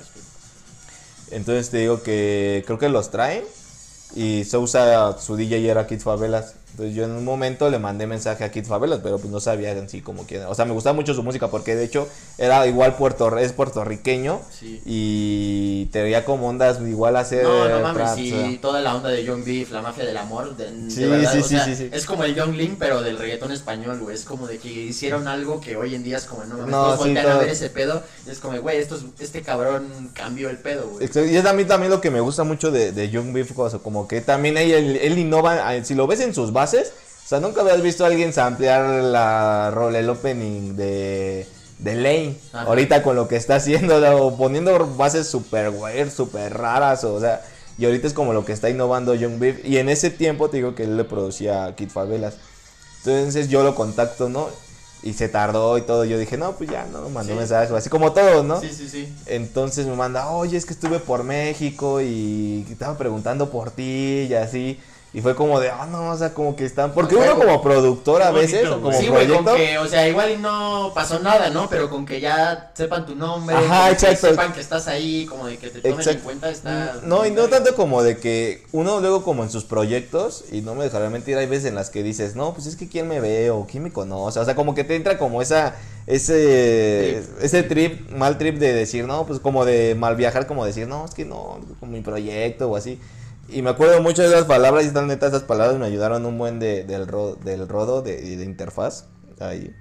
Entonces 1.31 1.71
te 1.71 1.79
digo 1.79 2.03
que 2.03 2.63
creo 2.67 2.79
que 2.79 2.89
los 2.89 3.11
traen 3.11 3.45
y 4.15 4.45
Sousa, 4.45 5.19
su 5.19 5.37
DJ 5.37 5.71
era 5.71 5.87
Kid 5.87 6.01
Favelas. 6.01 6.55
Entonces 6.79 6.95
yo 6.95 7.03
en 7.07 7.11
un 7.11 7.25
momento 7.25 7.69
le 7.71 7.81
mandé 7.81 8.07
mensaje 8.07 8.45
a 8.45 8.53
Kid 8.53 8.65
Favelas, 8.65 9.01
pero 9.03 9.19
pues 9.19 9.33
no 9.33 9.41
sabía 9.41 9.73
en 9.73 9.89
sí 9.89 10.01
como 10.01 10.23
quién. 10.29 10.45
O 10.45 10.55
sea, 10.55 10.65
me 10.65 10.71
gustaba 10.73 10.95
mucho 10.95 11.13
su 11.13 11.25
música 11.25 11.49
porque 11.49 11.75
de 11.75 11.83
hecho 11.85 12.07
era 12.39 12.65
igual 12.69 12.95
puerto, 12.95 13.37
es 13.37 13.53
puertorriqueño 13.53 14.41
Sí. 14.57 14.81
y 14.85 15.87
te 15.87 16.03
veía 16.03 16.25
como 16.25 16.49
ondas 16.49 16.79
igual 16.81 17.17
hacer 17.17 17.43
No, 17.43 17.69
no 17.69 17.81
mames, 17.81 18.11
sí, 18.15 18.33
o 18.33 18.37
sea. 18.37 18.61
toda 18.61 18.81
la 18.81 18.95
onda 18.95 19.09
de 19.09 19.25
Young 19.25 19.45
Beef, 19.45 19.73
la 19.73 19.83
mafia 19.83 20.05
del 20.05 20.17
amor, 20.17 20.57
de, 20.57 20.71
de 20.71 20.91
Sí, 20.91 21.05
verdad, 21.05 21.33
sí, 21.33 21.39
o 21.39 21.43
sí, 21.43 21.49
sea, 21.57 21.65
sí, 21.65 21.75
sí. 21.75 21.89
es 21.93 22.07
como 22.07 22.23
el 22.23 22.37
Young 22.37 22.55
Link, 22.55 22.77
pero 22.79 23.03
del 23.03 23.19
reggaetón 23.19 23.51
español, 23.51 23.99
güey, 23.99 24.15
es 24.15 24.25
como 24.25 24.47
de 24.47 24.59
que 24.59 24.69
hicieron 24.69 25.27
algo 25.27 25.61
que 25.61 25.77
hoy 25.77 25.97
en 25.97 26.05
día 26.05 26.17
es 26.19 26.27
como, 26.27 26.45
no 26.45 26.59
mames, 26.59 26.71
No, 26.71 26.97
voltean 26.97 27.27
a 27.27 27.31
todo. 27.31 27.39
ver 27.41 27.49
ese 27.49 27.71
pedo, 27.71 28.05
es 28.31 28.39
como, 28.39 28.57
güey, 28.61 28.79
esto 28.79 28.95
es- 28.95 29.03
este 29.19 29.43
cabrón 29.43 30.11
cambió 30.15 30.49
el 30.49 30.59
pedo, 30.59 30.89
güey. 30.89 31.09
Y 31.29 31.37
es 31.37 31.45
a 31.45 31.53
mí 31.53 31.65
también 31.65 31.91
lo 31.91 32.01
que 32.01 32.11
me 32.13 32.21
gusta 32.21 32.45
mucho 32.45 32.71
de, 32.71 32.93
de 32.93 33.11
Young 33.11 33.33
Beef, 33.33 33.53
como 33.83 34.07
que 34.07 34.21
también 34.21 34.57
él, 34.57 34.71
él, 34.71 34.97
él 35.03 35.19
innova, 35.19 35.73
si 35.83 35.95
lo 35.95 36.07
ves 36.07 36.21
en 36.21 36.35
sus 36.35 36.53
bases, 36.53 36.68
o 36.77 37.29
sea, 37.29 37.41
nunca 37.41 37.61
habías 37.61 37.83
visto 37.83 38.05
a 38.05 38.09
alguien 38.09 38.33
samplear 38.33 39.03
la 39.05 39.71
rol, 39.73 39.95
el 39.97 40.09
opening 40.09 40.77
de, 40.77 41.47
de 41.79 41.95
Lane, 41.95 42.37
Ajá. 42.53 42.65
ahorita 42.65 43.03
con 43.03 43.17
lo 43.17 43.29
que 43.29 43.37
está 43.37 43.57
haciendo, 43.57 43.97
o 44.25 44.37
poniendo 44.37 44.79
bases 44.97 45.27
super 45.29 45.71
weird, 45.71 46.11
super 46.11 46.57
raras, 46.57 47.05
o 47.05 47.21
sea, 47.21 47.43
y 47.77 47.85
ahorita 47.85 48.07
es 48.07 48.13
como 48.15 48.33
lo 48.33 48.45
que 48.45 48.53
está 48.53 48.71
innovando 48.71 49.15
Young 49.15 49.39
Beef, 49.39 49.65
y 49.65 49.79
en 49.79 49.89
ese 49.89 50.11
tiempo 50.11 50.49
te 50.51 50.57
digo 50.59 50.75
que 50.75 50.85
él 50.85 50.97
le 50.97 51.05
producía 51.05 51.67
a 51.67 51.77
Kid 51.77 51.91
Favelas, 51.91 52.35
entonces 53.05 53.49
yo 53.49 53.63
lo 53.63 53.75
contacto, 53.75 54.29
¿no? 54.29 54.49
Y 55.01 55.13
se 55.13 55.29
tardó 55.29 55.79
y 55.79 55.83
todo, 55.83 56.05
yo 56.05 56.19
dije, 56.19 56.37
no, 56.37 56.57
pues 56.57 56.71
ya, 56.71 56.85
no, 56.87 57.09
mandó 57.09 57.33
Sí. 57.35 57.39
mensaje, 57.39 57.73
así 57.77 57.89
como 57.89 58.13
todos, 58.13 58.45
¿no? 58.45 58.61
Sí, 58.61 58.71
sí, 58.77 58.89
sí. 58.89 59.09
Entonces 59.27 59.87
me 59.87 59.95
manda, 59.95 60.31
oye, 60.31 60.57
es 60.57 60.67
que 60.67 60.73
estuve 60.73 60.99
por 60.99 61.23
México 61.23 62.01
y 62.01 62.67
estaba 62.69 62.99
preguntando 62.99 63.49
por 63.49 63.71
ti 63.71 64.27
y 64.29 64.35
así. 64.35 64.81
Y 65.19 65.21
fue 65.21 65.35
como 65.35 65.59
de, 65.59 65.69
ah, 65.69 65.85
no, 65.91 66.11
o 66.11 66.17
sea, 66.17 66.33
como 66.33 66.55
que 66.55 66.65
están. 66.65 66.93
Porque 66.93 67.17
uno 67.17 67.37
como 67.37 67.61
productor 67.61 68.23
a 68.23 68.31
veces, 68.31 68.69
o 68.69 68.81
como 68.81 68.97
sí, 68.97 69.09
con 69.09 69.17
proyecto. 69.17 69.57
que, 69.57 69.77
o 69.79 69.89
sea, 69.89 70.07
igual 70.07 70.31
y 70.31 70.37
no 70.37 70.93
pasó 70.95 71.19
nada, 71.19 71.51
¿no? 71.51 71.69
Pero 71.69 71.91
con 71.91 72.07
que 72.07 72.21
ya 72.21 72.71
sepan 72.73 73.05
tu 73.05 73.17
nombre, 73.17 73.57
Ajá, 73.57 73.97
que 73.97 74.15
sepan 74.15 74.53
que 74.53 74.61
estás 74.61 74.87
ahí, 74.87 75.27
como 75.27 75.49
de 75.49 75.57
que 75.57 75.71
te 75.71 75.81
tomen 75.81 76.09
en 76.09 76.21
cuenta, 76.21 76.51
está... 76.51 77.01
No, 77.03 77.27
y 77.27 77.33
no 77.33 77.49
tanto 77.49 77.75
como 77.75 78.05
de 78.05 78.19
que 78.19 78.65
uno 78.71 79.01
luego 79.01 79.25
como 79.25 79.43
en 79.43 79.51
sus 79.51 79.65
proyectos, 79.65 80.45
y 80.53 80.61
no 80.61 80.77
me 80.77 80.85
dejaré 80.85 81.09
mentir, 81.09 81.37
hay 81.37 81.47
veces 81.47 81.65
en 81.65 81.75
las 81.75 81.91
que 81.91 82.05
dices, 82.05 82.37
no, 82.37 82.55
pues 82.55 82.67
es 82.67 82.77
que 82.77 82.89
quién 82.89 83.09
me 83.09 83.19
ve 83.19 83.51
o 83.51 83.67
quién 83.69 83.83
me 83.83 83.93
conoce, 83.93 84.39
o 84.39 84.45
sea, 84.45 84.55
como 84.55 84.77
que 84.77 84.85
te 84.85 84.95
entra 84.95 85.19
como 85.19 85.43
esa, 85.43 85.75
ese, 86.07 87.25
ese 87.43 87.65
trip, 87.65 88.09
mal 88.13 88.39
trip 88.39 88.59
de 88.59 88.73
decir, 88.73 89.05
no, 89.05 89.27
pues 89.27 89.41
como 89.41 89.65
de 89.65 89.97
mal 89.97 90.15
viajar, 90.15 90.47
como 90.47 90.65
decir, 90.65 90.87
no, 90.87 91.07
es 91.07 91.15
que 91.15 91.25
no, 91.25 91.59
como 91.81 91.91
mi 91.91 92.03
proyecto 92.03 92.71
o 92.71 92.77
así. 92.77 93.01
Y 93.49 93.63
me 93.63 93.71
acuerdo 93.71 94.03
mucho 94.03 94.23
de 94.23 94.29
esas 94.29 94.45
palabras, 94.45 94.85
y 94.85 94.89
están 94.89 95.07
neta, 95.07 95.27
esas 95.27 95.43
palabras 95.45 95.79
me 95.79 95.87
ayudaron 95.87 96.27
un 96.27 96.37
buen 96.37 96.59
de, 96.59 96.85
del, 96.85 97.07
ro- 97.07 97.37
del 97.37 97.67
rodo 97.67 98.03
de, 98.03 98.17
de 98.37 98.45
interfaz, 98.45 99.07
ahí. 99.41 99.75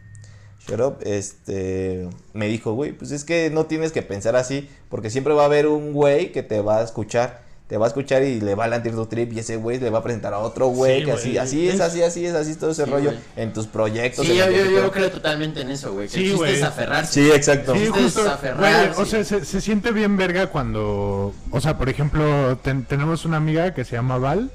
Shut 0.65 0.79
up, 0.79 0.97
este, 1.03 2.09
me 2.33 2.47
dijo, 2.47 2.73
güey, 2.73 2.93
pues 2.93 3.11
es 3.11 3.23
que 3.23 3.49
no 3.49 3.65
tienes 3.65 3.91
que 3.91 4.01
pensar 4.01 4.35
así, 4.35 4.69
porque 4.89 5.09
siempre 5.09 5.33
va 5.33 5.43
a 5.43 5.45
haber 5.45 5.67
un 5.67 5.93
güey 5.93 6.31
que 6.31 6.43
te 6.43 6.61
va 6.61 6.79
a 6.79 6.83
escuchar, 6.83 7.43
te 7.67 7.75
va 7.77 7.85
a 7.85 7.89
escuchar 7.89 8.23
y 8.23 8.39
le 8.39 8.55
va 8.55 8.63
a 8.63 8.67
lanzar 8.69 8.93
tu 8.93 9.05
trip 9.07 9.33
y 9.33 9.39
ese 9.39 9.57
güey 9.57 9.77
le 9.79 9.89
va 9.89 9.99
a 9.99 10.03
presentar 10.03 10.33
a 10.33 10.39
otro 10.39 10.67
güey, 10.67 10.99
Sí, 10.99 11.05
que 11.05 11.11
así, 11.11 11.37
así 11.37 11.67
es, 11.67 11.75
Es- 11.75 11.81
así, 11.81 12.01
así 12.01 12.25
es, 12.25 12.33
así 12.33 12.51
es 12.51 12.57
todo 12.57 12.71
ese 12.71 12.85
Sí, 12.85 12.89
rollo 12.91 13.13
en 13.35 13.51
tus 13.51 13.67
proyectos. 13.67 14.25
Sí, 14.25 14.37
yo, 14.37 14.91
creo 14.91 15.11
totalmente 15.11 15.61
en 15.61 15.71
eso, 15.71 15.91
güey. 15.93 16.07
Que 16.07 16.13
Sí, 16.17 16.31
güey. 16.31 16.61
aferrarse. 16.61 17.13
Sí, 17.21 17.29
exacto. 17.31 17.73
Sí, 17.75 17.87
justo. 17.87 18.21
aferrarse. 18.29 19.01
o 19.01 19.05
sea, 19.05 19.23
se, 19.25 19.43
se 19.43 19.59
siente 19.61 19.91
bien 19.91 20.15
verga 20.15 20.47
cuando. 20.47 21.33
O 21.51 21.59
sea, 21.61 21.77
por 21.77 21.89
ejemplo, 21.89 22.57
ten- 22.63 22.85
tenemos 22.85 23.25
una 23.25 23.37
amiga 23.37 23.73
que 23.73 23.83
se 23.83 23.95
llama 23.97 24.17
Val. 24.17 24.49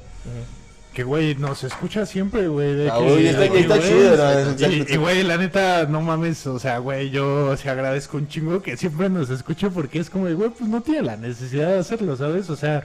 Que, 0.93 1.05
güey, 1.05 1.35
nos 1.37 1.65
escucha 1.65 2.05
siempre, 2.05 2.49
güey. 2.49 2.75
de 2.75 2.91
Ah, 2.91 2.99
que- 2.99 3.31
está, 3.31 3.47
está 3.47 3.81
chido. 3.81 4.85
Y, 4.95 4.97
güey, 4.99 5.23
la 5.23 5.39
neta, 5.39 5.87
no 5.87 6.03
mames, 6.03 6.47
o 6.47 6.59
sea, 6.59 6.79
güey, 6.79 7.09
yo 7.11 7.57
se 7.57 7.71
agradezco 7.71 8.19
un 8.19 8.29
chingo 8.29 8.61
que 8.61 8.77
siempre 8.77 9.09
nos 9.09 9.31
escuche 9.31 9.71
porque 9.71 9.99
es 10.01 10.11
como, 10.11 10.25
güey, 10.25 10.51
pues 10.51 10.69
no 10.69 10.83
tiene 10.83 11.03
la 11.03 11.17
necesidad 11.17 11.69
de 11.69 11.79
hacerlo, 11.79 12.15
¿sabes? 12.17 12.51
O 12.51 12.57
sea, 12.57 12.85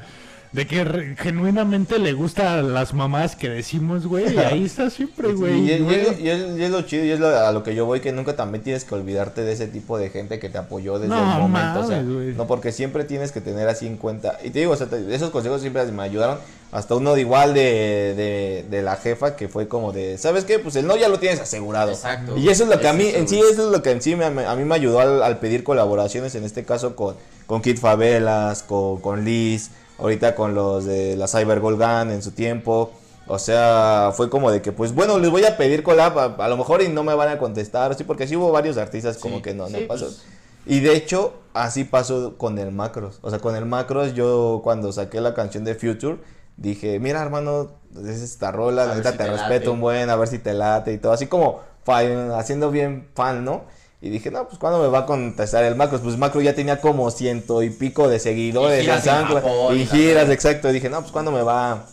de 0.58 0.66
que 0.68 0.84
re- 0.84 1.16
genuinamente 1.16 2.00
le 2.00 2.14
gusta 2.14 2.56
a 2.58 2.62
las 2.64 2.94
mamás 2.94 3.36
que 3.36 3.48
decimos, 3.48 4.08
güey, 4.08 4.34
y 4.34 4.38
ahí 4.40 4.66
está 4.66 4.90
siempre, 4.90 5.32
güey. 5.34 5.62
y, 5.68 5.72
es- 5.72 5.80
y 5.80 5.84
lo- 5.84 5.92
y 5.92 6.30
es- 6.30 6.58
y 6.58 6.64
es 6.64 6.72
lo 6.72 6.82
chido 6.82 7.06
y 7.06 7.12
es 7.12 7.20
lo- 7.20 7.28
a 7.28 7.52
lo 7.52 7.62
que 7.64 7.76
yo 7.76 7.86
voy 7.86 8.00
que 8.00 8.12
nunca 8.12 8.36
también 8.36 8.64
tienes 8.64 8.84
que 8.84 8.96
olvidarte 8.96 9.42
de 9.44 9.52
ese 9.54 9.68
tipo 9.68 9.98
de 10.00 10.10
gente 10.10 10.40
que 10.40 10.50
te 10.50 10.58
apoyó 10.58 10.98
desde 10.98 11.14
No, 11.14 11.20
el 11.36 11.42
momento. 11.44 11.82
o 11.82 11.88
sea, 11.88 11.98
mames, 11.98 12.14
güey. 12.14 12.34
no, 12.34 12.48
porque 12.48 12.72
siempre 12.72 13.04
tienes 13.04 13.32
que 13.32 13.40
tener 13.40 13.70
así 13.70 13.86
en 13.88 13.98
cuenta. 13.98 14.40
Y 14.44 14.50
te 14.50 14.60
digo, 14.60 14.72
o 14.74 14.76
sea, 14.76 14.88
te- 14.88 15.14
esos 15.16 15.30
consejos 15.30 15.62
siempre 15.62 15.86
me 15.92 16.02
ayudaron. 16.04 16.40
Hasta 16.70 16.96
uno 16.96 17.14
de 17.14 17.22
igual 17.22 17.54
de, 17.54 17.62
de, 18.18 18.66
de 18.70 18.82
la 18.82 18.98
jefa 18.98 19.38
que 19.38 19.48
fue 19.48 19.70
como 19.70 19.94
de, 19.94 20.18
¿sabes 20.18 20.44
qué? 20.44 20.60
Pues 20.60 20.76
el 20.76 20.86
no 20.86 20.98
ya 20.98 21.08
lo 21.08 21.18
tienes 21.18 21.40
asegurado. 21.40 21.92
Exacto. 21.92 22.36
Y 22.38 22.50
eso 22.50 22.64
es 22.64 22.70
lo 22.70 22.80
que 22.82 22.88
a 22.90 22.94
mí, 22.94 23.06
eso, 23.06 23.18
en 23.20 23.28
sí, 23.30 23.40
eso 23.40 23.68
es 23.68 23.72
lo 23.72 23.82
que 23.82 23.92
en 23.92 24.02
sí 24.02 24.18
me, 24.18 24.26
a 24.26 24.56
mí 24.56 24.66
me 24.66 24.76
ayudó 24.76 25.00
al, 25.00 25.24
al 25.24 25.40
pedir 25.40 25.64
colaboraciones, 25.64 26.36
en 26.36 26.44
este 26.44 26.66
caso 26.66 26.96
con, 26.98 27.16
con 27.46 27.62
Kid 27.62 27.78
Favelas, 27.80 28.64
con, 28.64 29.00
con 29.00 29.24
Liz, 29.24 29.70
ahorita 29.98 30.36
con 30.36 30.56
los 30.56 30.86
de 30.86 31.16
la 31.18 31.28
Cyber 31.28 31.60
Gold 31.60 31.78
Gun 31.80 32.12
en 32.12 32.22
su 32.22 32.32
tiempo. 32.32 32.92
O 33.30 33.40
sea, 33.40 34.12
fue 34.16 34.30
como 34.30 34.52
de 34.52 34.62
que, 34.62 34.72
pues 34.72 34.94
bueno, 34.94 35.20
les 35.20 35.30
voy 35.30 35.44
a 35.46 35.58
pedir 35.58 35.84
collab, 35.84 36.18
a, 36.18 36.26
a 36.46 36.48
lo 36.48 36.56
mejor 36.58 36.82
y 36.82 36.88
no 36.90 37.04
me 37.04 37.14
van 37.14 37.28
a 37.30 37.38
contestar, 37.38 37.94
sí, 37.96 38.04
porque 38.06 38.26
sí 38.28 38.36
hubo 38.38 38.52
varios 38.52 38.78
artistas 38.78 39.18
como 39.18 39.40
Sí, 39.40 39.42
que 39.42 39.54
no, 39.54 39.70
no 39.70 39.80
sí, 39.80 39.86
pasó. 39.86 40.06
pues. 40.06 40.26
Y 40.66 40.80
de 40.82 40.96
hecho, 40.96 41.34
así 41.54 41.84
pasó 41.86 42.38
con 42.38 42.58
el 42.58 42.72
Macros. 42.72 43.20
O 43.22 43.30
sea, 43.30 43.40
con 43.40 43.56
el 43.56 43.66
Macros, 43.66 44.14
yo 44.14 44.62
cuando 44.64 44.92
saqué 44.94 45.22
la 45.22 45.34
canción 45.34 45.64
de 45.66 45.76
Future, 45.76 46.18
dije, 46.58 47.00
mira, 47.00 47.22
hermano, 47.22 47.72
es 47.98 48.22
esta 48.22 48.52
rola, 48.52 48.86
la 48.86 48.96
neta 48.96 49.12
si 49.12 49.18
te, 49.18 49.24
te 49.24 49.28
respeto 49.28 49.72
late". 49.72 49.72
un 49.74 49.82
buen, 49.82 50.10
a 50.10 50.16
ver 50.16 50.28
si 50.28 50.40
te 50.40 50.54
late 50.54 50.94
y 50.94 50.98
todo. 50.98 51.14
Así 51.14 51.28
como 51.28 51.62
fan, 51.84 52.32
haciendo 52.32 52.72
bien 52.72 53.10
fan, 53.16 53.46
¿no? 53.46 53.64
Y 54.00 54.10
dije, 54.10 54.30
no, 54.30 54.48
pues 54.48 54.60
¿cuándo 54.60 54.80
me 54.80 54.88
va 54.88 55.00
a 55.00 55.06
contestar 55.08 55.64
el 55.64 55.76
Macros? 55.76 56.02
Pues 56.02 56.18
Macro 56.18 56.40
ya 56.42 56.54
tenía 56.54 56.80
como 56.80 57.10
ciento 57.10 57.64
y 57.64 57.72
pico 57.72 58.08
de 58.08 58.20
seguidores 58.20 58.80
Y 58.80 58.82
giras 58.84 59.08
en 59.08 59.26
Japón 59.26 59.78
y 59.78 59.86
giras, 59.88 60.30
exacto. 60.30 60.70
Y 60.70 60.74
dije, 60.74 60.90
no, 60.90 61.00
pues 61.02 61.12
¿cuándo 61.12 61.32
me 61.32 61.42
va, 61.42 61.84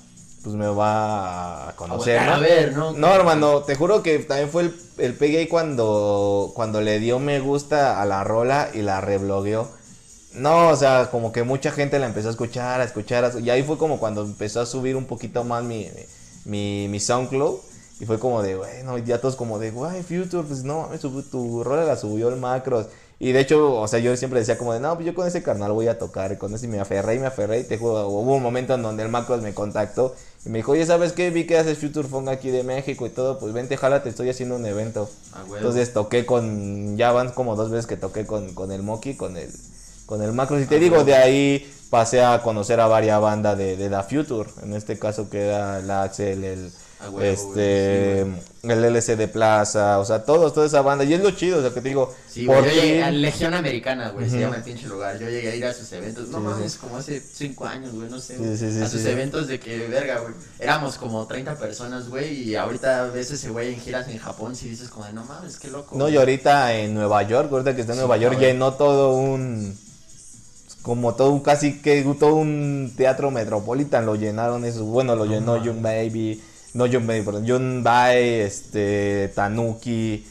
pues 0.42 0.54
me 0.54 0.66
va 0.66 1.70
a 1.70 1.72
conocer, 1.76 2.18
voltear 2.18 2.26
¿no? 2.26 2.34
a 2.34 2.38
ver, 2.38 2.76
¿no? 2.76 2.92
No, 2.92 3.14
hermano, 3.14 3.60
te 3.62 3.74
juro 3.74 4.02
que 4.02 4.18
también 4.18 4.50
fue 4.50 4.62
el, 4.64 4.74
el 4.98 5.14
pegue 5.14 5.48
cuando, 5.48 6.52
cuando 6.54 6.82
le 6.82 6.98
dio 7.00 7.18
me 7.18 7.40
gusta 7.40 8.00
a 8.00 8.04
la 8.04 8.22
rola 8.22 8.68
y 8.74 8.82
la 8.82 9.00
reblogueó. 9.00 9.66
No, 10.34 10.68
o 10.68 10.76
sea, 10.76 11.08
como 11.10 11.32
que 11.32 11.42
mucha 11.44 11.70
gente 11.70 11.98
la 11.98 12.06
empezó 12.06 12.28
a 12.28 12.32
escuchar, 12.32 12.80
a 12.80 12.84
escuchar, 12.84 13.24
a- 13.24 13.38
y 13.40 13.48
ahí 13.48 13.62
fue 13.62 13.78
como 13.78 13.98
cuando 13.98 14.22
empezó 14.22 14.60
a 14.60 14.66
subir 14.66 14.96
un 14.96 15.06
poquito 15.06 15.42
más 15.44 15.64
mi, 15.64 15.88
mi, 16.44 16.86
mi 16.88 17.00
SoundCloud. 17.00 17.60
Y 18.04 18.06
fue 18.06 18.18
como 18.18 18.42
de, 18.42 18.54
bueno, 18.54 18.98
ya 18.98 19.18
todos 19.18 19.34
como 19.34 19.58
de, 19.58 19.70
guay, 19.70 20.02
Future, 20.02 20.46
pues 20.46 20.62
no, 20.62 20.90
su- 21.00 21.22
tu 21.22 21.64
rola 21.64 21.84
la 21.84 21.96
subió 21.96 22.28
el 22.28 22.36
Macros. 22.36 22.86
Y 23.18 23.32
de 23.32 23.40
hecho, 23.40 23.76
o 23.80 23.88
sea, 23.88 24.00
yo 24.00 24.14
siempre 24.16 24.40
decía 24.40 24.58
como 24.58 24.74
de, 24.74 24.80
no, 24.80 24.92
pues 24.94 25.06
yo 25.06 25.14
con 25.14 25.26
ese 25.26 25.42
carnal 25.42 25.72
voy 25.72 25.88
a 25.88 25.98
tocar. 25.98 26.36
Con 26.36 26.52
ese 26.52 26.68
me 26.68 26.80
aferré 26.80 27.14
y 27.14 27.18
me 27.18 27.26
aferré. 27.26 27.60
Y 27.60 27.64
te 27.64 27.78
juro, 27.78 28.08
hubo 28.08 28.34
un 28.34 28.42
momento 28.42 28.74
en 28.74 28.82
donde 28.82 29.04
el 29.04 29.08
Macros 29.08 29.40
me 29.40 29.54
contactó 29.54 30.14
y 30.44 30.50
me 30.50 30.58
dijo, 30.58 30.72
oye, 30.72 30.84
¿sabes 30.84 31.12
qué? 31.12 31.30
Vi 31.30 31.46
que 31.46 31.56
haces 31.56 31.78
Future 31.78 32.06
Funk 32.06 32.28
aquí 32.28 32.50
de 32.50 32.62
México 32.64 33.06
y 33.06 33.10
todo. 33.10 33.38
Pues 33.38 33.54
vente, 33.54 33.76
jálate, 33.78 34.10
estoy 34.10 34.28
haciendo 34.28 34.56
un 34.56 34.66
evento. 34.66 35.08
Ah. 35.32 35.44
Entonces 35.56 35.94
toqué 35.94 36.26
con, 36.26 36.98
ya 36.98 37.12
van 37.12 37.30
como 37.30 37.56
dos 37.56 37.70
veces 37.70 37.86
que 37.86 37.96
toqué 37.96 38.26
con, 38.26 38.52
con 38.52 38.70
el 38.72 38.82
Moki, 38.82 39.14
con 39.16 39.36
el, 39.38 39.48
con 40.04 40.20
el 40.20 40.32
Macros. 40.32 40.60
Y 40.60 40.66
te 40.66 40.76
Ah, 40.76 40.80
digo, 40.80 41.04
de 41.04 41.14
ahí 41.14 41.72
pasé 41.88 42.22
a 42.22 42.42
conocer 42.42 42.80
a 42.80 42.88
varias 42.88 43.20
bandas 43.20 43.56
de, 43.56 43.76
de 43.76 43.88
la 43.88 44.02
Future. 44.02 44.50
En 44.62 44.74
este 44.74 44.98
caso 44.98 45.30
que 45.30 45.46
era 45.46 45.80
la 45.80 46.02
Axel, 46.02 46.42
el, 46.44 46.72
Ah, 47.06 47.24
este, 47.26 48.24
güey, 48.62 48.78
el 48.78 48.84
LC 48.84 49.16
de 49.16 49.28
Plaza, 49.28 49.98
o 49.98 50.04
sea, 50.04 50.24
todos, 50.24 50.54
toda 50.54 50.66
esa 50.66 50.80
banda. 50.82 51.04
Y 51.04 51.14
es 51.14 51.20
lo 51.22 51.30
chido, 51.32 51.58
o 51.58 51.60
sea, 51.60 51.70
que 51.70 51.80
te 51.80 51.88
digo, 51.88 52.14
Sí, 52.28 52.46
por 52.46 52.64
yo 52.64 52.70
llegué 52.72 53.02
a 53.04 53.10
Legión 53.10 53.54
Americana, 53.54 54.10
güey, 54.10 54.28
se 54.28 54.40
llama 54.40 54.56
el 54.56 54.62
pinche 54.62 54.86
lugar. 54.88 55.18
Yo 55.18 55.28
llegué 55.28 55.50
a 55.50 55.54
ir 55.54 55.64
a 55.66 55.72
sus 55.74 55.92
eventos, 55.92 56.28
no 56.28 56.38
Sí, 56.38 56.44
mames, 56.44 56.72
sí. 56.72 56.78
como 56.78 56.96
hace 56.96 57.20
cinco 57.20 57.66
años, 57.66 57.92
güey, 57.94 58.08
no 58.08 58.18
sé. 58.18 58.36
Sí, 58.36 58.56
sí, 58.56 58.72
sí, 58.72 58.82
a 58.82 58.88
sus 58.88 59.02
sí. 59.02 59.08
eventos 59.08 59.46
de 59.48 59.60
que, 59.60 59.86
verga, 59.88 60.20
güey. 60.20 60.34
Éramos 60.58 60.96
como 60.96 61.26
30 61.26 61.56
personas, 61.58 62.08
güey, 62.08 62.42
y 62.42 62.56
ahorita 62.56 63.04
ves 63.06 63.30
ese 63.30 63.50
güey 63.50 63.74
en 63.74 63.80
giras 63.80 64.08
en 64.08 64.18
Japón, 64.18 64.56
si 64.56 64.68
dices 64.68 64.88
como 64.88 65.04
de, 65.06 65.12
no 65.12 65.24
mames, 65.24 65.58
qué 65.58 65.68
loco. 65.68 65.96
No, 65.96 66.04
güey". 66.04 66.14
y 66.14 66.16
ahorita 66.16 66.74
en 66.74 66.94
Nueva 66.94 67.22
York, 67.22 67.48
ahorita 67.52 67.74
que 67.74 67.82
está 67.82 67.92
en 67.92 67.98
Sí, 67.98 68.00
Nueva 68.00 68.16
York, 68.16 68.38
llenó 68.38 68.74
todo 68.74 69.14
un. 69.14 69.76
Como 70.82 71.14
todo 71.14 71.30
un 71.30 71.40
casi 71.40 71.80
que 71.80 72.02
todo 72.18 72.34
un 72.34 72.92
teatro 72.94 73.30
metropolitan 73.30 74.04
lo 74.04 74.16
llenaron 74.16 74.66
eso. 74.66 74.84
Bueno, 74.84 75.16
lo 75.16 75.24
llenó 75.24 75.62
Young 75.62 75.80
Baby, 75.80 76.42
no 76.74 76.86
Young 76.86 77.06
Baby, 77.06 77.22
perdón, 77.22 77.46
Young 77.46 77.82
Bai, 77.82 78.40
este, 78.40 79.32
Tanuki, 79.34 80.26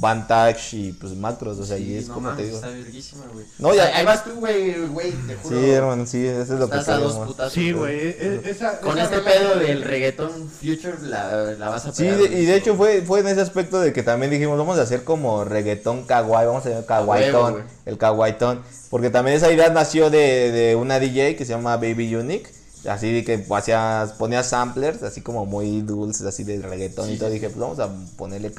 Vantage 0.00 0.76
y 0.76 0.92
pues 0.92 1.14
Macros, 1.14 1.56
o 1.58 1.64
sea, 1.64 1.78
y 1.78 1.84
Sí, 1.84 1.96
es 1.98 2.08
no 2.08 2.14
como 2.14 2.30
te 2.32 2.42
digo. 2.42 2.56
está 2.56 2.68
verguísima, 2.68 3.24
güey. 3.32 3.46
No, 3.60 3.72
ya- 3.74 3.96
ahí 3.96 4.04
vas 4.04 4.24
tú, 4.24 4.30
güey, 4.40 4.74
güey, 4.88 5.12
te 5.12 5.36
juro. 5.36 5.56
Sí, 5.60 5.70
hermano, 5.70 6.06
sí, 6.06 6.26
eso 6.26 6.54
es 6.54 6.60
lo 6.60 6.68
que 6.68 6.78
Estás 6.78 6.88
a 6.96 6.98
dos. 6.98 7.52
Sí, 7.52 7.70
güey. 7.70 7.96
e- 8.00 8.08
e- 8.18 8.56
Con 8.82 8.98
esa 8.98 9.04
este 9.04 9.18
rola- 9.20 9.30
pedo 9.30 9.54
del 9.60 9.82
reggaetón 9.82 10.48
future 10.48 10.94
la, 11.02 11.52
la 11.56 11.68
vas 11.68 11.86
a 11.86 11.92
Sí, 11.92 12.02
pegar, 12.02 12.18
de- 12.18 12.26
güey, 12.28 12.42
y 12.42 12.46
de 12.46 12.56
hecho 12.56 12.72
sí, 12.72 12.76
fue, 12.76 13.02
fue 13.02 13.20
en 13.20 13.28
ese 13.28 13.40
aspecto 13.42 13.80
de 13.80 13.92
que 13.92 14.02
también 14.02 14.32
dijimos, 14.32 14.58
vamos 14.58 14.78
a 14.78 14.82
hacer 14.82 15.04
como 15.04 15.44
reggaetón 15.44 16.04
kawaii, 16.06 16.46
vamos 16.46 16.66
a 16.66 16.70
hacer 16.70 16.84
güey. 17.04 17.62
el 17.86 17.96
kawaitón, 17.98 18.62
porque 18.90 19.10
también 19.10 19.36
esa 19.36 19.52
idea 19.52 19.68
nació 19.70 20.10
de, 20.10 20.50
de 20.50 20.74
una 20.76 20.98
DJ 20.98 21.36
que 21.36 21.44
se 21.44 21.52
llama 21.52 21.76
Baby 21.76 22.16
Unique, 22.16 22.50
Así 22.88 23.10
de 23.12 23.24
que 23.24 23.44
hacías, 23.54 24.12
ponías 24.12 24.48
samplers, 24.48 25.02
así 25.02 25.20
como 25.22 25.46
muy 25.46 25.80
dulces, 25.82 26.26
así 26.26 26.44
de 26.44 26.60
reggaetón 26.60 27.10
y 27.10 27.16
todo. 27.16 27.30
Dije, 27.30 27.48
pues 27.48 27.58
vamos 27.60 27.78
a 27.78 27.88
ponerle. 28.16 28.52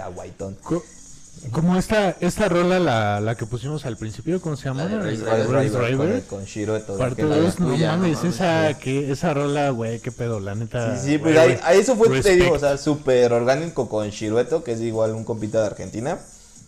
Co- 0.64 0.84
Como 1.52 1.76
esta, 1.78 2.16
esta 2.22 2.48
rola, 2.50 2.80
la, 2.80 3.20
la 3.20 3.36
que 3.36 3.46
pusimos 3.46 3.86
al 3.86 3.98
principio, 3.98 4.42
¿cómo 4.42 4.56
se 4.56 4.66
llama? 4.66 4.86
La 4.86 4.90
de 4.90 4.98
Race 4.98 5.24
Race 5.24 5.70
Driver, 5.70 5.98
Driver. 5.98 6.24
Con, 6.24 6.46
Shiro 6.46 6.78
y 6.78 6.82
todo. 6.82 6.98
Parte 6.98 7.18
que 7.22 7.28
la- 7.28 7.38
2, 7.38 7.60
no 7.60 7.78
mames, 7.78 8.24
esa, 8.24 8.74
que, 8.80 9.12
esa 9.12 9.34
rola, 9.34 9.70
güey, 9.70 10.00
qué 10.00 10.12
pedo, 10.12 10.40
la 10.40 10.56
neta. 10.56 10.98
Sí, 10.98 11.12
sí, 11.12 11.18
pues 11.18 11.36
güey, 11.36 11.52
ahí, 11.52 11.60
ahí 11.64 11.80
eso 11.80 11.96
fue, 11.96 12.08
te 12.08 12.14
respect. 12.16 12.42
digo, 12.42 12.56
o 12.56 12.60
sea, 12.60 12.78
súper 12.78 13.32
orgánico 13.34 13.90
con 13.90 14.10
Shirueto, 14.10 14.64
que 14.64 14.72
es 14.72 14.82
igual 14.82 15.12
un 15.14 15.24
compita 15.24 15.60
de 15.60 15.68
Argentina. 15.68 16.18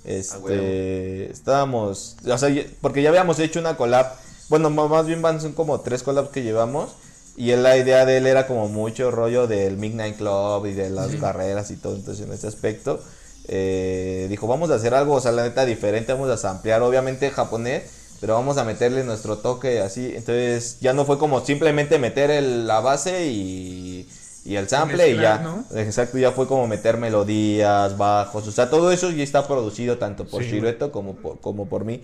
Este, 0.05 1.31
estábamos, 1.31 2.15
o 2.25 2.37
sea, 2.37 2.49
porque 2.81 3.01
ya 3.01 3.09
habíamos 3.09 3.39
hecho 3.39 3.59
una 3.59 3.77
collab, 3.77 4.07
bueno, 4.49 4.69
más 4.69 4.89
más 4.89 5.05
bien 5.05 5.21
van, 5.21 5.41
son 5.41 5.53
como 5.53 5.79
tres 5.81 6.03
collabs 6.03 6.29
que 6.29 6.43
llevamos, 6.43 6.91
y 7.37 7.51
él, 7.51 7.63
la 7.63 7.77
idea 7.77 8.05
de 8.05 8.17
él 8.17 8.27
era 8.27 8.47
como 8.47 8.67
mucho 8.67 9.11
rollo 9.11 9.47
del 9.47 9.77
Midnight 9.77 10.17
Club 10.17 10.65
y 10.65 10.73
de 10.73 10.89
las 10.89 11.15
carreras 11.15 11.71
y 11.71 11.77
todo, 11.77 11.95
entonces 11.95 12.25
en 12.25 12.33
ese 12.33 12.47
aspecto, 12.47 12.99
eh, 13.47 14.27
dijo, 14.29 14.47
vamos 14.47 14.71
a 14.71 14.75
hacer 14.75 14.93
algo, 14.93 15.13
o 15.15 15.21
sea, 15.21 15.31
la 15.31 15.43
neta 15.43 15.65
diferente, 15.65 16.11
vamos 16.13 16.29
a 16.29 16.37
samplear, 16.37 16.81
obviamente 16.81 17.29
japonés, 17.31 17.83
pero 18.19 18.33
vamos 18.33 18.57
a 18.57 18.63
meterle 18.63 19.03
nuestro 19.03 19.37
toque 19.37 19.79
así, 19.79 20.07
entonces 20.15 20.77
ya 20.81 20.93
no 20.93 21.05
fue 21.05 21.17
como 21.19 21.45
simplemente 21.45 21.99
meter 21.99 22.31
el- 22.31 22.67
la 22.67 22.79
base 22.81 23.27
y, 23.27 24.09
y 24.43 24.55
el 24.55 24.67
sample 24.67 25.11
y 25.11 25.19
ya, 25.19 25.37
¿no? 25.37 25.63
exacto, 25.75 26.17
ya 26.17 26.31
fue 26.31 26.47
como 26.47 26.67
meter 26.67 26.97
melodías, 26.97 27.97
bajos, 27.97 28.47
o 28.47 28.51
sea, 28.51 28.69
todo 28.69 28.91
eso 28.91 29.11
ya 29.11 29.23
está 29.23 29.47
producido 29.47 29.97
tanto 29.97 30.25
por 30.25 30.41
Sí, 30.43 30.49
Shirueto 30.51 30.91
como 30.91 31.15
por, 31.15 31.39
como 31.39 31.69
por 31.69 31.85
mí. 31.85 32.01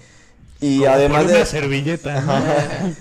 Y 0.62 0.80
Como 0.80 0.92
además 0.92 1.24
por 1.24 1.32
una 1.32 1.40
de... 1.40 1.46
servilleta. 1.46 2.24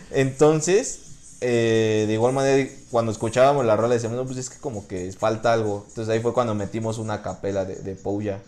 Entonces, 0.10 0.98
eh, 1.42 2.04
de 2.06 2.12
igual 2.12 2.32
manera, 2.32 2.68
cuando 2.90 3.12
escuchábamos 3.12 3.66
la 3.66 3.76
rola 3.76 3.94
decíamos, 3.94 4.16
no, 4.16 4.24
pues 4.24 4.38
es 4.38 4.48
que 4.48 4.58
como 4.58 4.86
que 4.86 5.12
falta 5.12 5.52
algo. 5.52 5.84
Entonces 5.88 6.08
ahí 6.12 6.20
fue 6.20 6.32
cuando 6.32 6.54
metimos 6.54 6.98
una 6.98 7.22
capela 7.22 7.64
de, 7.64 7.76
de 7.76 7.94
Pouya. 7.94 8.40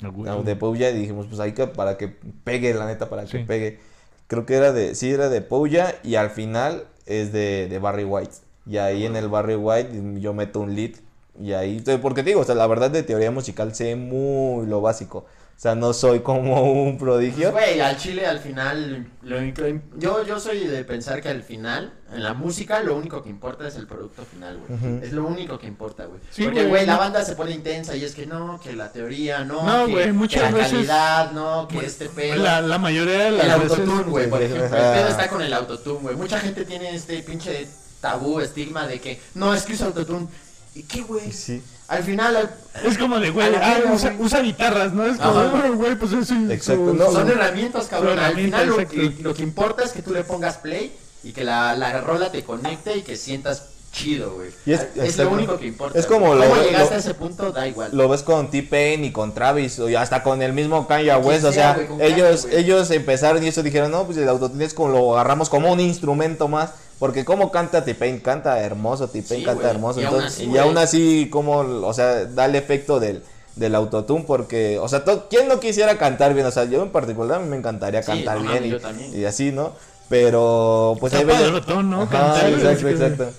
No, 0.00 0.42
de 0.42 0.56
Pouya 0.56 0.90
y 0.90 0.98
dijimos, 0.98 1.26
pues 1.26 1.40
ahí 1.40 1.52
que 1.52 1.66
para 1.66 1.96
que 1.96 2.08
pegue, 2.44 2.74
la 2.74 2.86
neta, 2.86 3.08
para 3.08 3.24
que 3.24 3.40
pegue. 3.40 3.78
Creo 4.26 4.46
que 4.46 4.54
era 4.54 4.72
de, 4.72 4.94
sí, 4.94 5.10
era 5.10 5.28
de 5.28 5.40
Pouya 5.42 5.96
y 6.02 6.16
al 6.16 6.30
final 6.30 6.84
es 7.06 7.32
de, 7.32 7.68
de 7.68 7.78
Barry 7.78 8.04
White. 8.04 8.34
Y 8.66 8.78
ahí 8.78 9.06
en 9.06 9.16
el 9.16 9.28
Barry 9.28 9.56
White 9.56 10.20
yo 10.20 10.34
meto 10.34 10.60
un 10.60 10.74
lead. 10.74 10.92
Y 11.40 11.52
ahí, 11.52 11.82
porque 12.00 12.22
te 12.22 12.30
digo, 12.30 12.40
o 12.40 12.44
sea, 12.44 12.54
la 12.54 12.66
verdad 12.66 12.90
de 12.90 13.02
teoría 13.02 13.30
musical 13.30 13.74
sé 13.74 13.96
muy 13.96 14.66
lo 14.66 14.80
básico. 14.80 15.24
O 15.62 15.64
sea, 15.64 15.76
no 15.76 15.92
soy 15.92 16.22
como 16.22 16.60
un 16.72 16.98
prodigio. 16.98 17.52
Pues, 17.52 17.66
Güey, 17.66 17.80
al 17.80 17.96
chile 17.96 18.26
al 18.26 18.40
final, 18.40 19.06
lo 19.22 19.38
único- 19.38 19.62
yo, 19.96 20.26
yo 20.26 20.40
soy 20.40 20.66
de 20.66 20.82
pensar 20.82 21.22
que 21.22 21.28
al 21.28 21.44
final, 21.44 21.92
en 22.12 22.24
la 22.24 22.34
música, 22.34 22.80
lo 22.80 22.96
único 22.96 23.22
que 23.22 23.28
importa 23.30 23.68
es 23.68 23.76
el 23.76 23.86
producto 23.86 24.24
final, 24.24 24.58
güey. 24.58 25.04
Es 25.04 25.12
lo 25.12 25.24
único 25.24 25.60
que 25.60 25.68
importa, 25.68 26.06
güey. 26.06 26.18
Sí, 26.32 26.42
Porque, 26.42 26.66
güey, 26.66 26.84
la 26.84 26.96
banda 26.96 27.24
se 27.24 27.36
pone 27.36 27.52
intensa 27.52 27.94
y 27.94 28.02
es 28.04 28.12
que 28.12 28.26
no, 28.26 28.58
que 28.60 28.72
la 28.72 28.90
teoría, 28.90 29.44
no, 29.44 29.62
No, 29.62 29.86
que, 29.86 30.04
la 30.12 30.50
veces- 30.50 30.72
calidad, 30.72 31.30
no, 31.30 31.68
que 31.68 31.78
este 31.86 32.08
pedo. 32.08 32.42
La, 32.42 32.60
la 32.60 32.78
mayoría 32.78 33.18
de 33.26 33.30
las 33.30 33.46
el 33.54 33.60
veces... 33.62 33.78
autotune, 33.78 34.10
güey, 34.10 34.28
por 34.28 34.42
ejemplo. 34.42 34.64
El 34.64 34.70
pedo 34.98 35.08
está 35.10 35.28
con 35.28 35.42
el 35.42 35.52
autotune, 35.52 36.00
güey. 36.00 36.16
Mucha 36.16 36.40
gente 36.40 36.64
tiene 36.64 36.92
este 36.92 37.22
pinche 37.22 37.68
tabú, 38.00 38.40
estigma 38.40 38.88
de 38.88 39.00
que 39.00 39.20
no, 39.36 39.54
es 39.54 39.62
que 39.62 39.74
usa 39.74 39.86
autotune. 39.86 40.26
¿Y 40.74 40.82
qué, 40.84 41.02
güey? 41.02 41.30
Sí. 41.30 41.62
Al 41.92 42.02
final, 42.04 42.34
al- 42.36 42.50
Es 42.84 42.96
como 42.96 43.20
de, 43.20 43.28
güey, 43.30 43.48
ah, 43.54 43.80
usa, 43.92 44.10
güey. 44.12 44.24
usa 44.26 44.40
guitarras, 44.40 44.92
¿no? 44.94 45.04
Es 45.04 45.18
como, 45.18 45.38
Ajá. 45.40 45.62
"Ah, 45.64 45.68
güey, 45.74 45.94
pues 45.96 46.12
es 46.12 46.26
su- 46.28 46.50
Exacto, 46.50 46.86
su- 46.90 46.94
no, 46.94 47.10
son 47.12 47.28
herramientas, 47.28 47.86
cabrón. 47.86 48.18
Al 48.18 48.34
final, 48.34 48.66
lo, 48.66 48.76
que- 48.78 49.14
lo 49.20 49.34
que 49.34 49.42
importa 49.42 49.84
es 49.84 49.92
que 49.92 50.00
tú 50.00 50.12
le 50.14 50.24
pongas 50.24 50.56
play 50.56 50.96
y 51.22 51.32
que 51.32 51.44
la, 51.44 51.74
la 51.76 52.00
rola 52.00 52.32
te 52.32 52.42
conecte 52.44 52.96
y 52.96 53.02
que 53.02 53.16
sientas 53.16 53.66
chido, 53.92 54.32
güey. 54.36 54.48
Y 54.64 54.72
es- 54.72 54.86
Es, 54.96 55.18
lo 55.18 55.28
único 55.32 55.58
que 55.58 55.66
importa. 55.66 55.98
Es 55.98 56.06
como 56.06 56.28
güey. 56.28 56.38
lo- 56.38 56.48
¿Cómo 56.48 56.62
llegaste 56.62 56.88
lo- 56.90 56.96
a 56.96 56.98
ese 56.98 57.12
punto? 57.14 57.52
Da 57.52 57.68
igual. 57.68 57.90
Lo 57.92 58.08
ves 58.08 58.22
con 58.22 58.50
T-Pain 58.50 59.04
y 59.04 59.12
con 59.12 59.34
Travis, 59.34 59.78
y 59.78 59.94
hasta 59.94 60.22
con 60.22 60.40
el 60.40 60.54
mismo 60.54 60.88
Kanye 60.88 61.14
West, 61.16 61.44
o 61.44 61.52
sea, 61.52 61.76
ellos, 62.00 62.46
Kanye, 62.46 62.58
ellos 62.58 62.90
empezaron 62.90 63.44
y 63.44 63.48
eso 63.48 63.62
dijeron, 63.62 63.90
no, 63.90 64.06
pues 64.06 64.16
el 64.16 64.26
autotune 64.30 64.64
es 64.64 64.72
como 64.72 64.88
lo 64.88 65.12
agarramos 65.12 65.50
como 65.50 65.70
un 65.70 65.80
instrumento 65.80 66.48
más, 66.48 66.70
porque 67.02 67.24
como 67.24 67.50
canta 67.50 67.84
T-Pain, 67.84 68.20
canta 68.20 68.60
hermoso, 68.60 69.08
T-Pain 69.08 69.40
Sí, 69.40 69.44
canta 69.44 69.68
hermoso, 69.68 70.00
y 70.00 70.04
aún 70.04 70.14
entonces, 70.14 70.38
así, 70.40 70.48
y 70.52 70.56
aún 70.58 70.78
así, 70.78 71.28
como, 71.32 71.58
o 71.58 71.92
sea, 71.92 72.26
da 72.26 72.44
el 72.44 72.54
efecto 72.54 73.00
del, 73.00 73.24
del 73.56 73.74
autotune, 73.74 74.22
porque, 74.24 74.78
o 74.78 74.86
sea, 74.88 75.02
to- 75.04 75.26
¿quién 75.28 75.48
no 75.48 75.58
quisiera 75.58 75.98
cantar 75.98 76.32
bien? 76.32 76.46
O 76.46 76.52
sea, 76.52 76.62
yo 76.66 76.80
en 76.80 76.90
particular 76.90 77.40
a 77.40 77.42
mí 77.42 77.48
me 77.48 77.56
encantaría 77.56 78.02
cantar 78.02 78.40
no 78.40 78.52
bien 78.52 78.66
y, 78.66 78.68
yo 78.68 78.80
también. 78.80 79.18
y 79.18 79.24
así, 79.24 79.50
¿no? 79.50 79.72
Pero, 80.08 80.96
pues 81.00 81.12
Está 81.12 81.18
hay 81.22 81.24
veces- 81.26 81.42
padrotón, 81.42 81.90
¿no? 81.90 82.02
Ajá, 82.02 82.10
Cantar, 82.34 82.50
exacto, 82.52 82.70
es 82.70 82.78
que- 82.84 82.90
exacto. 83.04 83.30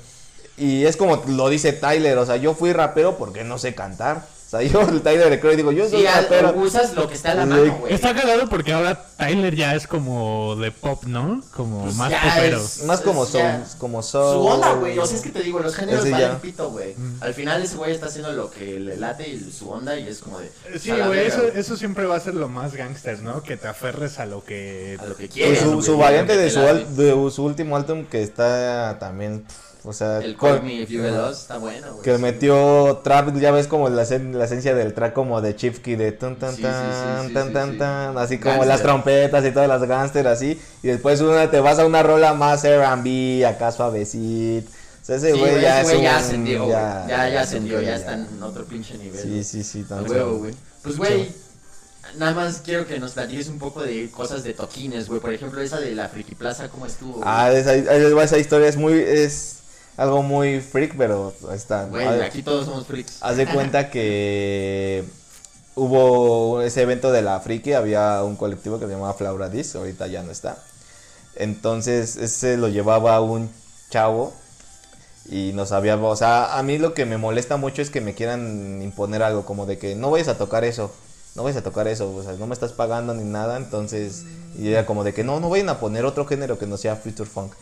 Y 0.57 0.83
es 0.83 0.97
como 0.97 1.23
lo 1.27 1.47
dice 1.47 1.71
Tyler, 1.71 2.17
o 2.17 2.25
sea, 2.25 2.35
yo 2.35 2.55
fui 2.55 2.73
rapero 2.73 3.17
porque 3.17 3.45
no 3.45 3.57
sé 3.57 3.73
cantar. 3.73 4.25
Sea, 4.59 4.61
yo 4.61 4.81
el 4.81 5.01
Tyler 5.01 5.29
le 5.29 5.39
creo 5.39 5.53
y 5.53 5.55
digo, 5.55 5.71
yo 5.71 5.89
soy 5.89 6.01
Sí, 6.01 6.07
rapero. 6.07 6.53
usas 6.57 6.93
lo 6.93 7.07
que 7.07 7.15
está 7.15 7.31
a 7.31 7.35
la 7.35 7.43
Sí. 7.43 7.49
mano, 7.49 7.77
güey. 7.79 7.93
Está 7.93 8.13
cagado 8.13 8.47
porque 8.49 8.73
ahora 8.73 9.05
Tyler 9.17 9.55
ya 9.55 9.73
es 9.75 9.87
como 9.87 10.55
de 10.57 10.71
pop, 10.71 11.03
¿no? 11.05 11.41
Como 11.55 11.83
Pues 11.83 11.95
más 11.95 12.13
popero. 12.13 12.57
es- 12.57 12.83
Más 12.83 13.01
como 13.01 13.23
es 13.23 13.29
soul, 13.29 13.41
ya 13.43 13.65
como 13.79 14.03
soul. 14.03 14.33
Su 14.35 14.45
onda, 14.47 14.73
güey. 14.73 14.97
O 14.99 15.05
sea, 15.05 15.17
es 15.17 15.23
que 15.23 15.29
te 15.29 15.41
digo, 15.41 15.59
los 15.59 15.75
géneros 15.75 16.05
ya. 16.07 16.39
pito, 16.39 16.69
güey. 16.69 16.95
Al 17.21 17.33
final 17.33 17.61
ese 17.63 17.75
güey 17.77 17.91
está 17.91 18.05
haciendo 18.07 18.31
lo 18.33 18.51
que 18.51 18.79
le 18.79 18.97
late 18.97 19.27
y 19.27 19.39
su 19.51 19.69
onda 19.69 19.97
y 19.97 20.07
es 20.07 20.19
como 20.19 20.39
de. 20.39 20.51
Sí, 20.79 20.91
a 20.91 20.97
la 20.97 21.07
güey, 21.07 21.25
eso, 21.25 21.43
eso 21.47 21.75
siempre 21.75 22.05
va 22.05 22.15
a 22.15 22.19
ser 22.19 22.35
lo 22.35 22.47
más 22.49 22.73
gangster, 22.75 23.19
¿no? 23.21 23.41
Que 23.43 23.57
te 23.57 23.67
aferres 23.67 24.19
a 24.19 24.25
lo 24.25 24.43
que... 24.43 24.97
A 24.99 25.05
lo 25.05 25.15
que 25.15 25.23
Pues 25.27 25.33
quieres. 25.33 25.59
su, 25.59 25.81
su 25.81 25.97
variante 25.97 26.37
de 26.37 26.49
su, 26.49 26.59
de 26.59 27.31
su 27.31 27.43
último 27.43 27.75
álbum 27.75 28.05
que 28.05 28.21
está 28.21 28.97
también, 28.99 29.41
pf, 29.41 29.72
o 29.85 29.91
sea, 29.93 30.19
El 30.19 30.37
Call 30.37 30.63
Me 30.63 30.73
If 30.75 30.89
You 30.89 31.01
Lost 31.03 31.41
está 31.41 31.57
bueno, 31.57 31.91
güey. 31.91 32.03
que 32.03 32.15
sí. 32.15 32.21
metió 32.21 33.01
trap, 33.03 33.35
ya 33.37 33.51
ves 33.51 33.67
como 33.67 33.89
la, 33.89 34.03
esen- 34.03 34.31
la 34.33 34.45
esencia 34.45 34.73
del 34.75 34.93
trap 34.93 35.13
como 35.13 35.41
de 35.41 35.55
Chifky 35.55 35.95
de 35.95 36.11
tan 36.13 36.37
tan 36.37 36.55
tan 36.55 37.33
tan 37.33 37.53
tan 37.53 37.77
tan, 37.77 38.17
así 38.17 38.37
como 38.37 38.51
Gangster. 38.53 38.67
las 38.69 38.81
trompetas 38.81 39.45
y 39.45 39.51
todas 39.51 39.67
las 39.67 39.83
gangster 39.87 40.27
así, 40.27 40.59
y 40.81 40.87
después 40.87 41.19
una 41.21 41.51
te 41.51 41.59
vas 41.59 41.79
a 41.79 41.85
una 41.85 42.01
rola 42.01 42.33
más 42.33 42.63
R&B, 42.63 43.45
acá 43.45 43.71
suavecito. 43.71 44.69
O 45.01 45.05
sea, 45.05 45.17
ese 45.17 45.33
Sí, 45.33 45.39
güey 45.39 45.59
ya 45.61 45.81
ese 45.81 45.91
es 45.91 45.97
güey 45.97 46.01
ya 46.03 46.11
un- 46.11 46.15
ascendió. 46.23 46.69
Ya, 46.69 47.05
ya, 47.29 47.41
ascendió, 47.41 47.81
ya 47.81 47.95
está 47.97 48.13
en 48.13 48.41
otro 48.41 48.63
pinche 48.63 48.97
nivel. 48.97 49.21
Sí, 49.21 49.29
güey. 49.29 49.43
sí, 49.43 49.63
sí, 49.63 49.83
A 49.85 49.89
tanto. 49.89 50.11
huevo, 50.13 50.37
güey. 50.37 50.53
Pues, 50.81 50.95
güey, 50.97 51.29
nada 52.17 52.33
más 52.33 52.61
quiero 52.63 52.87
que 52.87 52.99
nos 52.99 53.11
platiques 53.11 53.49
un 53.49 53.59
poco 53.59 53.81
de 53.81 54.09
cosas 54.11 54.45
de 54.45 54.53
toquines, 54.53 55.09
güey. 55.09 55.19
Por 55.19 55.33
ejemplo, 55.33 55.59
esa 55.61 55.79
de 55.81 55.93
la 55.93 56.07
Friki 56.07 56.35
Plaza, 56.35 56.69
¿cómo 56.69 56.85
estuvo? 56.85 57.13
güey? 57.15 57.23
Ah, 57.27 57.51
esa, 57.51 57.73
esa- 57.75 58.23
esa 58.23 58.37
historia 58.37 58.69
es 58.69 58.77
muy, 58.77 58.93
es 58.93 59.57
algo 59.97 60.23
muy 60.23 60.59
freak, 60.61 60.95
pero 60.97 61.33
ahí 61.49 61.55
está. 61.55 61.85
Güey, 61.85 62.05
Haz- 62.07 62.21
aquí 62.21 62.43
todos 62.43 62.65
somos 62.65 62.85
freaks. 62.85 63.17
Haz 63.21 63.37
de 63.37 63.45
cuenta 63.47 63.89
que 63.89 65.03
hubo 65.75 66.61
ese 66.61 66.81
evento 66.81 67.11
de 67.11 67.21
la 67.21 67.39
friki, 67.39 67.73
había 67.73 68.23
un 68.23 68.35
colectivo 68.35 68.79
que 68.79 68.85
se 68.85 68.91
llamaba 68.91 69.13
Flauradis, 69.13 69.75
ahorita 69.75 70.07
ya 70.07 70.23
no 70.23 70.31
está. 70.31 70.57
Entonces, 71.35 72.15
ese 72.17 72.57
lo 72.57 72.67
llevaba 72.67 73.19
un 73.21 73.49
chavo 73.89 74.33
y 75.29 75.51
nos 75.53 75.71
había, 75.71 75.95
o 75.97 76.15
sea, 76.15 76.57
a 76.57 76.63
mí 76.63 76.77
lo 76.77 76.93
que 76.93 77.05
me 77.05 77.17
molesta 77.17 77.57
mucho 77.57 77.81
es 77.81 77.89
que 77.89 78.01
me 78.01 78.13
quieran 78.13 78.81
imponer 78.81 79.23
algo 79.23 79.45
como 79.45 79.65
de 79.65 79.77
que 79.77 79.95
no 79.95 80.11
vayas 80.11 80.27
a 80.27 80.37
tocar 80.37 80.63
eso, 80.63 80.91
no 81.35 81.43
vayas 81.43 81.57
a 81.57 81.63
tocar 81.63 81.87
eso, 81.87 82.13
o 82.13 82.21
sea, 82.23 82.33
no 82.33 82.45
me 82.45 82.53
estás 82.53 82.73
pagando 82.73 83.13
ni 83.13 83.23
nada, 83.23 83.57
entonces, 83.57 84.25
y 84.57 84.67
era 84.69 84.85
como 84.85 85.03
de 85.03 85.13
que 85.13 85.23
no, 85.23 85.39
no 85.39 85.49
vayan 85.49 85.69
a 85.69 85.79
poner 85.79 86.05
otro 86.05 86.25
género 86.25 86.59
que 86.59 86.67
no 86.67 86.77
sea 86.77 86.95
future 86.97 87.27
funk. 87.27 87.53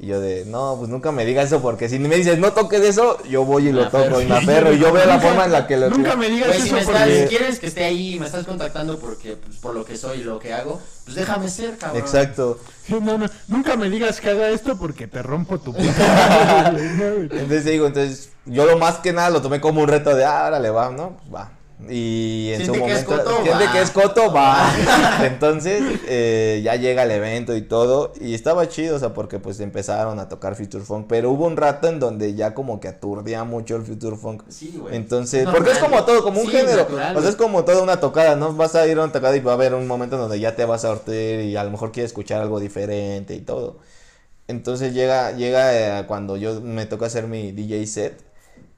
Y 0.00 0.06
yo 0.06 0.20
de, 0.20 0.44
no, 0.44 0.76
pues 0.78 0.88
nunca 0.88 1.10
me 1.10 1.24
digas 1.24 1.46
eso, 1.46 1.60
porque 1.60 1.88
si 1.88 1.98
me 1.98 2.14
dices, 2.14 2.38
no 2.38 2.52
toques 2.52 2.80
eso, 2.82 3.20
yo 3.24 3.44
voy 3.44 3.68
y 3.68 3.72
Me 3.72 3.80
lo 3.80 3.88
toco 3.88 4.20
y 4.20 4.26
me 4.26 4.36
aferro. 4.36 4.72
Y 4.72 4.78
yo 4.78 4.92
veo 4.92 5.04
la 5.04 5.18
forma 5.18 5.46
en 5.46 5.52
la 5.52 5.66
que 5.66 5.76
lo... 5.76 5.90
Nunca 5.90 6.14
me 6.14 6.28
digas 6.28 6.54
eso 6.54 6.76
me 6.76 6.84
porque... 6.84 7.22
si 7.22 7.28
quieres 7.28 7.58
que 7.58 7.66
esté 7.66 7.84
ahí 7.84 8.14
y 8.14 8.20
me 8.20 8.26
estás 8.26 8.46
contactando 8.46 8.96
porque, 9.00 9.34
pues, 9.34 9.56
por 9.56 9.74
lo 9.74 9.84
que 9.84 9.96
soy 9.96 10.20
y 10.20 10.22
lo 10.24 10.38
que 10.38 10.54
hago, 10.54 10.80
pues 11.04 11.16
déjame 11.16 11.48
ser, 11.48 11.76
cabrón. 11.76 12.00
Exacto. 12.00 12.58
Sí, 12.88 12.96
no, 13.02 13.18
no, 13.18 13.26
nunca 13.48 13.76
me 13.76 13.90
digas 13.90 14.18
que 14.18 14.30
haga 14.30 14.48
esto 14.48 14.78
porque 14.78 15.06
te 15.06 15.22
rompo 15.22 15.58
tu 15.58 15.74
puta. 15.76 16.72
Entonces 16.74 17.66
digo, 17.66 17.86
entonces 17.86 18.30
yo 18.46 18.64
lo 18.64 18.78
más 18.78 19.00
que 19.00 19.12
nada 19.12 19.28
lo 19.28 19.42
tomé 19.42 19.60
como 19.60 19.82
un 19.82 19.88
reto 19.88 20.14
de, 20.16 20.24
ah, 20.24 20.46
órale, 20.46 20.70
va, 20.70 20.88
¿no? 20.88 21.18
Pues 21.18 21.34
va. 21.34 21.57
Y 21.88 22.50
en 22.54 22.66
su 22.66 22.74
es 22.74 22.78
momento, 22.80 23.16
coto, 23.16 23.44
va. 23.48 23.72
que 23.72 23.80
es 23.80 23.90
coto, 23.92 24.32
va. 24.32 24.68
Entonces 25.24 25.80
eh, 26.08 26.60
ya 26.64 26.74
llega 26.74 27.04
el 27.04 27.10
evento 27.12 27.54
y 27.56 27.62
todo. 27.62 28.12
Y 28.20 28.34
estaba 28.34 28.68
chido, 28.68 28.96
o 28.96 28.98
sea, 28.98 29.14
porque 29.14 29.38
pues 29.38 29.60
empezaron 29.60 30.18
a 30.18 30.28
tocar 30.28 30.56
Future 30.56 30.82
Funk. 30.82 31.06
Pero 31.08 31.30
hubo 31.30 31.46
un 31.46 31.56
rato 31.56 31.86
en 31.86 32.00
donde 32.00 32.34
ya 32.34 32.52
como 32.52 32.80
que 32.80 32.88
aturdía 32.88 33.44
mucho 33.44 33.76
el 33.76 33.82
Future 33.82 34.16
Funk. 34.16 34.42
Sí, 34.48 34.76
güey. 34.76 34.96
Entonces, 34.96 35.46
Es 35.46 35.54
porque 35.54 35.70
es 35.70 35.78
como 35.78 36.04
todo, 36.04 36.24
como 36.24 36.40
un 36.40 36.48
género. 36.48 36.78
natural, 36.78 37.16
o 37.16 37.20
sea, 37.20 37.30
es 37.30 37.36
como 37.36 37.64
toda 37.64 37.80
una 37.80 38.00
tocada, 38.00 38.34
¿no? 38.34 38.52
Vas 38.54 38.74
a 38.74 38.84
ir 38.88 38.98
a 38.98 39.04
una 39.04 39.12
tocada 39.12 39.36
y 39.36 39.40
va 39.40 39.52
a 39.52 39.54
haber 39.54 39.74
un 39.74 39.86
momento 39.86 40.16
en 40.16 40.22
donde 40.22 40.40
ya 40.40 40.56
te 40.56 40.64
vas 40.64 40.84
a 40.84 40.90
hortir 40.90 41.40
y 41.42 41.56
a 41.56 41.62
lo 41.62 41.70
mejor 41.70 41.92
quieres 41.92 42.10
escuchar 42.10 42.42
algo 42.42 42.58
diferente 42.58 43.34
y 43.36 43.40
todo. 43.40 43.78
Entonces 44.48 44.94
llega, 44.94 45.32
llega 45.32 46.00
eh, 46.00 46.06
cuando 46.06 46.36
yo 46.36 46.60
me 46.60 46.86
toca 46.86 47.06
hacer 47.06 47.26
mi 47.28 47.52
DJ 47.52 47.86
set 47.86 48.27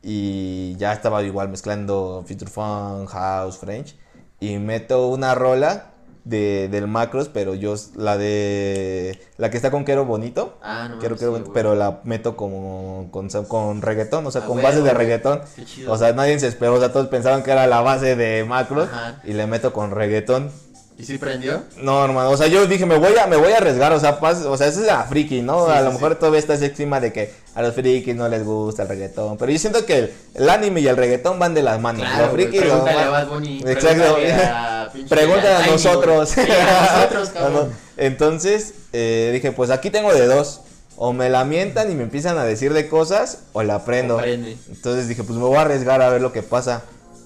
y 0.02 0.76
ya 0.76 0.92
estaba 0.92 1.22
igual 1.22 1.48
mezclando 1.48 2.24
Future 2.26 2.50
Funk, 2.50 3.08
House, 3.10 3.58
French 3.58 3.96
y 4.40 4.56
meto 4.56 5.08
una 5.08 5.34
rola 5.34 5.86
de, 6.24 6.68
del 6.70 6.86
Macros, 6.86 7.28
pero 7.28 7.54
yo 7.54 7.74
la 7.96 8.16
de 8.16 9.18
la 9.36 9.50
que 9.50 9.56
está 9.56 9.70
con 9.70 9.84
Quero 9.84 10.04
Bonito. 10.04 10.58
Ah, 10.62 10.88
no 10.90 10.98
quiero, 10.98 11.16
sí, 11.16 11.24
pero 11.52 11.74
la 11.74 12.00
meto 12.04 12.36
como 12.36 13.08
con, 13.10 13.28
con 13.28 13.82
reggaetón, 13.82 14.26
o 14.26 14.30
sea, 14.30 14.42
Ah, 14.42 14.46
con 14.46 14.56
huevo, 14.58 14.68
base 14.68 14.82
de 14.82 14.92
reggaetón. 14.92 15.40
Qué 15.56 15.64
chido. 15.64 15.92
O 15.92 15.98
sea, 15.98 16.12
nadie 16.12 16.38
se 16.38 16.46
esperó, 16.46 16.74
o 16.74 16.78
sea, 16.78 16.92
todos 16.92 17.08
pensaban 17.08 17.42
que 17.42 17.50
era 17.50 17.66
la 17.66 17.80
base 17.80 18.16
de 18.16 18.44
Macros 18.44 18.88
Ajá. 18.88 19.20
y 19.24 19.32
le 19.32 19.46
meto 19.46 19.72
con 19.72 19.90
reggaetón. 19.90 20.50
¿Y 21.00 21.04
si 21.04 21.16
prendió? 21.18 21.62
No, 21.78 22.04
hermano, 22.04 22.30
o 22.30 22.36
sea, 22.36 22.46
yo 22.46 22.66
dije, 22.66 22.84
me 22.84 22.98
voy 22.98 23.14
a, 23.16 23.26
me 23.26 23.36
voy 23.36 23.52
a 23.52 23.56
arriesgar, 23.56 23.92
o 23.92 23.98
sea, 24.00 24.20
pas- 24.20 24.44
o 24.44 24.56
sea, 24.56 24.66
eso 24.66 24.80
es 24.80 24.86
la 24.86 25.02
friki, 25.04 25.40
¿no? 25.40 25.66
Sí, 25.66 25.72
a 25.72 25.78
sí, 25.78 25.84
lo 25.84 25.90
sí. 25.90 25.94
mejor 25.94 26.14
todavía 26.16 26.40
está 26.40 26.54
ese 26.54 26.68
de 26.68 27.12
que 27.12 27.32
a 27.54 27.62
los 27.62 27.74
frikis 27.74 28.14
no 28.14 28.28
les 28.28 28.44
gusta 28.44 28.82
el 28.82 28.88
reggaetón, 28.88 29.38
pero 29.38 29.50
yo 29.50 29.58
siento 29.58 29.86
que 29.86 29.98
el, 29.98 30.12
el 30.34 30.50
anime 30.50 30.80
y 30.80 30.88
el 30.88 30.96
reggaetón 30.96 31.38
van 31.38 31.54
de 31.54 31.62
las 31.62 31.80
manos. 31.80 32.02
Claro, 32.02 32.24
los 32.26 32.32
frikis, 32.34 32.64
los- 32.66 32.86
a. 32.86 33.60
Exacto. 33.66 34.16
pregúntale 35.08 35.48
a 35.48 35.64
a 35.64 35.66
nosotros. 35.66 36.28
Sí, 36.28 36.40
a 36.40 36.96
nosotros, 37.06 37.28
No, 37.34 37.40
cabrón. 37.40 37.72
Entonces, 37.96 38.74
eh, 38.92 39.30
dije, 39.32 39.52
pues 39.52 39.70
aquí 39.70 39.90
tengo 39.90 40.12
de 40.12 40.26
dos. 40.26 40.60
O 41.02 41.14
me 41.14 41.30
la 41.30 41.46
mientan 41.46 41.90
y 41.90 41.94
me 41.94 42.02
empiezan 42.02 42.36
a 42.36 42.44
decir 42.44 42.74
de 42.74 42.86
cosas, 42.86 43.38
o 43.54 43.62
la 43.62 43.86
prendo. 43.86 44.18
Prende. 44.18 44.58
Entonces 44.68 45.08
dije, 45.08 45.24
pues 45.24 45.38
me 45.38 45.44
voy 45.46 45.56
a 45.56 45.62
arriesgar 45.62 46.02
a 46.02 46.10
ver 46.10 46.20
lo 46.20 46.30
que 46.30 46.42
pasa. 46.42 46.82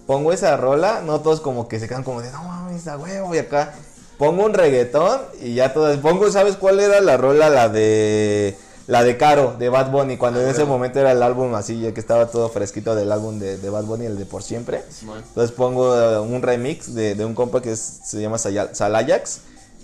Pongo 0.06 0.32
esa 0.32 0.56
rola, 0.56 1.02
no 1.04 1.20
todos 1.20 1.40
como 1.40 1.66
que 1.68 1.80
se 1.80 1.88
quedan 1.88 2.02
como 2.04 2.20
de, 2.20 2.30
no 2.30 2.42
mames, 2.44 2.86
a 2.88 2.98
huevo, 2.98 3.34
y 3.34 3.38
acá. 3.38 3.74
Pongo 4.18 4.44
un 4.44 4.54
reggaetón 4.54 5.20
y 5.42 5.54
ya 5.54 5.72
todas. 5.72 5.96
Pongo, 5.98 6.30
¿sabes 6.30 6.56
cuál 6.56 6.78
era 6.80 7.00
la 7.00 7.16
rola? 7.16 7.48
La 7.50 7.68
de. 7.68 8.56
La 8.86 9.02
de 9.02 9.16
Caro, 9.16 9.56
de 9.58 9.70
Bad 9.70 9.90
Bunny, 9.90 10.18
cuando 10.18 10.40
Ah, 10.40 10.42
en 10.42 10.48
ese 10.50 10.58
huevo. 10.60 10.74
momento 10.74 11.00
era 11.00 11.12
el 11.12 11.22
álbum 11.22 11.54
así, 11.54 11.80
ya 11.80 11.94
que 11.94 12.00
estaba 12.00 12.26
todo 12.26 12.50
fresquito 12.50 12.94
del 12.94 13.10
álbum 13.12 13.38
de, 13.38 13.56
de 13.56 13.70
Bad 13.70 13.84
Bunny, 13.84 14.04
el 14.04 14.18
de 14.18 14.26
Por 14.26 14.42
Siempre. 14.42 14.82
Entonces 15.28 15.52
pongo 15.56 15.98
eh, 15.98 16.20
un 16.20 16.42
remix 16.42 16.94
de, 16.94 17.14
de 17.14 17.24
un 17.24 17.34
compa 17.34 17.62
que 17.62 17.72
es- 17.72 18.00
se 18.04 18.20
llama 18.20 18.36
Salayax. 18.36 19.38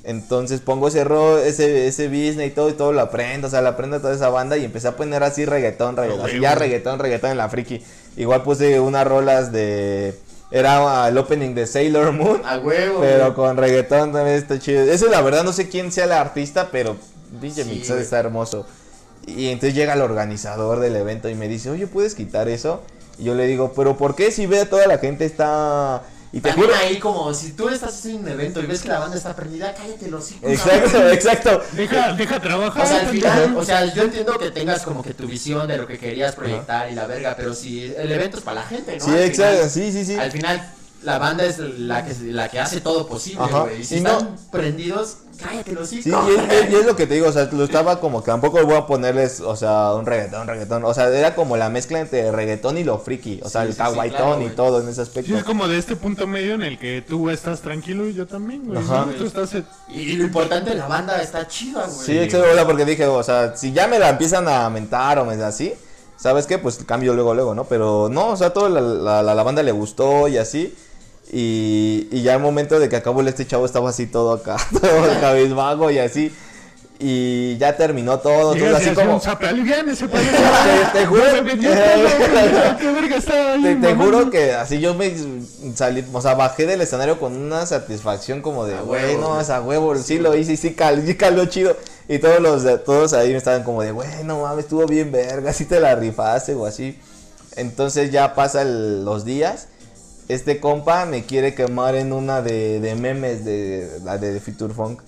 Entonces 0.05 0.60
pongo 0.60 0.88
ese 0.88 1.05
ro, 1.05 1.38
ese, 1.38 1.86
ese 1.86 2.09
business 2.09 2.48
y 2.48 2.51
todo, 2.51 2.68
y 2.70 2.72
todo 2.74 2.92
lo 2.92 3.01
aprendo, 3.01 3.48
o 3.48 3.51
sea, 3.51 3.60
lo 3.62 3.68
aprendo 3.70 4.01
toda 4.01 4.14
esa 4.14 4.28
banda 4.30 4.56
y 4.56 4.64
empecé 4.64 4.88
a 4.88 4.97
poner 4.97 5.22
así 5.22 5.44
reggaetón, 5.44 5.97
reggaetón, 5.97 6.26
así 6.26 6.40
ya 6.40 6.55
reggaetón, 6.55 6.98
reggaetón 6.98 7.30
en 7.32 7.36
la 7.38 7.48
friki. 7.48 7.82
Igual 8.16 8.43
puse 8.43 8.81
unas 8.81 9.07
rolas 9.07 9.53
de, 9.53 10.19
era 10.51 11.09
el 11.09 11.16
opening 11.16 11.55
de 11.55 11.66
Sailor 11.66 12.12
Moon, 12.12 12.43
A 12.45 12.59
huevo. 12.59 13.01
pero 13.01 13.35
con 13.35 13.57
reggaetón 13.57 14.12
también 14.12 14.37
está 14.37 14.59
chido. 14.59 14.82
Eso 14.82 15.09
la 15.09 15.20
verdad 15.23 15.45
no 15.45 15.53
sé 15.53 15.69
quién 15.69 15.93
sea 15.93 16.05
el 16.05 16.12
artista, 16.12 16.69
pero 16.73 16.97
pinche 17.41 17.65
Sí, 17.65 17.70
mix 17.70 17.91
está 17.91 18.19
hermoso. 18.19 18.66
Y 19.27 19.49
entonces 19.49 19.74
llega 19.74 19.95
el 19.95 20.01
organizador 20.01 20.81
del 20.81 20.97
evento 20.97 21.28
y 21.28 21.35
me 21.35 21.47
dice, 21.47 21.70
oye, 21.70 21.87
¿puedes 21.87 22.15
quitar 22.15 22.49
eso? 22.49 22.82
Y 23.19 23.24
yo 23.24 23.35
le 23.35 23.47
digo, 23.47 23.73
pero 23.77 23.97
¿por 23.97 24.16
qué 24.16 24.31
si 24.32 24.47
ve 24.47 24.61
a 24.61 24.69
toda 24.69 24.87
la 24.87 24.99
gente 24.99 25.24
está... 25.24 26.03
Y 26.32 26.40
te 26.40 26.51
También 26.51 26.70
juro... 26.70 26.81
ahí 26.81 26.98
como 27.01 27.35
si 27.35 27.52
tú 27.52 27.69
estás 27.69 27.93
haciendo 27.93 28.20
un 28.23 28.28
evento 28.28 28.61
y 28.61 28.66
ves 28.66 28.82
que 28.82 28.89
la 28.89 29.01
banda 29.01 29.16
está 29.16 29.35
prendida, 29.35 29.74
cállate 29.74 30.09
los 30.09 30.31
hijos. 30.31 30.48
Exacto, 30.48 31.09
exacto. 31.11 31.62
Deja, 31.73 32.12
deja 32.12 32.40
trabajar. 32.40 32.85
O 32.85 32.86
sea, 32.86 33.01
al 33.01 33.07
final, 33.09 33.57
o 33.57 33.65
sea, 33.65 33.93
yo 33.93 34.02
entiendo 34.05 34.39
que 34.39 34.51
tengas 34.52 34.82
como 34.82 35.02
que 35.02 35.12
tu 35.12 35.27
visión 35.27 35.66
de 35.66 35.77
lo 35.77 35.89
que 35.89 35.98
querías 35.98 36.36
proyectar 36.36 36.90
y 36.90 36.94
la 36.94 37.07
verga, 37.09 37.35
pero 37.36 37.52
si 37.52 37.93
el 37.97 38.12
evento 38.12 38.36
es 38.39 38.44
para 38.44 38.61
la 38.61 38.66
gente, 38.66 38.97
¿no? 38.97 39.05
Sí, 39.05 39.11
Al 39.11 39.19
exacto, 39.23 39.57
final- 39.57 39.70
sí, 39.70 39.93
sí, 39.93 40.05
sí. 40.05 40.15
Al 40.15 40.31
final, 40.31 40.73
la 41.02 41.18
banda 41.18 41.44
es 41.44 41.59
la 41.59 42.05
que, 42.05 42.14
la 42.32 42.48
que 42.48 42.60
hace 42.60 42.81
todo 42.81 43.06
posible, 43.06 43.44
güey. 43.51 43.81
Y 43.81 43.85
si 43.85 43.97
y 43.97 44.01
no- 44.01 44.10
están 44.18 44.36
prendidos, 44.51 45.16
cállate 45.43 45.72
los 45.72 45.90
hijos. 45.94 46.05
Sí, 46.05 46.10
y 46.10 46.55
es, 46.55 46.70
y 46.70 46.74
es 46.77 46.85
lo 46.85 46.94
que 46.97 47.06
te 47.06 47.14
digo, 47.14 47.28
o 47.28 47.32
sea, 47.32 47.48
lo 47.51 47.64
estaba 47.64 47.98
como 48.01 48.22
que 48.22 48.31
tampoco 48.31 48.62
voy 48.66 48.74
a 48.77 48.86
ponerles, 48.86 49.40
o 49.40 49.56
sea, 49.56 49.94
un 49.94 50.05
reggaetón, 50.05 50.47
reggaetón, 50.47 50.85
o 50.85 50.93
sea, 50.93 51.09
era 51.09 51.35
como 51.35 51.56
la 51.56 51.70
mezcla 51.70 52.01
entre 52.01 52.31
reggaetón 52.31 52.77
y 52.77 52.85
lo 52.85 52.98
friki, 52.98 53.40
o 53.43 53.48
sea, 53.48 53.62
Sí, 53.62 53.68
el 53.68 53.72
sí, 53.72 53.78
sí, 53.82 54.10
claro, 54.10 54.43
y 54.43 54.48
todo 54.51 54.81
en 54.82 54.89
ese 54.89 54.97
Sí, 54.97 55.01
aspecto. 55.01 55.36
es 55.39 55.44
como 55.44 55.68
de 55.68 55.78
este 55.78 55.97
punto 55.97 56.27
medio 56.27 56.55
en 56.55 56.62
el 56.62 56.78
que 56.78 57.02
tú 57.06 57.31
estás 57.31 57.60
tranquilo 57.62 58.06
y 58.06 58.12
yo 58.14 58.27
también, 58.27 58.66
güey. 58.66 58.81
Tú 59.16 59.24
estás... 59.24 59.55
Y 59.89 60.16
lo 60.16 60.24
importante, 60.24 60.74
la 60.74 60.86
banda 60.86 61.20
está 61.22 61.47
chida, 61.48 61.86
güey. 61.86 62.06
Sí, 62.06 62.18
exacto, 62.18 62.47
o 62.51 62.55
sea, 62.55 62.66
porque 62.66 62.85
dije, 62.85 63.06
o 63.06 63.22
sea, 63.22 63.56
si 63.56 63.72
ya 63.72 63.86
me 63.86 63.98
la 63.98 64.10
empiezan 64.10 64.47
a 64.48 64.68
mentar 64.68 65.18
o 65.18 65.24
me 65.24 65.35
así, 65.43 65.72
¿sabes 66.18 66.47
qué? 66.47 66.59
Pues 66.59 66.77
cambio 66.86 67.14
luego, 67.14 67.32
luego, 67.35 67.55
¿no? 67.55 67.64
Pero 67.64 68.09
no, 68.10 68.28
o 68.28 68.36
sea, 68.36 68.52
toda 68.52 68.68
la, 68.68 68.81
la, 68.82 69.22
la- 69.22 69.35
la 69.35 69.43
banda 69.43 69.62
le 69.62 69.72
gustó 69.72 70.28
y 70.28 70.36
así. 70.36 70.77
Y, 71.32 72.09
y 72.11 72.23
ya 72.23 72.35
el 72.35 72.40
momento 72.40 72.78
de 72.81 72.89
que 72.89 72.97
acabó 72.97 73.23
este 73.23 73.47
chavo 73.47 73.65
estaba 73.65 73.90
así 73.90 74.07
todo 74.07 74.32
acá, 74.32 74.57
todo 74.81 75.20
cabizbajo 75.20 75.90
y 75.90 75.98
así. 75.98 76.32
Y 77.02 77.57
ya 77.57 77.78
terminó 77.78 78.19
todo, 78.19 78.55
así 78.77 78.90
como... 78.94 79.19
Te- 80.93 81.07
juro- 81.07 81.32
Me 81.32 81.40
vendió 81.40 81.70
todo, 81.70 82.77
¿Qué 82.78 82.93
verga 82.93 83.16
estaba 83.16 83.52
ahí, 83.55 83.78
Te, 83.81 83.94
juro 83.94 84.31
que 84.31 84.52
así 84.52 84.81
yo 84.81 84.93
me 84.94 85.15
salí, 85.74 86.05
o 86.12 86.20
sea, 86.20 86.35
bajé 86.35 86.66
del 86.66 86.82
escenario 86.82 87.19
con 87.19 87.35
una 87.35 87.65
satisfacción 87.65 88.43
como 88.43 88.66
de, 88.66 88.74
güey, 88.77 89.02
huevo, 89.15 89.20
no, 89.23 89.28
güey. 89.31 89.40
es 89.40 89.48
a 89.48 89.62
huevo, 89.62 89.97
sí 89.97 90.19
lo 90.19 90.36
hice, 90.36 90.59
sí, 90.59 90.74
cal, 90.74 91.02
sí 91.07 91.15
caló 91.15 91.47
chido. 91.47 91.74
Y 92.07 92.19
todos 92.19 92.39
los, 92.40 92.85
todos 92.85 93.15
ahí 93.15 93.31
me 93.31 93.39
estaban 93.39 93.62
como 93.62 93.82
de, 93.82 93.93
güey, 93.93 94.07
no 94.24 94.43
mames, 94.43 94.65
estuvo 94.65 94.85
bien 94.85 95.11
verga, 95.11 95.55
sí 95.55 95.65
te 95.65 95.81
la 95.81 95.94
rifaste 95.94 96.55
o 96.55 96.66
así. 96.66 96.98
Entonces 97.57 98.11
ya 98.11 98.35
pasan 98.35 99.07
los 99.07 99.24
días, 99.24 99.69
este 100.35 100.61
compa 100.61 101.07
me 101.07 101.24
quiere 101.24 101.55
quemar 101.55 101.94
en 101.94 102.12
una 102.12 102.43
de, 102.43 102.81
de 102.81 102.94
memes 102.94 103.44
de 103.44 104.01
la 104.05 104.19
de 104.19 104.40
Future 104.40 104.73
Funk. 104.73 105.01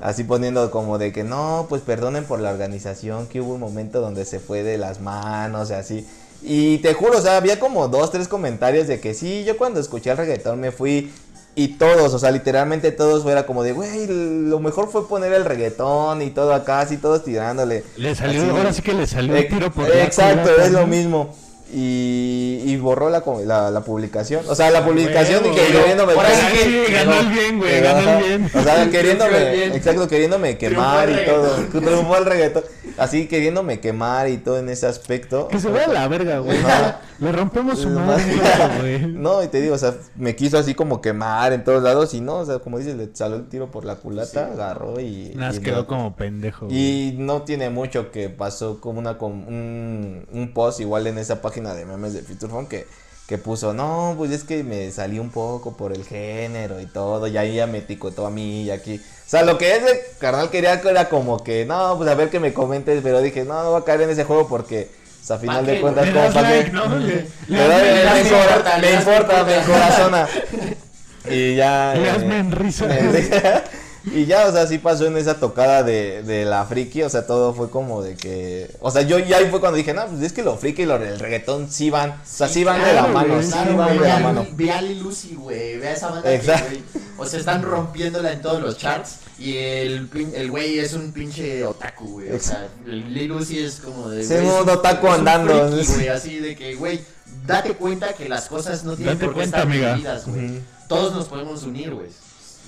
Así 0.00 0.24
poniendo 0.24 0.70
como 0.70 0.98
de 0.98 1.12
que 1.12 1.22
no, 1.24 1.66
pues 1.68 1.82
perdonen 1.82 2.24
por 2.24 2.40
la 2.40 2.50
organización, 2.50 3.26
que 3.26 3.40
hubo 3.40 3.54
un 3.54 3.60
momento 3.60 4.00
donde 4.00 4.24
se 4.24 4.40
fue 4.40 4.62
de 4.62 4.78
las 4.78 5.00
manos 5.00 5.70
y 5.70 5.74
así. 5.74 6.06
Y 6.42 6.78
te 6.78 6.94
juro, 6.94 7.18
o 7.18 7.20
sea, 7.20 7.36
había 7.36 7.60
como 7.60 7.88
dos, 7.88 8.10
tres 8.10 8.26
comentarios 8.26 8.86
de 8.86 9.00
que 9.00 9.12
sí, 9.14 9.44
yo 9.44 9.58
cuando 9.58 9.78
escuché 9.78 10.10
el 10.10 10.16
reggaetón 10.16 10.58
me 10.58 10.72
fui 10.72 11.12
y 11.54 11.68
todos, 11.68 12.14
o 12.14 12.18
sea, 12.18 12.30
literalmente 12.30 12.92
todos 12.92 13.22
fuera 13.22 13.44
como 13.44 13.62
de, 13.62 13.72
güey, 13.72 14.06
lo 14.08 14.60
mejor 14.60 14.88
fue 14.88 15.06
poner 15.06 15.32
el 15.32 15.44
reggaetón 15.44 16.22
y 16.22 16.30
todo 16.30 16.54
acá, 16.54 16.80
así 16.80 16.96
todos 16.96 17.24
tirándole. 17.24 17.84
Le 17.96 18.14
salió, 18.14 18.42
Así. 18.42 18.50
ahora 18.50 18.72
sí 18.72 18.82
que 18.82 18.94
le 18.94 19.06
salió 19.06 19.36
el 19.36 19.48
tiro 19.48 19.70
por 19.70 19.90
Exacto, 19.90 20.50
es 20.62 20.70
lo 20.72 20.86
mismo. 20.86 21.34
Y, 21.72 22.62
y 22.64 22.76
borró 22.78 23.10
la, 23.10 23.22
la, 23.44 23.70
la 23.70 23.80
publicación. 23.82 24.44
O 24.48 24.54
sea, 24.54 24.70
la 24.70 24.84
publicación 24.84 25.44
y 25.44 25.48
huevo. 25.50 25.54
que 25.56 25.72
queriéndome. 25.72 26.14
Sí, 26.62 26.84
ganó 26.92 27.20
el 27.20 27.26
bien, 27.28 27.58
güey, 27.58 27.80
ganó 27.80 28.10
el 28.10 28.24
bien. 28.24 28.50
O 28.52 28.62
sea, 28.62 28.90
queriéndome, 28.90 29.66
exacto, 29.66 30.08
queriéndome 30.08 30.58
quemar 30.58 31.08
y 31.10 31.24
todo. 31.24 31.56
Triunfó 31.80 32.16
el 32.16 32.24
reggaetón. 32.26 32.64
Así 33.00 33.26
queriéndome 33.26 33.80
quemar 33.80 34.28
y 34.28 34.36
todo 34.38 34.58
en 34.58 34.68
ese 34.68 34.86
aspecto. 34.86 35.48
Que 35.48 35.58
se 35.58 35.70
vea 35.70 35.88
la 35.88 36.06
verga, 36.08 36.38
güey. 36.40 36.58
Le 37.18 37.32
rompemos 37.32 37.78
su 37.80 37.88
madre, 37.90 38.36
más- 38.36 38.78
güey. 38.80 39.06
No, 39.06 39.42
y 39.42 39.48
te 39.48 39.60
digo, 39.60 39.74
o 39.74 39.78
sea, 39.78 39.94
me 40.16 40.36
quiso 40.36 40.58
así 40.58 40.74
como 40.74 41.00
quemar 41.00 41.52
en 41.52 41.64
todos 41.64 41.82
lados 41.82 42.14
y 42.14 42.20
no, 42.20 42.36
o 42.36 42.46
sea, 42.46 42.58
como 42.60 42.78
dices, 42.78 42.96
le 42.96 43.08
salió 43.14 43.36
el 43.36 43.48
tiro 43.48 43.70
por 43.70 43.84
la 43.84 43.96
culata, 43.96 44.46
agarró 44.52 45.00
y... 45.00 45.32
Nas 45.34 45.56
y 45.56 45.60
quedó 45.60 45.78
no. 45.82 45.86
como 45.86 46.14
pendejo. 46.16 46.66
güey. 46.66 46.76
Y 46.78 47.14
no 47.18 47.42
tiene 47.42 47.70
mucho 47.70 48.10
que 48.10 48.28
pasó 48.28 48.80
como 48.80 48.98
una 48.98 49.18
com- 49.18 49.46
un, 49.48 50.26
un 50.32 50.52
post 50.54 50.80
igual 50.80 51.06
en 51.06 51.18
esa 51.18 51.40
página 51.42 51.74
de 51.74 51.84
memes 51.86 52.12
de 52.14 52.22
Future 52.22 52.52
Funk 52.52 52.68
que, 52.68 52.86
que 53.26 53.38
puso, 53.38 53.72
no, 53.74 54.14
pues 54.18 54.30
es 54.30 54.44
que 54.44 54.62
me 54.64 54.90
salí 54.90 55.18
un 55.18 55.30
poco 55.30 55.76
por 55.76 55.92
el 55.92 56.04
género 56.04 56.80
y 56.80 56.86
todo, 56.86 57.26
y 57.28 57.36
ahí 57.36 57.54
ya 57.56 57.66
me 57.66 57.80
ticotó 57.80 58.26
a 58.26 58.30
mí 58.30 58.64
y 58.64 58.70
aquí. 58.70 59.00
O 59.30 59.36
sea, 59.36 59.44
lo 59.44 59.58
que 59.58 59.76
ese 59.76 60.06
carnal 60.18 60.50
quería 60.50 60.80
que 60.80 60.88
era 60.88 61.08
como 61.08 61.44
que, 61.44 61.64
no, 61.64 61.96
pues 61.96 62.10
a 62.10 62.16
ver 62.16 62.30
que 62.30 62.40
me 62.40 62.52
comentes, 62.52 63.00
pero 63.00 63.22
dije, 63.22 63.44
no, 63.44 63.62
no 63.62 63.70
voy 63.70 63.80
a 63.80 63.84
caer 63.84 64.00
en 64.00 64.10
ese 64.10 64.24
juego 64.24 64.48
porque, 64.48 64.90
o 65.22 65.24
sea, 65.24 65.36
a 65.36 65.38
final 65.38 65.64
de 65.64 65.80
cuentas, 65.80 66.10
como 66.10 66.32
para 66.32 66.50
like. 66.50 66.70
¿no? 66.72 66.98
Le, 66.98 67.28
le 67.46 68.80
le 68.80 68.92
importa, 68.92 69.44
me 69.44 69.56
encorazona. 69.56 70.28
Y 71.30 71.54
ya... 71.54 71.94
Le 71.94 72.06
das 72.06 72.22
eh, 72.24 72.44
risa. 72.50 72.88
y 74.12 74.26
ya, 74.26 74.46
o 74.48 74.52
sea, 74.52 74.66
sí 74.66 74.78
pasó 74.78 75.06
en 75.06 75.16
esa 75.16 75.38
tocada 75.38 75.82
de, 75.82 76.22
de 76.22 76.44
la 76.44 76.64
friki, 76.64 77.02
o 77.02 77.08
sea, 77.10 77.26
todo 77.26 77.52
fue 77.54 77.70
como 77.70 78.02
de 78.02 78.16
que... 78.16 78.70
O 78.80 78.90
sea, 78.90 79.02
yo 79.02 79.18
ya 79.18 79.38
ahí 79.38 79.46
fue 79.50 79.60
cuando 79.60 79.76
dije, 79.76 79.92
no, 79.94 80.06
pues 80.06 80.22
es 80.22 80.32
que 80.32 80.42
lo 80.42 80.56
friki 80.56 80.82
y 80.82 80.86
lo, 80.86 80.96
el 80.96 81.18
reggaetón 81.18 81.70
sí 81.70 81.90
van, 81.90 82.10
o 82.10 82.14
sea, 82.24 82.48
sí, 82.48 82.64
van 82.64 82.82
de 82.82 82.92
la 82.94 83.06
mano, 83.06 83.34
güey, 83.34 83.44
sí 83.46 83.52
Claro, 83.52 83.76
van 83.76 83.88
güey, 83.88 83.98
de 84.00 84.08
la 84.08 84.16
ve 84.16 84.22
mano. 84.22 84.46
Ve 84.52 84.70
a 84.70 84.82
Lil 84.82 85.04
Uzi, 85.06 85.34
güey. 85.34 85.78
Ve 85.78 85.88
a 85.88 85.92
esa 85.92 86.08
banda 86.10 86.32
Exacto. 86.32 86.68
que, 86.70 86.74
güey, 86.76 86.82
O 87.18 87.26
sea, 87.26 87.38
están 87.40 87.62
rompiéndola 87.62 88.32
en 88.32 88.40
todos 88.42 88.60
los 88.62 88.76
charts. 88.78 89.16
Y 89.38 89.56
el, 89.56 90.08
el 90.34 90.50
güey 90.50 90.78
es 90.78 90.92
un 90.92 91.12
pinche 91.12 91.64
otaku, 91.64 92.06
güey. 92.12 92.30
O 92.32 92.38
sea, 92.40 92.68
el 92.86 93.14
Lil 93.14 93.32
Uzi 93.32 93.58
es 93.58 93.76
como 93.76 94.08
de. 94.10 94.22
Sí, 94.22 94.34
güey, 94.34 94.46
un 94.62 94.68
otaku 94.68 95.06
es 95.06 95.12
un 95.14 95.18
andando. 95.28 95.70
friki, 95.72 95.92
güey, 95.94 96.08
así 96.08 96.38
de 96.40 96.54
que, 96.56 96.74
güey, 96.74 97.00
date 97.46 97.72
cuenta 97.74 98.12
que 98.12 98.28
las 98.28 98.48
cosas 98.48 98.84
no 98.84 98.96
tienen 98.96 99.14
Date 99.14 99.24
por 99.26 99.34
qué 99.34 99.38
cuenta, 99.40 99.58
estar 99.58 99.70
amiga. 99.70 99.88
divididas, 99.94 100.26
güey. 100.26 100.44
Ujú. 100.46 100.54
Todos 100.88 101.14
nos 101.14 101.26
podemos 101.28 101.62
unir, 101.62 101.94
güey. 101.94 102.08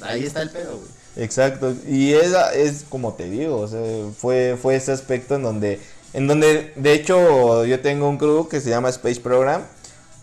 Ahí 0.01 0.25
está 0.25 0.41
el 0.43 0.51
pedo, 0.51 0.77
güey. 0.79 0.89
Exacto, 1.15 1.75
y 1.87 2.15
esa 2.15 2.55
es 2.55 2.85
como 2.89 3.13
te 3.13 3.29
digo, 3.29 3.69
fue, 4.17 4.57
fue 4.61 4.77
ese 4.77 4.93
aspecto 4.93 5.35
en 5.35 5.43
donde, 5.43 5.79
en 6.15 6.27
donde, 6.27 6.73
de 6.75 6.95
hecho, 6.95 7.67
yo 7.67 7.81
tengo 7.81 8.09
un 8.09 8.17
crew 8.17 8.49
que 8.49 8.63
se 8.63 8.71
llama 8.71 8.89
Space 8.89 9.21
Program, 9.21 9.63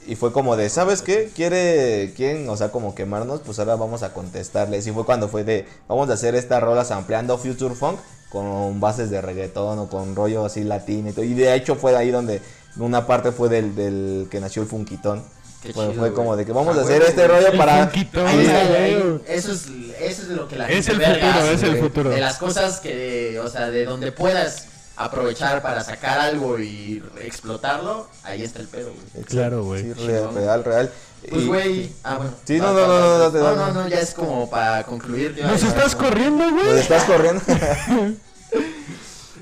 y 0.07 0.15
fue 0.15 0.33
como 0.33 0.57
de, 0.57 0.67
¿sabes 0.69 1.03
qué? 1.03 1.29
¿Quiere, 1.35 2.13
quieren, 2.15 2.49
o 2.49 2.57
sea, 2.57 2.71
como 2.71 2.95
quemarnos? 2.95 3.41
Pues 3.41 3.59
ahora 3.59 3.75
vamos 3.75 4.01
a 4.01 4.13
contestarles, 4.13 4.87
y 4.87 4.91
fue 4.91 5.05
cuando 5.05 5.27
fue 5.27 5.43
de, 5.43 5.67
vamos 5.87 6.09
a 6.09 6.13
hacer 6.13 6.33
estas 6.33 6.63
rolas 6.63 6.89
ampliando 6.89 7.37
Future 7.37 7.75
Funk 7.75 7.99
con 8.31 8.79
bases 8.79 9.11
de 9.11 9.21
reggaetón 9.21 9.77
o 9.77 9.89
con 9.89 10.15
rollo 10.15 10.45
así 10.45 10.63
latino 10.63 11.09
y 11.09 11.13
todo, 11.13 11.25
y 11.25 11.35
de 11.35 11.53
hecho 11.53 11.75
fue 11.75 11.91
de 11.91 11.97
ahí 11.97 12.09
donde 12.09 12.41
una 12.77 13.05
parte 13.05 13.31
fue 13.31 13.49
del, 13.49 13.75
del 13.75 14.27
que 14.31 14.39
nació 14.39 14.63
el 14.63 14.67
Funkitón. 14.67 15.23
Qué 15.61 15.73
Bueno, 15.73 15.91
chido, 15.91 16.03
fue 16.03 16.13
como 16.13 16.35
de 16.37 16.45
que 16.45 16.51
vamos 16.53 16.77
Ah, 16.77 16.81
a 16.81 16.83
hacer 16.83 17.01
este 17.01 17.27
güey. 17.27 17.41
rollo 17.43 17.57
para... 17.57 17.85
Funkito, 17.87 18.25
Ahí 18.25 19.21
eso 19.27 19.51
es, 19.51 19.65
eso 19.99 20.21
es 20.21 20.27
lo 20.29 20.47
que 20.47 20.55
la 20.55 20.69
Es 20.69 20.85
gente 20.85 20.91
el 20.93 20.97
verga 20.99 21.27
futuro, 21.33 21.43
hace, 21.45 21.53
es 21.53 21.63
el 21.63 21.69
güey. 21.71 21.81
futuro. 21.81 22.09
De 22.11 22.21
las 22.21 22.37
cosas 22.37 22.79
que, 22.79 23.39
o 23.43 23.49
sea, 23.49 23.69
de 23.69 23.83
donde 23.85 24.11
puedas 24.13 24.65
aprovechar 24.95 25.61
para 25.61 25.83
sacar 25.83 26.19
algo 26.19 26.59
y 26.59 27.03
explotarlo, 27.21 28.07
ahí 28.23 28.43
está 28.43 28.59
el 28.59 28.67
pedo, 28.67 28.91
güey. 29.13 29.25
Claro, 29.25 29.63
güey. 29.65 29.83
Sí, 29.83 29.93
real, 29.93 30.33
real, 30.33 30.63
real. 30.63 30.91
Pues, 31.29 31.43
Y- 31.43 31.47
güey, 31.47 31.91
ah, 32.03 32.15
bueno. 32.15 32.31
Sí, 32.45 32.57
no, 32.57 32.65
Va, 32.65 32.71
no, 32.71 32.79
va, 32.79 32.87
no, 32.87 32.93
va, 32.93 32.99
no, 32.99 33.09
va. 33.11 33.17
no, 33.25 33.31
te 33.31 33.37
no, 33.39 33.43
da- 33.43 33.55
no, 33.55 33.73
no, 33.83 33.87
ya 33.89 33.99
es 33.99 34.13
como 34.13 34.49
para 34.49 34.83
concluir. 34.85 35.37
¿Nos 35.43 35.61
estás 35.63 35.93
corriendo, 35.95 36.49
¿Nos 36.49 36.63
güey? 36.63 36.79
estás 36.79 37.03
corriendo? 37.03 37.41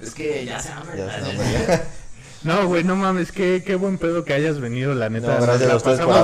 Es 0.02 0.14
que 0.14 0.46
ya 0.46 0.60
se 0.60 0.70
hambre. 0.72 0.98
Ya. 0.98 1.84
No, 2.48 2.66
güey, 2.66 2.86
no 2.86 2.96
mames, 2.96 3.34
qué, 3.34 3.62
qué 3.66 3.76
buen 3.76 3.98
pedo 3.98 4.24
que 4.24 4.34
hayas 4.34 4.62
venido, 4.62 4.96
la 4.96 5.10
neta. 5.10 5.38
No, 5.38 5.46
gracias 5.46 5.70
a 5.70 5.76
ustedes 5.76 6.00
por 6.00 6.16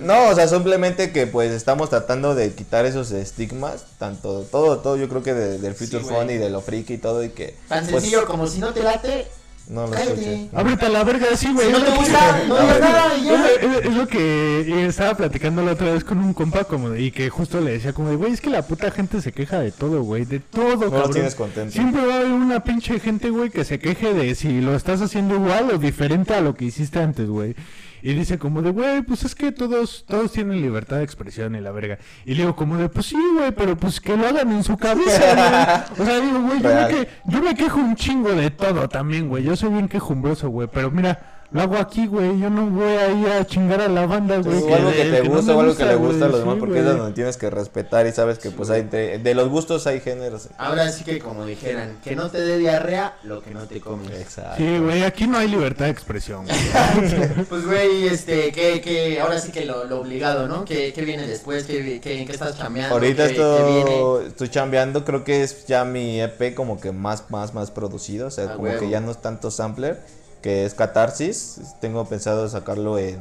No, 0.00 0.28
o 0.28 0.34
sea, 0.36 0.46
simplemente 0.46 1.10
que 1.10 1.26
pues 1.26 1.50
estamos 1.50 1.90
tratando 1.90 2.36
de 2.36 2.52
quitar 2.52 2.86
esos 2.86 3.10
estigmas, 3.10 3.84
tanto, 3.98 4.42
todo, 4.42 4.78
todo, 4.78 4.96
yo 4.96 5.08
creo 5.08 5.24
que 5.24 5.34
de- 5.34 5.58
del 5.58 5.74
future 5.74 6.04
Sí, 6.04 6.08
fun 6.08 6.30
y 6.30 6.36
de 6.36 6.50
lo 6.50 6.60
friki 6.60 6.94
y 6.94 6.98
todo 6.98 7.24
y 7.24 7.30
que... 7.30 7.56
Tan 7.68 7.80
pues, 7.86 8.02
sencillo 8.02 8.26
como 8.26 8.46
si 8.46 8.60
no 8.60 8.72
te 8.72 8.84
late, 8.84 9.26
No 9.68 9.86
lo 9.86 9.94
escuché. 9.94 10.48
Ábrete 10.54 10.86
a 10.86 10.88
la 10.90 11.02
verga, 11.04 11.26
sí, 11.36 11.52
güey. 11.52 11.66
Si 11.66 11.72
no 11.72 11.78
es 11.78 11.84
te 11.84 11.90
lo 11.90 11.96
que- 11.96 12.02
gusta, 12.02 12.44
no 12.46 12.60
digas 12.60 12.80
nada 12.80 13.16
y 13.16 13.20
Es, 13.20 13.24
ya. 13.26 13.46
es- 13.78 13.84
es 13.86 13.94
lo 13.96 14.06
que 14.06 14.86
estaba 14.86 15.14
platicando 15.16 15.62
la 15.62 15.72
otra 15.72 15.92
vez 15.92 16.04
con 16.04 16.18
un 16.18 16.32
compa 16.34 16.64
como 16.64 16.90
de- 16.90 17.02
y 17.02 17.10
que 17.10 17.28
justo 17.30 17.60
le 17.60 17.72
decía 17.72 17.92
como 17.92 18.10
de, 18.10 18.16
güey, 18.16 18.32
es 18.32 18.40
que 18.40 18.50
la 18.50 18.62
puta 18.62 18.90
gente 18.92 19.20
se 19.20 19.32
queja 19.32 19.58
de 19.58 19.72
todo, 19.72 20.02
güey, 20.02 20.24
de 20.24 20.38
todo, 20.40 20.88
No 20.90 21.10
tienes 21.10 21.34
contento. 21.34 21.72
Siempre 21.72 22.06
va 22.06 22.14
a 22.14 22.16
haber 22.18 22.30
una 22.32 22.60
pinche 22.62 23.00
gente, 23.00 23.30
güey, 23.30 23.50
que 23.50 23.64
se 23.64 23.78
queje 23.80 24.14
de 24.14 24.34
si 24.36 24.60
lo 24.60 24.76
estás 24.76 25.00
haciendo 25.02 25.34
igual 25.34 25.70
o 25.74 25.78
diferente 25.78 26.34
a 26.34 26.40
lo 26.40 26.54
que 26.54 26.66
hiciste 26.66 27.00
antes, 27.00 27.26
güey. 27.28 27.56
Y 28.02 28.14
dice 28.14 28.38
como 28.38 28.62
de, 28.62 28.70
güey, 28.70 29.02
pues 29.02 29.24
es 29.24 29.34
que 29.34 29.52
todos 29.52 30.04
todos 30.06 30.32
tienen 30.32 30.60
libertad 30.60 30.98
de 30.98 31.04
expresión 31.04 31.54
y 31.54 31.60
la 31.60 31.72
verga. 31.72 31.98
Y 32.24 32.34
le 32.34 32.42
digo 32.42 32.56
como 32.56 32.76
de, 32.76 32.88
pues 32.88 33.06
sí, 33.06 33.18
güey, 33.34 33.52
pero 33.52 33.76
pues 33.76 34.00
que 34.00 34.16
lo 34.16 34.26
hagan 34.26 34.50
en 34.52 34.64
su 34.64 34.76
cabeza, 34.76 35.86
güey. 35.96 36.00
O 36.00 36.04
sea, 36.04 36.20
digo, 36.20 36.40
güey, 36.40 36.62
yo 36.62 36.74
me, 36.74 36.88
que, 36.88 37.08
yo 37.26 37.42
me 37.42 37.54
quejo 37.54 37.80
un 37.80 37.96
chingo 37.96 38.30
de 38.30 38.50
todo 38.50 38.88
también, 38.88 39.28
güey. 39.28 39.44
Yo 39.44 39.56
soy 39.56 39.70
bien 39.70 39.88
quejumbroso, 39.88 40.48
güey. 40.48 40.68
Pero 40.72 40.90
mira, 40.90 41.35
lo 41.50 41.60
hago 41.62 41.76
aquí, 41.76 42.06
güey. 42.06 42.38
Yo 42.38 42.50
no 42.50 42.66
voy 42.66 42.92
a 42.92 43.12
ir 43.12 43.28
a 43.28 43.46
chingar 43.46 43.80
a 43.80 43.88
la 43.88 44.06
banda, 44.06 44.38
güey. 44.38 44.62
o 44.62 44.74
algo 44.74 44.90
que 44.90 45.04
te 45.04 45.22
no 45.22 45.34
gusta 45.34 45.56
o 45.56 45.60
algo 45.60 45.76
que 45.76 45.84
le 45.84 45.94
gusta 45.94 46.24
a 46.24 46.28
los 46.28 46.36
sí, 46.38 46.40
demás 46.42 46.56
porque 46.58 46.78
es 46.78 46.84
güey. 46.84 46.96
donde 46.96 47.12
tienes 47.14 47.36
que 47.36 47.50
respetar 47.50 48.06
y 48.06 48.12
sabes 48.12 48.38
que 48.38 48.50
pues 48.50 48.70
hay 48.70 48.82
de, 48.82 49.18
de 49.18 49.34
los 49.34 49.48
gustos 49.48 49.86
hay 49.86 50.00
géneros. 50.00 50.48
Ahora 50.58 50.90
sí 50.90 51.04
que 51.04 51.18
como 51.18 51.44
dijeran, 51.46 51.98
que 52.02 52.16
no 52.16 52.30
te 52.30 52.40
dé 52.40 52.58
diarrea 52.58 53.16
lo 53.22 53.42
que 53.42 53.50
no 53.52 53.66
te 53.66 53.80
comes. 53.80 54.10
Exacto. 54.10 54.56
Sí, 54.58 54.78
güey, 54.78 55.02
aquí 55.04 55.26
no 55.26 55.38
hay 55.38 55.48
libertad 55.48 55.86
de 55.86 55.90
expresión, 55.92 56.44
güey. 56.46 56.56
Pues 57.48 57.64
güey, 57.66 58.06
este, 58.08 58.52
que, 58.52 58.80
que, 58.80 59.20
ahora 59.20 59.38
sí 59.38 59.52
que 59.52 59.64
lo, 59.64 59.84
lo 59.84 60.00
obligado, 60.00 60.48
¿no? 60.48 60.64
¿Qué, 60.64 60.92
qué 60.92 61.02
viene 61.02 61.26
después? 61.26 61.64
¿Qué, 61.64 62.00
qué, 62.00 62.20
¿En 62.20 62.26
qué 62.26 62.32
estás 62.32 62.56
chambeando? 62.58 62.94
Ahorita 62.94 63.28
¿Qué, 63.28 63.34
qué 63.34 63.62
viene? 63.66 63.80
estoy, 63.80 64.26
estoy 64.26 64.48
chambeando, 64.48 65.04
creo 65.04 65.24
que 65.24 65.42
es 65.42 65.66
ya 65.66 65.84
mi 65.84 66.20
EP 66.20 66.54
como 66.54 66.80
que 66.80 66.92
más, 66.92 67.30
más, 67.30 67.54
más 67.54 67.70
producido, 67.70 68.28
o 68.28 68.30
sea, 68.30 68.46
Ah, 68.46 68.54
como 68.56 68.78
que 68.78 68.88
ya 68.88 69.00
no 69.00 69.10
es 69.10 69.18
tanto 69.20 69.50
sampler, 69.50 70.00
que 70.42 70.64
es 70.64 70.74
Catarsis, 70.74 71.58
tengo 71.80 72.04
pensado 72.04 72.48
sacarlo 72.48 72.98
en, 72.98 73.18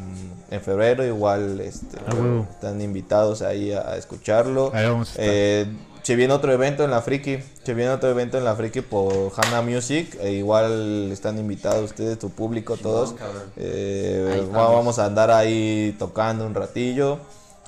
en 0.52 0.62
febrero, 0.62 1.06
igual 1.06 1.60
este, 1.60 1.98
Ah, 2.06 2.46
están 2.52 2.82
invitados 2.82 3.42
ahí 3.42 3.72
a, 3.72 3.90
a 3.90 3.98
escucharlo. 3.98 4.72
Ahí 4.74 4.86
vamos 4.88 5.10
a 5.10 5.12
estar. 5.12 5.26
Eh, 5.28 5.66
se 6.04 6.16
viene 6.16 6.34
otro 6.36 6.52
evento 6.52 6.84
en 6.84 6.92
la 6.92 7.02
Friki, 7.02 7.40
se 7.64 7.74
viene 7.74 7.90
otro 7.90 8.10
evento 8.12 8.38
en 8.38 8.44
la 8.44 8.56
Friki 8.56 8.82
por 8.82 9.32
Hana 9.38 9.64
Music, 9.64 10.16
e 10.22 10.34
igual 10.34 11.12
están 11.12 11.40
invitados 11.40 11.86
ustedes, 11.86 12.20
tu 12.20 12.30
público, 12.30 12.78
todos. 12.78 13.16
Eh, 13.58 14.48
vamos 14.54 15.00
a 15.00 15.06
andar 15.06 15.32
ahí 15.32 15.96
tocando 15.98 16.46
un 16.46 16.54
ratillo 16.54 17.18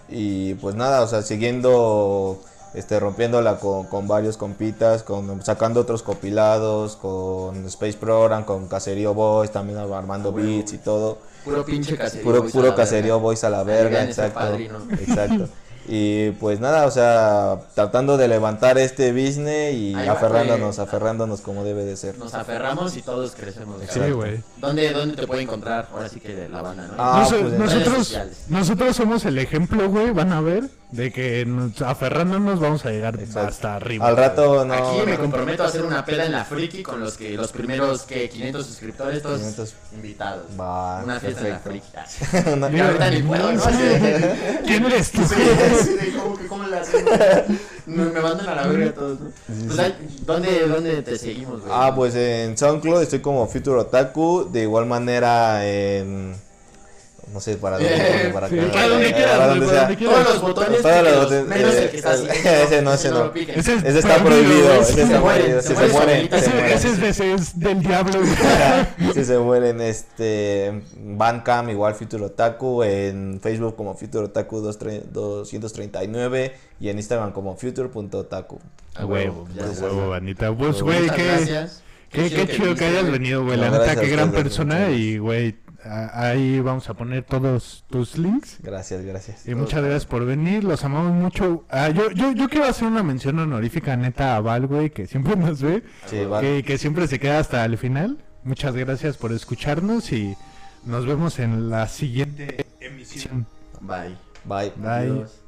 y 0.07 0.53
pues 0.55 0.75
nada, 0.75 1.01
o 1.01 1.07
sea, 1.07 1.23
siguiendo 1.23 2.39
este 2.73 2.99
rompiéndola 2.99 3.59
con, 3.59 3.85
con 3.87 4.07
varios 4.07 4.37
compitas, 4.37 5.03
con 5.03 5.43
sacando 5.43 5.81
otros 5.81 6.03
compilados, 6.03 6.95
con 6.95 7.65
Space 7.65 7.97
Program, 7.97 8.43
con 8.43 8.67
Caserío 8.67 9.13
Boys, 9.13 9.51
también 9.51 9.79
armando 9.79 10.31
beats 10.31 10.73
y 10.73 10.77
todo. 10.77 11.19
Puro 11.43 11.63
pinche 11.65 11.97
caserío. 11.97 12.23
Puro, 12.23 12.41
boys 12.41 12.51
a 12.53 12.57
puro 12.57 12.67
la 12.69 12.75
caserío 12.75 13.13
verga. 13.15 13.23
Boys 13.23 13.43
a 13.43 13.49
la 13.49 13.63
verga, 13.63 14.03
exacto. 14.03 14.39
Exacto. 14.99 15.47
Y 15.89 16.31
pues 16.31 16.59
nada, 16.59 16.85
o 16.85 16.91
sea, 16.91 17.59
tratando 17.73 18.17
de 18.17 18.27
levantar 18.27 18.77
este 18.77 19.13
business 19.13 19.73
y 19.73 19.95
Ahí 19.95 20.09
aferrándonos, 20.09 20.79
aferrándonos 20.79 21.39
como 21.39 21.63
debe 21.63 21.85
de 21.85 21.95
ser. 21.95 22.17
Nos 22.17 22.33
aferramos 22.33 22.97
y 22.97 23.01
todos 23.01 23.33
crecemos. 23.35 23.77
Sí, 23.89 24.11
güey. 24.11 24.43
¿Dónde, 24.57 24.91
¿Dónde 24.91 25.15
te 25.15 25.25
puede 25.25 25.43
encontrar? 25.43 25.87
Ahora 25.93 26.09
sí 26.09 26.19
que 26.19 26.35
de 26.35 26.49
la 26.49 26.61
banda, 26.61 26.87
¿no? 26.87 26.93
Ah, 26.97 27.19
Nos- 27.21 27.41
pues, 27.41 27.53
nosotros, 27.53 28.17
nosotros 28.49 28.95
somos 28.97 29.23
el 29.23 29.37
ejemplo, 29.37 29.89
güey, 29.89 30.11
van 30.11 30.33
a 30.33 30.41
ver, 30.41 30.65
de 30.91 31.11
que 31.11 31.45
nos- 31.45 31.81
aferrándonos 31.81 32.61
vamos 32.61 32.85
a 32.85 32.91
llegar 32.91 33.15
Exacto. 33.19 33.49
hasta 33.49 33.75
arriba. 33.75 34.07
Al 34.07 34.15
rato 34.15 34.63
no. 34.63 34.73
Aquí 34.73 35.05
me 35.05 35.17
comprometo 35.17 35.63
a 35.63 35.67
hacer 35.67 35.83
una 35.83 36.05
peda 36.05 36.25
en 36.25 36.31
la 36.31 36.45
Friki 36.45 36.81
con 36.81 37.01
los 37.01 37.17
que 37.17 37.31
los 37.35 37.51
primeros 37.51 38.03
que 38.03 38.29
500 38.29 38.65
suscriptores, 38.65 39.21
todos 39.21 39.39
500. 39.39 39.73
invitados. 39.95 40.45
Va, 40.57 41.03
una 41.03 41.19
fiesta 41.19 41.41
perfecto. 41.41 41.69
en 41.71 41.81
la 41.95 42.05
Friki. 42.05 42.49
Una- 42.53 42.69
Y 42.71 42.79
ahorita 42.79 43.09
ni 43.11 43.21
puedo, 43.23 43.51
¿no? 43.51 43.63
Así 43.63 43.81
de- 43.83 44.59
¿Quién 44.65 44.85
eres 44.85 45.11
tú? 45.11 45.21
Sí, 45.27 45.35
así 45.35 45.93
de 45.97 46.17
cómo 46.17 46.37
que 46.37 46.47
cómo 46.47 46.67
le 46.67 46.77
hacemos. 46.79 47.11
Me, 47.85 48.03
me 48.05 48.21
mandan 48.21 48.47
a 48.49 48.55
la 48.55 48.67
verga 48.67 48.93
todos, 48.93 49.19
¿no? 49.19 49.31
Pues, 49.67 49.79
ahí, 49.79 49.95
¿dónde, 50.25 50.67
¿Dónde 50.67 51.01
te 51.01 51.17
seguimos, 51.17 51.61
güey? 51.61 51.71
Ah, 51.73 51.93
pues 51.95 52.15
en 52.15 52.57
SoundCloud 52.57 53.01
estoy 53.01 53.19
como 53.19 53.45
Future 53.47 53.81
Otaku. 53.81 54.49
De 54.51 54.61
igual 54.63 54.85
manera 54.85 55.65
en. 55.67 56.35
No 57.33 57.41
sé 57.41 57.57
para 57.57 57.77
dónde. 57.77 58.29
Para, 58.33 58.47
Sí, 58.49 58.57
acá, 58.57 58.71
para 58.71 58.87
donde 58.87 59.09
eh, 59.09 59.13
quieras, 59.13 59.37
para 59.37 59.47
donde 59.49 59.67
sea. 59.67 59.87
Todos 59.97 60.23
los 60.23 60.41
botones, 60.41 60.81
Todos 60.81 61.03
los 61.03 61.15
botones, 61.23 61.45
menos 61.45 61.73
eh, 61.73 61.83
el 61.83 61.89
que 61.91 61.97
está 61.97 62.11
así. 62.11 62.27
ese- 62.29 62.81
no, 62.81 62.93
ese 62.93 63.09
no. 63.11 63.31
Ese 63.35 63.73
es 63.73 63.83
Ese 63.83 63.99
está 63.99 64.23
prohibido. 64.23 64.73
Ese 64.81 64.93
Se 64.93 65.01
está 65.03 65.21
prohibido. 65.21 65.61
se 65.61 65.67
Si 65.67 65.75
se 65.75 65.87
mueren 65.89 66.29
Ese, 66.31 67.33
es, 67.33 67.59
del 67.59 67.81
diablo. 67.81 68.19
Si 69.13 69.25
se 69.25 69.37
mueren, 69.39 69.81
este. 69.81 70.81
Bandcamp, 70.97 71.69
igual 71.69 71.95
Future 71.95 72.23
Otaku. 72.25 72.83
En 72.83 73.39
Facebook 73.41 73.75
como 73.75 73.95
Future 73.95 74.25
Otaku 74.25 74.61
239. 74.61 76.55
Y 76.79 76.89
en 76.89 76.97
Instagram 76.97 77.31
como 77.33 77.57
future.otaku. 77.57 78.59
A 78.95 79.05
huevo, 79.05 79.47
a 79.59 79.83
huevo, 79.83 80.09
bandita. 80.09 80.55
Pues, 80.55 80.81
güey, 80.81 81.09
qué, 81.09 81.23
gracias. 81.23 81.83
qué, 82.09 82.47
chido 82.47 82.73
que 82.75 82.85
hayas 82.85 83.11
venido, 83.11 83.43
güey. 83.43 83.57
La 83.57 83.69
neta, 83.69 83.95
qué 83.95 84.07
gran 84.07 84.31
persona. 84.31 84.89
Y, 84.89 85.17
güey, 85.17 85.55
ahí 85.83 86.59
vamos 86.59 86.89
a 86.89 86.93
poner 86.93 87.23
todos 87.23 87.85
tus 87.89 88.17
links. 88.17 88.57
Gracias, 88.61 89.03
gracias. 89.03 89.47
Y 89.47 89.55
muchas 89.55 89.81
gracias 89.81 90.05
por 90.05 90.25
venir, 90.25 90.63
los 90.63 90.83
amamos 90.83 91.13
mucho. 91.13 91.65
Ah, 91.69 91.89
yo, 91.89 92.11
yo, 92.11 92.31
yo 92.31 92.49
quiero 92.49 92.65
hacer 92.65 92.87
una 92.87 93.03
mención 93.03 93.39
honorífica 93.39 93.95
neta 93.95 94.35
a 94.35 94.41
Val, 94.41 94.67
güey, 94.67 94.89
que 94.89 95.07
siempre 95.07 95.35
nos 95.35 95.61
ve, 95.61 95.83
Sí, 96.05 96.17
que 96.63 96.77
siempre 96.77 97.07
se 97.07 97.19
queda 97.19 97.39
hasta 97.39 97.63
el 97.65 97.77
final. 97.77 98.17
Muchas 98.43 98.75
gracias 98.75 99.17
por 99.17 99.31
escucharnos 99.31 100.11
y 100.11 100.35
nos 100.85 101.05
vemos 101.05 101.39
en 101.39 101.69
la 101.69 101.87
siguiente 101.87 102.65
emisión. 102.79 103.45
Bye. 103.81 104.17
Bye. 104.45 104.71
Bye. 104.77 104.89
Adiós. 104.89 105.41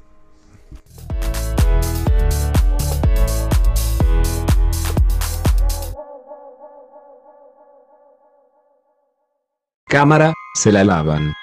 Cámara, 9.90 10.34
se 10.54 10.70
la 10.70 10.84
lavan. 10.84 11.34